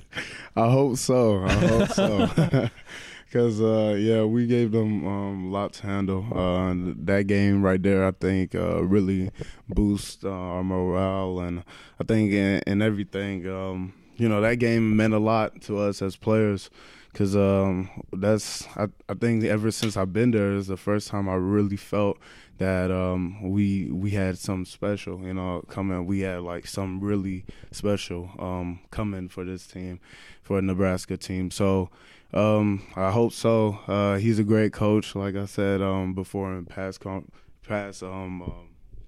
I 0.56 0.70
hope 0.70 0.98
so. 0.98 1.44
I 1.44 1.54
hope 1.54 1.90
so. 1.90 2.70
Because 3.26 3.60
uh, 3.60 3.96
yeah, 4.00 4.24
we 4.24 4.48
gave 4.48 4.72
them 4.72 5.06
um, 5.06 5.48
a 5.48 5.50
lot 5.50 5.74
to 5.74 5.88
handle. 5.88 6.26
Uh, 6.32 6.74
that 7.04 7.28
game 7.28 7.64
right 7.64 7.82
there, 7.82 8.06
I 8.08 8.12
think, 8.12 8.56
uh, 8.56 8.82
really 8.82 9.30
boosts 9.68 10.24
uh, 10.24 10.30
our 10.30 10.64
morale, 10.64 11.40
and 11.40 11.66
I 12.00 12.06
think 12.06 12.32
in, 12.32 12.62
in 12.66 12.82
everything. 12.82 13.46
Um, 13.50 13.94
you 14.18 14.30
know 14.30 14.42
that 14.42 14.56
game 14.56 14.96
meant 14.96 15.14
a 15.14 15.20
lot 15.20 15.62
to 15.62 15.80
us 15.80 16.02
as 16.02 16.16
players 16.16 16.70
because 17.12 17.36
um, 17.36 17.90
that's 18.12 18.68
I, 18.76 18.88
I 19.08 19.14
think 19.14 19.44
ever 19.46 19.72
since 19.72 19.96
I've 19.96 20.12
been 20.12 20.32
there 20.32 20.52
is 20.52 20.68
the 20.68 20.76
first 20.76 21.08
time 21.08 21.30
I 21.30 21.36
really 21.36 21.78
felt 21.78 22.18
that 22.58 22.92
um, 22.92 23.42
we 23.42 23.90
we 23.92 24.12
had 24.12 24.38
something 24.38 24.66
special, 24.66 25.22
you 25.22 25.34
know, 25.34 25.64
coming. 25.70 26.06
We 26.06 26.22
had 26.22 26.42
like 26.42 26.68
some 26.68 27.00
really 27.00 27.46
special 27.72 28.32
um, 28.40 28.80
coming 28.92 29.30
for 29.30 29.44
this 29.44 29.66
team, 29.66 30.00
for 30.42 30.60
a 30.60 30.62
Nebraska 30.62 31.18
team. 31.18 31.52
So 31.52 31.90
um, 32.34 32.84
I 32.96 33.12
hope 33.12 33.32
so. 33.32 33.80
Uh, 33.88 34.18
he's 34.18 34.40
a 34.40 34.44
great 34.44 34.74
coach, 34.74 35.16
like 35.16 35.36
I 35.36 35.46
said 35.46 35.82
um, 35.82 36.14
before 36.14 36.54
in 36.54 36.66
past 36.66 37.00
com- 37.00 37.32
past 37.66 38.04
um, 38.04 38.42
um, 38.42 38.68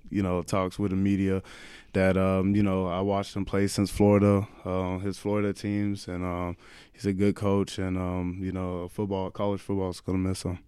you 0.10 0.24
know 0.24 0.42
talks 0.42 0.78
with 0.80 0.92
the 0.92 0.98
media 0.98 1.42
that 1.94 2.18
um, 2.18 2.56
you 2.56 2.64
know 2.64 2.88
I 2.88 3.02
watched 3.02 3.36
him 3.36 3.46
play 3.46 3.68
since 3.68 3.90
Florida, 3.90 4.48
uh, 4.66 5.00
his 5.00 5.18
Florida 5.18 5.54
teams, 5.54 6.08
and 6.08 6.24
um, 6.24 6.58
he's 6.94 7.06
a 7.06 7.14
good 7.14 7.36
coach. 7.36 7.78
And 7.78 7.98
um, 7.98 8.40
you 8.42 8.52
know, 8.52 8.88
football, 8.88 9.32
college 9.32 9.62
football 9.62 9.90
is 9.90 10.00
gonna 10.00 10.20
miss 10.20 10.44
him. 10.44 10.60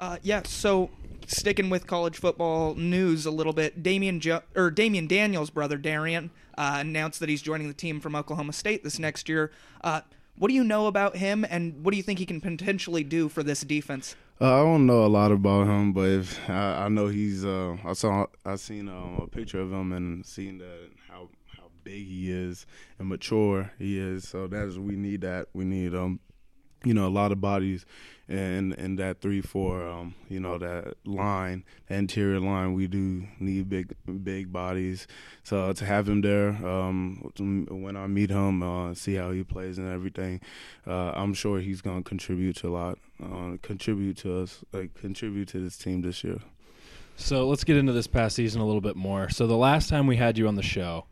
Uh, 0.00 0.18
yeah. 0.22 0.42
So 0.44 0.90
sticking 1.26 1.70
with 1.70 1.86
college 1.86 2.18
football 2.18 2.74
news 2.74 3.26
a 3.26 3.30
little 3.30 3.52
bit, 3.52 3.82
Damion 3.82 4.20
jo- 4.20 4.42
or 4.54 4.70
Damion 4.70 5.08
Daniels' 5.08 5.50
brother 5.50 5.78
Darrion 5.78 6.30
uh, 6.56 6.76
announced 6.80 7.20
that 7.20 7.28
he's 7.28 7.42
joining 7.42 7.68
the 7.68 7.74
team 7.74 8.00
from 8.00 8.16
Oklahoma 8.16 8.52
State 8.52 8.84
this 8.84 8.98
next 8.98 9.28
year. 9.28 9.50
Uh, 9.82 10.00
what 10.36 10.48
do 10.48 10.54
you 10.54 10.64
know 10.64 10.86
about 10.86 11.16
him, 11.16 11.44
and 11.48 11.84
what 11.84 11.92
do 11.92 11.96
you 11.96 12.02
think 12.02 12.18
he 12.18 12.26
can 12.26 12.40
potentially 12.40 13.04
do 13.04 13.28
for 13.28 13.42
this 13.42 13.60
defense? 13.60 14.16
Uh, 14.40 14.52
I 14.52 14.64
don't 14.64 14.86
know 14.86 15.04
a 15.04 15.06
lot 15.06 15.30
about 15.30 15.68
him, 15.68 15.92
but 15.92 16.08
if, 16.08 16.50
I, 16.50 16.86
I, 16.86 16.88
know 16.88 17.06
he's. 17.06 17.44
Uh, 17.44 17.76
I 17.84 17.92
saw. 17.92 18.26
I 18.44 18.56
seen 18.56 18.88
um, 18.88 19.20
a 19.22 19.28
picture 19.28 19.60
of 19.60 19.72
him 19.72 19.92
and 19.92 20.26
seen 20.26 20.58
that 20.58 20.90
how 21.08 21.28
how 21.46 21.70
big 21.84 22.04
he 22.08 22.32
is 22.32 22.66
and 22.98 23.08
mature 23.08 23.70
he 23.78 23.96
is. 23.96 24.26
So 24.26 24.48
that's 24.48 24.76
we 24.76 24.96
need 24.96 25.20
that. 25.20 25.46
We 25.52 25.64
need 25.64 25.94
um, 25.94 26.18
you 26.84 26.94
know, 26.94 27.06
a 27.06 27.08
lot 27.08 27.32
of 27.32 27.40
bodies 27.40 27.84
and 28.28 28.72
in 28.74 28.96
that 28.96 29.20
three 29.20 29.40
four 29.40 29.86
um, 29.86 30.14
you 30.28 30.40
know 30.40 30.56
that 30.56 30.94
line 31.04 31.62
the 31.88 31.94
interior 31.94 32.40
line 32.40 32.72
we 32.72 32.86
do 32.86 33.24
need 33.38 33.68
big 33.68 33.94
big 34.22 34.52
bodies. 34.52 35.06
So 35.42 35.72
to 35.72 35.84
have 35.84 36.08
him 36.08 36.22
there 36.22 36.50
um, 36.66 37.30
when 37.38 37.96
I 37.96 38.06
meet 38.06 38.30
him 38.30 38.62
uh, 38.62 38.94
see 38.94 39.14
how 39.14 39.30
he 39.32 39.44
plays 39.44 39.76
and 39.78 39.92
everything 39.92 40.40
uh, 40.86 41.12
I'm 41.14 41.34
sure 41.34 41.60
he's 41.60 41.82
to 41.82 42.02
contribute 42.02 42.56
to 42.56 42.68
a 42.68 42.70
lot 42.70 42.98
uh, 43.22 43.56
contribute 43.60 44.16
to 44.18 44.38
us 44.38 44.64
like 44.72 44.94
contribute 44.94 45.48
to 45.48 45.60
this 45.60 45.76
team 45.76 46.02
this 46.02 46.24
year. 46.24 46.38
So 47.16 47.46
let's 47.46 47.62
get 47.62 47.76
into 47.76 47.92
this 47.92 48.08
past 48.08 48.34
season 48.34 48.60
a 48.60 48.66
little 48.66 48.80
bit 48.80 48.96
more. 48.96 49.28
So 49.28 49.46
the 49.46 49.56
last 49.56 49.88
time 49.88 50.08
we 50.08 50.16
had 50.16 50.36
you 50.36 50.48
on 50.48 50.56
the 50.56 50.62
show 50.62 51.04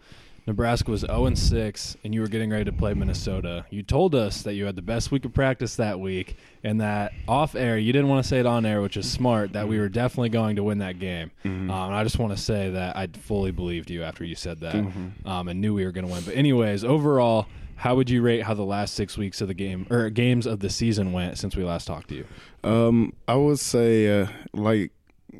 Nebraska 0.47 0.90
was 0.90 1.03
0 1.03 1.26
and 1.26 1.38
6, 1.38 1.97
and 2.03 2.12
you 2.12 2.20
were 2.20 2.26
getting 2.26 2.51
ready 2.51 2.64
to 2.64 2.72
play 2.72 2.95
Minnesota. 2.95 3.64
You 3.70 3.84
told 3.84 4.14
us 4.14 4.43
that 4.43 4.55
you 4.55 4.64
had 4.64 4.74
the 4.74 4.82
best 4.82 5.12
week 5.12 5.24
of 5.24 5.32
practice 5.32 5.76
that 5.76 6.01
week, 6.01 6.36
and 6.64 6.80
that 6.80 7.12
off 7.28 7.55
air, 7.55 7.78
you 7.78 7.93
didn't 7.93 8.09
want 8.09 8.24
to 8.24 8.28
say 8.28 8.40
it 8.40 8.47
on 8.47 8.66
air, 8.66 8.82
which 8.82 8.97
is 8.97 9.09
smart, 9.09 9.53
that 9.53 9.68
we 9.68 9.78
were 9.78 9.88
definitely 9.88 10.30
going 10.30 10.57
to 10.57 10.64
win 10.64 10.78
that 10.78 10.99
game. 10.99 11.30
Mm-hmm. 11.45 11.70
Um, 11.70 11.93
I 11.93 12.03
just 12.03 12.18
want 12.18 12.36
to 12.36 12.43
say 12.43 12.70
that 12.70 12.97
I 12.97 13.07
fully 13.07 13.53
believed 13.53 13.88
you 13.88 14.03
after 14.03 14.24
you 14.24 14.34
said 14.34 14.61
that 14.61 14.74
mm-hmm. 14.74 15.28
um, 15.28 15.47
and 15.47 15.61
knew 15.61 15.74
we 15.74 15.84
were 15.84 15.93
going 15.93 16.07
to 16.07 16.12
win. 16.12 16.24
But, 16.24 16.34
anyways, 16.34 16.82
overall, 16.82 17.47
how 17.76 17.95
would 17.95 18.11
you 18.11 18.20
rate 18.20 18.43
how 18.43 18.55
the 18.55 18.64
last 18.64 18.95
six 18.95 19.16
weeks 19.16 19.40
of 19.40 19.49
the 19.49 19.55
game 19.55 19.86
or 19.90 20.11
games 20.11 20.47
of 20.47 20.59
the 20.59 20.70
season 20.70 21.12
went 21.12 21.38
since 21.38 21.55
we 21.55 21.62
last 21.62 21.86
talked 21.86 22.09
to 22.09 22.16
you? 22.16 22.26
Um, 22.64 23.12
I 23.28 23.36
would 23.36 23.61
say, 23.61 24.22
uh, 24.22 24.26
like, 24.53 24.90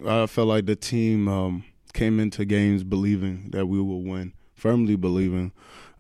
I 0.07 0.27
felt 0.27 0.47
like 0.47 0.67
the 0.67 0.77
team 0.77 1.27
um, 1.27 1.65
came 1.93 2.21
into 2.21 2.45
games 2.45 2.85
believing 2.85 3.51
that 3.51 3.67
we 3.67 3.81
will 3.81 4.03
win 4.03 4.33
firmly 4.63 4.95
believing. 4.95 5.51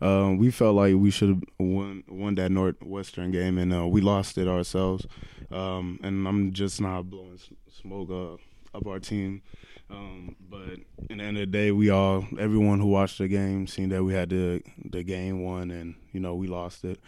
Uh, 0.00 0.34
we 0.38 0.50
felt 0.50 0.76
like 0.76 0.94
we 0.94 1.10
should 1.10 1.28
have 1.28 1.42
won 1.58 2.04
won 2.08 2.36
that 2.36 2.50
Northwestern 2.50 3.32
game, 3.32 3.58
and 3.58 3.74
uh, 3.74 3.86
we 3.86 4.00
lost 4.00 4.38
it 4.38 4.48
ourselves. 4.48 5.06
Um, 5.50 5.98
and 6.02 6.26
I'm 6.26 6.52
just 6.52 6.80
not 6.80 7.10
blowing 7.10 7.40
smoke 7.82 8.38
up 8.72 8.86
our 8.86 9.00
team. 9.00 9.42
Um, 9.90 10.36
but 10.48 10.78
in 11.10 11.18
the 11.18 11.24
end 11.24 11.36
of 11.36 11.42
the 11.42 11.46
day, 11.46 11.70
we 11.72 11.90
all, 11.90 12.24
everyone 12.38 12.80
who 12.80 12.86
watched 12.86 13.18
the 13.18 13.28
game, 13.28 13.66
seen 13.66 13.90
that 13.90 14.02
we 14.02 14.14
had 14.14 14.30
the 14.30 14.62
the 14.90 15.02
game 15.02 15.42
won, 15.42 15.70
and 15.70 15.96
you 16.12 16.20
know 16.20 16.34
we 16.34 16.46
lost 16.46 16.84
it. 16.84 17.00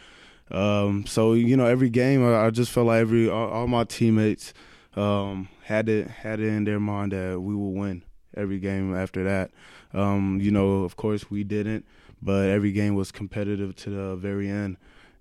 Um, 0.50 1.06
so 1.06 1.34
you 1.34 1.56
know, 1.56 1.66
every 1.66 1.88
game, 1.88 2.26
I, 2.26 2.46
I, 2.46 2.50
just 2.50 2.70
felt 2.70 2.88
like 2.88 3.00
every 3.00 3.30
all, 3.30 3.48
all 3.48 3.66
my 3.66 3.84
teammates 3.84 4.52
um, 4.96 5.48
had 5.62 5.88
it 5.88 6.08
had 6.08 6.40
it 6.40 6.48
in 6.48 6.64
their 6.64 6.80
mind 6.80 7.12
that 7.12 7.40
we 7.40 7.54
will 7.54 7.72
win 7.72 8.02
every 8.36 8.58
game 8.58 8.94
after 8.94 9.24
that. 9.24 9.50
Um, 9.92 10.38
you 10.40 10.50
know, 10.50 10.84
of 10.84 10.96
course 10.96 11.30
we 11.30 11.44
didn't, 11.44 11.84
but 12.22 12.48
every 12.48 12.72
game 12.72 12.94
was 12.94 13.12
competitive 13.12 13.76
to 13.76 13.90
the 13.90 14.16
very 14.16 14.48
end. 14.48 14.76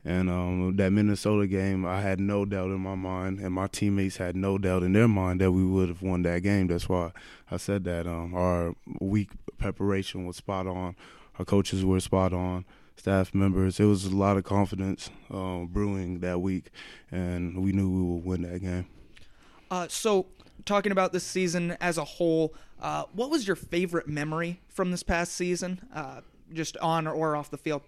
And 0.05 0.30
um, 0.30 0.76
that 0.76 0.91
Minnesota 0.91 1.47
game, 1.47 1.86
I 1.86 2.01
had 2.01 2.20
no 2.20 2.43
doubt 2.43 2.72
in 2.72 2.82
my 2.82 2.95
mind, 2.95 3.39
and 3.39 3.53
my 3.53 3.68
teammates 3.68 4.18
had 4.18 4.36
no 4.36 4.57
doubt 4.57 4.84
in 4.84 4.91
their 4.91 5.07
mind 5.07 5.39
that 5.39 5.51
we 5.53 5.64
would 5.64 5.88
have 5.88 6.01
won 6.01 6.24
that 6.24 6.43
game. 6.43 6.68
That's 6.68 6.89
why 6.89 7.11
I 7.49 7.55
said 7.55 7.86
that. 7.86 8.05
Um, 8.05 8.36
our 8.36 8.76
week 8.99 9.30
preparation 9.57 10.26
was 10.26 10.36
spot 10.36 10.68
on. 10.68 10.97
Our 11.39 11.45
coaches 11.45 11.86
were 11.86 12.01
spot 12.01 12.34
on. 12.34 12.66
Staff 12.95 13.34
members, 13.34 13.80
it 13.80 13.86
was 13.86 14.05
a 14.05 14.16
lot 14.16 14.38
of 14.38 14.43
confidence 14.43 15.09
uh, 15.34 15.61
brewing 15.66 16.20
that 16.20 16.41
week, 16.41 16.70
and 17.11 17.64
we 17.64 17.72
knew 17.72 17.89
we 17.89 18.14
would 18.14 18.26
win 18.26 18.41
that 18.43 18.59
game. 18.59 18.86
Uh, 19.72 19.88
so, 19.89 20.28
talking 20.66 20.91
about 20.91 21.14
this 21.14 21.24
season 21.24 21.78
as 21.80 21.97
a 21.97 22.03
whole, 22.03 22.53
uh, 22.82 23.03
what 23.14 23.30
was 23.30 23.47
your 23.47 23.55
favorite 23.55 24.07
memory 24.07 24.61
from 24.70 24.91
this 24.91 25.03
past 25.03 25.34
season, 25.34 25.82
uh, 25.93 26.22
just 26.51 26.78
on 26.78 27.07
or 27.07 27.36
off 27.36 27.49
the 27.49 27.57
field? 27.57 27.82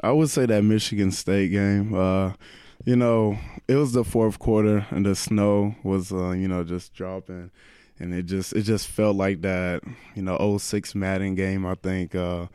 I 0.00 0.12
would 0.12 0.30
say 0.30 0.46
that 0.46 0.62
Michigan 0.62 1.10
State 1.10 1.50
game. 1.50 1.94
Uh, 1.94 2.32
you 2.84 2.96
know, 2.96 3.38
it 3.66 3.74
was 3.74 3.92
the 3.92 4.04
fourth 4.04 4.38
quarter, 4.38 4.86
and 4.90 5.04
the 5.04 5.14
snow 5.14 5.74
was, 5.82 6.12
uh, 6.12 6.30
you 6.30 6.48
know, 6.48 6.62
just 6.64 6.94
dropping, 6.94 7.50
and 7.98 8.14
it 8.14 8.22
just 8.22 8.52
it 8.52 8.62
just 8.62 8.86
felt 8.86 9.16
like 9.16 9.42
that, 9.42 9.82
you 10.14 10.22
know, 10.22 10.56
06 10.58 10.94
Madden 10.94 11.34
game. 11.34 11.66
I 11.66 11.74
think 11.74 12.14
uh, 12.14 12.46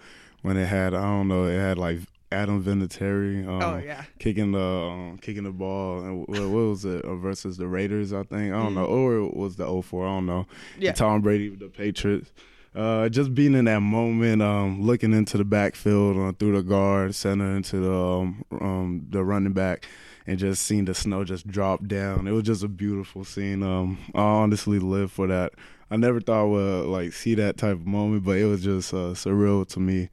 when 0.42 0.58
it 0.58 0.68
had, 0.68 0.94
I 0.94 1.02
don't 1.02 1.28
know, 1.28 1.46
it 1.46 1.60
had 1.60 1.78
like 1.78 2.00
Adam 2.34 2.64
Vinatieri. 2.64 3.48
Um, 3.48 3.62
oh 3.62 3.78
yeah, 3.78 4.04
kicking 4.20 4.52
the 4.52 4.60
um, 4.60 5.18
kicking 5.20 5.44
the 5.44 5.52
ball. 5.52 6.02
And 6.04 6.20
what, 6.22 6.30
what, 6.30 6.50
was 6.50 6.86
it 6.86 7.06
uh, 7.06 7.16
versus 7.16 7.58
the 7.58 7.68
Raiders? 7.68 8.14
I 8.14 8.24
think 8.24 8.54
I 8.54 8.58
don't 8.58 8.72
mm. 8.72 8.76
know, 8.76 8.86
or 8.86 9.18
it 9.18 9.36
was 9.36 9.56
the 9.56 9.82
04, 9.82 10.06
I 10.06 10.10
don't 10.10 10.26
know. 10.26 10.48
Yeah, 10.78 10.92
Tom 10.94 11.22
Brady, 11.22 11.50
with 11.50 11.60
the 11.60 11.70
Patriots. 11.70 12.32
uh, 12.76 13.10
just 13.10 13.34
being 13.34 13.54
in 13.54 13.66
that 13.66 13.82
moment, 13.82 14.42
um, 14.42 14.82
looking 14.82 15.14
into 15.14 15.38
the 15.38 15.46
backfield 15.46 16.18
uh, 16.18 16.32
through 16.38 16.56
the 16.56 16.64
guard, 16.64 17.14
center 17.16 17.56
into 17.56 17.80
the 17.80 17.94
um, 17.94 18.46
um, 18.60 19.06
the 19.10 19.24
running 19.24 19.54
back, 19.54 19.88
and 20.26 20.40
just 20.40 20.64
seeing 20.64 20.86
the 20.86 20.94
snow 20.94 21.24
just 21.24 21.48
drop 21.48 21.86
down. 21.88 22.28
It 22.28 22.32
was 22.32 22.44
just 22.44 22.64
a 22.64 22.68
beautiful 22.68 23.24
scene. 23.24 23.62
Um, 23.64 24.00
I 24.16 24.22
honestly 24.22 24.80
live 24.80 25.12
for 25.12 25.28
that. 25.28 25.54
I 25.92 25.98
never 25.98 26.20
thought 26.20 26.42
I 26.42 26.46
would 26.46 26.86
like 26.86 27.14
see 27.14 27.36
that 27.36 27.58
type 27.58 27.74
of 27.74 27.86
moment, 27.86 28.24
but 28.24 28.38
it 28.38 28.46
was 28.46 28.64
just 28.64 28.94
uh, 28.94 29.14
surreal 29.14 29.68
to 29.70 29.80
me. 29.80 30.10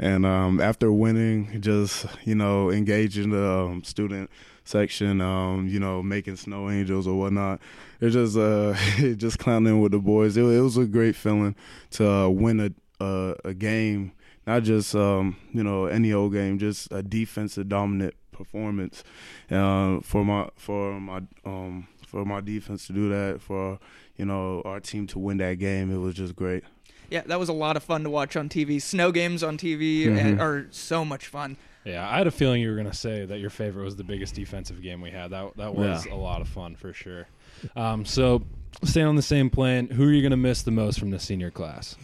And 0.00 0.24
um, 0.24 0.60
after 0.60 0.90
winning, 0.90 1.60
just 1.60 2.06
you 2.24 2.34
know, 2.34 2.70
engaging 2.70 3.30
the 3.30 3.46
um, 3.46 3.84
student 3.84 4.30
section, 4.64 5.20
um, 5.20 5.68
you 5.68 5.78
know, 5.78 6.02
making 6.02 6.36
snow 6.36 6.70
angels 6.70 7.06
or 7.06 7.18
whatnot. 7.18 7.60
It 8.00 8.10
just 8.10 8.36
uh, 8.36 8.74
just 9.16 9.38
clowning 9.38 9.80
with 9.80 9.92
the 9.92 9.98
boys. 9.98 10.36
It, 10.36 10.42
it 10.42 10.60
was 10.60 10.78
a 10.78 10.86
great 10.86 11.16
feeling 11.16 11.54
to 11.92 12.10
uh, 12.10 12.28
win 12.28 12.60
a, 12.60 13.04
a, 13.04 13.34
a 13.44 13.54
game, 13.54 14.12
not 14.46 14.62
just 14.62 14.94
um, 14.94 15.36
you 15.52 15.62
know 15.62 15.84
any 15.84 16.12
old 16.14 16.32
game, 16.32 16.58
just 16.58 16.90
a 16.90 17.02
defensive 17.02 17.68
dominant 17.68 18.14
performance 18.32 19.04
uh, 19.50 20.00
for 20.00 20.24
my 20.24 20.48
for 20.56 20.98
my 20.98 21.20
um, 21.44 21.88
for 22.06 22.24
my 22.24 22.40
defense 22.40 22.86
to 22.86 22.94
do 22.94 23.10
that 23.10 23.40
for 23.42 23.78
you 24.16 24.24
know 24.24 24.62
our 24.64 24.80
team 24.80 25.06
to 25.08 25.18
win 25.18 25.36
that 25.38 25.58
game. 25.58 25.92
It 25.92 25.98
was 25.98 26.14
just 26.14 26.34
great. 26.34 26.64
Yeah, 27.10 27.22
that 27.26 27.38
was 27.38 27.48
a 27.48 27.52
lot 27.52 27.76
of 27.76 27.82
fun 27.82 28.04
to 28.04 28.10
watch 28.10 28.36
on 28.36 28.48
TV. 28.48 28.80
Snow 28.80 29.10
games 29.12 29.42
on 29.42 29.58
TV 29.58 30.04
Mhm. 30.06 30.40
are 30.40 30.66
so 30.70 31.04
much 31.04 31.26
fun. 31.26 31.56
Yeah, 31.84 32.08
I 32.08 32.18
had 32.18 32.26
a 32.26 32.30
feeling 32.30 32.60
you 32.62 32.68
were 32.68 32.76
going 32.76 32.90
to 32.90 32.96
say 32.96 33.24
that 33.24 33.38
your 33.40 33.50
favorite 33.50 33.84
was 33.84 33.96
the 33.96 34.04
biggest 34.04 34.34
defensive 34.34 34.80
game 34.82 35.00
we 35.00 35.10
had. 35.10 35.30
That 35.30 35.56
that 35.56 35.74
was 35.74 36.06
Yeah. 36.06 36.14
a 36.14 36.16
lot 36.16 36.40
of 36.40 36.48
fun 36.48 36.76
for 36.76 36.92
sure. 36.92 37.26
Um, 37.74 38.04
so, 38.04 38.42
staying 38.84 39.06
on 39.06 39.16
the 39.16 39.22
same 39.22 39.50
plane, 39.50 39.88
who 39.88 40.04
are 40.08 40.12
you 40.12 40.22
going 40.22 40.30
to 40.30 40.36
miss 40.36 40.62
the 40.62 40.70
most 40.70 40.98
from 40.98 41.10
the 41.10 41.18
senior 41.18 41.50
class? 41.50 41.96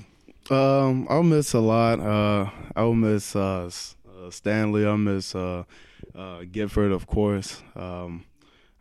Um, 0.51 1.07
I'll 1.11 1.23
miss 1.23 1.53
a 1.55 1.61
lot. 1.61 2.01
Uh, 2.01 2.51
I'll 2.75 2.95
miss 2.95 3.35
uh, 3.37 3.67
uh, 3.69 4.31
Stanley. 4.31 4.87
I'll 4.87 4.97
miss 4.97 5.35
uh, 5.35 5.65
uh, 6.15 6.45
Gifford, 6.51 6.93
of 6.93 7.07
course. 7.07 7.63
Um, 7.75 8.25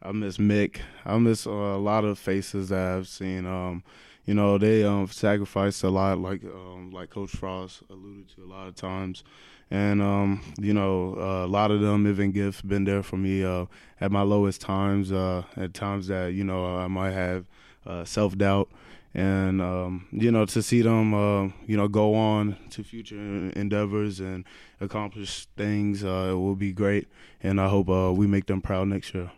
I 0.02 0.12
miss 0.12 0.38
Mick. 0.38 0.78
I 1.06 1.18
miss 1.18 1.46
uh, 1.48 1.52
a 1.52 1.78
lot 1.78 2.06
of 2.06 2.18
faces 2.20 2.70
that 2.70 2.96
I've 2.98 3.08
seen. 3.08 3.46
Um, 3.46 3.84
you 4.26 4.34
know, 4.34 4.58
they 4.58 4.84
um, 4.84 5.08
sacrificed 5.08 5.84
a 5.84 5.90
lot, 5.90 6.20
like 6.20 6.44
um, 6.44 6.92
like 6.92 7.12
Coach 7.12 7.32
Frost 7.32 7.84
alluded 7.90 8.28
to 8.36 8.44
a 8.44 8.48
lot 8.48 8.68
of 8.68 8.76
times. 8.76 9.24
And 9.70 10.02
um, 10.02 10.42
you 10.60 10.74
know, 10.74 11.16
uh, 11.18 11.46
a 11.46 11.48
lot 11.48 11.72
of 11.72 11.82
them, 11.82 12.08
even 12.08 12.32
Gift, 12.32 12.68
been 12.68 12.86
there 12.86 13.04
for 13.04 13.18
me 13.18 13.44
uh, 13.44 13.66
at 14.02 14.12
my 14.12 14.22
lowest 14.22 14.62
times. 14.62 15.12
Uh, 15.12 15.44
at 15.56 15.74
times 15.74 16.08
that 16.08 16.34
you 16.34 16.44
know 16.44 16.78
I 16.78 16.88
might 16.88 17.12
have 17.12 17.46
uh, 17.86 18.04
self 18.04 18.38
doubt 18.38 18.70
and 19.14 19.62
um, 19.62 20.08
you 20.12 20.32
know 20.32 20.46
to 20.46 20.62
see 20.62 20.82
them 20.82 21.14
uh, 21.14 21.50
you 21.66 21.78
know 21.78 21.88
go 21.88 22.16
on 22.16 22.58
to 22.70 22.84
future 22.84 23.16
endeavors 23.56 24.20
and 24.20 24.44
accomplish 24.82 25.46
things 25.56 26.04
uh, 26.04 26.30
it 26.32 26.34
will 26.34 26.56
be 26.56 26.74
great 26.74 27.08
and 27.42 27.62
i 27.62 27.70
hope 27.70 27.88
we 28.18 28.28
make 28.28 28.48
them 28.48 28.60
proud 28.60 28.88
next 28.90 29.14
year 29.14 29.32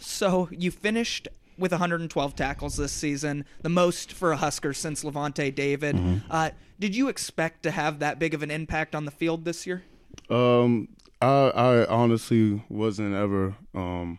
so 0.00 0.48
you 0.50 0.70
finished 0.70 1.28
with 1.58 1.72
112 1.72 2.34
tackles 2.34 2.76
this 2.76 2.92
season, 2.92 3.44
the 3.62 3.68
most 3.68 4.12
for 4.12 4.32
a 4.32 4.36
Husker 4.36 4.72
since 4.74 5.04
Lavonte 5.04 5.54
David. 5.54 6.22
Uh, 6.30 6.50
did 6.78 6.94
you 6.94 7.08
expect 7.08 7.62
to 7.62 7.70
have 7.70 7.98
that 8.00 8.18
big 8.18 8.34
of 8.34 8.42
an 8.42 8.50
impact 8.50 8.94
on 8.94 9.04
the 9.04 9.10
field 9.10 9.44
this 9.44 9.66
year? 9.66 9.82
um, 10.30 10.88
I, 11.20 11.26
I 11.26 11.86
honestly 11.86 12.62
wasn't 12.68 13.14
ever 13.14 13.54
um, 13.74 14.18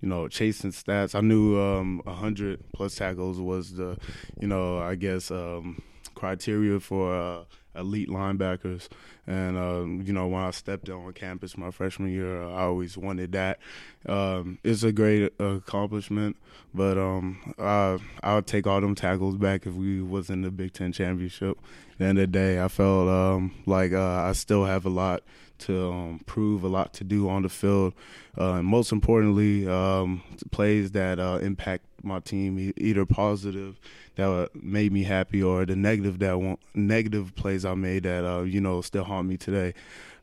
you 0.00 0.08
know 0.08 0.26
chasing 0.28 0.72
stats 0.72 1.14
i 1.14 1.20
knew 1.20 1.60
um, 1.60 2.00
100 2.04 2.72
plus 2.72 2.96
tackles 2.96 3.38
was 3.40 3.74
the 3.74 3.96
you 4.40 4.48
know 4.48 4.78
i 4.78 4.94
guess 4.96 5.30
um, 5.30 5.80
criteria 6.14 6.80
for 6.80 7.14
uh, 7.14 7.44
elite 7.74 8.08
linebackers. 8.08 8.88
And 9.26 9.56
um, 9.56 10.02
you 10.04 10.12
know 10.12 10.26
when 10.26 10.42
i 10.42 10.50
stepped 10.50 10.88
on 10.88 11.12
campus 11.12 11.56
my 11.56 11.70
freshman 11.70 12.10
year 12.10 12.42
i 12.42 12.62
always 12.62 12.96
wanted 12.96 13.32
that. 13.32 13.58
Um, 14.06 14.58
it's 14.64 14.82
a 14.82 14.92
great 14.92 15.32
accomplishment 15.38 16.36
but 16.74 16.98
um, 16.98 17.54
I, 17.58 17.98
i'll 18.22 18.42
take 18.42 18.66
all 18.66 18.80
them 18.80 18.94
tackles 18.94 19.36
back 19.36 19.66
if 19.66 19.74
we 19.74 20.02
was 20.02 20.30
in 20.30 20.42
the 20.42 20.50
big 20.50 20.72
ten 20.72 20.92
championship. 20.92 21.58
At 21.92 21.98
the 21.98 22.04
end 22.06 22.18
of 22.18 22.22
the 22.22 22.26
day 22.38 22.60
i 22.62 22.68
felt 22.68 23.08
um, 23.08 23.54
like 23.66 23.92
uh, 23.92 24.22
i 24.22 24.32
still 24.32 24.64
have 24.64 24.84
a 24.84 24.90
lot 24.90 25.22
to 25.62 25.92
um, 25.92 26.20
prove, 26.26 26.64
a 26.64 26.68
lot 26.68 26.92
to 26.94 27.04
do 27.04 27.28
on 27.28 27.42
the 27.42 27.48
field, 27.48 27.94
uh, 28.38 28.54
and 28.54 28.66
most 28.66 28.92
importantly, 28.92 29.68
um, 29.68 30.22
plays 30.50 30.92
that 30.92 31.18
uh, 31.18 31.38
impact 31.42 31.84
my 32.02 32.20
team, 32.20 32.72
either 32.76 33.06
positive 33.06 33.78
that 34.16 34.50
made 34.54 34.92
me 34.92 35.04
happy 35.04 35.42
or 35.42 35.64
the 35.64 35.76
negative 35.76 36.18
that 36.18 36.58
negative 36.74 37.34
plays 37.34 37.64
I 37.64 37.74
made 37.74 38.02
that 38.02 38.24
uh, 38.24 38.42
you 38.42 38.60
know 38.60 38.80
still 38.80 39.04
haunt 39.04 39.28
me 39.28 39.36
today. 39.36 39.74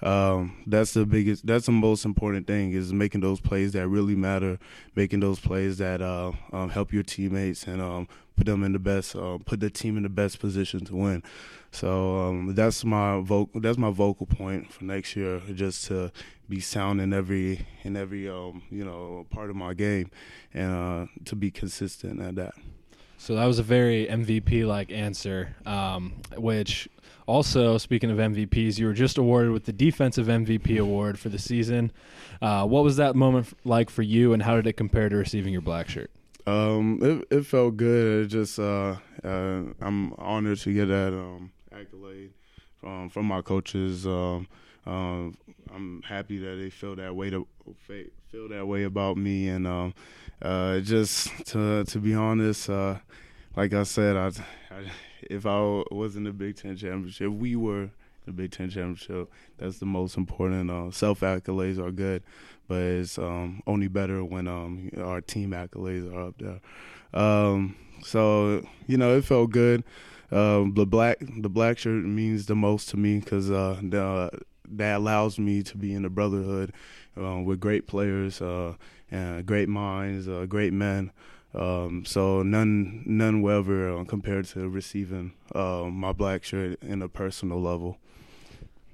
Um, 0.01 0.63
that's 0.65 0.93
the 0.93 1.05
biggest, 1.05 1.45
that's 1.45 1.65
the 1.65 1.73
most 1.73 2.05
important 2.05 2.47
thing 2.47 2.71
is 2.71 2.93
making 2.93 3.21
those 3.21 3.41
plays 3.41 3.73
that 3.73 3.87
really 3.87 4.15
matter, 4.15 4.57
making 4.95 5.19
those 5.19 5.39
plays 5.39 5.77
that 5.79 6.01
uh, 6.01 6.31
um, 6.53 6.69
help 6.69 6.93
your 6.93 7.03
teammates 7.03 7.67
and 7.67 7.81
um, 7.81 8.07
put 8.37 8.45
them 8.45 8.63
in 8.63 8.71
the 8.71 8.79
best, 8.79 9.15
uh, 9.15 9.37
put 9.45 9.59
the 9.59 9.69
team 9.69 9.97
in 9.97 10.03
the 10.03 10.09
best 10.09 10.39
position 10.39 10.85
to 10.85 10.95
win. 10.95 11.21
So 11.71 12.19
um, 12.19 12.55
that's 12.55 12.83
my 12.83 13.19
vocal. 13.21 13.61
That's 13.61 13.77
my 13.77 13.91
vocal 13.91 14.25
point 14.25 14.71
for 14.71 14.83
next 14.83 15.15
year, 15.15 15.41
just 15.53 15.85
to 15.87 16.11
be 16.47 16.59
sound 16.59 16.99
in 16.99 17.13
every 17.13 17.67
in 17.83 17.95
every 17.95 18.27
um, 18.27 18.63
you 18.69 18.83
know 18.83 19.27
part 19.29 19.49
of 19.49 19.55
my 19.55 19.73
game, 19.73 20.09
and 20.53 20.71
uh, 20.71 21.05
to 21.25 21.35
be 21.35 21.51
consistent 21.51 22.21
at 22.21 22.35
that. 22.35 22.53
So 23.17 23.35
that 23.35 23.45
was 23.45 23.59
a 23.59 23.63
very 23.63 24.07
MVP 24.07 24.65
like 24.65 24.91
answer, 24.91 25.55
um, 25.65 26.13
which 26.37 26.87
also, 27.29 27.77
speaking 27.77 28.09
of 28.09 28.17
MVPs, 28.17 28.79
you 28.79 28.87
were 28.87 28.93
just 28.93 29.19
awarded 29.19 29.51
with 29.51 29.65
the 29.65 29.71
Defensive 29.71 30.25
MVP 30.25 30.79
award 30.79 31.19
for 31.19 31.29
the 31.29 31.37
season. 31.37 31.91
Uh, 32.41 32.65
what 32.65 32.83
was 32.83 32.97
that 32.97 33.15
moment 33.15 33.53
like 33.63 33.91
for 33.91 34.01
you, 34.01 34.33
and 34.33 34.41
how 34.41 34.55
did 34.55 34.65
it 34.65 34.73
compare 34.73 35.09
to 35.09 35.15
receiving 35.15 35.53
your 35.53 35.61
black 35.61 35.87
shirt? 35.87 36.09
Um, 36.47 36.97
it, 37.03 37.37
it 37.37 37.45
felt 37.45 37.77
good. 37.77 38.25
It 38.25 38.27
just 38.29 38.57
uh, 38.57 38.95
uh, 39.23 39.61
I'm 39.79 40.13
honored 40.13 40.57
to 40.61 40.73
get 40.73 40.87
that 40.87 41.13
um, 41.13 41.51
accolade 41.79 42.31
from 42.77 43.09
from 43.09 43.25
my 43.25 43.41
coaches. 43.41 44.05
Um, 44.05 44.47
um, 44.85 45.37
I'm 45.73 46.01
happy 46.01 46.37
that 46.39 46.55
they 46.55 46.69
feel 46.69 46.95
that 46.95 47.15
way 47.15 47.29
to 47.29 47.47
feel 48.31 48.49
that 48.49 48.67
way 48.67 48.83
about 48.83 49.17
me, 49.17 49.49
and 49.49 49.67
um, 49.67 49.93
uh, 50.41 50.79
just 50.79 51.45
to 51.47 51.83
to 51.85 51.99
be 51.99 52.13
honest, 52.13 52.69
uh, 52.69 52.97
like 53.55 53.73
I 53.73 53.83
said, 53.83 54.15
I, 54.15 54.27
I 54.73 54.83
if 55.23 55.45
I 55.45 55.83
was 55.91 56.15
in 56.15 56.23
the 56.23 56.31
Big 56.31 56.55
Ten 56.55 56.75
championship, 56.75 57.31
we 57.31 57.55
were 57.55 57.89
the 58.25 58.31
Big 58.31 58.51
Ten 58.51 58.69
championship. 58.69 59.29
That's 59.57 59.79
the 59.79 59.85
most 59.85 60.17
important. 60.17 60.71
Uh, 60.71 60.91
Self 60.91 61.19
accolades 61.21 61.77
are 61.77 61.91
good, 61.91 62.23
but 62.67 62.81
it's 62.81 63.17
um, 63.17 63.61
only 63.67 63.87
better 63.87 64.23
when 64.23 64.47
um, 64.47 64.89
our 64.97 65.21
team 65.21 65.51
accolades 65.51 66.11
are 66.13 66.27
up 66.27 66.35
there. 66.39 66.59
Um, 67.13 67.75
so 68.03 68.65
you 68.87 68.97
know, 68.97 69.17
it 69.17 69.25
felt 69.25 69.51
good. 69.51 69.83
Um, 70.31 70.73
the 70.75 70.85
black 70.85 71.17
the 71.19 71.49
black 71.49 71.77
shirt 71.77 72.05
means 72.05 72.45
the 72.45 72.55
most 72.55 72.89
to 72.89 72.97
me 72.97 73.19
because 73.19 73.49
uh, 73.49 73.79
the, 73.81 74.29
that 74.69 74.97
allows 74.97 75.39
me 75.39 75.63
to 75.63 75.77
be 75.77 75.93
in 75.93 76.03
the 76.03 76.09
brotherhood 76.09 76.71
uh, 77.19 77.39
with 77.39 77.59
great 77.59 77.87
players 77.87 78.41
uh, 78.41 78.75
and 79.09 79.45
great 79.45 79.69
minds, 79.69 80.27
uh, 80.27 80.45
great 80.47 80.73
men. 80.73 81.11
Um, 81.55 82.05
so 82.05 82.43
none 82.43 83.03
none 83.05 83.41
will 83.41 83.57
ever 83.57 83.97
uh, 83.97 84.03
compared 84.03 84.45
to 84.49 84.69
receiving 84.69 85.33
my 85.53 86.11
black 86.11 86.43
shirt 86.43 86.81
in 86.83 87.01
a 87.01 87.09
personal 87.09 87.59
level. 87.59 87.97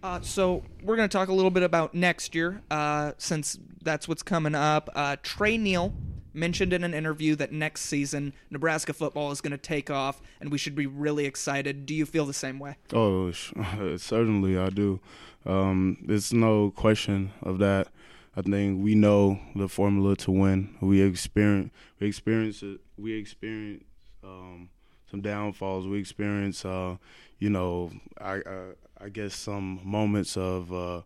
Uh, 0.06 0.22
so 0.22 0.62
we're 0.84 0.96
going 0.96 1.10
to 1.10 1.18
talk 1.18 1.30
a 1.30 1.34
little 1.34 1.50
bit 1.50 1.64
about 1.64 1.96
next 1.96 2.36
year, 2.36 2.62
uh, 2.70 3.14
since 3.18 3.58
that's 3.82 4.08
what's 4.08 4.22
coming 4.22 4.54
up. 4.54 4.88
Uh, 4.94 5.16
Tre 5.24 5.58
Neal 5.58 5.96
mentioned 6.36 6.74
in 6.74 6.84
an 6.84 6.94
interview 6.94 7.36
that 7.36 7.52
next 7.52 7.82
season 7.82 8.34
Nebraska 8.50 8.94
football 8.94 9.32
is 9.32 9.42
going 9.42 9.52
to 9.52 9.58
take 9.58 9.90
off, 9.90 10.22
and 10.40 10.52
we 10.52 10.58
should 10.58 10.76
be 10.76 10.86
really 10.86 11.26
excited. 11.26 11.86
Do 11.86 11.94
you 11.94 12.06
feel 12.06 12.26
the 12.26 12.34
same 12.34 12.60
way? 12.60 12.78
Oh, 12.94 13.32
certainly 13.98 14.58
I 14.58 14.70
do. 14.70 15.00
Um, 15.46 15.98
there's 16.06 16.34
no 16.34 16.72
question 16.72 17.32
of 17.42 17.60
that. 17.60 17.88
I 18.36 18.42
think 18.42 18.84
we 18.84 18.96
know 18.96 19.40
the 19.56 19.70
formula 19.70 20.16
to 20.18 20.32
win. 20.32 20.76
We 20.82 21.02
experience, 21.02 21.72
we 22.00 22.08
experience. 22.08 22.64
We 22.98 23.14
experience 23.14 23.84
um, 24.24 24.70
some 25.10 25.22
downfalls. 25.22 25.88
We 25.88 26.00
experience, 26.00 26.66
uh, 26.66 26.98
you 27.40 27.50
know, 27.50 27.92
I, 28.20 28.36
I 28.36 28.74
I 29.00 29.10
guess 29.10 29.36
some 29.36 29.80
moments 29.84 30.36
of, 30.36 30.74
uh, 30.74 31.02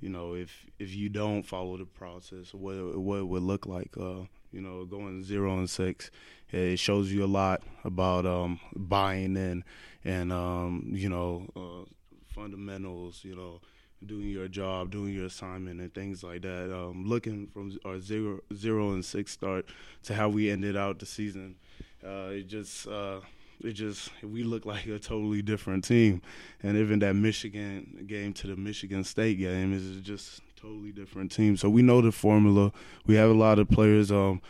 you 0.00 0.08
know, 0.08 0.34
if 0.34 0.66
if 0.78 0.94
you 0.94 1.08
don't 1.08 1.42
follow 1.42 1.76
the 1.76 1.84
process, 1.84 2.52
what 2.52 2.98
what 2.98 3.18
it 3.18 3.28
would 3.28 3.42
look 3.42 3.66
like. 3.66 3.96
Uh, 3.96 4.22
you 4.52 4.60
know, 4.60 4.84
going 4.84 5.22
zero 5.22 5.58
and 5.58 5.68
six, 5.68 6.10
it 6.50 6.78
shows 6.78 7.12
you 7.12 7.24
a 7.24 7.26
lot 7.26 7.62
about 7.84 8.26
um, 8.26 8.60
buying 8.74 9.36
in 9.36 9.64
and 10.04 10.32
um, 10.32 10.90
you 10.92 11.08
know 11.08 11.46
uh, 11.56 11.88
fundamentals. 12.34 13.20
You 13.24 13.36
know, 13.36 13.60
doing 14.04 14.28
your 14.28 14.48
job, 14.48 14.90
doing 14.90 15.12
your 15.12 15.26
assignment, 15.26 15.80
and 15.80 15.92
things 15.92 16.22
like 16.22 16.42
that. 16.42 16.74
Um, 16.74 17.04
looking 17.06 17.48
from 17.48 17.76
our 17.84 18.00
zero 18.00 18.40
zero 18.54 18.92
and 18.92 19.04
six 19.04 19.32
start 19.32 19.66
to 20.04 20.14
how 20.14 20.28
we 20.28 20.50
ended 20.50 20.76
out 20.76 20.98
the 20.98 21.06
season, 21.06 21.56
uh, 22.04 22.30
it 22.30 22.46
just 22.46 22.86
uh, 22.86 23.20
it 23.60 23.72
just 23.72 24.10
we 24.22 24.44
look 24.44 24.64
like 24.66 24.86
a 24.86 24.98
totally 24.98 25.42
different 25.42 25.84
team, 25.84 26.22
and 26.62 26.76
even 26.76 26.98
that 27.00 27.14
Michigan 27.14 28.04
game 28.06 28.32
to 28.34 28.46
the 28.46 28.56
Michigan 28.56 29.04
State 29.04 29.38
game 29.38 29.72
is 29.72 30.00
just 30.00 30.40
totally 30.66 30.92
different 30.92 31.30
team. 31.30 31.56
So 31.56 31.68
we 31.68 31.82
know 31.82 32.00
the 32.00 32.12
formula. 32.12 32.72
We 33.06 33.14
have 33.16 33.30
a 33.30 33.34
lot 33.34 33.58
of 33.58 33.68
players 33.68 34.10
um, 34.10 34.40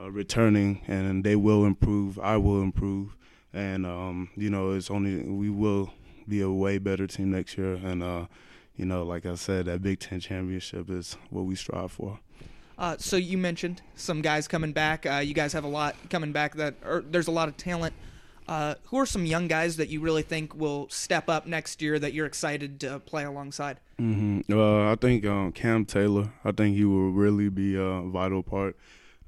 uh, 0.00 0.10
returning, 0.10 0.80
and 0.86 1.24
they 1.24 1.36
will 1.36 1.64
improve. 1.64 2.18
I 2.18 2.36
will 2.36 2.62
improve, 2.62 3.16
and 3.52 3.84
um, 3.84 4.30
you 4.36 4.50
know 4.50 4.72
it's 4.72 4.90
only 4.90 5.22
we 5.22 5.50
will 5.50 5.90
be 6.26 6.40
a 6.40 6.50
way 6.50 6.78
better 6.78 7.06
team 7.06 7.30
next 7.30 7.58
year. 7.58 7.74
And 7.74 8.02
uh, 8.02 8.26
you 8.76 8.86
know, 8.86 9.02
like 9.02 9.26
I 9.26 9.34
said, 9.34 9.66
that 9.66 9.82
Big 9.82 10.00
Ten 10.00 10.20
championship 10.20 10.90
is 10.90 11.16
what 11.30 11.42
we 11.42 11.54
strive 11.54 11.92
for. 11.92 12.20
Uh, 12.78 12.96
so 12.96 13.16
you 13.16 13.36
mentioned 13.36 13.82
some 13.96 14.22
guys 14.22 14.46
coming 14.46 14.72
back. 14.72 15.04
Uh, 15.04 15.16
you 15.16 15.34
guys 15.34 15.52
have 15.52 15.64
a 15.64 15.68
lot 15.68 15.96
coming 16.08 16.32
back. 16.32 16.54
That 16.54 16.76
there's 17.12 17.28
a 17.28 17.32
lot 17.32 17.48
of 17.48 17.56
talent. 17.56 17.94
Uh, 18.48 18.74
who 18.84 18.98
are 18.98 19.06
some 19.06 19.26
young 19.26 19.46
guys 19.46 19.76
that 19.76 19.90
you 19.90 20.00
really 20.00 20.22
think 20.22 20.54
will 20.54 20.88
step 20.88 21.28
up 21.28 21.46
next 21.46 21.82
year 21.82 21.98
that 21.98 22.14
you're 22.14 22.26
excited 22.26 22.80
to 22.80 22.98
play 23.00 23.24
alongside? 23.24 23.78
Mm-hmm. 24.00 24.52
Uh, 24.52 24.90
I 24.90 24.96
think 24.96 25.26
um, 25.26 25.52
Cam 25.52 25.84
Taylor. 25.84 26.30
I 26.44 26.52
think 26.52 26.74
he 26.74 26.84
will 26.84 27.10
really 27.10 27.50
be 27.50 27.76
a 27.76 28.00
vital 28.02 28.42
part 28.42 28.76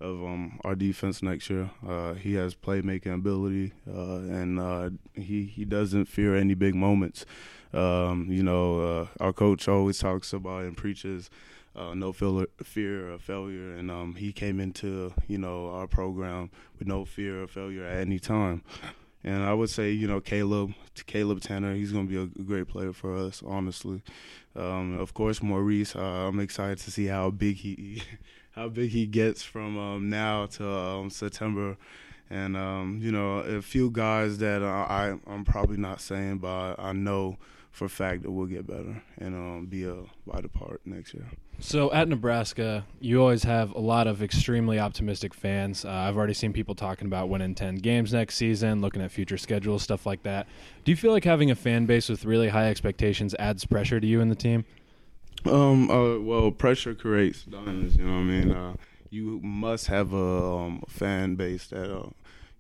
of 0.00 0.24
um, 0.24 0.58
our 0.64 0.74
defense 0.74 1.22
next 1.22 1.50
year. 1.50 1.70
Uh, 1.86 2.14
he 2.14 2.34
has 2.34 2.54
playmaking 2.54 3.14
ability, 3.14 3.72
uh, 3.86 4.16
and 4.16 4.58
uh, 4.58 4.90
he 5.14 5.44
he 5.44 5.66
doesn't 5.66 6.06
fear 6.06 6.34
any 6.34 6.54
big 6.54 6.74
moments. 6.74 7.26
Um, 7.74 8.28
you 8.30 8.42
know, 8.42 9.08
our 9.20 9.32
coach 9.34 9.68
always 9.68 9.98
talks 9.98 10.32
about 10.32 10.64
and 10.64 10.76
preaches 10.76 11.28
uh, 11.76 11.94
no 11.94 12.12
fear 12.12 13.10
of 13.10 13.22
failure, 13.22 13.72
and 13.74 13.90
um, 13.90 14.14
he 14.16 14.32
came 14.32 14.60
into 14.60 15.12
you 15.28 15.38
know 15.38 15.70
our 15.70 15.86
program 15.86 16.50
with 16.78 16.88
no 16.88 17.04
fear 17.04 17.42
of 17.42 17.50
failure 17.50 17.84
at 17.84 17.98
any 17.98 18.18
time. 18.18 18.62
And 19.22 19.42
I 19.42 19.52
would 19.52 19.68
say, 19.68 19.90
you 19.90 20.06
know, 20.06 20.20
Caleb, 20.20 20.72
Caleb 21.06 21.40
Tannor, 21.40 21.76
he's 21.76 21.92
going 21.92 22.08
to 22.08 22.26
be 22.26 22.40
a 22.40 22.44
great 22.44 22.68
player 22.68 22.92
for 22.92 23.14
us, 23.16 23.42
honestly. 23.44 24.02
Um, 24.56 24.98
of 24.98 25.12
course, 25.14 25.42
Maurice, 25.42 25.94
uh, 25.94 26.00
I'm 26.00 26.40
excited 26.40 26.78
to 26.78 26.90
see 26.90 27.06
how 27.06 27.30
big 27.30 27.56
he 27.56 28.02
how 28.52 28.68
big 28.68 28.90
he 28.90 29.06
gets 29.06 29.42
from 29.42 29.78
um, 29.78 30.10
now 30.10 30.46
to 30.46 30.68
um, 30.68 31.10
September. 31.10 31.76
And 32.30 32.56
um, 32.56 33.00
you 33.02 33.12
know, 33.12 33.38
a 33.38 33.60
few 33.60 33.90
guys 33.90 34.38
that 34.38 34.62
I 34.62 35.16
I'm 35.26 35.44
probably 35.44 35.76
not 35.76 36.00
saying, 36.00 36.38
but 36.38 36.76
I 36.78 36.92
know 36.92 37.36
for 37.80 37.86
a 37.86 37.88
fact 37.88 38.22
that 38.22 38.30
we'll 38.30 38.46
get 38.46 38.66
better 38.66 39.02
and 39.16 39.34
um, 39.34 39.64
be 39.64 39.84
a 39.84 39.96
vital 40.26 40.50
part 40.50 40.82
next 40.84 41.14
year. 41.14 41.24
So 41.60 41.90
at 41.92 42.08
Nebraska, 42.08 42.84
you 43.00 43.22
always 43.22 43.42
have 43.44 43.74
a 43.74 43.78
lot 43.78 44.06
of 44.06 44.22
extremely 44.22 44.78
optimistic 44.78 45.32
fans. 45.32 45.86
Uh, 45.86 45.88
I've 45.88 46.14
already 46.14 46.34
seen 46.34 46.52
people 46.52 46.74
talking 46.74 47.06
about 47.06 47.30
winning 47.30 47.54
10 47.54 47.76
games 47.76 48.12
next 48.12 48.34
season, 48.34 48.82
looking 48.82 49.00
at 49.00 49.10
future 49.10 49.38
schedules, 49.38 49.82
stuff 49.82 50.04
like 50.04 50.22
that. 50.24 50.46
Do 50.84 50.92
you 50.92 50.96
feel 50.96 51.10
like 51.10 51.24
having 51.24 51.50
a 51.50 51.54
fan 51.54 51.86
base 51.86 52.10
with 52.10 52.26
really 52.26 52.50
high 52.50 52.68
expectations 52.68 53.34
adds 53.38 53.64
pressure 53.64 53.98
to 53.98 54.06
you 54.06 54.20
and 54.20 54.30
the 54.30 54.36
team? 54.36 54.66
Um. 55.46 55.90
Uh, 55.90 56.18
well, 56.18 56.50
pressure 56.50 56.94
creates 56.94 57.44
diamonds. 57.44 57.96
You 57.96 58.04
know 58.04 58.12
what 58.12 58.18
I 58.18 58.24
mean. 58.24 58.50
Uh, 58.50 58.74
you 59.08 59.40
must 59.42 59.86
have 59.86 60.12
a 60.12 60.42
um, 60.44 60.84
fan 60.86 61.34
base 61.34 61.68
that 61.68 61.90
uh, 61.90 62.10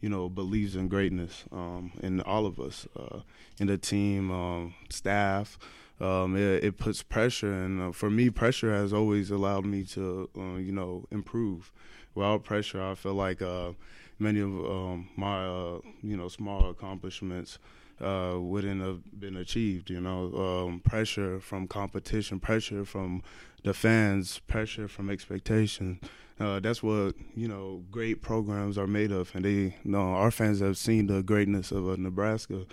you 0.00 0.08
know 0.08 0.28
believes 0.28 0.76
in 0.76 0.88
greatness 0.88 1.44
um, 1.52 1.92
in 2.02 2.20
all 2.22 2.46
of 2.46 2.58
us, 2.58 2.86
uh, 2.98 3.20
in 3.58 3.66
the 3.66 3.78
team, 3.78 4.30
um, 4.30 4.74
staff. 4.88 5.58
Um, 6.00 6.34
it, 6.34 6.64
it, 6.64 6.78
puts 6.78 7.02
pressure, 7.02 7.52
and 7.52 7.82
uh, 7.82 7.92
for 7.92 8.08
me, 8.08 8.30
pressure 8.30 8.72
has 8.72 8.90
always 8.90 9.30
allowed 9.30 9.66
me 9.66 9.84
to, 9.84 10.30
uh, 10.34 10.56
you 10.56 10.72
know, 10.72 11.04
improve. 11.10 11.70
Without 12.14 12.42
pressure, 12.42 12.82
I 12.82 12.94
feel 12.94 13.12
like 13.12 13.42
uh, 13.42 13.72
many 14.18 14.40
of 14.40 14.48
um, 14.48 15.10
my, 15.14 15.44
uh, 15.44 15.80
you 16.02 16.16
know, 16.16 16.28
small 16.28 16.70
accomplishments 16.70 17.58
uh, 18.00 18.36
wouldn't 18.38 18.80
have 18.80 19.20
been 19.20 19.36
achieved. 19.36 19.90
You 19.90 20.00
know, 20.00 20.66
um, 20.68 20.80
pressure 20.80 21.38
from 21.38 21.68
competition, 21.68 22.40
pressure 22.40 22.86
from 22.86 23.22
the 23.62 23.74
fans, 23.74 24.38
pressure 24.46 24.88
from 24.88 25.10
expectation. 25.10 26.00
Uh, 26.40 26.58
that's 26.58 26.82
what 26.82 27.14
you 27.36 27.46
know. 27.46 27.84
Great 27.90 28.22
programs 28.22 28.78
are 28.78 28.86
made 28.86 29.12
of, 29.12 29.30
and 29.34 29.44
they, 29.44 29.50
you 29.50 29.74
know, 29.84 30.14
our 30.14 30.30
fans 30.30 30.60
have 30.60 30.78
seen 30.78 31.06
the 31.06 31.22
greatness 31.22 31.70
of 31.70 31.88
uh, 31.88 31.96
Nebraska, 31.96 32.64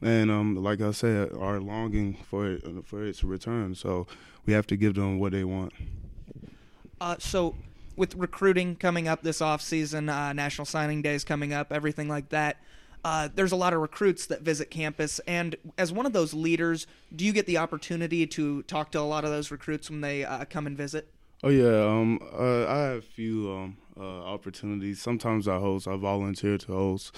and 0.00 0.30
um, 0.30 0.56
like 0.56 0.80
I 0.80 0.90
said, 0.90 1.32
are 1.32 1.60
longing 1.60 2.16
for 2.28 2.52
it 2.52 2.64
for 2.84 3.04
its 3.06 3.22
return. 3.22 3.74
So 3.74 4.06
we 4.44 4.52
have 4.52 4.66
to 4.68 4.76
give 4.76 4.94
them 4.94 5.18
what 5.18 5.32
they 5.32 5.44
want. 5.44 5.72
Uh, 7.00 7.16
so 7.18 7.54
with 7.96 8.14
recruiting 8.16 8.76
coming 8.76 9.06
up 9.06 9.22
this 9.22 9.40
off 9.40 9.62
season, 9.62 10.08
uh, 10.08 10.32
National 10.32 10.64
Signing 10.64 11.00
Days 11.00 11.24
coming 11.24 11.52
up, 11.52 11.72
everything 11.72 12.08
like 12.08 12.30
that 12.30 12.58
uh, 13.04 13.28
there's 13.34 13.52
a 13.52 13.56
lot 13.56 13.72
of 13.72 13.80
recruits 13.80 14.26
that 14.26 14.42
visit 14.42 14.70
campus. 14.70 15.18
And 15.20 15.56
as 15.76 15.92
one 15.92 16.06
of 16.06 16.12
those 16.12 16.34
leaders, 16.34 16.86
do 17.14 17.24
you 17.24 17.32
get 17.32 17.46
the 17.46 17.58
opportunity 17.58 18.26
to 18.28 18.62
talk 18.64 18.92
to 18.92 19.00
a 19.00 19.02
lot 19.02 19.24
of 19.24 19.30
those 19.30 19.50
recruits 19.50 19.90
when 19.90 20.00
they 20.00 20.24
uh, 20.24 20.44
come 20.44 20.66
and 20.66 20.76
visit? 20.76 21.08
Oh 21.42 21.48
yeah, 21.48 21.84
um, 21.84 22.20
uh, 22.32 22.66
I 22.66 22.78
have 22.78 22.98
a 22.98 23.02
few 23.02 23.50
um, 23.50 23.76
uh, 23.98 24.02
opportunities. 24.24 25.02
Sometimes 25.02 25.48
I 25.48 25.58
host. 25.58 25.88
I 25.88 25.96
volunteer 25.96 26.56
to 26.56 26.72
host. 26.72 27.16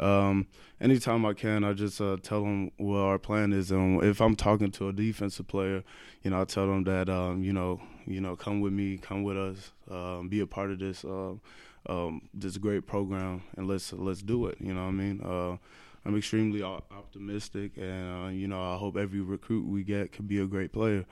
Um, 0.00 0.46
anytime 0.80 1.26
I 1.26 1.34
can, 1.34 1.62
I 1.62 1.74
just 1.74 2.00
uh, 2.00 2.16
tell 2.22 2.42
them 2.42 2.70
what 2.78 3.00
our 3.00 3.18
plan 3.18 3.52
is. 3.52 3.70
And 3.70 4.02
if 4.02 4.20
I'm 4.20 4.34
talking 4.34 4.70
to 4.72 4.88
a 4.88 4.92
defensive 4.92 5.46
player, 5.46 5.84
you 6.22 6.30
know, 6.30 6.40
I 6.40 6.44
tell 6.44 6.66
them 6.66 6.84
that 6.84 7.10
um, 7.10 7.42
you 7.42 7.52
know, 7.52 7.80
you 8.06 8.20
know, 8.22 8.34
come 8.34 8.60
with 8.62 8.72
me, 8.72 8.96
come 8.96 9.22
with 9.24 9.36
us, 9.36 9.72
um, 9.90 10.28
be 10.28 10.40
a 10.40 10.46
part 10.46 10.70
of 10.70 10.78
this 10.78 11.04
um, 11.04 11.40
um, 11.86 12.22
this 12.32 12.56
great 12.56 12.86
program, 12.86 13.42
and 13.58 13.68
let's 13.68 13.92
let's 13.92 14.22
do 14.22 14.46
it. 14.46 14.56
You 14.58 14.72
know 14.72 14.84
what 14.84 14.88
I 14.88 14.92
mean? 14.92 15.20
Uh, 15.22 15.56
I'm 16.06 16.16
extremely 16.16 16.62
optimistic, 16.62 17.72
and 17.76 18.26
uh, 18.26 18.28
you 18.30 18.48
know 18.48 18.62
I 18.62 18.76
hope 18.76 18.96
every 18.96 19.20
recruit 19.20 19.66
we 19.66 19.82
get 19.82 20.12
could 20.12 20.28
be 20.28 20.38
a 20.38 20.46
great 20.46 20.72
player. 20.72 21.04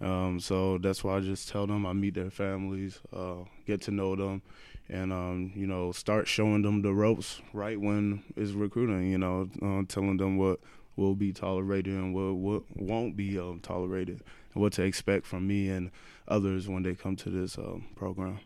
Um, 0.00 0.40
so 0.40 0.78
that's 0.78 1.04
why 1.04 1.16
I 1.16 1.20
just 1.20 1.48
tell 1.48 1.66
them 1.66 1.84
I 1.84 1.92
meet 1.92 2.14
their 2.14 2.30
families, 2.30 3.00
uh, 3.14 3.44
get 3.66 3.82
to 3.82 3.90
know 3.90 4.16
them, 4.16 4.42
and 4.88 5.12
um, 5.12 5.52
you 5.54 5.66
know 5.66 5.92
start 5.92 6.26
showing 6.26 6.62
them 6.62 6.82
the 6.82 6.94
ropes 6.94 7.40
right 7.52 7.78
when 7.78 8.22
it's 8.36 8.52
recruiting. 8.52 9.10
You 9.10 9.18
know, 9.18 9.50
uh, 9.62 9.82
telling 9.88 10.16
them 10.16 10.38
what 10.38 10.60
will 10.96 11.14
be 11.14 11.32
tolerated 11.32 11.94
and 11.94 12.14
what, 12.14 12.34
what 12.34 12.62
won't 12.76 13.16
be 13.16 13.38
um, 13.38 13.60
tolerated, 13.60 14.22
and 14.54 14.62
what 14.62 14.72
to 14.74 14.82
expect 14.82 15.26
from 15.26 15.46
me 15.46 15.68
and 15.68 15.90
others 16.28 16.68
when 16.68 16.82
they 16.82 16.94
come 16.94 17.16
to 17.16 17.30
this 17.30 17.58
um, 17.58 17.86
program. 17.94 18.40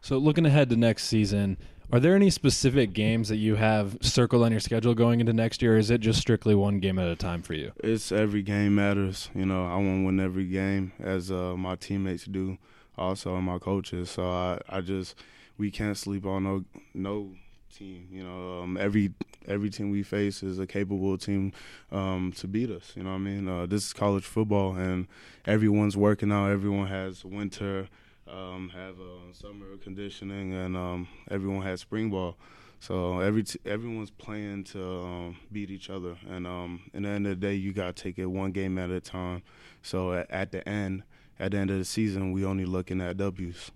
So 0.00 0.18
looking 0.18 0.46
ahead 0.46 0.68
to 0.70 0.76
next 0.76 1.04
season, 1.04 1.56
are 1.92 2.00
there 2.00 2.16
any 2.16 2.30
specific 2.30 2.94
games 2.94 3.28
that 3.28 3.36
you 3.36 3.56
have 3.56 3.98
circled 4.00 4.42
on 4.42 4.50
your 4.50 4.60
schedule 4.60 4.94
going 4.94 5.20
into 5.20 5.34
next 5.34 5.60
year, 5.60 5.74
or 5.74 5.78
is 5.78 5.90
it 5.90 6.00
just 6.00 6.18
strictly 6.18 6.54
one 6.54 6.78
game 6.78 6.98
at 6.98 7.06
a 7.06 7.14
time 7.14 7.42
for 7.42 7.52
you? 7.52 7.72
It's 7.84 8.10
every 8.10 8.42
game 8.42 8.74
matters. 8.74 9.28
You 9.34 9.44
know, 9.44 9.66
I 9.66 9.74
want 9.76 10.00
to 10.00 10.06
win 10.06 10.18
every 10.18 10.46
game, 10.46 10.92
as 10.98 11.30
uh, 11.30 11.54
my 11.56 11.76
teammates 11.76 12.24
do, 12.24 12.56
also 12.96 13.36
and 13.36 13.44
my 13.44 13.58
coaches. 13.58 14.10
So 14.10 14.26
I, 14.30 14.58
I 14.70 14.80
just 14.80 15.16
we 15.58 15.70
can't 15.70 15.96
sleep 15.96 16.24
on 16.24 16.44
no 16.44 16.64
no 16.94 17.32
team. 17.76 18.08
You 18.10 18.24
know, 18.24 18.62
um, 18.62 18.78
every 18.78 19.12
every 19.46 19.68
team 19.68 19.90
we 19.90 20.02
face 20.02 20.42
is 20.42 20.58
a 20.58 20.66
capable 20.66 21.18
team 21.18 21.52
um, 21.90 22.32
to 22.36 22.46
beat 22.46 22.70
us. 22.70 22.92
You 22.96 23.02
know 23.02 23.10
what 23.10 23.16
I 23.16 23.18
mean? 23.18 23.46
Uh, 23.46 23.66
this 23.66 23.84
is 23.84 23.92
college 23.92 24.24
football, 24.24 24.76
and 24.76 25.08
everyone's 25.44 25.96
working 25.96 26.32
out. 26.32 26.50
Everyone 26.50 26.86
has 26.86 27.22
winter 27.22 27.88
um, 28.32 28.70
have 28.74 28.96
summer 29.32 29.76
conditioning, 29.82 30.54
and 30.54 30.76
um, 30.76 31.08
everyone 31.30 31.62
has 31.62 31.80
spring 31.80 32.10
ball. 32.10 32.36
So 32.80 33.20
every 33.20 33.44
t- 33.44 33.60
everyone's 33.64 34.10
playing 34.10 34.64
to 34.64 34.82
um, 34.84 35.36
beat 35.52 35.70
each 35.70 35.88
other, 35.88 36.16
and 36.28 36.46
um, 36.46 36.80
at 36.94 37.02
the 37.02 37.08
end 37.08 37.26
of 37.26 37.40
the 37.40 37.46
day, 37.46 37.54
you 37.54 37.72
got 37.72 37.94
to 37.94 38.02
take 38.02 38.18
it 38.18 38.26
one 38.26 38.50
game 38.50 38.76
at 38.78 38.90
a 38.90 39.00
time. 39.00 39.42
So 39.82 40.12
at, 40.14 40.30
at, 40.30 40.52
the 40.52 40.68
end, 40.68 41.04
at 41.38 41.52
the 41.52 41.58
end 41.58 41.70
of 41.70 41.78
the 41.78 41.84
season, 41.84 42.32
we 42.32 42.44
only 42.44 42.64
looking 42.64 43.00
at 43.00 43.16
W's. 43.16 43.70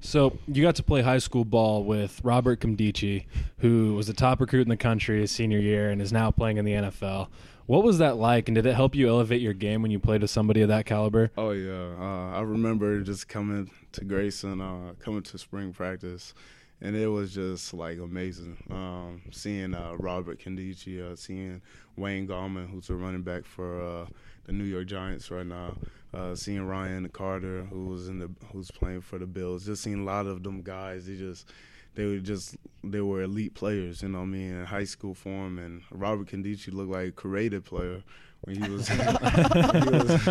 So 0.00 0.38
you 0.46 0.62
got 0.62 0.76
to 0.76 0.82
play 0.82 1.02
high 1.02 1.18
school 1.18 1.44
ball 1.44 1.84
with 1.84 2.20
Robert 2.24 2.60
Nkemdiche, 2.60 3.24
who 3.58 3.94
was 3.94 4.06
the 4.06 4.14
top 4.14 4.40
recruit 4.40 4.62
in 4.62 4.68
the 4.68 4.76
country 4.76 5.20
his 5.20 5.30
senior 5.30 5.58
year 5.58 5.90
and 5.90 6.00
is 6.00 6.12
now 6.12 6.30
playing 6.30 6.56
in 6.56 6.64
the 6.64 6.72
NFL. 6.72 7.28
What 7.66 7.84
was 7.84 7.98
that 7.98 8.16
like, 8.16 8.48
and 8.48 8.56
did 8.56 8.66
it 8.66 8.74
help 8.74 8.94
you 8.94 9.08
elevate 9.08 9.40
your 9.40 9.52
game 9.52 9.82
when 9.82 9.90
you 9.90 10.00
played 10.00 10.22
with 10.22 10.30
somebody 10.30 10.62
of 10.62 10.68
that 10.68 10.84
caliber? 10.84 11.30
Oh 11.36 11.52
yeah, 11.52 11.94
uh, 11.98 12.36
I 12.36 12.40
remember 12.40 13.00
just 13.02 13.28
coming 13.28 13.70
to 13.92 14.04
Grayson, 14.04 14.60
uh, 14.60 14.94
coming 14.98 15.22
to 15.22 15.38
spring 15.38 15.72
practice, 15.72 16.34
and 16.80 16.96
it 16.96 17.06
was 17.06 17.32
just 17.32 17.72
like 17.72 17.98
amazing. 17.98 18.56
Um, 18.68 19.22
seeing 19.30 19.74
uh, 19.74 19.94
Robert 19.98 20.40
Nkemdiche, 20.40 21.12
uh, 21.12 21.14
seeing 21.14 21.62
Wayne 21.96 22.26
Gallman, 22.26 22.68
who's 22.68 22.90
a 22.90 22.94
running 22.94 23.22
back 23.22 23.44
for 23.44 23.80
uh, 23.80 24.06
the 24.44 24.52
New 24.52 24.64
York 24.64 24.86
Giants 24.86 25.30
right 25.30 25.46
now, 25.46 25.76
uh, 26.12 26.34
seeing 26.34 26.66
Ryan 26.66 27.08
Carter, 27.10 27.64
who 27.70 27.86
was 27.86 28.08
in 28.08 28.18
the 28.18 28.30
who's 28.52 28.72
playing 28.72 29.02
for 29.02 29.18
the 29.18 29.26
Bills, 29.26 29.66
just 29.66 29.84
seeing 29.84 30.00
a 30.00 30.04
lot 30.04 30.26
of 30.26 30.42
them 30.42 30.62
guys. 30.62 31.06
They 31.06 31.16
just 31.16 31.48
they 31.94 32.06
were 32.06 32.18
just 32.18 32.56
they 32.84 33.00
were 33.00 33.22
elite 33.22 33.54
players, 33.54 34.02
you 34.02 34.08
know 34.08 34.18
what 34.18 34.24
I 34.24 34.28
mean, 34.28 34.54
in 34.54 34.64
high 34.64 34.84
school 34.84 35.14
form. 35.14 35.58
And 35.58 35.82
Robert 35.90 36.28
Nkemdiche 36.28 36.72
looked 36.72 36.90
like 36.90 37.08
a 37.08 37.12
creative 37.12 37.64
player 37.64 38.02
when 38.42 38.62
he 38.62 38.70
was, 38.70 38.88
when, 38.88 38.98
he 39.82 39.90
was 39.90 40.26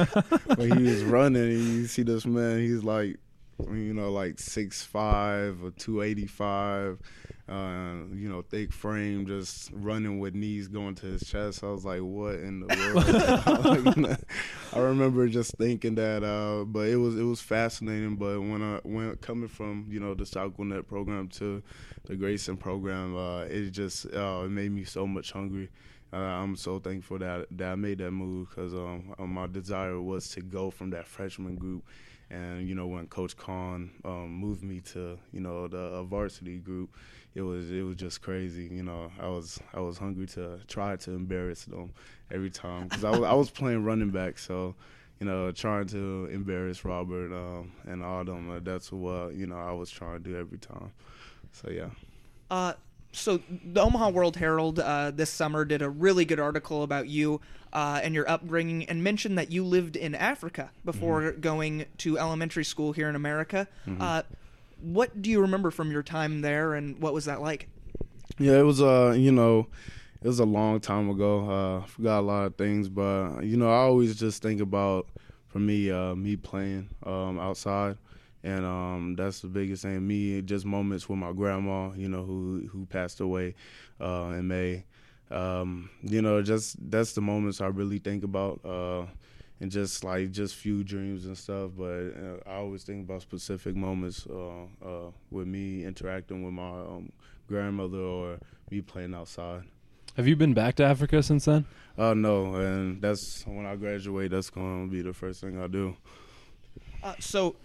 when 0.57 0.78
he 0.78 0.84
was 0.84 1.03
running. 1.03 1.51
You 1.51 1.88
see 1.88 2.03
this 2.03 2.26
man, 2.26 2.59
he's 2.59 2.84
like 2.84 3.18
you 3.70 3.93
know, 3.93 4.12
like 4.12 4.39
six 4.39 4.84
five 4.84 5.64
or 5.64 5.72
two 5.72 6.01
eighty 6.01 6.28
five. 6.28 6.99
Uh, 7.49 8.05
you 8.14 8.30
know, 8.30 8.41
thick 8.43 8.72
frame, 8.72 9.26
just 9.26 9.72
running 9.74 10.20
with 10.20 10.34
knees 10.34 10.70
going 10.70 10.95
to 10.95 11.05
his 11.05 11.30
chest. 11.30 11.64
I 11.64 11.68
was 11.68 11.84
like, 11.84 11.99
"What 11.99 12.36
in 12.36 12.62
the 12.62 12.68
world?" 13.97 14.18
I 14.74 14.80
remember 14.80 15.28
just 15.28 15.57
thinking 15.57 15.95
that, 15.95 16.24
uh, 16.24 16.64
but 16.64 16.88
it 16.88 16.95
was 16.95 17.18
it 17.18 17.24
was 17.24 17.41
fascinating. 17.41 18.16
But 18.16 18.39
when 18.39 18.62
I 18.62 18.80
went 18.86 19.20
coming 19.20 19.49
from 19.49 19.88
you 19.89 19.99
know 19.99 20.14
the 20.14 20.26
South 20.26 20.55
Gwinnett 20.55 20.88
program 20.88 21.28
to 21.30 21.62
the 22.05 22.16
Grayson 22.16 22.55
program, 22.55 23.18
uh, 23.18 23.41
it 23.41 23.72
just 23.72 24.05
uh, 24.14 24.43
it 24.45 24.49
made 24.49 24.72
me 24.72 24.86
so 24.86 25.05
much 25.05 25.34
hungry. 25.34 25.70
Uh, 26.14 26.18
I'm 26.18 26.55
so 26.55 26.80
thankful 26.80 27.20
that 27.20 27.47
that 27.51 27.72
I 27.72 27.76
made 27.76 27.97
that 27.99 28.12
move 28.12 28.49
because 28.49 28.74
um, 28.74 29.14
my 29.20 29.47
desire 29.47 30.01
was 30.01 30.30
to 30.30 30.41
go 30.41 30.70
from 30.70 30.89
that 30.91 31.07
freshman 31.07 31.55
group 31.55 31.84
and 32.32 32.68
you 32.68 32.76
know 32.76 32.88
when 32.88 33.08
Coach 33.08 33.36
Conn 33.36 33.92
um, 34.06 34.30
moved 34.30 34.64
me 34.64 34.80
to 34.94 35.20
you 35.32 35.42
know 35.42 35.68
the 35.68 36.04
varsity 36.04 36.58
group, 36.58 36.96
it 37.36 37.42
was 37.42 37.70
it 37.70 37.82
was 37.82 37.98
just 37.98 38.22
crazy. 38.22 38.70
You 38.72 38.84
know 38.84 39.12
I 39.20 39.28
was 39.28 39.60
I 39.74 39.82
was 39.82 39.98
hungry 39.98 40.28
to 40.28 40.60
try 40.68 40.96
to 40.96 41.12
embarrass 41.12 41.66
them 41.66 41.94
every 42.32 42.50
time 42.50 42.88
because 42.88 43.04
I 43.04 43.12
was 43.12 43.22
I 43.24 43.34
was 43.34 43.50
playing 43.50 43.84
running 43.84 44.12
back, 44.12 44.40
so 44.40 44.76
you 45.20 45.26
know 45.26 45.52
trying 45.52 45.88
to 45.88 46.28
embarrass 46.32 46.86
Robert 46.86 47.34
um, 47.34 47.74
and 47.86 48.04
all 48.04 48.24
them. 48.24 48.50
Uh, 48.50 48.60
that's 48.62 48.92
what 48.92 49.34
you 49.34 49.48
know 49.48 49.58
I 49.58 49.74
was 49.74 49.92
trying 49.92 50.24
to 50.24 50.30
do 50.30 50.38
every 50.38 50.58
time. 50.58 50.92
So 51.52 51.70
yeah. 51.70 51.90
Uh, 52.50 52.74
so 53.12 53.41
the 53.47 53.82
Omaha 53.82 54.09
World 54.09 54.38
Herald 54.38 54.80
uh, 54.80 55.12
this 55.12 55.30
summer 55.30 55.66
did 55.66 55.82
a 55.82 55.89
really 55.89 56.26
good 56.26 56.39
article 56.39 56.84
about 56.84 57.07
you 57.07 57.41
uh, 57.74 57.99
and 58.03 58.14
your 58.14 58.30
upbringing, 58.30 58.86
and 58.86 59.03
mentioned 59.03 59.38
that 59.38 59.51
you 59.51 59.64
lived 59.64 59.95
in 59.95 60.16
Africa 60.16 60.72
before 60.84 61.22
mm-hmm. 61.22 61.41
going 61.41 61.86
to 61.99 62.18
elementary 62.18 62.66
school 62.66 62.91
here 62.91 63.09
in 63.09 63.16
America. 63.16 63.68
Mm-hmm. 63.88 64.01
Uh, 64.01 64.22
what 64.82 65.22
do 65.22 65.30
you 65.30 65.41
remember 65.41 65.72
from 65.72 65.91
your 65.91 66.03
time 66.03 66.41
there, 66.41 66.74
and 66.74 66.99
what 66.99 67.14
was 67.14 67.26
that 67.26 67.41
like? 67.41 67.70
Yeah, 68.39 68.59
it 68.59 68.64
was. 68.64 68.82
Uh, 68.82 69.14
you 69.18 69.32
know, 69.32 69.68
it 70.22 70.28
was 70.28 70.39
a 70.39 70.45
long 70.45 70.80
time 70.80 71.09
ago. 71.09 71.49
Uh, 71.49 71.86
forgot 71.86 72.20
a 72.20 72.22
lot 72.22 72.45
of 72.45 72.55
things, 72.55 72.89
but 72.89 73.41
you 73.41 73.57
know, 73.57 73.70
I 73.70 73.78
always 73.78 74.20
just 74.20 74.41
think 74.41 74.62
about 74.62 75.07
for 75.47 75.59
me, 75.59 75.91
uh, 75.91 76.16
me 76.16 76.36
playing 76.36 76.89
um, 77.03 77.39
outside 77.39 77.97
and 78.44 78.66
um, 78.66 79.16
that's 79.16 79.42
the 79.42 79.48
biggest 79.48 79.84
thing. 79.84 80.06
Me, 80.06 80.42
just 80.42 80.66
moments 80.66 81.08
with 81.08 81.20
my 81.20 81.32
grandma, 81.32 81.92
you 81.94 82.10
know, 82.10 82.24
who 82.24 82.68
who 82.72 82.86
passed 82.86 83.20
away 83.20 83.56
uh, 84.00 84.34
in 84.36 84.48
May. 84.48 84.86
Um, 85.30 85.89
you 86.02 86.22
know, 86.22 86.42
just 86.42 86.76
that's 86.92 87.14
the 87.14 87.22
moments 87.22 87.62
I 87.62 87.68
really 87.68 88.00
think 88.00 88.24
about, 88.24 88.60
uh, 88.66 89.06
and 89.60 89.72
just 89.72 90.04
like 90.04 90.32
just 90.32 90.56
few 90.56 90.84
dreams 90.84 91.26
and 91.26 91.38
stuff. 91.38 91.72
But 91.78 91.86
uh, 91.86 92.50
I 92.50 92.56
always 92.56 92.84
think 92.84 93.06
about 93.06 93.22
specific 93.22 93.76
moments 93.76 94.28
uh, 94.30 94.64
uh, 94.86 95.12
with 95.30 95.48
me 95.48 95.86
interacting 95.86 96.44
with 96.44 96.54
my 96.54 96.70
um, 96.70 97.12
grandmother 97.48 98.00
or 98.00 98.39
me 98.70 98.82
playing 98.82 99.14
outside. 99.14 99.64
Have 100.18 100.28
you 100.28 100.36
been 100.36 100.54
back 100.54 100.76
to 100.76 100.84
Africa 100.84 101.24
since 101.24 101.46
then? 101.46 101.66
Uh, 101.98 102.14
no, 102.14 102.56
and 102.56 103.02
that's 103.02 103.46
when 103.48 103.66
I 103.66 103.78
graduate. 103.78 104.32
That's 104.32 104.50
going 104.50 104.88
to 104.88 104.92
be 104.92 105.02
the 105.02 105.14
first 105.14 105.39
thing 105.39 105.62
I 105.62 105.68
do. 105.68 105.96
Uh, 107.02 107.14
so 107.20 107.56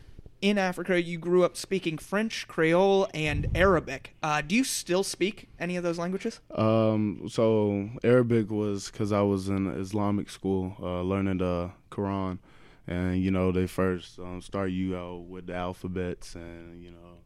in 0.41 0.59
Africa, 0.59 1.01
you 1.01 1.19
grew 1.19 1.45
up 1.45 1.57
speaking 1.57 1.99
French, 1.99 2.47
Creole, 2.47 3.09
and 3.15 3.49
Arabic. 3.55 4.15
Uh, 4.23 4.43
do 4.43 4.55
you 4.55 4.65
still 4.65 5.03
speak 5.03 5.49
any 5.59 5.77
of 5.77 5.83
those 5.83 5.99
languages? 5.99 6.41
Um, 6.55 7.27
so 7.29 7.91
Arabic 8.05 8.51
was 8.51 8.91
because 8.91 9.13
I 9.13 9.23
was 9.23 9.49
in 9.49 9.67
Islamic 9.69 10.29
school 10.31 10.77
uh, 10.81 11.03
learning 11.03 11.39
the 11.39 11.71
Quran, 11.91 12.39
and 12.87 13.23
you 13.23 13.31
know 13.31 13.53
they 13.53 13.67
first 13.67 14.19
um, 14.19 14.41
start 14.41 14.71
you 14.71 14.97
out 14.97 15.23
with 15.23 15.47
the 15.47 15.55
alphabets 15.55 16.35
and 16.35 16.83
you 16.83 16.91
know 16.91 17.19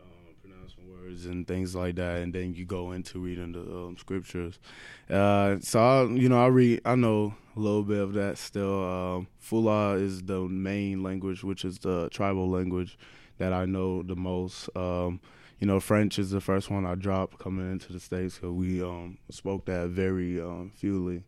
um, 0.00 0.34
pronouncing 0.42 0.90
words 0.90 1.26
and 1.26 1.46
things 1.46 1.74
like 1.74 1.94
that, 1.96 2.22
and 2.22 2.32
then 2.32 2.54
you 2.54 2.64
go 2.64 2.92
into 2.92 3.20
reading 3.20 3.52
the 3.52 3.60
um, 3.60 3.96
scriptures. 3.96 4.58
Uh, 5.08 5.56
so 5.60 5.80
I, 5.80 6.04
you 6.04 6.28
know, 6.28 6.42
I 6.42 6.48
read, 6.48 6.80
I 6.84 6.96
know 6.96 7.34
a 7.58 7.60
little 7.60 7.82
bit 7.82 8.00
of 8.00 8.12
that 8.14 8.38
still. 8.38 8.84
Um, 8.84 9.26
Fula 9.38 9.94
is 9.94 10.22
the 10.22 10.40
main 10.40 11.02
language, 11.02 11.42
which 11.42 11.64
is 11.64 11.78
the 11.78 12.08
tribal 12.10 12.48
language 12.48 12.96
that 13.38 13.52
I 13.52 13.64
know 13.66 14.02
the 14.02 14.16
most. 14.16 14.70
Um, 14.76 15.20
you 15.58 15.66
know, 15.66 15.80
French 15.80 16.18
is 16.18 16.30
the 16.30 16.40
first 16.40 16.70
one 16.70 16.86
I 16.86 16.94
dropped 16.94 17.38
coming 17.40 17.70
into 17.70 17.92
the 17.92 17.98
states 17.98 18.36
because 18.36 18.52
we 18.52 18.80
um, 18.80 19.18
spoke 19.28 19.64
that 19.66 19.88
very 19.88 20.40
um, 20.40 20.70
fewly 20.80 21.24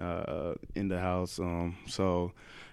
uh, 0.00 0.54
in 0.76 0.88
the 0.88 1.00
house. 1.00 1.40
Um, 1.40 1.76
so 1.88 2.32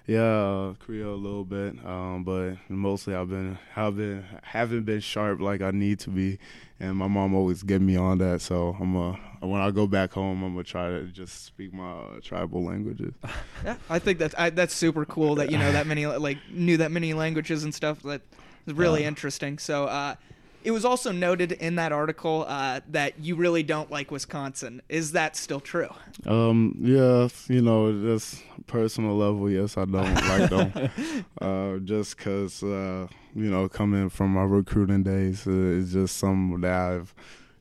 yeah, 0.09 0.21
uh, 0.21 0.73
Creole 0.79 1.13
a 1.13 1.15
little 1.15 1.45
bit, 1.45 1.85
um, 1.85 2.23
but 2.23 2.55
mostly 2.67 3.13
I've 3.13 3.29
been 3.29 3.59
have 3.73 3.95
been 3.95 4.25
haven't 4.41 4.83
been 4.83 5.01
sharp 5.01 5.39
like 5.39 5.61
I 5.61 5.69
need 5.69 5.99
to 5.99 6.09
be, 6.09 6.39
and 6.79 6.97
my 6.97 7.07
mom 7.07 7.35
always 7.35 7.61
get 7.61 7.79
me 7.79 7.95
on 7.95 8.17
that. 8.17 8.41
So 8.41 8.75
I'm 8.79 8.97
uh, 8.97 9.15
when 9.41 9.61
I 9.61 9.69
go 9.69 9.85
back 9.85 10.13
home, 10.13 10.41
I'm 10.43 10.53
gonna 10.53 10.63
try 10.63 10.89
to 10.89 11.03
just 11.03 11.45
speak 11.45 11.75
my 11.75 11.91
uh, 11.91 12.19
tribal 12.23 12.63
languages. 12.63 13.13
Yeah, 13.63 13.75
I 13.89 13.99
think 13.99 14.19
that's 14.19 14.33
I, 14.37 14.49
that's 14.49 14.73
super 14.73 15.05
cool 15.05 15.35
that 15.35 15.51
you 15.51 15.57
know 15.57 15.71
that 15.71 15.85
many 15.85 16.07
like 16.07 16.37
knew 16.49 16.77
that 16.77 16.91
many 16.91 17.13
languages 17.13 17.63
and 17.63 17.75
stuff. 17.75 18.01
That 18.01 18.21
is 18.65 18.73
really 18.73 19.01
yeah. 19.01 19.09
interesting. 19.09 19.59
So 19.59 19.85
uh, 19.85 20.15
it 20.63 20.71
was 20.71 20.83
also 20.83 21.11
noted 21.11 21.53
in 21.53 21.75
that 21.75 21.91
article 21.91 22.45
uh, 22.47 22.81
that 22.89 23.19
you 23.19 23.35
really 23.35 23.63
don't 23.63 23.89
like 23.89 24.11
Wisconsin. 24.11 24.81
Is 24.89 25.13
that 25.13 25.35
still 25.35 25.59
true? 25.59 25.89
Um, 26.25 26.75
yes, 26.79 27.49
you 27.49 27.61
know, 27.61 27.91
just 28.01 28.43
personal 28.67 29.15
level, 29.15 29.49
yes, 29.49 29.77
I 29.77 29.85
don't 29.85 30.13
like 30.15 30.49
them. 30.49 31.25
Uh, 31.39 31.77
just 31.79 32.17
because, 32.17 32.61
uh, 32.61 33.07
you 33.35 33.49
know, 33.49 33.69
coming 33.69 34.09
from 34.09 34.33
my 34.33 34.43
recruiting 34.43 35.03
days, 35.03 35.47
uh, 35.47 35.51
it's 35.51 35.93
just 35.93 36.17
something 36.17 36.61
that 36.61 36.71
I've, 36.71 37.13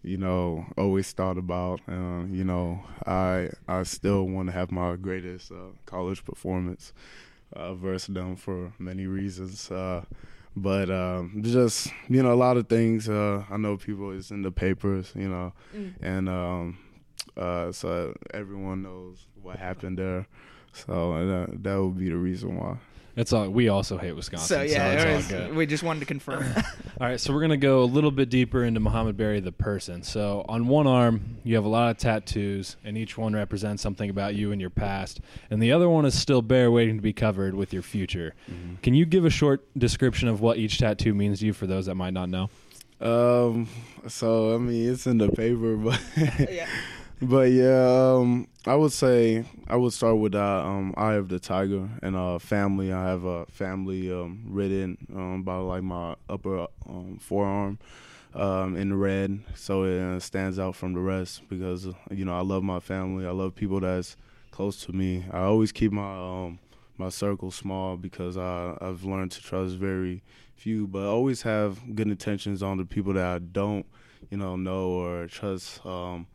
you 0.03 0.16
know, 0.16 0.66
always 0.76 1.12
thought 1.12 1.38
about. 1.38 1.80
Uh, 1.88 2.24
you 2.30 2.44
know, 2.44 2.82
I 3.07 3.51
I 3.68 3.84
still 3.84 4.24
want 4.24 4.49
to 4.49 4.53
have 4.53 4.72
my 4.72 4.96
greatest 4.96 5.53
uh, 5.53 5.72
college 5.86 6.24
performance 6.24 6.92
versus 7.55 8.14
them 8.14 8.36
for 8.36 8.72
many 8.78 9.07
reasons. 9.07 9.70
But 10.62 10.90
um, 10.90 11.42
just 11.42 11.92
you 12.09 12.22
know, 12.22 12.32
a 12.32 12.34
lot 12.34 12.56
of 12.56 12.68
things. 12.68 13.09
Uh, 13.09 13.44
I 13.50 13.56
know 13.56 13.76
people 13.76 14.11
is 14.11 14.30
in 14.30 14.42
the 14.42 14.50
papers, 14.50 15.12
you 15.14 15.28
know, 15.28 15.52
mm. 15.74 15.94
and 16.00 16.28
um, 16.28 16.78
uh, 17.36 17.72
so 17.72 18.14
everyone 18.32 18.82
knows 18.82 19.26
what 19.40 19.56
happened 19.59 19.98
there. 19.98 20.26
So 20.72 21.12
uh, 21.12 21.46
that 21.50 21.80
would 21.80 21.98
be 21.98 22.09
the 22.09 22.16
reason 22.16 22.56
why. 22.56 22.78
It's 23.18 23.32
all. 23.32 23.48
We 23.48 23.68
also 23.68 23.98
hate 23.98 24.12
Wisconsin. 24.12 24.46
So 24.46 24.62
yeah, 24.62 25.20
so 25.20 25.52
we 25.52 25.66
just 25.66 25.82
wanted 25.82 25.98
to 26.00 26.06
confirm. 26.06 26.44
all 27.00 27.06
right, 27.08 27.18
so 27.18 27.34
we're 27.34 27.40
gonna 27.40 27.56
go 27.56 27.82
a 27.82 27.84
little 27.84 28.12
bit 28.12 28.28
deeper 28.28 28.62
into 28.62 28.78
Mohamed 28.78 29.16
Barry, 29.16 29.40
the 29.40 29.50
person. 29.50 30.04
So 30.04 30.44
on 30.48 30.68
one 30.68 30.86
arm, 30.86 31.38
you 31.42 31.56
have 31.56 31.64
a 31.64 31.68
lot 31.68 31.90
of 31.90 31.98
tattoos, 31.98 32.76
and 32.84 32.96
each 32.96 33.18
one 33.18 33.34
represents 33.34 33.82
something 33.82 34.08
about 34.08 34.36
you 34.36 34.52
and 34.52 34.60
your 34.60 34.70
past, 34.70 35.20
and 35.50 35.60
the 35.60 35.72
other 35.72 35.88
one 35.88 36.04
is 36.04 36.16
still 36.16 36.42
bare, 36.42 36.70
waiting 36.70 36.94
to 36.94 37.02
be 37.02 37.12
covered 37.12 37.56
with 37.56 37.72
your 37.72 37.82
future. 37.82 38.36
Mm-hmm. 38.48 38.76
Can 38.82 38.94
you 38.94 39.04
give 39.04 39.24
a 39.24 39.30
short 39.30 39.66
description 39.76 40.28
of 40.28 40.40
what 40.40 40.58
each 40.58 40.78
tattoo 40.78 41.12
means 41.12 41.40
to 41.40 41.46
you 41.46 41.52
for 41.52 41.66
those 41.66 41.86
that 41.86 41.96
might 41.96 42.14
not 42.14 42.28
know? 42.28 42.50
Um. 43.00 43.68
So 44.06 44.54
I 44.54 44.58
mean, 44.58 44.92
it's 44.92 45.08
in 45.08 45.18
the 45.18 45.28
paper, 45.28 45.76
but 45.76 46.00
yeah. 46.48 46.68
But 47.20 47.50
yeah, 47.50 48.14
um, 48.14 48.46
I 48.64 48.76
would 48.76 48.92
say 48.92 49.44
I 49.66 49.76
would 49.76 49.92
start 49.92 50.18
with 50.18 50.34
uh, 50.36 50.62
um, 50.64 50.94
Eye 50.96 51.14
of 51.14 51.28
the 51.28 51.40
Tiger 51.40 51.88
and 52.02 52.14
uh, 52.14 52.38
family. 52.38 52.92
I 52.92 53.04
have 53.08 53.24
a 53.24 53.44
family 53.46 54.12
um, 54.12 54.44
written 54.46 54.96
um, 55.14 55.42
by 55.42 55.56
like 55.56 55.82
my 55.82 56.14
upper 56.28 56.68
um, 56.88 57.18
forearm 57.20 57.78
um, 58.34 58.76
in 58.76 58.96
red, 58.96 59.40
so 59.56 59.82
it 59.82 60.00
uh, 60.00 60.20
stands 60.20 60.60
out 60.60 60.76
from 60.76 60.92
the 60.92 61.00
rest 61.00 61.42
because 61.48 61.86
you 62.10 62.24
know 62.24 62.36
I 62.36 62.42
love 62.42 62.62
my 62.62 62.78
family. 62.78 63.26
I 63.26 63.32
love 63.32 63.54
people 63.56 63.80
that's 63.80 64.16
close 64.52 64.84
to 64.86 64.92
me. 64.92 65.24
I 65.32 65.40
always 65.40 65.72
keep 65.72 65.90
my 65.90 66.16
um, 66.46 66.60
my 66.98 67.08
circle 67.08 67.50
small 67.50 67.96
because 67.96 68.36
I, 68.36 68.76
I've 68.80 69.02
learned 69.02 69.32
to 69.32 69.42
trust 69.42 69.74
very 69.74 70.22
few, 70.54 70.86
but 70.86 71.00
I 71.02 71.06
always 71.06 71.42
have 71.42 71.96
good 71.96 72.06
intentions 72.06 72.62
on 72.62 72.78
the 72.78 72.84
people 72.84 73.12
that 73.14 73.26
I 73.26 73.38
don't, 73.38 73.86
you 74.30 74.36
know, 74.36 74.54
know 74.54 74.90
or 74.90 75.26
trust. 75.26 75.84
Um, 75.84 76.28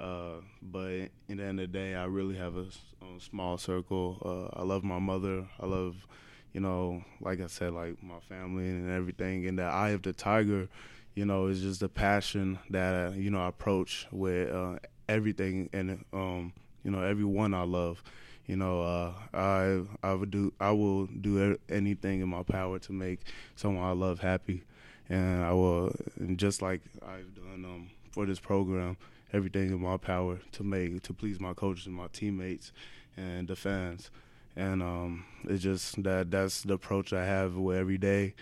uh, 0.00 0.40
but 0.62 1.08
in 1.28 1.36
the 1.38 1.44
end 1.44 1.60
of 1.60 1.72
the 1.72 1.78
day, 1.78 1.94
I 1.94 2.04
really 2.04 2.36
have 2.36 2.56
a, 2.56 2.66
a 3.02 3.20
small 3.20 3.58
circle. 3.58 4.18
Uh, 4.54 4.58
I 4.60 4.64
love 4.64 4.84
my 4.84 4.98
mother. 4.98 5.46
I 5.60 5.66
love, 5.66 6.06
you 6.52 6.60
know, 6.60 7.04
like 7.20 7.40
I 7.40 7.46
said, 7.46 7.72
like 7.72 8.02
my 8.02 8.20
family 8.28 8.66
and 8.68 8.90
everything. 8.90 9.46
And 9.46 9.58
the 9.58 9.64
eye 9.64 9.90
of 9.90 10.02
the 10.02 10.12
tiger, 10.12 10.68
you 11.14 11.24
know, 11.24 11.46
is 11.46 11.60
just 11.60 11.80
the 11.80 11.88
passion 11.88 12.58
that 12.70 13.08
uh, 13.08 13.10
you 13.12 13.30
know 13.30 13.40
I 13.40 13.48
approach 13.48 14.06
with 14.10 14.52
uh, 14.52 14.76
everything 15.08 15.70
and 15.72 16.04
um, 16.12 16.52
you 16.82 16.90
know 16.90 17.02
everyone 17.02 17.54
I 17.54 17.62
love. 17.62 18.02
You 18.46 18.56
know, 18.56 18.82
uh, 18.82 19.12
I 19.32 19.82
I 20.06 20.12
would 20.14 20.30
do 20.30 20.52
I 20.60 20.72
will 20.72 21.06
do 21.06 21.56
anything 21.68 22.20
in 22.20 22.28
my 22.28 22.42
power 22.42 22.78
to 22.80 22.92
make 22.92 23.20
someone 23.56 23.84
I 23.84 23.92
love 23.92 24.20
happy, 24.20 24.64
and 25.08 25.44
I 25.44 25.52
will 25.52 25.94
and 26.18 26.36
just 26.38 26.60
like 26.60 26.82
I've 27.06 27.34
done 27.34 27.64
um, 27.64 27.90
for 28.10 28.26
this 28.26 28.40
program 28.40 28.96
everything 29.34 29.70
in 29.70 29.80
my 29.80 29.96
power 29.96 30.38
to 30.52 30.62
make 30.62 31.02
to 31.02 31.12
please 31.12 31.40
my 31.40 31.52
coaches 31.52 31.86
and 31.86 31.94
my 31.94 32.06
teammates 32.12 32.72
and 33.16 33.48
the 33.48 33.56
fans. 33.56 34.10
And 34.56 34.82
um, 34.82 35.24
it's 35.44 35.62
just 35.62 36.02
that 36.04 36.30
that's 36.30 36.62
the 36.62 36.74
approach 36.74 37.12
I 37.12 37.24
have 37.24 37.56
with 37.56 37.76
every 37.76 37.98
day. 37.98 38.34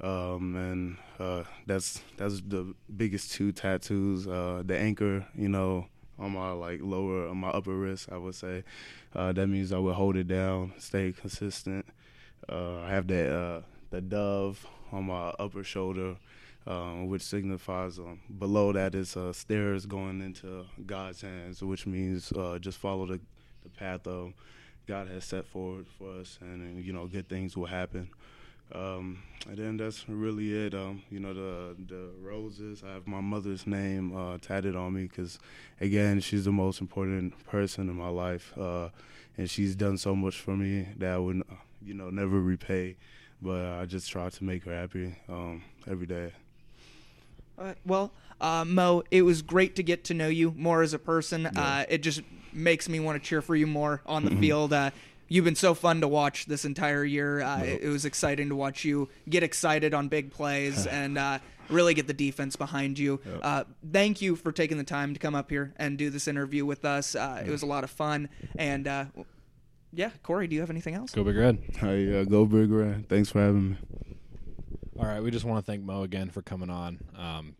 Um, 0.00 0.56
and 0.56 0.96
uh, 1.20 1.44
that's 1.66 2.02
that's 2.16 2.40
the 2.40 2.74
biggest 2.96 3.32
two 3.32 3.52
tattoos. 3.52 4.26
Uh, 4.26 4.62
the 4.66 4.76
anchor, 4.76 5.26
you 5.36 5.48
know, 5.48 5.86
on 6.18 6.32
my 6.32 6.50
like 6.50 6.80
lower 6.82 7.28
on 7.28 7.36
my 7.38 7.50
upper 7.50 7.74
wrist, 7.76 8.08
I 8.10 8.18
would 8.18 8.34
say. 8.34 8.64
Uh, 9.14 9.32
that 9.32 9.46
means 9.46 9.72
I 9.72 9.78
would 9.78 9.94
hold 9.94 10.16
it 10.16 10.26
down, 10.26 10.72
stay 10.78 11.12
consistent. 11.12 11.86
Uh, 12.48 12.80
I 12.80 12.90
have 12.90 13.06
that 13.08 13.32
uh, 13.32 13.60
the 13.90 14.00
dove 14.00 14.66
on 14.90 15.04
my 15.04 15.28
upper 15.38 15.62
shoulder, 15.62 16.16
um, 16.66 17.08
which 17.08 17.22
signifies 17.22 17.98
um, 17.98 18.20
below 18.38 18.72
that 18.72 18.94
is 18.94 19.16
uh, 19.16 19.32
stairs 19.32 19.86
going 19.86 20.20
into 20.20 20.64
God's 20.86 21.22
hands, 21.22 21.62
which 21.62 21.86
means 21.86 22.32
uh, 22.32 22.58
just 22.60 22.78
follow 22.78 23.06
the, 23.06 23.20
the 23.62 23.70
path 23.70 24.06
of 24.06 24.32
God 24.86 25.08
has 25.08 25.24
set 25.24 25.46
forward 25.46 25.86
for 25.98 26.20
us, 26.20 26.38
and, 26.40 26.60
and 26.62 26.84
you 26.84 26.92
know 26.92 27.06
good 27.06 27.28
things 27.28 27.56
will 27.56 27.66
happen. 27.66 28.10
Um, 28.74 29.22
and 29.48 29.58
then 29.58 29.76
that's 29.76 30.08
really 30.08 30.66
it. 30.66 30.74
Um, 30.74 31.02
you 31.10 31.20
know, 31.20 31.34
the 31.34 31.76
the 31.88 32.10
roses. 32.20 32.82
I 32.86 32.94
have 32.94 33.06
my 33.06 33.20
mother's 33.20 33.66
name 33.66 34.16
uh, 34.16 34.38
tatted 34.38 34.76
on 34.76 34.94
me 34.94 35.02
because, 35.02 35.38
again, 35.80 36.20
she's 36.20 36.44
the 36.44 36.52
most 36.52 36.80
important 36.80 37.44
person 37.46 37.88
in 37.88 37.96
my 37.96 38.08
life, 38.08 38.56
uh, 38.58 38.88
and 39.36 39.48
she's 39.48 39.76
done 39.76 39.98
so 39.98 40.14
much 40.14 40.36
for 40.36 40.56
me 40.56 40.88
that 40.98 41.12
I 41.12 41.18
would, 41.18 41.42
you 41.84 41.94
know, 41.94 42.10
never 42.10 42.40
repay. 42.40 42.96
But 43.40 43.66
I 43.66 43.86
just 43.86 44.10
try 44.10 44.30
to 44.30 44.44
make 44.44 44.64
her 44.64 44.74
happy 44.74 45.16
um, 45.28 45.64
every 45.86 46.06
day. 46.06 46.32
Uh, 47.62 47.74
well, 47.86 48.12
uh, 48.40 48.64
Mo, 48.66 49.04
it 49.10 49.22
was 49.22 49.42
great 49.42 49.76
to 49.76 49.82
get 49.82 50.04
to 50.04 50.14
know 50.14 50.28
you 50.28 50.52
more 50.56 50.82
as 50.82 50.94
a 50.94 50.98
person. 50.98 51.46
Uh, 51.46 51.84
it 51.88 51.98
just 51.98 52.22
makes 52.52 52.88
me 52.88 53.00
want 53.00 53.22
to 53.22 53.28
cheer 53.28 53.40
for 53.40 53.54
you 53.54 53.66
more 53.66 54.02
on 54.04 54.24
the 54.24 54.34
field. 54.36 54.72
Uh, 54.72 54.90
you've 55.28 55.44
been 55.44 55.54
so 55.54 55.74
fun 55.74 56.00
to 56.00 56.08
watch 56.08 56.46
this 56.46 56.64
entire 56.64 57.04
year. 57.04 57.40
Uh, 57.40 57.62
it, 57.62 57.82
it 57.84 57.88
was 57.88 58.04
exciting 58.04 58.48
to 58.48 58.56
watch 58.56 58.84
you 58.84 59.08
get 59.28 59.42
excited 59.42 59.94
on 59.94 60.08
big 60.08 60.30
plays 60.32 60.86
and 60.88 61.16
uh, 61.16 61.38
really 61.68 61.94
get 61.94 62.06
the 62.06 62.12
defense 62.12 62.56
behind 62.56 62.98
you. 62.98 63.20
Uh, 63.40 63.64
thank 63.92 64.20
you 64.20 64.36
for 64.36 64.52
taking 64.52 64.76
the 64.76 64.84
time 64.84 65.14
to 65.14 65.20
come 65.20 65.34
up 65.34 65.48
here 65.48 65.72
and 65.76 65.96
do 65.96 66.10
this 66.10 66.26
interview 66.28 66.66
with 66.66 66.84
us. 66.84 67.14
Uh, 67.14 67.42
it 67.46 67.50
was 67.50 67.62
a 67.62 67.66
lot 67.66 67.84
of 67.84 67.90
fun. 67.90 68.28
And 68.56 68.88
uh, 68.88 69.04
yeah, 69.92 70.10
Corey, 70.22 70.48
do 70.48 70.54
you 70.54 70.60
have 70.60 70.70
anything 70.70 70.94
else? 70.94 71.12
Go 71.12 71.24
Big 71.24 71.36
Red. 71.36 71.58
Hey, 71.76 72.20
uh, 72.20 72.24
go 72.24 72.44
big 72.44 72.70
red. 72.70 73.08
Thanks 73.08 73.30
for 73.30 73.40
having 73.40 73.70
me. 73.70 73.76
All 74.98 75.06
right, 75.06 75.22
we 75.22 75.30
just 75.30 75.44
want 75.44 75.64
to 75.64 75.70
thank 75.70 75.82
Mo 75.82 76.02
again 76.02 76.30
for 76.30 76.42
coming 76.42 76.68
on. 76.68 77.00
Um, 77.16 77.56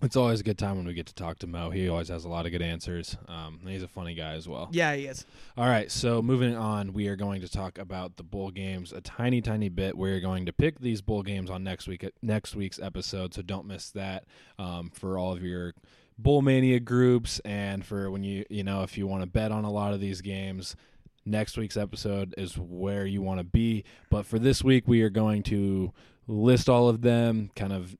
it's 0.00 0.16
always 0.16 0.40
a 0.40 0.42
good 0.44 0.58
time 0.58 0.76
when 0.76 0.86
we 0.86 0.94
get 0.94 1.06
to 1.06 1.14
talk 1.14 1.38
to 1.40 1.46
Mo. 1.46 1.70
He 1.70 1.88
always 1.88 2.08
has 2.08 2.24
a 2.24 2.28
lot 2.28 2.46
of 2.46 2.52
good 2.52 2.62
answers. 2.62 3.16
Um, 3.28 3.58
and 3.60 3.70
he's 3.70 3.82
a 3.82 3.88
funny 3.88 4.14
guy 4.14 4.32
as 4.34 4.48
well. 4.48 4.68
Yeah, 4.72 4.94
he 4.94 5.06
is. 5.06 5.26
All 5.56 5.66
right, 5.66 5.90
so 5.90 6.22
moving 6.22 6.56
on, 6.56 6.92
we 6.92 7.08
are 7.08 7.16
going 7.16 7.40
to 7.40 7.48
talk 7.48 7.78
about 7.78 8.16
the 8.16 8.22
bowl 8.22 8.50
games 8.50 8.92
a 8.92 9.00
tiny, 9.00 9.40
tiny 9.40 9.68
bit. 9.68 9.96
We're 9.96 10.20
going 10.20 10.46
to 10.46 10.52
pick 10.52 10.80
these 10.80 11.02
bowl 11.02 11.22
games 11.22 11.50
on 11.50 11.64
next 11.64 11.88
week 11.88 12.08
next 12.20 12.54
week's 12.54 12.80
episode, 12.80 13.34
so 13.34 13.42
don't 13.42 13.66
miss 13.66 13.90
that. 13.90 14.24
Um, 14.58 14.90
for 14.94 15.18
all 15.18 15.32
of 15.32 15.42
your 15.42 15.74
bowl 16.18 16.42
mania 16.42 16.80
groups, 16.80 17.40
and 17.40 17.84
for 17.84 18.10
when 18.10 18.22
you 18.24 18.44
you 18.50 18.64
know 18.64 18.82
if 18.82 18.96
you 18.96 19.06
want 19.06 19.22
to 19.22 19.28
bet 19.28 19.52
on 19.52 19.64
a 19.64 19.70
lot 19.70 19.94
of 19.94 20.00
these 20.00 20.20
games, 20.20 20.74
next 21.24 21.56
week's 21.56 21.76
episode 21.76 22.34
is 22.36 22.56
where 22.58 23.06
you 23.06 23.22
want 23.22 23.38
to 23.38 23.44
be. 23.44 23.84
But 24.10 24.26
for 24.26 24.38
this 24.38 24.64
week, 24.64 24.88
we 24.88 25.02
are 25.02 25.10
going 25.10 25.42
to 25.44 25.92
list 26.26 26.68
all 26.68 26.88
of 26.88 27.02
them, 27.02 27.50
kind 27.56 27.72
of 27.72 27.96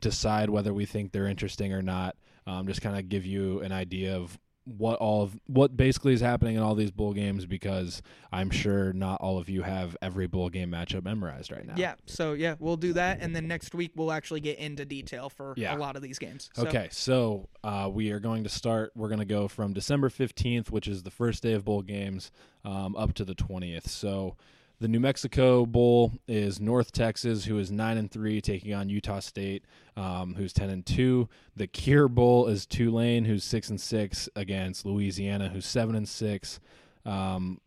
decide 0.00 0.50
whether 0.50 0.72
we 0.72 0.86
think 0.86 1.12
they're 1.12 1.26
interesting 1.26 1.72
or 1.72 1.82
not. 1.82 2.16
Um, 2.46 2.66
just 2.66 2.82
kind 2.82 2.96
of 2.98 3.08
give 3.08 3.26
you 3.26 3.60
an 3.60 3.72
idea 3.72 4.16
of 4.16 4.38
what 4.64 4.98
all 4.98 5.22
of 5.22 5.38
what 5.46 5.76
basically 5.76 6.12
is 6.12 6.20
happening 6.20 6.54
in 6.54 6.62
all 6.62 6.74
these 6.74 6.90
bowl 6.90 7.12
games 7.12 7.44
because 7.46 8.02
I'm 8.30 8.50
sure 8.50 8.92
not 8.92 9.20
all 9.20 9.38
of 9.38 9.48
you 9.48 9.62
have 9.62 9.96
every 10.02 10.26
bowl 10.26 10.48
game 10.48 10.70
matchup 10.70 11.02
memorized 11.04 11.50
right 11.50 11.66
now. 11.66 11.74
Yeah, 11.76 11.94
so 12.06 12.34
yeah, 12.34 12.54
we'll 12.58 12.76
do 12.76 12.92
that, 12.92 13.18
and 13.20 13.34
then 13.34 13.48
next 13.48 13.74
week 13.74 13.92
we'll 13.96 14.12
actually 14.12 14.40
get 14.40 14.58
into 14.58 14.84
detail 14.84 15.28
for 15.28 15.54
Yeah. 15.56 15.76
a 15.76 15.78
lot 15.78 15.96
of 15.96 16.02
these 16.02 16.18
games. 16.18 16.50
So, 16.54 16.66
Okay, 16.68 16.88
so 16.92 17.48
uh, 17.64 17.88
we 17.92 18.10
are 18.10 18.20
going 18.20 18.44
to 18.44 18.50
start. 18.50 18.92
We're 18.94 19.08
going 19.08 19.20
to 19.20 19.24
go 19.24 19.48
from 19.48 19.72
December 19.72 20.08
15th, 20.08 20.70
which 20.70 20.86
is 20.86 21.02
the 21.02 21.10
first 21.10 21.42
day 21.42 21.54
of 21.54 21.64
bowl 21.64 21.82
games, 21.82 22.30
um, 22.64 22.94
up 22.96 23.14
to 23.14 23.24
the 23.24 23.34
20th. 23.34 23.88
So 23.88 24.36
the 24.80 24.88
New 24.88 25.00
Mexico 25.00 25.66
Bowl 25.66 26.12
is 26.26 26.58
North 26.58 26.90
Texas, 26.90 27.44
who 27.44 27.58
is 27.58 27.70
nine 27.70 27.98
and 27.98 28.10
three, 28.10 28.40
taking 28.40 28.72
on 28.72 28.88
Utah 28.88 29.20
State, 29.20 29.64
um, 29.94 30.34
who's 30.34 30.54
ten 30.54 30.70
and 30.70 30.84
two. 30.86 31.28
The 31.54 31.66
Cure 31.66 32.08
Bowl 32.08 32.46
is 32.46 32.64
Tulane, 32.64 33.26
who's 33.26 33.44
six 33.44 33.68
and 33.68 33.80
six, 33.80 34.28
against 34.34 34.86
Louisiana, 34.86 35.50
who's 35.50 35.66
seven 35.66 35.94
and 35.94 36.08
six. 36.08 36.60
Um, 37.04 37.60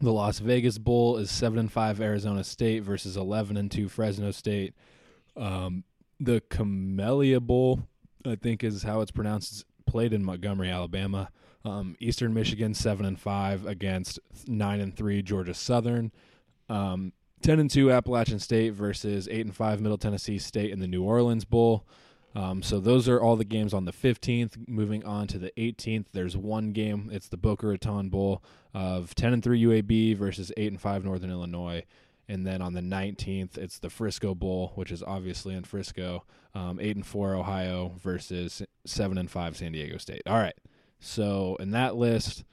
the 0.00 0.12
Las 0.12 0.38
Vegas 0.38 0.78
Bowl 0.78 1.16
is 1.16 1.30
seven 1.30 1.58
and 1.58 1.72
five 1.72 2.00
Arizona 2.00 2.44
State 2.44 2.84
versus 2.84 3.16
eleven 3.16 3.56
and 3.56 3.70
two 3.70 3.88
Fresno 3.88 4.30
State. 4.30 4.74
Um, 5.36 5.82
the 6.20 6.42
Camellia 6.48 7.40
Bowl, 7.40 7.88
I 8.24 8.36
think 8.36 8.62
is 8.62 8.84
how 8.84 9.00
it's 9.00 9.10
pronounced, 9.10 9.52
is 9.52 9.64
played 9.84 10.12
in 10.12 10.24
Montgomery, 10.24 10.70
Alabama. 10.70 11.30
Um, 11.64 11.96
Eastern 11.98 12.32
Michigan 12.32 12.74
seven 12.74 13.04
and 13.04 13.18
five 13.18 13.66
against 13.66 14.20
nine 14.46 14.78
and 14.78 14.94
three 14.94 15.20
Georgia 15.22 15.52
Southern. 15.52 16.12
Um, 16.68 17.12
ten 17.42 17.58
and 17.58 17.70
two 17.70 17.92
Appalachian 17.92 18.38
State 18.38 18.74
versus 18.74 19.28
eight 19.30 19.44
and 19.46 19.54
five 19.54 19.80
Middle 19.80 19.98
Tennessee 19.98 20.38
State 20.38 20.70
in 20.70 20.80
the 20.80 20.88
New 20.88 21.02
Orleans 21.02 21.44
Bowl. 21.44 21.86
Um, 22.36 22.62
so 22.62 22.80
those 22.80 23.08
are 23.08 23.18
all 23.18 23.36
the 23.36 23.44
games 23.44 23.72
on 23.72 23.86
the 23.86 23.92
15th. 23.92 24.68
Moving 24.68 25.02
on 25.06 25.26
to 25.28 25.38
the 25.38 25.52
18th, 25.56 26.08
there's 26.12 26.36
one 26.36 26.72
game. 26.72 27.08
It's 27.10 27.28
the 27.28 27.38
Boca 27.38 27.66
Raton 27.66 28.10
Bowl 28.10 28.42
of 28.74 29.14
10 29.14 29.32
and 29.32 29.42
3 29.42 29.62
UAB 29.62 30.14
versus 30.18 30.52
8 30.54 30.72
and 30.72 30.80
5 30.80 31.02
Northern 31.02 31.30
Illinois. 31.30 31.84
And 32.28 32.46
then 32.46 32.60
on 32.60 32.74
the 32.74 32.82
19th, 32.82 33.56
it's 33.56 33.78
the 33.78 33.88
Frisco 33.88 34.34
Bowl, 34.34 34.72
which 34.74 34.90
is 34.90 35.02
obviously 35.02 35.54
in 35.54 35.64
Frisco. 35.64 36.24
Um, 36.54 36.78
8 36.78 36.96
and 36.96 37.06
4 37.06 37.34
Ohio 37.34 37.92
versus 38.02 38.62
7 38.84 39.16
and 39.16 39.30
5 39.30 39.56
San 39.56 39.72
Diego 39.72 39.96
State. 39.96 40.22
All 40.26 40.36
right. 40.36 40.56
So 41.00 41.56
in 41.58 41.70
that 41.70 41.96
list, 41.96 42.44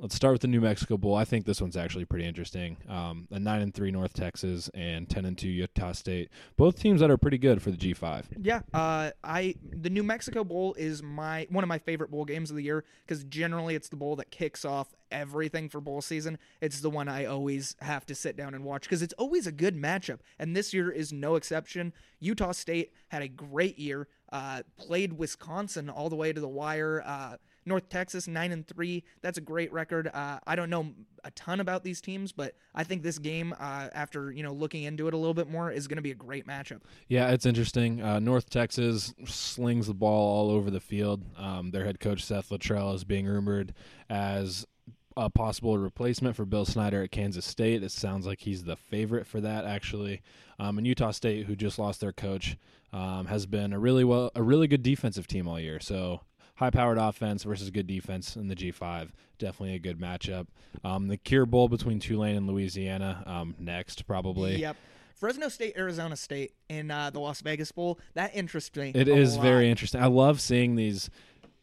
let's 0.00 0.14
start 0.14 0.32
with 0.32 0.40
the 0.40 0.48
New 0.48 0.60
Mexico 0.60 0.96
Bowl. 0.96 1.14
I 1.14 1.24
think 1.24 1.44
this 1.44 1.60
one's 1.60 1.76
actually 1.76 2.06
pretty 2.06 2.24
interesting. 2.24 2.78
Um, 2.88 3.28
a 3.30 3.38
9 3.38 3.60
and 3.60 3.74
3 3.74 3.90
North 3.90 4.14
Texas 4.14 4.70
and 4.72 5.08
10 5.08 5.24
and 5.26 5.36
2 5.38 5.48
Utah 5.48 5.92
State. 5.92 6.30
Both 6.56 6.80
teams 6.80 7.00
that 7.00 7.10
are 7.10 7.18
pretty 7.18 7.38
good 7.38 7.62
for 7.62 7.70
the 7.70 7.76
G5. 7.76 8.24
Yeah, 8.40 8.62
uh, 8.72 9.10
I 9.22 9.54
the 9.72 9.90
New 9.90 10.02
Mexico 10.02 10.42
Bowl 10.42 10.74
is 10.74 11.02
my 11.02 11.46
one 11.50 11.62
of 11.62 11.68
my 11.68 11.78
favorite 11.78 12.10
bowl 12.10 12.24
games 12.24 12.50
of 12.50 12.56
the 12.56 12.62
year 12.62 12.84
because 13.06 13.24
generally 13.24 13.74
it's 13.74 13.88
the 13.88 13.96
bowl 13.96 14.16
that 14.16 14.30
kicks 14.30 14.64
off 14.64 14.94
everything 15.10 15.68
for 15.68 15.80
bowl 15.80 16.00
season. 16.00 16.38
It's 16.60 16.80
the 16.80 16.90
one 16.90 17.08
I 17.08 17.26
always 17.26 17.76
have 17.80 18.06
to 18.06 18.14
sit 18.14 18.36
down 18.36 18.54
and 18.54 18.64
watch 18.64 18.82
because 18.82 19.02
it's 19.02 19.14
always 19.14 19.46
a 19.46 19.52
good 19.52 19.76
matchup, 19.76 20.20
and 20.38 20.56
this 20.56 20.72
year 20.72 20.90
is 20.90 21.12
no 21.12 21.34
exception. 21.34 21.92
Utah 22.20 22.52
State 22.52 22.92
had 23.08 23.22
a 23.22 23.28
great 23.28 23.78
year, 23.78 24.08
uh, 24.32 24.62
played 24.76 25.14
Wisconsin 25.14 25.90
all 25.90 26.08
the 26.08 26.16
way 26.16 26.32
to 26.32 26.40
the 26.40 26.48
wire. 26.48 27.02
Uh, 27.04 27.36
North 27.70 27.88
Texas 27.88 28.28
nine 28.28 28.52
and 28.52 28.66
three. 28.66 29.04
That's 29.22 29.38
a 29.38 29.40
great 29.40 29.72
record. 29.72 30.10
Uh, 30.12 30.40
I 30.46 30.56
don't 30.56 30.68
know 30.68 30.92
a 31.24 31.30
ton 31.30 31.60
about 31.60 31.84
these 31.84 32.00
teams, 32.00 32.32
but 32.32 32.54
I 32.74 32.82
think 32.84 33.02
this 33.02 33.18
game, 33.18 33.54
uh, 33.58 33.88
after 33.94 34.32
you 34.32 34.42
know 34.42 34.52
looking 34.52 34.82
into 34.82 35.06
it 35.06 35.14
a 35.14 35.16
little 35.16 35.34
bit 35.34 35.48
more, 35.48 35.70
is 35.70 35.86
going 35.86 35.96
to 35.96 36.02
be 36.02 36.10
a 36.10 36.16
great 36.16 36.46
matchup. 36.46 36.80
Yeah, 37.08 37.30
it's 37.30 37.46
interesting. 37.46 38.02
Uh, 38.02 38.18
North 38.18 38.50
Texas 38.50 39.14
slings 39.24 39.86
the 39.86 39.94
ball 39.94 40.36
all 40.36 40.50
over 40.50 40.70
the 40.70 40.80
field. 40.80 41.24
Um, 41.38 41.70
their 41.70 41.84
head 41.84 42.00
coach 42.00 42.24
Seth 42.24 42.50
Littrell 42.50 42.94
is 42.94 43.04
being 43.04 43.26
rumored 43.26 43.72
as 44.10 44.66
a 45.16 45.30
possible 45.30 45.78
replacement 45.78 46.34
for 46.34 46.44
Bill 46.44 46.64
Snyder 46.64 47.04
at 47.04 47.12
Kansas 47.12 47.46
State. 47.46 47.82
It 47.82 47.92
sounds 47.92 48.26
like 48.26 48.40
he's 48.40 48.64
the 48.64 48.76
favorite 48.76 49.26
for 49.26 49.40
that, 49.40 49.64
actually. 49.64 50.22
Um, 50.58 50.78
and 50.78 50.86
Utah 50.86 51.12
State, 51.12 51.46
who 51.46 51.54
just 51.54 51.78
lost 51.78 52.00
their 52.00 52.12
coach, 52.12 52.56
um, 52.92 53.26
has 53.26 53.46
been 53.46 53.72
a 53.72 53.78
really 53.78 54.04
well, 54.04 54.32
a 54.34 54.42
really 54.42 54.66
good 54.66 54.82
defensive 54.82 55.28
team 55.28 55.46
all 55.46 55.60
year. 55.60 55.78
So 55.78 56.22
high-powered 56.60 56.98
offense 56.98 57.42
versus 57.44 57.70
good 57.70 57.86
defense 57.86 58.36
in 58.36 58.48
the 58.48 58.54
G5, 58.54 59.08
definitely 59.38 59.74
a 59.74 59.78
good 59.78 59.98
matchup. 59.98 60.46
Um, 60.84 61.08
the 61.08 61.16
Cure 61.16 61.46
Bowl 61.46 61.68
between 61.68 61.98
Tulane 61.98 62.36
and 62.36 62.46
Louisiana 62.46 63.22
um, 63.26 63.54
next, 63.58 64.06
probably. 64.06 64.56
Yep. 64.60 64.76
Fresno 65.14 65.48
State, 65.48 65.74
Arizona 65.78 66.16
State 66.16 66.52
in 66.68 66.90
uh, 66.90 67.08
the 67.08 67.18
Las 67.18 67.40
Vegas 67.40 67.72
Bowl. 67.72 67.98
That 68.12 68.34
interests 68.34 68.76
me. 68.76 68.92
It 68.94 69.08
is 69.08 69.36
lot. 69.36 69.42
very 69.42 69.70
interesting. 69.70 70.02
I 70.02 70.06
love 70.06 70.38
seeing 70.38 70.76
these 70.76 71.08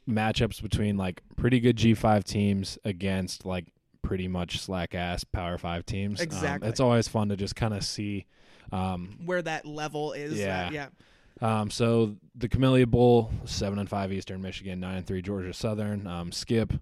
matchups 0.09 0.63
between 0.63 0.97
like 0.97 1.21
pretty 1.35 1.59
good 1.59 1.77
G5 1.77 2.23
teams 2.23 2.79
against 2.83 3.45
like 3.45 3.67
pretty 4.01 4.27
much 4.27 4.59
slack 4.59 4.95
ass 4.95 5.23
Power 5.23 5.59
5 5.59 5.85
teams. 5.85 6.21
Um, 6.21 6.23
Exactly. 6.23 6.69
it's 6.69 6.79
always 6.79 7.07
fun 7.07 7.29
to 7.29 7.35
just 7.35 7.55
kind 7.55 7.75
of 7.75 7.83
see 7.83 8.25
um, 8.71 9.19
where 9.25 9.43
that 9.43 9.63
level 9.67 10.13
is. 10.13 10.39
Yeah. 10.39 10.45
that- 10.63 10.71
yeah. 10.71 10.87
Um, 11.41 11.69
so 11.69 12.15
the 12.35 12.47
Camellia 12.49 12.87
Bowl, 12.87 13.31
seven 13.45 13.79
and 13.79 13.89
five 13.89 14.11
Eastern 14.11 14.41
Michigan, 14.41 14.79
nine 14.79 14.97
and 14.97 15.05
three 15.07 15.21
Georgia 15.21 15.53
Southern. 15.53 16.07
Um, 16.07 16.31
skip 16.31 16.73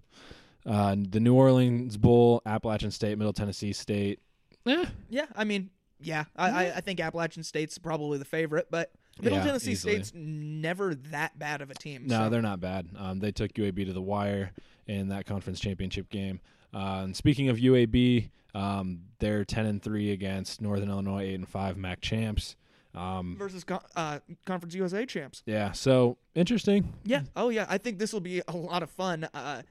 uh, 0.64 0.96
the 0.98 1.20
New 1.20 1.34
Orleans 1.34 1.96
Bowl, 1.96 2.42
Appalachian 2.46 2.90
State, 2.90 3.16
Middle 3.18 3.32
Tennessee 3.32 3.72
State. 3.72 4.20
Eh, 4.66 4.84
Yeah, 5.08 5.26
I 5.36 5.44
mean, 5.44 5.70
yeah, 6.00 6.24
I, 6.36 6.50
I, 6.50 6.76
I 6.76 6.80
think 6.80 7.00
Appalachian 7.00 7.42
State's 7.44 7.78
probably 7.78 8.18
the 8.18 8.24
favorite, 8.24 8.66
but 8.70 8.90
Middle 9.22 9.38
Yeah, 9.38 9.44
Tennessee 9.44 9.72
easily. 9.72 9.94
State's 9.94 10.12
never 10.14 10.94
that 10.94 11.38
bad 11.38 11.60
of 11.62 11.70
a 11.70 11.74
team. 11.74 12.06
No, 12.06 12.24
so- 12.24 12.30
they're 12.30 12.42
not 12.42 12.60
bad. 12.60 12.88
Um, 12.98 13.18
they 13.20 13.32
took 13.32 13.52
UAB 13.54 13.86
to 13.86 13.92
the 13.92 14.02
wire 14.02 14.52
in 14.86 15.08
that 15.08 15.26
conference 15.26 15.60
championship 15.60 16.10
game. 16.10 16.40
Uh, 16.74 17.02
and 17.04 17.16
speaking 17.16 17.48
of 17.48 17.56
UAB, 17.58 18.28
um, 18.54 19.00
they're 19.20 19.44
ten 19.44 19.66
and 19.66 19.82
three 19.82 20.10
against 20.12 20.60
Northern 20.60 20.90
Illinois, 20.90 21.22
eight 21.22 21.34
and 21.34 21.48
five 21.48 21.76
MAC 21.76 22.00
champs. 22.00 22.56
Um, 22.96 23.36
versus 23.38 23.62
co- 23.62 23.82
uh, 23.94 24.20
Conference 24.46 24.74
USA 24.74 25.04
champs. 25.04 25.42
yeah, 25.44 25.72
so 25.72 26.16
interesting. 26.34 26.94
Yeah. 27.04 27.22
Oh 27.36 27.50
yeah. 27.50 27.66
I 27.68 27.76
think 27.78 27.98
this 27.98 28.12
will 28.12 28.20
be 28.20 28.40
a 28.48 28.56
lot 28.56 28.82
of 28.82 28.90
fun. 28.90 29.28
Uh, 29.34 29.62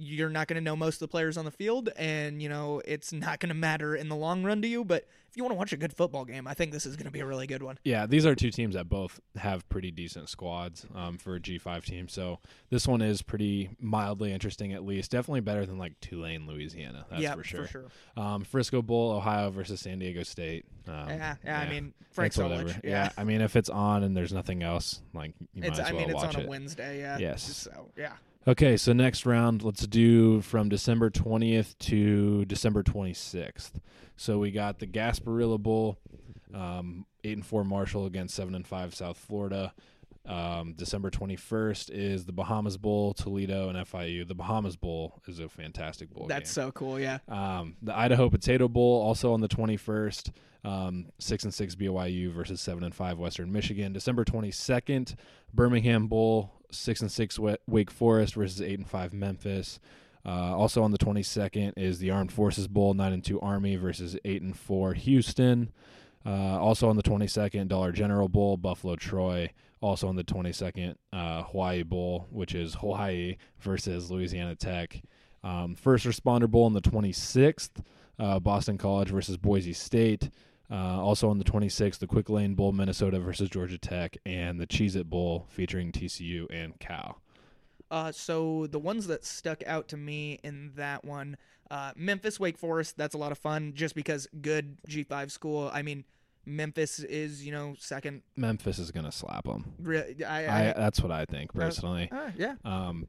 you're 0.00 0.28
not 0.30 0.46
going 0.46 0.54
to 0.54 0.60
know 0.60 0.76
most 0.76 0.94
of 0.96 1.00
the 1.00 1.08
players 1.08 1.36
on 1.36 1.44
the 1.44 1.50
field, 1.50 1.88
and 1.96 2.40
you 2.40 2.48
know 2.48 2.80
it's 2.84 3.12
not 3.12 3.40
going 3.40 3.48
to 3.48 3.54
matter 3.54 3.96
in 3.96 4.08
the 4.08 4.14
long 4.16 4.44
run 4.44 4.62
to 4.62 4.68
you. 4.68 4.84
But 4.84 5.08
if 5.28 5.36
you 5.36 5.42
want 5.42 5.52
to 5.52 5.58
watch 5.58 5.72
a 5.72 5.76
good 5.76 5.92
football 5.92 6.24
game, 6.24 6.46
I 6.46 6.54
think 6.54 6.70
this 6.72 6.86
is 6.86 6.94
going 6.96 7.06
to 7.06 7.10
be 7.10 7.20
a 7.20 7.26
really 7.26 7.46
good 7.48 7.62
one. 7.62 7.78
Yeah, 7.84 8.06
these 8.06 8.24
are 8.24 8.34
two 8.36 8.50
teams 8.50 8.74
that 8.76 8.88
both 8.88 9.20
have 9.36 9.68
pretty 9.68 9.90
decent 9.90 10.28
squads 10.28 10.86
um, 10.94 11.18
for 11.18 11.34
a 11.34 11.40
G5 11.40 11.84
team. 11.84 12.08
So 12.08 12.38
this 12.70 12.86
one 12.86 13.02
is 13.02 13.22
pretty 13.22 13.70
mildly 13.80 14.32
interesting, 14.32 14.72
at 14.72 14.84
least. 14.84 15.10
Definitely 15.10 15.40
better 15.40 15.66
than 15.66 15.78
like 15.78 15.98
Tulane, 16.00 16.46
Louisiana. 16.46 17.04
That's 17.10 17.20
yeah, 17.20 17.34
for 17.34 17.42
sure. 17.42 17.62
For 17.64 17.68
sure. 17.68 17.84
Um, 18.16 18.44
Frisco 18.44 18.80
Bowl, 18.80 19.10
Ohio 19.10 19.50
versus 19.50 19.80
San 19.80 19.98
Diego 19.98 20.22
State. 20.22 20.64
Um, 20.86 21.08
yeah, 21.08 21.34
yeah, 21.44 21.60
I 21.60 21.68
mean 21.68 21.92
Frank. 22.12 22.32
Solich. 22.32 22.68
Yeah. 22.84 22.90
Yeah. 22.90 23.10
I 23.18 23.24
mean 23.24 23.40
if 23.42 23.56
it's 23.56 23.68
on 23.68 24.04
and 24.04 24.16
there's 24.16 24.32
nothing 24.32 24.62
else, 24.62 25.02
like 25.12 25.34
you 25.52 25.60
might 25.62 25.70
It's, 25.70 25.78
as 25.80 25.86
I 25.88 25.92
well 25.92 26.00
mean, 26.00 26.10
it's 26.10 26.22
watch 26.22 26.36
on 26.36 26.42
it. 26.42 26.46
a 26.46 26.48
Wednesday. 26.48 27.00
Yeah. 27.00 27.18
Yes. 27.18 27.42
So 27.42 27.90
yeah. 27.96 28.12
Okay, 28.46 28.76
so 28.78 28.92
next 28.92 29.26
round, 29.26 29.62
let's 29.62 29.86
do 29.86 30.40
from 30.40 30.68
December 30.68 31.10
20th 31.10 31.76
to 31.80 32.44
December 32.46 32.82
26th. 32.82 33.72
So 34.16 34.38
we 34.38 34.50
got 34.50 34.78
the 34.78 34.86
Gasparilla 34.86 35.58
Bowl, 35.58 35.98
um, 36.54 37.04
eight 37.24 37.36
and 37.36 37.44
four 37.44 37.62
Marshall 37.64 38.06
against 38.06 38.34
seven 38.34 38.54
and 38.54 38.66
five 38.66 38.94
South 38.94 39.18
Florida. 39.18 39.74
Um, 40.24 40.74
December 40.76 41.10
21st 41.10 41.90
is 41.90 42.26
the 42.26 42.32
Bahamas 42.32 42.76
Bowl, 42.76 43.14
Toledo 43.14 43.70
and 43.70 43.78
FIU. 43.86 44.26
The 44.28 44.34
Bahamas 44.34 44.76
Bowl 44.76 45.20
is 45.26 45.38
a 45.40 45.48
fantastic 45.48 46.10
bowl. 46.10 46.26
That's 46.26 46.54
game. 46.54 46.66
so 46.66 46.72
cool. 46.72 47.00
Yeah. 47.00 47.18
Um, 47.28 47.76
the 47.80 47.96
Idaho 47.96 48.28
Potato 48.28 48.68
Bowl 48.68 49.00
also 49.02 49.32
on 49.32 49.40
the 49.40 49.48
21st. 49.48 50.30
Um, 50.64 51.06
six 51.18 51.44
and 51.44 51.54
six 51.54 51.74
BYU 51.74 52.32
versus 52.32 52.60
seven 52.60 52.82
and 52.84 52.94
five 52.94 53.18
Western 53.18 53.52
Michigan. 53.52 53.92
December 53.92 54.24
22nd, 54.24 55.14
Birmingham 55.54 56.08
Bowl. 56.08 56.52
Six 56.70 57.00
and 57.00 57.10
six 57.10 57.38
Wake 57.38 57.90
Forest 57.90 58.34
versus 58.34 58.60
eight 58.60 58.78
and 58.78 58.88
five 58.88 59.12
Memphis. 59.12 59.80
Uh, 60.26 60.54
also 60.54 60.82
on 60.82 60.90
the 60.90 60.98
22nd 60.98 61.72
is 61.76 61.98
the 61.98 62.10
Armed 62.10 62.32
Forces 62.32 62.68
Bowl. 62.68 62.92
Nine 62.94 63.12
and 63.12 63.24
two 63.24 63.40
Army 63.40 63.76
versus 63.76 64.16
eight 64.24 64.42
and 64.42 64.56
four 64.56 64.92
Houston. 64.94 65.72
Uh, 66.26 66.60
also 66.60 66.88
on 66.88 66.96
the 66.96 67.02
22nd, 67.02 67.68
Dollar 67.68 67.92
General 67.92 68.28
Bowl, 68.28 68.56
Buffalo 68.56 68.96
Troy. 68.96 69.50
Also 69.80 70.08
on 70.08 70.16
the 70.16 70.24
22nd, 70.24 70.96
uh, 71.12 71.44
Hawaii 71.44 71.84
Bowl, 71.84 72.26
which 72.30 72.54
is 72.54 72.74
Hawaii 72.74 73.36
versus 73.60 74.10
Louisiana 74.10 74.56
Tech. 74.56 75.00
Um, 75.44 75.76
First 75.76 76.04
Responder 76.04 76.50
Bowl 76.50 76.64
on 76.64 76.72
the 76.72 76.82
26th, 76.82 77.70
uh, 78.18 78.40
Boston 78.40 78.76
College 78.76 79.10
versus 79.10 79.36
Boise 79.36 79.72
State. 79.72 80.30
Uh, 80.70 81.02
also 81.02 81.30
on 81.30 81.38
the 81.38 81.44
26th, 81.44 81.98
the 81.98 82.06
Quick 82.06 82.28
Lane 82.28 82.54
Bowl, 82.54 82.72
Minnesota 82.72 83.18
versus 83.18 83.48
Georgia 83.48 83.78
Tech, 83.78 84.18
and 84.26 84.60
the 84.60 84.66
Cheez 84.66 84.96
It 84.96 85.08
Bowl 85.08 85.46
featuring 85.48 85.92
TCU 85.92 86.46
and 86.50 86.78
Cal. 86.78 87.20
Uh, 87.90 88.12
so 88.12 88.66
the 88.66 88.78
ones 88.78 89.06
that 89.06 89.24
stuck 89.24 89.62
out 89.66 89.88
to 89.88 89.96
me 89.96 90.38
in 90.42 90.72
that 90.76 91.04
one, 91.04 91.38
uh, 91.70 91.92
Memphis, 91.96 92.38
Wake 92.38 92.58
Forest. 92.58 92.98
That's 92.98 93.14
a 93.14 93.18
lot 93.18 93.32
of 93.32 93.38
fun, 93.38 93.72
just 93.74 93.94
because 93.94 94.28
good 94.42 94.76
G5 94.86 95.30
school. 95.30 95.70
I 95.72 95.80
mean, 95.80 96.04
Memphis 96.44 96.98
is 97.00 97.44
you 97.44 97.52
know 97.52 97.74
second. 97.78 98.22
Memphis 98.36 98.78
is 98.78 98.90
going 98.90 99.06
to 99.06 99.12
slap 99.12 99.44
them. 99.44 99.72
Re- 99.80 100.16
I, 100.26 100.44
I, 100.44 100.70
I, 100.70 100.72
that's 100.76 101.00
what 101.00 101.12
I 101.12 101.24
think 101.24 101.52
personally. 101.54 102.10
uh, 102.12 102.30
yeah. 102.36 102.54
Um, 102.64 103.06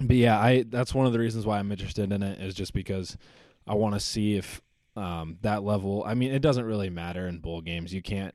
but 0.00 0.16
yeah, 0.16 0.38
I 0.38 0.64
that's 0.68 0.94
one 0.94 1.06
of 1.06 1.12
the 1.12 1.18
reasons 1.18 1.44
why 1.44 1.58
I'm 1.58 1.70
interested 1.70 2.10
in 2.10 2.22
it 2.22 2.40
is 2.40 2.54
just 2.54 2.72
because 2.72 3.16
I 3.66 3.74
want 3.74 3.94
to 3.94 4.00
see 4.00 4.36
if 4.36 4.60
um, 4.96 5.38
that 5.42 5.62
level. 5.62 6.04
I 6.06 6.14
mean, 6.14 6.32
it 6.32 6.42
doesn't 6.42 6.64
really 6.64 6.90
matter 6.90 7.26
in 7.26 7.38
bowl 7.38 7.60
games. 7.60 7.92
You 7.94 8.02
can't. 8.02 8.34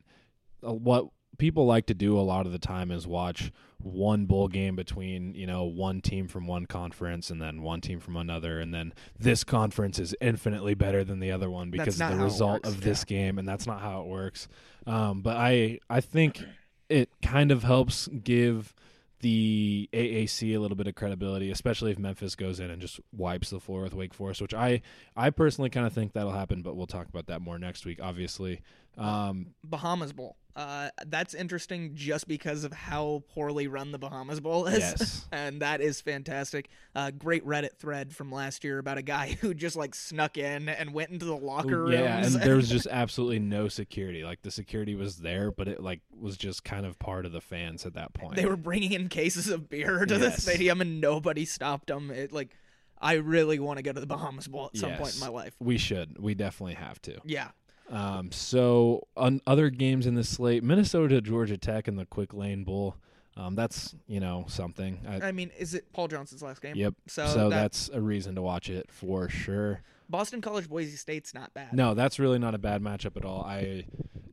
Uh, 0.66 0.74
what 0.74 1.08
people 1.38 1.66
like 1.66 1.86
to 1.88 1.94
do 1.94 2.18
a 2.18 2.22
lot 2.22 2.46
of 2.46 2.52
the 2.52 2.60
time 2.60 2.92
is 2.92 3.06
watch 3.06 3.52
one 3.80 4.26
bowl 4.26 4.48
game 4.48 4.76
between 4.76 5.36
you 5.36 5.46
know 5.46 5.64
one 5.64 6.02
team 6.02 6.28
from 6.28 6.48
one 6.48 6.66
conference 6.66 7.30
and 7.30 7.42
then 7.42 7.62
one 7.62 7.80
team 7.80 8.00
from 8.00 8.18
another 8.18 8.60
and 8.60 8.74
then 8.74 8.92
this 9.20 9.44
conference 9.44 10.00
is 10.00 10.16
infinitely 10.20 10.74
better 10.74 11.04
than 11.04 11.20
the 11.20 11.32
other 11.32 11.50
one 11.50 11.70
because 11.70 12.02
of 12.02 12.10
the 12.10 12.24
result 12.24 12.66
of 12.66 12.82
this 12.82 13.04
game 13.04 13.38
and 13.38 13.48
that's 13.48 13.68
not 13.68 13.80
how 13.80 14.02
it 14.02 14.08
works 14.08 14.48
um, 14.88 15.22
but 15.22 15.38
i 15.38 15.80
i 15.90 16.02
think 16.02 16.44
it 16.90 17.10
kind 17.22 17.52
of 17.52 17.64
helps 17.64 18.08
give 18.24 18.74
the 19.20 19.90
AAC 19.94 20.56
a 20.56 20.60
little 20.60 20.78
bit 20.78 20.88
of 20.88 20.96
credibility, 20.96 21.50
especially 21.50 21.92
if 21.92 22.00
Memphis 22.00 22.36
goes 22.36 22.60
in 22.60 22.70
and 22.70 22.82
just 22.82 23.00
wipes 23.12 23.50
the 23.50 23.60
floor 23.60 23.82
with 23.82 23.94
Wake 23.94 24.14
Forest, 24.14 24.42
which 24.42 24.54
I 24.54 24.82
I 25.16 25.30
personally 25.30 25.70
kind 25.70 25.88
of 25.88 25.94
think 25.94 26.14
that'll 26.14 26.32
happen, 26.32 26.62
but 26.62 26.76
we'll 26.76 26.88
talk 26.88 27.08
about 27.08 27.28
that 27.28 27.42
more 27.42 27.58
next 27.58 27.86
week, 27.86 28.00
obviously. 28.02 28.62
Um, 28.98 29.48
Bahamas 29.64 30.14
Bowl. 30.14 30.38
Uh, 30.58 30.90
that's 31.06 31.36
interesting 31.36 31.92
just 31.94 32.28
because 32.28 32.64
of 32.64 32.74
how 32.74 33.22
poorly 33.30 33.68
run 33.68 33.92
the 33.92 34.00
Bahamas 34.00 34.40
Bowl 34.40 34.66
is. 34.66 34.80
Yes. 34.80 35.28
and 35.32 35.62
that 35.62 35.82
is 35.82 36.02
fantastic. 36.02 36.70
Uh, 36.96 37.12
great 37.12 37.46
Reddit 37.46 37.76
thread 37.78 38.12
from 38.16 38.32
last 38.32 38.64
year 38.64 38.80
about 38.80 38.98
a 38.98 39.04
guy 39.04 39.38
who 39.42 39.54
just 39.54 39.76
like 39.76 39.94
snuck 39.94 40.36
in 40.36 40.68
and 40.68 40.96
went 40.96 41.12
into 41.12 41.26
the 41.26 41.36
locker 41.36 41.84
rooms. 41.84 41.94
yeah, 41.94 42.26
and 42.26 42.34
there 42.42 42.56
was 42.56 42.70
just 42.70 42.88
absolutely 42.92 43.38
no 43.38 43.68
security. 43.68 44.24
Like 44.24 44.42
the 44.42 44.50
security 44.50 44.96
was 44.96 45.18
there, 45.18 45.52
but 45.52 45.68
it 45.68 45.80
like 45.80 46.02
was 46.20 46.38
just 46.38 46.64
kind 46.64 46.88
of 46.88 46.98
part 46.98 47.28
of 47.28 47.34
the 47.34 47.42
fans 47.42 47.86
at 47.86 47.94
that 47.94 48.16
point. 48.16 48.36
they 48.36 48.48
were 48.48 48.58
bringing 48.58 48.94
in 48.94 49.10
cases 49.10 49.50
of 49.50 49.70
beer 49.70 50.08
to 50.08 50.18
the 50.18 50.32
stadium 50.32 50.82
and 50.82 51.00
nobody 51.00 51.46
stopped 51.46 51.90
them. 51.90 52.10
It 52.10 52.32
like 52.32 52.56
I 53.00 53.14
really 53.14 53.60
want 53.60 53.78
to 53.78 53.84
go 53.84 53.94
to 53.94 54.00
the 54.00 54.08
Bahamas 54.08 54.48
Bowl 54.48 54.72
at 54.74 54.78
some 54.78 54.94
point 54.94 55.14
in 55.14 55.20
my 55.20 55.30
life. 55.30 55.56
We 55.60 55.78
should. 55.78 56.18
We 56.20 56.34
definitely 56.34 56.76
have 56.76 57.00
to. 57.04 57.20
Yeah. 57.26 57.50
Um, 57.90 58.32
so 58.32 59.08
on 59.16 59.42
other 59.48 59.70
games 59.70 60.06
in 60.08 60.16
the 60.16 60.24
slate, 60.24 60.64
Minnesota, 60.64 61.22
Georgia 61.22 61.58
Tech, 61.58 61.88
and 61.88 61.98
the 61.98 62.06
Quick 62.06 62.34
Lane 62.34 62.64
Bowl. 62.64 62.96
Um, 63.38 63.56
that's 63.56 63.96
you 64.08 64.20
know 64.20 64.46
something. 64.48 65.00
I, 65.08 65.28
I 65.28 65.32
mean, 65.32 65.52
is 65.60 65.74
it 65.76 65.92
Paul 65.94 66.08
Johnson's 66.08 66.42
last 66.42 66.62
game? 66.62 66.76
Yep. 66.76 66.96
So, 67.08 67.28
So, 67.28 67.50
that- 67.50 67.62
that's 67.62 67.90
a 67.94 68.02
reason 68.02 68.36
to 68.36 68.42
watch 68.42 68.70
it 68.70 68.92
for 68.92 69.30
sure. 69.30 69.82
Boston 70.10 70.42
College 70.42 70.68
Boise 70.70 70.96
State's 70.96 71.34
not 71.34 71.54
bad. 71.54 71.74
No, 71.74 71.94
that's 71.94 72.18
really 72.18 72.40
not 72.40 72.56
a 72.56 72.58
bad 72.58 72.82
matchup 72.82 73.16
at 73.18 73.26
all. 73.26 73.44
I 73.44 73.86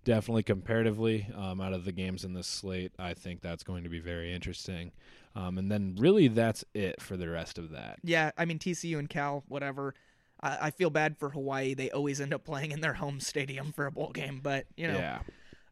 definitely 0.04 0.42
comparatively 0.44 1.26
um, 1.34 1.60
out 1.60 1.72
of 1.72 1.84
the 1.84 1.92
games 1.92 2.24
in 2.24 2.32
this 2.34 2.46
slate, 2.46 2.92
I 2.98 3.14
think 3.14 3.40
that's 3.42 3.64
going 3.64 3.82
to 3.84 3.88
be 3.90 3.98
very 4.00 4.32
interesting. 4.32 4.92
Um, 5.34 5.58
and 5.58 5.70
then 5.72 5.96
really 5.98 6.28
that's 6.28 6.64
it 6.74 7.02
for 7.02 7.16
the 7.16 7.28
rest 7.28 7.58
of 7.58 7.70
that. 7.70 7.98
Yeah, 8.04 8.30
I 8.38 8.44
mean 8.44 8.58
TCU 8.58 8.98
and 8.98 9.08
Cal, 9.08 9.42
whatever. 9.48 9.94
I, 10.44 10.58
I 10.66 10.70
feel 10.70 10.90
bad 10.90 11.16
for 11.18 11.30
Hawaii. 11.30 11.74
They 11.74 11.90
always 11.90 12.20
end 12.20 12.34
up 12.34 12.44
playing 12.44 12.70
in 12.72 12.80
their 12.80 12.92
home 12.94 13.18
stadium 13.20 13.72
for 13.72 13.86
a 13.86 13.90
bowl 13.90 14.10
game, 14.12 14.40
but 14.42 14.66
you 14.76 14.86
know, 14.88 14.98
Yeah. 14.98 15.18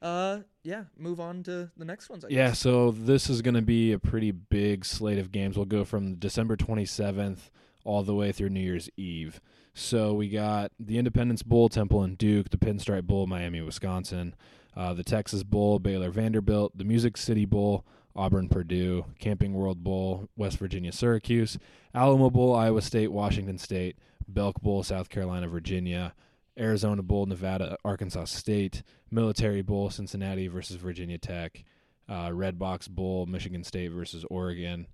uh, 0.00 0.40
yeah. 0.64 0.84
Move 0.98 1.20
on 1.20 1.42
to 1.44 1.70
the 1.76 1.84
next 1.84 2.08
ones. 2.10 2.24
I 2.24 2.28
Yeah, 2.30 2.48
guess. 2.48 2.58
so 2.60 2.90
this 2.90 3.28
is 3.30 3.42
going 3.42 3.54
to 3.54 3.62
be 3.62 3.92
a 3.92 3.98
pretty 3.98 4.30
big 4.30 4.84
slate 4.84 5.18
of 5.18 5.30
games. 5.32 5.56
We'll 5.56 5.66
go 5.66 5.84
from 5.84 6.14
December 6.16 6.56
27th 6.56 7.50
all 7.84 8.02
the 8.02 8.14
way 8.14 8.32
through 8.32 8.48
New 8.50 8.60
Year's 8.60 8.88
Eve. 8.96 9.40
So 9.74 10.12
we 10.12 10.28
got 10.28 10.70
the 10.78 10.98
Independence 10.98 11.42
Bowl, 11.42 11.68
Temple 11.68 12.02
and 12.02 12.16
Duke, 12.18 12.50
the 12.50 12.58
Pinstripe 12.58 13.04
Bowl, 13.04 13.26
Miami, 13.26 13.60
Wisconsin, 13.62 14.34
uh, 14.76 14.92
the 14.94 15.02
Texas 15.04 15.42
Bowl, 15.42 15.78
Baylor, 15.78 16.10
Vanderbilt, 16.10 16.76
the 16.76 16.84
Music 16.84 17.16
City 17.16 17.44
Bowl, 17.46 17.84
Auburn, 18.14 18.48
Purdue, 18.48 19.06
Camping 19.18 19.54
World 19.54 19.82
Bowl, 19.82 20.28
West 20.36 20.58
Virginia, 20.58 20.92
Syracuse, 20.92 21.58
Alamo 21.94 22.28
Bowl, 22.28 22.54
Iowa 22.54 22.82
State, 22.82 23.10
Washington 23.10 23.56
State, 23.56 23.96
Belk 24.32 24.60
Bowl, 24.60 24.82
South 24.82 25.08
Carolina, 25.08 25.48
Virginia, 25.48 26.14
Arizona 26.58 27.02
Bowl, 27.02 27.26
Nevada, 27.26 27.76
Arkansas 27.84 28.24
State, 28.24 28.82
Military 29.10 29.62
Bowl, 29.62 29.90
Cincinnati 29.90 30.48
versus 30.48 30.76
Virginia 30.76 31.18
Tech, 31.18 31.64
uh, 32.08 32.28
Redbox 32.28 32.88
Bowl, 32.90 33.26
Michigan 33.26 33.64
State 33.64 33.88
versus 33.92 34.24
Oregon, 34.30 34.86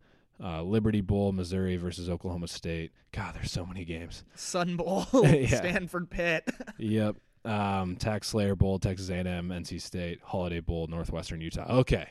uh, 0.43 0.63
Liberty 0.63 1.01
Bowl, 1.01 1.33
Missouri 1.33 1.77
versus 1.77 2.09
Oklahoma 2.09 2.47
State. 2.49 2.93
God, 3.13 3.35
there's 3.35 3.51
so 3.51 3.67
many 3.67 3.85
games. 3.85 4.25
Sun 4.37 4.77
Bowl, 4.77 5.07
Yeah. 5.13 5.47
Stanford 5.57 6.11
Pitt. 6.11 6.49
Yep. 6.79 7.17
Um, 7.45 7.97
TaxSlayer 7.97 8.57
Bowl, 8.57 8.79
Texas 8.79 9.09
A&M, 9.09 9.49
NC 9.49 9.81
State, 9.81 10.21
Holiday 10.23 10.61
Bowl, 10.61 10.87
Northwestern 10.87 11.41
Utah. 11.41 11.79
Okay. 11.79 12.09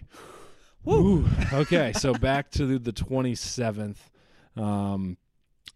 Woo. 0.84 1.26
okay, 1.54 1.92
so 1.94 2.14
back 2.14 2.50
to 2.52 2.66
the, 2.66 2.80
the 2.80 2.94
27th. 2.94 3.98
Um, 4.56 5.18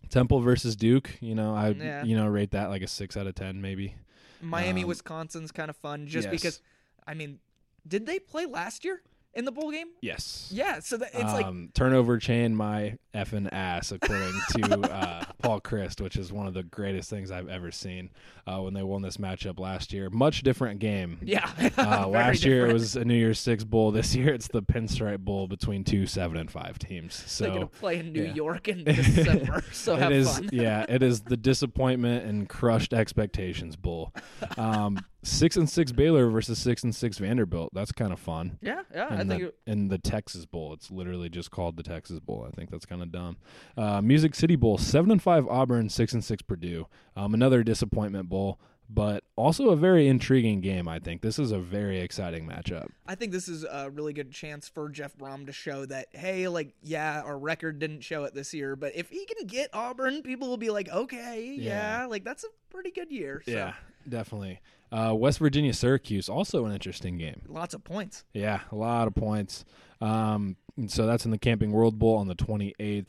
Temple 0.09 0.41
versus 0.41 0.75
Duke. 0.75 1.09
You 1.21 1.35
know, 1.35 1.55
I 1.55 1.69
Yeah. 1.69 2.03
you 2.03 2.15
know 2.15 2.27
rate 2.27 2.51
that 2.51 2.69
like 2.69 2.81
a 2.81 2.87
six 2.87 3.15
out 3.17 3.27
of 3.27 3.35
ten, 3.35 3.61
maybe. 3.61 3.95
Miami, 4.41 4.81
Um, 4.83 4.87
Wisconsin's 4.89 5.51
kind 5.51 5.69
of 5.69 5.75
fun, 5.77 6.07
just 6.07 6.25
yes. 6.25 6.31
because. 6.31 6.61
I 7.07 7.15
mean, 7.15 7.39
did 7.87 8.05
they 8.05 8.19
play 8.19 8.45
last 8.45 8.85
year 8.85 9.01
in 9.33 9.45
the 9.45 9.51
bowl 9.51 9.71
game? 9.71 9.87
Yes. 10.01 10.49
Yeah, 10.51 10.79
so 10.79 10.97
that, 10.97 11.09
it's 11.13 11.33
like 11.33 11.45
um, 11.45 11.69
turnover 11.73 12.17
chain 12.17 12.55
my 12.55 12.97
effing 13.13 13.49
ass, 13.51 13.91
according 13.91 14.33
to 14.55 14.91
uh, 14.93 15.23
Paul 15.41 15.61
Chryst, 15.61 16.01
which 16.01 16.17
is 16.17 16.33
one 16.33 16.47
of 16.47 16.53
the 16.53 16.63
greatest 16.63 17.09
things 17.09 17.31
I've 17.31 17.47
ever 17.47 17.71
seen. 17.71 18.09
Uh, 18.47 18.61
when 18.61 18.73
they 18.73 18.83
won 18.83 19.01
this 19.01 19.17
matchup 19.17 19.59
last 19.59 19.93
year, 19.93 20.09
much 20.09 20.43
different 20.43 20.79
game. 20.79 21.17
yeah. 21.23 21.49
Uh, 21.77 22.07
last 22.09 22.43
year 22.43 22.67
it 22.67 22.73
was 22.73 22.95
a 22.95 23.05
New 23.05 23.15
Year's 23.15 23.39
Six 23.39 23.63
bowl. 23.63 23.91
This 23.91 24.15
year 24.15 24.33
it's 24.33 24.47
the 24.47 24.61
Pinstripe 24.61 25.19
Bowl 25.19 25.47
between 25.47 25.83
two 25.83 26.05
seven 26.05 26.37
and 26.37 26.49
five 26.51 26.79
teams. 26.79 27.23
So 27.27 27.45
They're 27.45 27.53
gonna 27.53 27.67
play 27.67 27.99
in 27.99 28.11
New 28.11 28.23
yeah. 28.23 28.33
York 28.33 28.67
in 28.67 28.83
December, 28.83 29.63
so 29.71 29.95
have 29.95 30.11
it 30.11 30.17
is 30.17 30.37
fun. 30.37 30.49
yeah, 30.51 30.85
it 30.89 31.03
is 31.03 31.21
the 31.21 31.37
disappointment 31.37 32.25
and 32.25 32.49
crushed 32.49 32.93
expectations 32.93 33.75
bowl. 33.75 34.13
Um, 34.57 34.99
six 35.23 35.55
and 35.55 35.69
six 35.69 35.91
Baylor 35.91 36.29
versus 36.29 36.57
six 36.59 36.83
and 36.83 36.95
six 36.95 37.17
Vanderbilt. 37.19 37.69
That's 37.73 37.91
kind 37.91 38.11
of 38.11 38.19
fun. 38.19 38.57
Yeah, 38.61 38.81
yeah. 38.93 39.07
I 39.09 39.15
And 39.15 39.29
think 39.29 39.41
the, 39.43 39.47
it- 39.49 39.55
in 39.67 39.87
the 39.89 39.97
Texas 39.97 40.45
Bowl, 40.45 40.73
it's 40.73 40.89
literally 40.91 41.29
just 41.29 41.51
called 41.51 41.77
the 41.77 41.83
Texas 41.83 42.19
Bowl. 42.19 42.45
I 42.47 42.51
think 42.55 42.71
that's 42.71 42.85
kind 42.85 43.01
of 43.01 43.11
dumb. 43.11 43.37
Uh, 43.77 44.01
Music 44.01 44.33
City 44.35 44.55
Bowl, 44.55 44.77
seven 44.77 45.11
and 45.11 45.21
five 45.21 45.47
Auburn, 45.47 45.89
six 45.89 46.13
and 46.13 46.23
six 46.23 46.41
Purdue. 46.41 46.87
Um, 47.15 47.33
another 47.33 47.63
disappointment 47.63 48.29
bowl, 48.29 48.59
but 48.89 49.23
also 49.35 49.69
a 49.69 49.75
very 49.75 50.07
intriguing 50.07 50.59
game. 50.59 50.87
I 50.87 50.99
think 50.99 51.21
this 51.21 51.37
is 51.39 51.51
a 51.51 51.59
very 51.59 51.99
exciting 51.99 52.47
matchup. 52.47 52.87
I 53.07 53.15
think 53.15 53.31
this 53.31 53.47
is 53.47 53.63
a 53.63 53.89
really 53.89 54.13
good 54.13 54.31
chance 54.31 54.67
for 54.67 54.89
Jeff 54.89 55.15
Brohm 55.15 55.45
to 55.45 55.53
show 55.53 55.85
that, 55.85 56.07
hey, 56.11 56.47
like, 56.47 56.73
yeah, 56.81 57.21
our 57.21 57.37
record 57.37 57.79
didn't 57.79 58.01
show 58.01 58.23
it 58.25 58.33
this 58.33 58.53
year, 58.53 58.75
but 58.75 58.93
if 58.95 59.09
he 59.09 59.25
can 59.25 59.47
get 59.47 59.69
Auburn, 59.73 60.23
people 60.23 60.49
will 60.49 60.57
be 60.57 60.71
like, 60.71 60.89
okay, 60.89 61.55
yeah, 61.57 61.99
Yeah. 62.01 62.05
like 62.07 62.23
that's 62.25 62.43
a 62.43 62.47
pretty 62.69 62.91
good 62.91 63.11
year. 63.11 63.41
So, 63.45 63.51
Yeah, 63.51 63.73
definitely. 64.09 64.59
Uh, 64.91 65.13
West 65.15 65.39
Virginia 65.39 65.73
Syracuse, 65.73 66.27
also 66.29 66.65
an 66.65 66.73
interesting 66.73 67.17
game. 67.17 67.41
lots 67.47 67.73
of 67.73 67.83
points. 67.83 68.23
Yeah, 68.33 68.59
a 68.71 68.75
lot 68.75 69.07
of 69.07 69.15
points. 69.15 69.63
Um, 70.01 70.57
so 70.87 71.05
that's 71.05 71.25
in 71.25 71.31
the 71.31 71.37
Camping 71.37 71.71
World 71.71 71.97
Bowl 71.99 72.17
on 72.17 72.27
the 72.27 72.35
28th. 72.35 73.05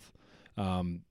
Um, 0.56 1.02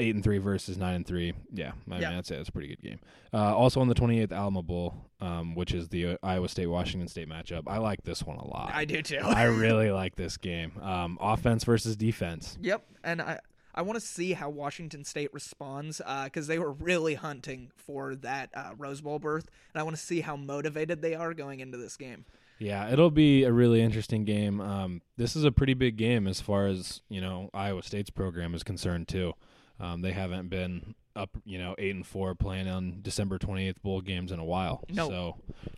eight 0.00 0.14
and 0.14 0.22
three 0.22 0.38
versus 0.38 0.78
nine 0.78 0.94
and 0.94 1.04
three. 1.06 1.32
Yeah, 1.52 1.72
I 1.90 1.98
Yeah. 1.98 2.08
mean 2.10 2.16
that's 2.18 2.30
it. 2.30 2.38
It's 2.38 2.48
a 2.48 2.52
pretty 2.52 2.68
good 2.68 2.80
game. 2.80 3.00
Uh, 3.34 3.54
also 3.56 3.80
on 3.80 3.88
the 3.88 3.94
28th 3.96 4.30
Alamo 4.32 4.62
Bowl, 4.62 4.94
um, 5.20 5.56
which 5.56 5.74
is 5.74 5.88
the 5.88 6.06
uh, 6.12 6.16
Iowa 6.22 6.48
State 6.48 6.68
Washington 6.68 7.08
State 7.08 7.28
matchup. 7.28 7.64
I 7.66 7.78
like 7.78 8.04
this 8.04 8.22
one 8.22 8.36
a 8.36 8.46
lot. 8.46 8.70
I 8.72 8.84
do 8.84 9.02
too. 9.02 9.18
I 9.22 9.42
really 9.44 9.90
like 9.90 10.14
this 10.14 10.36
game. 10.36 10.72
Um, 10.80 11.18
offense 11.20 11.64
versus 11.64 11.96
defense. 11.96 12.56
Yep, 12.60 12.84
and 13.02 13.20
I 13.20 13.40
I 13.78 13.82
want 13.82 13.94
to 13.94 14.04
see 14.04 14.32
how 14.32 14.50
Washington 14.50 15.04
State 15.04 15.32
responds 15.32 16.00
because 16.24 16.48
they 16.48 16.58
were 16.58 16.72
really 16.72 17.14
hunting 17.14 17.70
for 17.76 18.16
that 18.16 18.50
uh, 18.52 18.72
Rose 18.76 19.00
Bowl 19.00 19.20
berth, 19.20 19.48
and 19.72 19.80
I 19.80 19.84
want 19.84 19.94
to 19.94 20.02
see 20.02 20.20
how 20.20 20.34
motivated 20.34 21.00
they 21.00 21.14
are 21.14 21.32
going 21.32 21.60
into 21.60 21.78
this 21.78 21.96
game. 21.96 22.24
Yeah, 22.58 22.90
it'll 22.90 23.12
be 23.12 23.44
a 23.44 23.52
really 23.52 23.80
interesting 23.80 24.24
game. 24.24 24.60
Um, 24.60 25.02
this 25.16 25.36
is 25.36 25.44
a 25.44 25.52
pretty 25.52 25.74
big 25.74 25.96
game 25.96 26.26
as 26.26 26.40
far 26.40 26.66
as 26.66 27.02
you 27.08 27.20
know 27.20 27.50
Iowa 27.54 27.84
State's 27.84 28.10
program 28.10 28.52
is 28.52 28.64
concerned 28.64 29.06
too. 29.06 29.34
Um, 29.78 30.02
they 30.02 30.10
haven't 30.10 30.48
been 30.48 30.96
up, 31.14 31.30
you 31.44 31.58
know, 31.58 31.76
eight 31.78 31.94
and 31.94 32.04
four 32.04 32.34
playing 32.34 32.66
on 32.66 32.98
December 33.02 33.38
twenty 33.38 33.68
eighth 33.68 33.80
bowl 33.80 34.00
games 34.00 34.32
in 34.32 34.40
a 34.40 34.44
while. 34.44 34.82
No. 34.90 35.08
So 35.08 35.36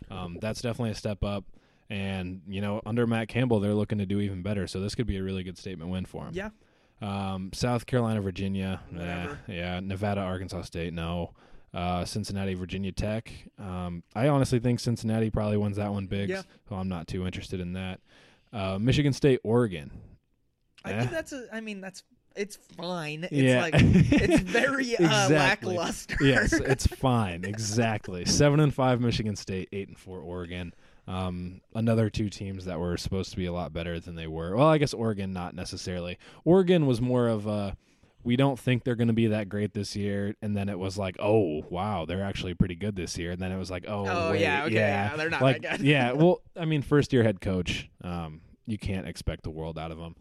um, 0.09 0.39
that's 0.41 0.63
definitely 0.63 0.89
a 0.89 0.95
step 0.95 1.23
up. 1.23 1.43
And 1.91 2.41
you 2.47 2.61
know, 2.61 2.81
under 2.83 3.05
Matt 3.05 3.27
Campbell, 3.27 3.59
they're 3.59 3.75
looking 3.75 3.99
to 3.99 4.07
do 4.07 4.19
even 4.21 4.41
better. 4.41 4.65
So 4.65 4.79
this 4.79 4.95
could 4.95 5.05
be 5.05 5.17
a 5.17 5.23
really 5.23 5.43
good 5.43 5.59
statement 5.59 5.91
win 5.91 6.05
for 6.05 6.23
them. 6.23 6.31
Yeah, 6.33 6.49
Um, 7.01 7.49
South 7.53 7.85
Carolina, 7.85 8.21
Virginia, 8.21 8.79
yeah, 9.47 9.79
Nevada, 9.81 10.21
Arkansas 10.21 10.61
State, 10.63 10.93
no. 10.93 11.31
Uh, 11.73 12.03
Cincinnati, 12.03 12.53
Virginia 12.53 12.91
Tech. 12.91 13.31
Um, 13.57 14.03
I 14.13 14.27
honestly 14.27 14.59
think 14.59 14.81
Cincinnati 14.81 15.29
probably 15.29 15.55
wins 15.55 15.77
that 15.77 15.89
one 15.91 16.05
big. 16.05 16.29
Yeah. 16.29 16.41
So 16.67 16.75
I'm 16.75 16.89
not 16.89 17.07
too 17.07 17.25
interested 17.25 17.61
in 17.61 17.73
that. 17.73 18.01
Uh, 18.51 18.77
Michigan 18.77 19.13
State, 19.13 19.39
Oregon. 19.45 19.89
I 20.83 20.91
Eh. 20.91 20.99
think 20.99 21.11
that's 21.11 21.31
a. 21.31 21.47
I 21.53 21.61
mean, 21.61 21.79
that's 21.79 22.03
it's 22.35 22.57
fine. 22.75 23.23
It's 23.23 23.31
yeah, 23.31 23.61
like 23.61 23.75
it's 23.77 24.39
very 24.41 24.97
uh, 24.97 25.03
Exactly. 25.23 25.77
lackluster. 25.77 26.17
yes, 26.21 26.51
it's 26.51 26.87
fine. 26.97 27.45
Exactly. 27.45 28.25
Seven 28.25 28.59
and 28.59 28.73
five, 28.73 28.99
Michigan 28.99 29.37
State. 29.37 29.69
Eight 29.71 29.87
and 29.87 29.97
four, 29.97 30.19
Oregon. 30.19 30.73
Um, 31.11 31.61
another 31.75 32.09
two 32.09 32.29
teams 32.29 32.65
that 32.65 32.79
were 32.79 32.95
supposed 32.97 33.31
to 33.31 33.37
be 33.37 33.45
a 33.45 33.51
lot 33.53 33.73
better 33.73 33.99
than 33.99 34.15
they 34.15 34.27
were. 34.27 34.55
Well, 34.55 34.67
I 34.67 34.77
guess 34.77 34.93
Oregon 34.93 35.33
not 35.33 35.53
necessarily. 35.55 36.17
Oregon 36.45 36.85
was 36.85 37.01
more 37.01 37.27
of 37.27 37.47
a 37.47 37.75
we 38.23 38.35
don't 38.35 38.59
think 38.59 38.83
they're 38.83 38.95
going 38.95 39.07
to 39.07 39.13
be 39.13 39.27
that 39.27 39.49
great 39.49 39.73
this 39.73 39.95
year, 39.95 40.35
and 40.43 40.55
then 40.55 40.69
it 40.69 40.77
was 40.77 40.97
like, 40.97 41.15
oh 41.19 41.63
wow, 41.69 42.05
they're 42.05 42.23
actually 42.23 42.53
pretty 42.53 42.75
good 42.75 42.95
this 42.95 43.17
year, 43.17 43.31
and 43.31 43.41
then 43.41 43.51
it 43.51 43.57
was 43.57 43.71
like, 43.71 43.85
oh, 43.87 44.05
Oh, 44.07 44.31
wait, 44.31 44.41
yeah, 44.41 44.65
okay, 44.65 44.75
yeah, 44.75 45.15
they're 45.17 45.29
not 45.31 45.41
like, 45.41 45.63
that 45.63 45.79
good. 45.79 45.87
yeah, 45.87 46.11
well, 46.11 46.41
I 46.55 46.65
mean, 46.65 46.81
first 46.83 47.11
year 47.13 47.23
head 47.23 47.41
coach, 47.41 47.89
um, 48.03 48.41
you 48.67 48.77
can't 48.77 49.07
expect 49.07 49.41
the 49.43 49.49
world 49.49 49.79
out 49.79 49.91
of 49.91 49.97
them. 49.97 50.15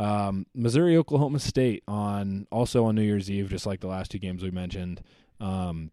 Um, 0.00 0.46
Missouri, 0.52 0.96
Oklahoma 0.96 1.38
State 1.38 1.84
on 1.86 2.48
also 2.50 2.84
on 2.86 2.96
New 2.96 3.02
Year's 3.02 3.30
Eve, 3.30 3.48
just 3.48 3.66
like 3.66 3.78
the 3.80 3.86
last 3.86 4.10
two 4.10 4.18
games 4.18 4.42
we 4.42 4.50
mentioned. 4.50 5.00
Um, 5.40 5.92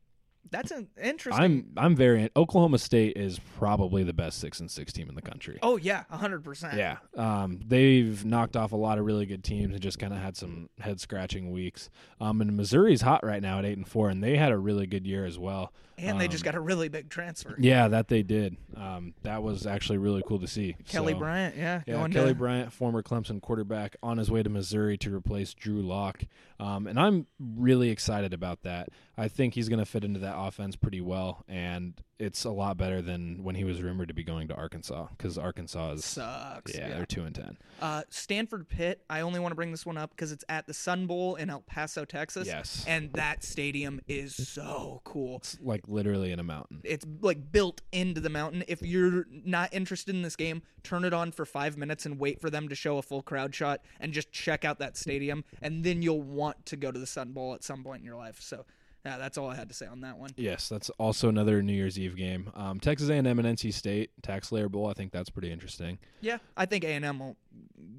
That's 0.52 0.72
an 0.72 0.88
interesting. 1.02 1.44
I'm 1.44 1.66
I'm 1.78 1.96
very 1.96 2.30
Oklahoma 2.36 2.78
State 2.78 3.16
is 3.16 3.40
probably 3.58 4.04
the 4.04 4.14
best 4.14 4.40
six 4.40 4.60
and 4.60 4.70
six 4.70 4.92
team 4.92 5.08
in 5.10 5.16
the 5.16 5.22
country. 5.22 5.58
oh 5.62 5.78
yeah, 5.78 6.04
hundred 6.10 6.44
percent. 6.44 6.76
Yeah, 6.76 6.98
um, 7.16 7.60
they've 7.66 8.24
knocked 8.26 8.56
off 8.58 8.74
a 8.74 8.76
lot 8.78 8.98
of 9.00 9.06
really 9.06 9.26
good 9.26 9.44
teams 9.44 9.74
and 9.74 9.82
just 9.82 9.98
kind 9.98 10.14
of 10.14 10.20
had 10.20 10.36
some 10.36 10.70
head 10.80 11.00
scratching 11.00 11.52
weeks. 11.52 11.90
Um, 12.20 12.42
and 12.42 12.56
Missouri's 12.58 13.02
hot 13.02 13.24
right 13.26 13.42
now 13.42 13.60
at 13.60 13.66
eight 13.66 13.78
and 13.78 13.88
four, 13.88 14.10
and 14.10 14.24
they 14.24 14.36
had 14.38 14.52
a 14.52 14.58
really 14.58 14.88
good 14.88 15.08
year 15.08 15.26
as 15.26 15.40
well. 15.40 15.72
and 15.98 16.20
they 16.20 16.28
just 16.28 16.44
Um, 16.44 16.46
got 16.46 16.56
a 16.56 16.60
really 16.62 16.90
big 16.90 17.10
transfer. 17.10 17.56
Yeah, 17.60 17.88
that 17.90 18.08
they 18.08 18.24
did. 18.24 18.58
Um, 18.76 19.14
that 19.22 19.44
was 19.44 19.68
actually 19.68 20.00
really 20.00 20.24
cool 20.26 20.40
to 20.40 20.48
see. 20.48 20.76
Kelly 20.88 21.14
So- 21.14 21.20
Bryant, 21.20 21.56
yeah, 21.56 21.82
yeah, 21.86 21.94
going 21.94 22.12
Kelly 22.12 22.30
to, 22.30 22.36
Bryant, 22.36 22.74
former 22.74 23.04
Clemson 23.04 23.40
quarterback, 23.40 23.96
on 24.02 24.18
his 24.18 24.32
way 24.32 24.42
to 24.42 24.50
Missouri 24.50 24.98
to 24.98 25.14
replace 25.14 25.54
Drew 25.54 25.80
Lock, 25.84 26.24
um, 26.60 26.88
and 26.88 27.00
I'm 27.00 27.28
really 27.40 27.90
excited 27.90 28.34
about 28.34 28.64
that. 28.64 28.90
I 29.18 29.28
think 29.28 29.54
he's 29.54 29.70
going 29.70 29.80
to 29.80 29.86
fit 29.86 30.04
into 30.04 30.20
that 30.22 30.36
offense 30.38 30.76
pretty 30.76 31.02
well, 31.02 31.44
and 31.48 31.94
it's 32.18 32.46
a 32.46 32.50
lot 32.52 32.78
better 32.78 33.02
than 33.02 33.44
when 33.44 33.56
he 33.56 33.64
was 33.64 33.82
rumored 33.82 34.08
to 34.08 34.14
be 34.14 34.24
going 34.24 34.48
to 34.48 34.56
Arkansas 34.56 35.08
because 35.18 35.38
Arkansas 35.38 35.94
is 35.94 36.06
sucks. 36.06 36.74
yeah, 36.74 36.88
Yeah, 36.90 36.96
they're 36.96 37.06
two 37.06 37.24
and 37.24 37.36
ten. 37.36 37.58
Uh, 37.82 38.04
Stanford 38.10 38.70
Pitt. 38.70 39.04
I 39.10 39.22
only 39.22 39.40
want 39.40 39.52
to 39.52 39.56
bring 39.56 39.72
this 39.72 39.86
one 39.86 39.98
up 39.98 40.12
because 40.12 40.32
it's 40.32 40.46
at 40.48 40.68
the 40.68 40.74
Sun 40.74 41.08
Bowl 41.08 41.36
in 41.36 41.50
El 41.50 41.62
Paso, 41.62 42.06
Texas. 42.06 42.48
Yes, 42.48 42.86
and 42.88 43.12
that 43.14 43.44
stadium 43.44 44.00
is 44.08 44.36
so 44.36 45.02
cool. 45.04 45.38
it's 45.38 45.58
like 45.62 45.88
literally 45.88 46.32
in 46.32 46.40
a 46.40 46.44
mountain. 46.44 46.82
It's 46.84 47.06
like 47.22 47.52
built 47.52 47.82
into 47.92 48.22
the 48.22 48.30
mountain. 48.30 48.64
If 48.68 48.82
you're 48.82 49.26
not 49.32 49.74
interested 49.74 50.16
in 50.16 50.22
this 50.22 50.36
game, 50.36 50.62
turn 50.84 51.04
it 51.04 51.14
on 51.14 51.32
for 51.32 51.46
five 51.46 51.76
minutes 51.78 52.06
and 52.06 52.20
wait 52.20 52.40
for 52.40 52.50
them 52.50 52.70
to 52.70 52.76
show 52.76 52.98
a 52.98 53.02
full 53.02 53.24
crowd 53.24 53.54
shot 53.56 53.82
and 54.00 54.14
just 54.14 54.32
check 54.32 54.64
out 54.64 54.80
that 54.80 54.96
stadium, 54.96 55.44
and 55.62 55.84
then 55.84 56.02
you'll 56.02 56.22
want 56.22 56.66
to 56.68 56.78
go 56.78 56.92
to 56.92 57.00
the 57.00 57.08
Sun 57.08 57.34
Bowl 57.34 57.54
at 57.56 57.64
some 57.64 57.84
point 57.84 58.00
in 58.00 58.06
your 58.06 58.16
life. 58.16 58.40
So, 58.40 58.66
yeah, 59.06 59.18
that's 59.18 59.38
all 59.38 59.50
I 59.50 59.56
had 59.56 59.68
to 59.70 59.74
say 59.74 59.88
on 59.88 60.02
that 60.02 60.18
one. 60.18 60.30
Yes, 60.38 60.70
that's 60.70 60.90
also 60.92 61.28
another 61.30 61.62
New 61.64 61.74
Year's 61.74 61.98
Eve 61.98 62.16
game. 62.16 62.52
Um, 62.56 62.80
Texas 62.80 63.10
A&M 63.10 63.26
and 63.26 63.40
NC 63.40 63.74
State 63.74 64.12
TaxSlayer 64.22 64.70
Bowl. 64.70 64.88
I 64.88 64.94
think 64.94 65.12
that's 65.12 65.30
pretty 65.30 65.52
interesting. 65.52 65.98
Yeah, 66.22 66.38
I 66.56 66.66
think 66.68 66.84
A 66.84 66.90
and 66.90 67.04
M 67.06 67.20
will 67.20 67.36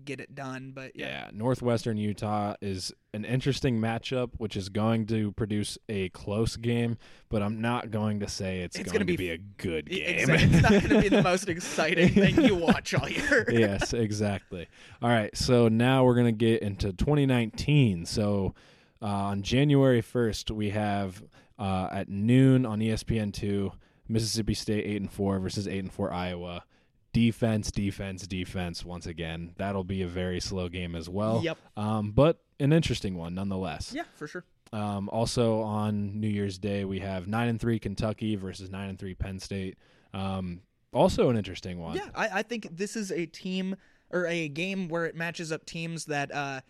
get 0.04 0.20
it 0.20 0.34
done, 0.34 0.72
but 0.74 0.92
yeah, 0.94 1.26
Yeah, 1.26 1.30
Northwestern 1.32 1.96
Utah 1.96 2.54
is 2.60 2.92
an 3.14 3.24
interesting 3.24 3.78
matchup, 3.80 4.30
which 4.38 4.56
is 4.56 4.68
going 4.68 5.06
to 5.06 5.32
produce 5.32 5.76
a 5.88 6.08
close 6.10 6.56
game, 6.56 6.96
but 7.28 7.42
I'm 7.42 7.60
not 7.60 7.90
going 7.90 8.20
to 8.20 8.28
say 8.28 8.60
it's, 8.60 8.76
It's 8.76 8.86
going 8.92 9.00
gonna 9.00 9.04
be 9.04 9.16
be 9.16 9.30
a 9.30 9.38
good 9.38 9.86
game. 9.90 10.30
exactly. 10.30 10.48
it's 10.58 10.62
not 10.62 10.70
going 10.70 10.88
to 10.88 11.00
be 11.02 11.08
the 11.08 11.22
most 11.22 11.48
exciting 11.48 12.10
thing 12.10 12.42
you 12.44 12.54
watch 12.54 12.94
all 12.94 13.08
year. 13.08 13.44
yes, 13.50 13.92
exactly. 13.92 14.68
All 15.02 15.08
right, 15.10 15.36
so 15.36 15.68
now 15.68 16.04
we're 16.04 16.14
going 16.14 16.26
to 16.26 16.32
get 16.32 16.62
into 16.62 16.92
2019. 16.92 18.06
So 18.06 18.54
uh, 19.02 19.06
on 19.06 19.42
January 19.42 20.00
1st, 20.00 20.50
we 20.52 20.70
have 20.70 21.22
uh, 21.58 21.88
at 21.90 22.08
noon 22.08 22.64
on 22.64 22.78
ESPN2 22.78 23.72
Mississippi 24.08 24.54
State 24.54 24.84
8 24.86 25.00
and 25.02 25.12
4 25.12 25.38
versus 25.40 25.66
8 25.66 25.78
and 25.78 25.92
4 25.92 26.12
Iowa. 26.12 26.64
Defense, 27.12 27.70
defense, 27.70 28.26
defense. 28.26 28.84
Once 28.84 29.06
again, 29.06 29.52
that'll 29.58 29.84
be 29.84 30.02
a 30.02 30.06
very 30.06 30.40
slow 30.40 30.68
game 30.68 30.94
as 30.94 31.08
well. 31.08 31.40
Yep. 31.44 31.58
Um, 31.76 32.12
but 32.12 32.38
an 32.58 32.72
interesting 32.72 33.16
one 33.16 33.34
nonetheless. 33.34 33.92
Yeah, 33.94 34.04
for 34.14 34.26
sure. 34.26 34.44
Um, 34.72 35.10
also 35.10 35.60
on 35.60 36.18
New 36.18 36.28
Year's 36.28 36.58
Day, 36.58 36.84
we 36.84 37.00
have 37.00 37.28
nine 37.28 37.48
and 37.48 37.60
three 37.60 37.78
Kentucky 37.78 38.36
versus 38.36 38.70
nine 38.70 38.88
and 38.88 38.98
three 38.98 39.14
Penn 39.14 39.38
State. 39.38 39.76
Um, 40.14 40.62
also 40.92 41.28
an 41.28 41.36
interesting 41.36 41.78
one. 41.78 41.96
Yeah, 41.96 42.08
I, 42.14 42.28
I 42.38 42.42
think 42.42 42.68
this 42.74 42.96
is 42.96 43.12
a 43.12 43.26
team 43.26 43.76
or 44.10 44.26
a 44.26 44.48
game 44.48 44.88
where 44.88 45.04
it 45.04 45.14
matches 45.14 45.52
up 45.52 45.66
teams 45.66 46.06
that 46.06 46.34
uh, 46.34 46.60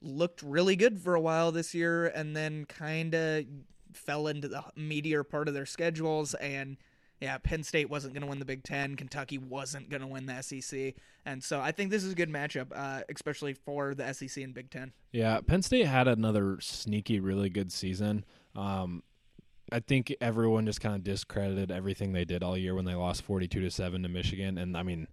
looked 0.00 0.42
really 0.42 0.76
good 0.76 0.98
for 0.98 1.14
a 1.14 1.20
while 1.20 1.52
this 1.52 1.74
year 1.74 2.06
and 2.06 2.36
then 2.36 2.64
kind 2.64 3.14
of 3.14 3.44
fell 3.92 4.26
into 4.26 4.48
the 4.48 4.62
meteor 4.76 5.24
part 5.24 5.48
of 5.48 5.54
their 5.54 5.66
schedules. 5.66 6.34
And 6.34 6.76
yeah, 7.20 7.38
Penn 7.38 7.62
State 7.62 7.88
wasn't 7.88 8.12
going 8.12 8.22
to 8.22 8.28
win 8.28 8.38
the 8.38 8.44
Big 8.44 8.62
Ten. 8.62 8.94
Kentucky 8.94 9.38
wasn't 9.38 9.88
going 9.88 10.02
to 10.02 10.06
win 10.06 10.26
the 10.26 10.42
SEC. 10.42 10.94
And 11.24 11.42
so 11.42 11.60
I 11.60 11.72
think 11.72 11.90
this 11.90 12.04
is 12.04 12.12
a 12.12 12.14
good 12.14 12.30
matchup, 12.30 12.66
uh, 12.74 13.02
especially 13.08 13.54
for 13.54 13.94
the 13.94 14.12
SEC 14.12 14.42
and 14.42 14.52
Big 14.52 14.70
Ten. 14.70 14.92
Yeah, 15.12 15.40
Penn 15.40 15.62
State 15.62 15.86
had 15.86 16.08
another 16.08 16.58
sneaky, 16.60 17.20
really 17.20 17.48
good 17.48 17.72
season. 17.72 18.24
Um, 18.54 19.02
I 19.72 19.80
think 19.80 20.14
everyone 20.20 20.66
just 20.66 20.80
kind 20.80 20.94
of 20.94 21.02
discredited 21.02 21.72
everything 21.72 22.12
they 22.12 22.24
did 22.24 22.42
all 22.42 22.56
year 22.56 22.74
when 22.74 22.84
they 22.84 22.94
lost 22.94 23.22
forty-two 23.22 23.60
to 23.62 23.70
seven 23.70 24.02
to 24.04 24.08
Michigan, 24.08 24.58
and 24.58 24.76
I 24.76 24.84
mean, 24.84 25.08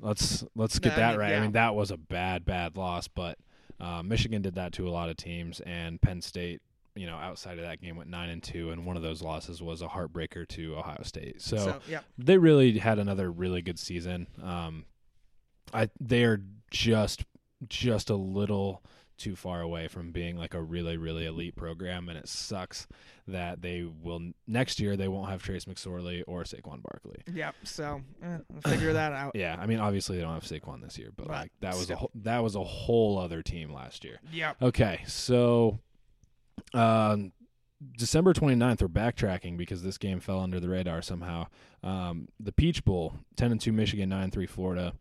let's 0.00 0.42
let's 0.54 0.78
get 0.78 0.94
I 0.94 0.96
that 0.96 1.10
mean, 1.10 1.20
right. 1.20 1.34
I 1.34 1.40
mean, 1.40 1.52
that 1.52 1.74
was 1.74 1.90
a 1.90 1.98
bad, 1.98 2.46
bad 2.46 2.78
loss, 2.78 3.08
but 3.08 3.38
uh, 3.80 4.02
Michigan 4.02 4.42
did 4.42 4.54
that 4.56 4.72
to 4.74 4.88
a 4.88 4.90
lot 4.90 5.08
of 5.08 5.16
teams, 5.16 5.60
and 5.60 6.00
Penn 6.00 6.20
State, 6.20 6.60
you 6.94 7.06
know, 7.06 7.16
outside 7.16 7.58
of 7.58 7.64
that 7.64 7.80
game 7.80 7.96
went 7.96 8.10
nine 8.10 8.28
and 8.30 8.42
two, 8.42 8.70
and 8.70 8.84
one 8.84 8.96
of 8.96 9.02
those 9.02 9.22
losses 9.22 9.62
was 9.62 9.80
a 9.82 9.88
heartbreaker 9.88 10.46
to 10.48 10.76
Ohio 10.76 11.02
State. 11.02 11.40
So, 11.40 11.56
So, 11.56 11.80
yeah. 11.88 12.00
they 12.18 12.36
really 12.38 12.78
had 12.78 12.98
another 12.98 13.30
really 13.30 13.62
good 13.62 13.78
season. 13.78 14.26
Um, 14.42 14.84
I 15.72 15.88
they 16.00 16.24
are 16.24 16.42
just 16.70 17.24
just 17.68 18.10
a 18.10 18.16
little 18.16 18.82
too 19.20 19.36
far 19.36 19.60
away 19.60 19.86
from 19.86 20.10
being 20.10 20.36
like 20.36 20.54
a 20.54 20.62
really 20.62 20.96
really 20.96 21.26
elite 21.26 21.54
program, 21.54 22.08
and 22.08 22.18
it 22.18 22.28
sucks 22.28 22.86
that 23.28 23.62
they 23.62 23.84
will 23.84 24.32
next 24.46 24.80
year 24.80 24.96
they 24.96 25.08
won't 25.08 25.30
have 25.30 25.42
Trace 25.42 25.66
McSorley 25.66 26.22
or 26.26 26.42
Saquon 26.42 26.82
Barkley. 26.82 27.22
Yep. 27.32 27.54
So 27.64 28.00
eh, 28.22 28.38
we'll 28.50 28.62
figure 28.62 28.92
that 28.92 29.12
out. 29.12 29.32
Yeah, 29.34 29.56
I 29.60 29.66
mean 29.66 29.78
obviously 29.78 30.16
they 30.16 30.22
don't 30.22 30.34
have 30.34 30.44
Saquon 30.44 30.82
this 30.82 30.98
year, 30.98 31.10
but, 31.14 31.28
But 31.28 31.34
like 31.34 31.52
that 31.60 31.76
was 31.76 31.90
a 31.90 31.96
whole, 31.96 32.10
that 32.16 32.42
was 32.42 32.56
a 32.56 32.64
whole 32.64 33.18
other 33.18 33.42
team 33.42 33.72
last 33.72 34.04
year. 34.04 34.20
Yep. 34.32 34.56
Okay, 34.62 35.02
so 35.06 35.78
um, 36.74 37.32
December 37.96 38.34
29th, 38.34 38.82
we're 38.82 38.88
backtracking 38.88 39.56
because 39.56 39.82
this 39.82 39.98
game 39.98 40.20
fell 40.20 40.40
under 40.40 40.60
the 40.60 40.68
radar 40.68 41.02
somehow. 41.02 41.46
Um, 41.82 42.28
the 42.38 42.52
Peach 42.52 42.84
Bowl, 42.84 43.14
10 43.36 43.52
and 43.52 43.60
2 43.60 43.72
Michigan, 43.72 44.10
9 44.10 44.24
and 44.24 44.32
3 44.32 44.46
Florida. 44.46 44.94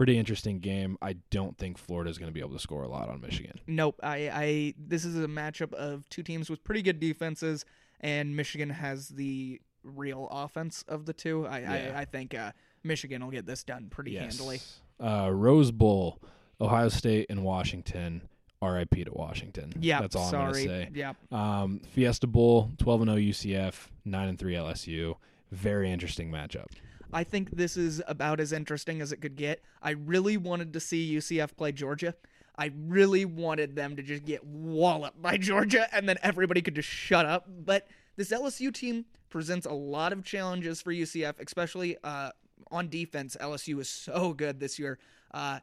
Pretty 0.00 0.16
interesting 0.16 0.60
game. 0.60 0.96
I 1.02 1.16
don't 1.28 1.58
think 1.58 1.76
Florida 1.76 2.08
is 2.08 2.16
going 2.16 2.30
to 2.30 2.32
be 2.32 2.40
able 2.40 2.54
to 2.54 2.58
score 2.58 2.84
a 2.84 2.88
lot 2.88 3.10
on 3.10 3.20
Michigan. 3.20 3.60
Nope. 3.66 4.00
I, 4.02 4.30
I 4.32 4.74
this 4.78 5.04
is 5.04 5.22
a 5.22 5.28
matchup 5.28 5.74
of 5.74 6.08
two 6.08 6.22
teams 6.22 6.48
with 6.48 6.64
pretty 6.64 6.80
good 6.80 6.98
defenses, 6.98 7.66
and 8.00 8.34
Michigan 8.34 8.70
has 8.70 9.10
the 9.10 9.60
real 9.84 10.26
offense 10.30 10.86
of 10.88 11.04
the 11.04 11.12
two. 11.12 11.46
I 11.46 11.58
Yeah. 11.58 11.92
I, 11.94 12.00
I 12.00 12.04
think 12.06 12.34
uh, 12.34 12.52
Michigan 12.82 13.22
will 13.22 13.30
get 13.30 13.44
this 13.44 13.62
done 13.62 13.88
pretty 13.90 14.16
handily. 14.16 14.62
Uh, 14.98 15.28
Rose 15.30 15.70
Bowl, 15.70 16.18
Ohio 16.62 16.88
State 16.88 17.26
and 17.28 17.44
Washington. 17.44 18.22
RIP 18.62 19.04
to 19.04 19.12
Washington. 19.12 19.74
Yeah. 19.80 20.00
that's 20.00 20.16
all 20.16 20.30
sorry. 20.30 20.62
I'm 20.62 20.66
going 20.66 20.86
to 20.86 20.86
say. 20.86 20.90
Yeah. 20.94 21.12
Um, 21.30 21.82
Fiesta 21.92 22.26
Bowl, 22.26 22.70
12 22.78 23.02
and 23.02 23.10
0 23.10 23.20
UCF, 23.20 23.88
9 24.06 24.28
and 24.28 24.38
3 24.38 24.54
LSU. 24.54 25.16
Very 25.52 25.90
interesting 25.90 26.30
matchup. 26.30 26.68
I 27.12 27.24
think 27.24 27.50
this 27.50 27.76
is 27.76 28.02
about 28.06 28.40
as 28.40 28.52
interesting 28.52 29.00
as 29.00 29.12
it 29.12 29.18
could 29.18 29.36
get. 29.36 29.62
I 29.82 29.90
really 29.90 30.36
wanted 30.36 30.72
to 30.72 30.80
see 30.80 31.16
UCF 31.16 31.56
play 31.56 31.72
Georgia. 31.72 32.14
I 32.56 32.72
really 32.86 33.24
wanted 33.24 33.74
them 33.74 33.96
to 33.96 34.02
just 34.02 34.24
get 34.24 34.44
walloped 34.44 35.20
by 35.20 35.36
Georgia 35.38 35.88
and 35.94 36.08
then 36.08 36.18
everybody 36.22 36.62
could 36.62 36.74
just 36.74 36.88
shut 36.88 37.26
up. 37.26 37.46
But 37.48 37.88
this 38.16 38.30
LSU 38.30 38.72
team 38.72 39.06
presents 39.30 39.66
a 39.66 39.72
lot 39.72 40.12
of 40.12 40.24
challenges 40.24 40.82
for 40.82 40.92
UCF, 40.92 41.40
especially 41.40 41.96
uh, 42.04 42.30
on 42.70 42.88
defense. 42.88 43.36
LSU 43.40 43.80
is 43.80 43.88
so 43.88 44.34
good 44.34 44.60
this 44.60 44.78
year. 44.78 44.98
Uh, 45.32 45.60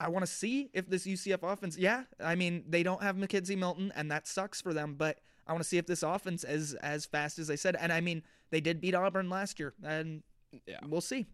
I 0.00 0.08
want 0.08 0.24
to 0.24 0.30
see 0.30 0.70
if 0.72 0.88
this 0.88 1.06
UCF 1.06 1.42
offense, 1.42 1.76
yeah, 1.76 2.04
I 2.22 2.34
mean, 2.34 2.64
they 2.68 2.82
don't 2.82 3.02
have 3.02 3.16
McKenzie 3.16 3.58
Milton, 3.58 3.92
and 3.96 4.10
that 4.10 4.28
sucks 4.28 4.60
for 4.60 4.72
them, 4.72 4.94
but 4.96 5.18
I 5.46 5.52
want 5.52 5.62
to 5.62 5.68
see 5.68 5.78
if 5.78 5.86
this 5.86 6.02
offense 6.02 6.44
is 6.44 6.74
as 6.74 7.06
fast 7.06 7.38
as 7.38 7.48
they 7.48 7.56
said. 7.56 7.76
And 7.80 7.92
I 7.92 8.00
mean, 8.00 8.22
they 8.50 8.60
did 8.60 8.80
beat 8.80 8.94
Auburn 8.94 9.28
last 9.28 9.58
year, 9.58 9.74
and 9.82 10.22
Yeah. 10.66 10.78
we'll 10.86 11.00
see. 11.00 11.26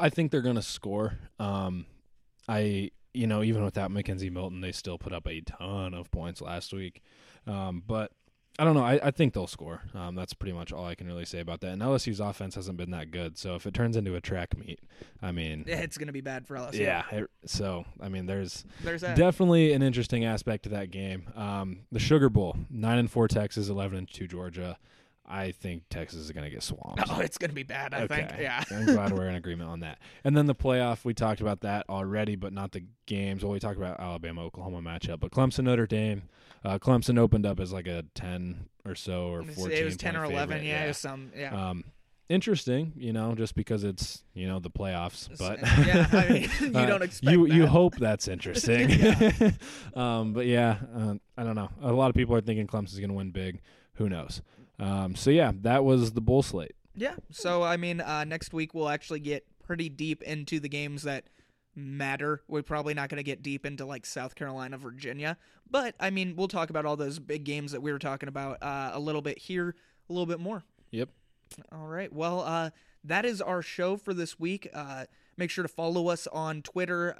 I 0.00 0.08
think 0.08 0.30
they're 0.30 0.42
going 0.42 0.56
to 0.56 0.62
score. 0.62 1.18
Um, 1.38 1.86
I, 2.48 2.90
you 3.14 3.26
know, 3.26 3.42
even 3.42 3.64
without 3.64 3.90
McKenzie 3.90 4.30
Milton, 4.32 4.60
they 4.60 4.72
still 4.72 4.98
put 4.98 5.12
up 5.12 5.26
a 5.26 5.40
ton 5.40 5.94
of 5.94 6.10
points 6.10 6.40
last 6.40 6.72
week. 6.72 7.02
Um, 7.46 7.82
but 7.86 8.12
I 8.60 8.64
don't 8.64 8.74
know. 8.74 8.82
I, 8.84 8.98
I 9.02 9.10
think 9.12 9.34
they'll 9.34 9.46
score. 9.46 9.82
Um, 9.94 10.14
that's 10.16 10.34
pretty 10.34 10.52
much 10.52 10.72
all 10.72 10.84
I 10.84 10.94
can 10.96 11.06
really 11.06 11.24
say 11.24 11.38
about 11.40 11.60
that. 11.60 11.70
And 11.72 11.80
LSU's 11.82 12.18
offense 12.20 12.56
hasn't 12.56 12.76
been 12.76 12.90
that 12.90 13.10
good. 13.12 13.38
So 13.38 13.54
if 13.54 13.66
it 13.66 13.74
turns 13.74 13.96
into 13.96 14.14
a 14.16 14.20
track 14.20 14.56
meet, 14.58 14.80
I 15.22 15.30
mean, 15.30 15.64
It's 15.66 15.96
going 15.96 16.08
to 16.08 16.12
be 16.12 16.20
bad 16.20 16.46
for 16.46 16.56
LSU. 16.56 16.80
yeah. 16.80 17.04
It, 17.12 17.30
so 17.46 17.84
I 18.00 18.08
mean, 18.08 18.26
there's 18.26 18.64
There's 18.82 19.02
that. 19.02 19.16
definitely 19.16 19.72
an 19.72 19.82
interesting 19.82 20.24
aspect 20.24 20.64
to 20.64 20.68
that 20.70 20.90
game. 20.90 21.28
Um, 21.36 21.80
the 21.92 22.00
Sugar 22.00 22.28
Bowl, 22.28 22.56
nine 22.68 22.98
and 22.98 23.10
four 23.10 23.28
Texas, 23.28 23.68
eleven 23.68 23.98
and 23.98 24.08
two 24.10 24.26
Georgia. 24.26 24.76
I 25.28 25.52
think 25.52 25.82
Texas 25.90 26.20
is 26.20 26.32
going 26.32 26.44
to 26.44 26.50
get 26.50 26.62
swamped. 26.62 27.02
oh, 27.10 27.20
it's 27.20 27.36
going 27.36 27.50
to 27.50 27.54
be 27.54 27.62
bad, 27.62 27.92
I 27.92 28.06
think. 28.06 28.30
Yeah. 28.40 28.64
I'm 28.70 28.86
glad 28.86 29.12
we're 29.16 29.28
in 29.28 29.34
agreement 29.34 29.68
on 29.68 29.80
that. 29.80 29.98
And 30.24 30.36
then 30.36 30.46
the 30.46 30.54
playoff, 30.54 31.04
we 31.04 31.12
talked 31.12 31.40
about 31.40 31.60
that 31.60 31.84
already, 31.88 32.34
but 32.34 32.52
not 32.52 32.72
the 32.72 32.84
games. 33.06 33.44
Well, 33.44 33.52
we 33.52 33.60
talked 33.60 33.76
about 33.76 34.00
Alabama 34.00 34.42
Oklahoma 34.42 34.80
matchup, 34.80 35.20
but 35.20 35.30
Clemson 35.30 35.64
Notre 35.64 35.86
Dame. 35.86 36.22
Uh, 36.64 36.78
Clemson 36.78 37.18
opened 37.18 37.46
up 37.46 37.60
as 37.60 37.72
like 37.72 37.86
a 37.86 38.04
ten 38.14 38.68
or 38.84 38.94
so 38.94 39.28
or 39.28 39.44
fourteen. 39.44 39.78
It 39.78 39.84
was 39.84 39.96
10 39.96 40.16
or 40.16 40.24
11. 40.24 40.58
favorite. 40.58 40.66
Yeah, 40.68 40.86
was 40.88 40.98
some. 40.98 41.30
Yeah. 41.36 41.70
Um, 41.70 41.84
interesting, 42.28 42.92
you 42.96 43.12
know, 43.12 43.34
just 43.34 43.54
because 43.54 43.84
it's 43.84 44.24
you 44.34 44.46
know 44.48 44.58
the 44.58 44.70
playoffs, 44.70 45.28
but 45.38 45.60
yeah, 45.86 46.08
I 46.12 46.28
mean, 46.32 46.50
you 46.74 46.78
uh, 46.78 46.86
don't 46.86 47.02
expect 47.02 47.30
you 47.30 47.46
you 47.46 47.62
that. 47.62 47.68
hope 47.68 47.96
that's 47.96 48.28
interesting. 48.28 48.90
um, 49.94 50.32
but 50.32 50.46
yeah, 50.46 50.78
uh, 50.96 51.14
I 51.36 51.44
don't 51.44 51.54
know. 51.54 51.70
A 51.82 51.92
lot 51.92 52.10
of 52.10 52.16
people 52.16 52.34
are 52.34 52.40
thinking 52.40 52.66
Clemson's 52.66 52.98
going 52.98 53.10
to 53.10 53.14
win 53.14 53.30
big. 53.30 53.60
Who 53.94 54.08
knows? 54.08 54.42
Um, 54.78 55.14
so 55.14 55.30
yeah, 55.30 55.52
that 55.62 55.84
was 55.84 56.12
the 56.12 56.20
bull 56.20 56.42
slate. 56.42 56.74
Yeah. 56.94 57.14
So 57.30 57.62
I 57.62 57.76
mean, 57.76 58.00
uh, 58.00 58.24
next 58.24 58.52
week 58.52 58.74
we'll 58.74 58.88
actually 58.88 59.20
get 59.20 59.46
pretty 59.62 59.88
deep 59.88 60.22
into 60.22 60.60
the 60.60 60.68
games 60.68 61.02
that 61.02 61.28
matter. 61.74 62.42
We're 62.48 62.62
probably 62.62 62.94
not 62.94 63.08
going 63.08 63.18
to 63.18 63.24
get 63.24 63.42
deep 63.42 63.64
into 63.64 63.84
like 63.84 64.06
South 64.06 64.34
Carolina, 64.34 64.78
Virginia, 64.78 65.36
but 65.70 65.94
I 66.00 66.10
mean, 66.10 66.34
we'll 66.36 66.48
talk 66.48 66.70
about 66.70 66.86
all 66.86 66.96
those 66.96 67.18
big 67.18 67.44
games 67.44 67.72
that 67.72 67.82
we 67.82 67.92
were 67.92 67.98
talking 67.98 68.28
about 68.28 68.62
uh, 68.62 68.90
a 68.92 69.00
little 69.00 69.22
bit 69.22 69.38
here, 69.38 69.74
a 70.08 70.12
little 70.12 70.26
bit 70.26 70.40
more. 70.40 70.64
Yep. 70.90 71.10
All 71.72 71.86
right. 71.86 72.12
Well, 72.12 72.40
uh, 72.40 72.70
that 73.04 73.24
is 73.24 73.40
our 73.40 73.62
show 73.62 73.96
for 73.96 74.12
this 74.12 74.38
week. 74.38 74.68
Uh, 74.72 75.06
make 75.36 75.50
sure 75.50 75.62
to 75.62 75.68
follow 75.68 76.08
us 76.08 76.26
on 76.26 76.62
Twitter. 76.62 77.14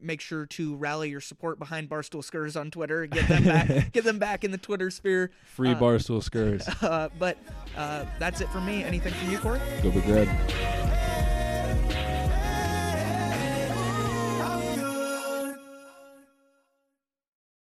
Make 0.00 0.20
sure 0.20 0.46
to 0.46 0.76
rally 0.76 1.10
your 1.10 1.20
support 1.20 1.58
behind 1.58 1.88
Barstool 1.88 2.22
Skurs 2.24 2.58
on 2.58 2.70
Twitter. 2.70 3.06
Get 3.06 3.28
them 3.28 3.44
back. 3.44 3.92
get 3.92 4.04
them 4.04 4.18
back 4.18 4.44
in 4.44 4.50
the 4.50 4.58
Twitter 4.58 4.90
sphere. 4.90 5.30
Free 5.44 5.72
Uh, 5.72 5.74
barstool 5.80 6.22
skurs. 6.22 6.66
Uh, 6.86 7.08
but 7.18 7.38
uh, 7.76 8.04
that's 8.18 8.40
it 8.40 8.48
for 8.50 8.60
me. 8.60 8.84
Anything 8.84 9.12
for 9.14 9.30
you, 9.30 9.38
Corey? 9.38 9.60
Go 9.82 9.90
Big 9.90 10.06
Red. 10.06 10.28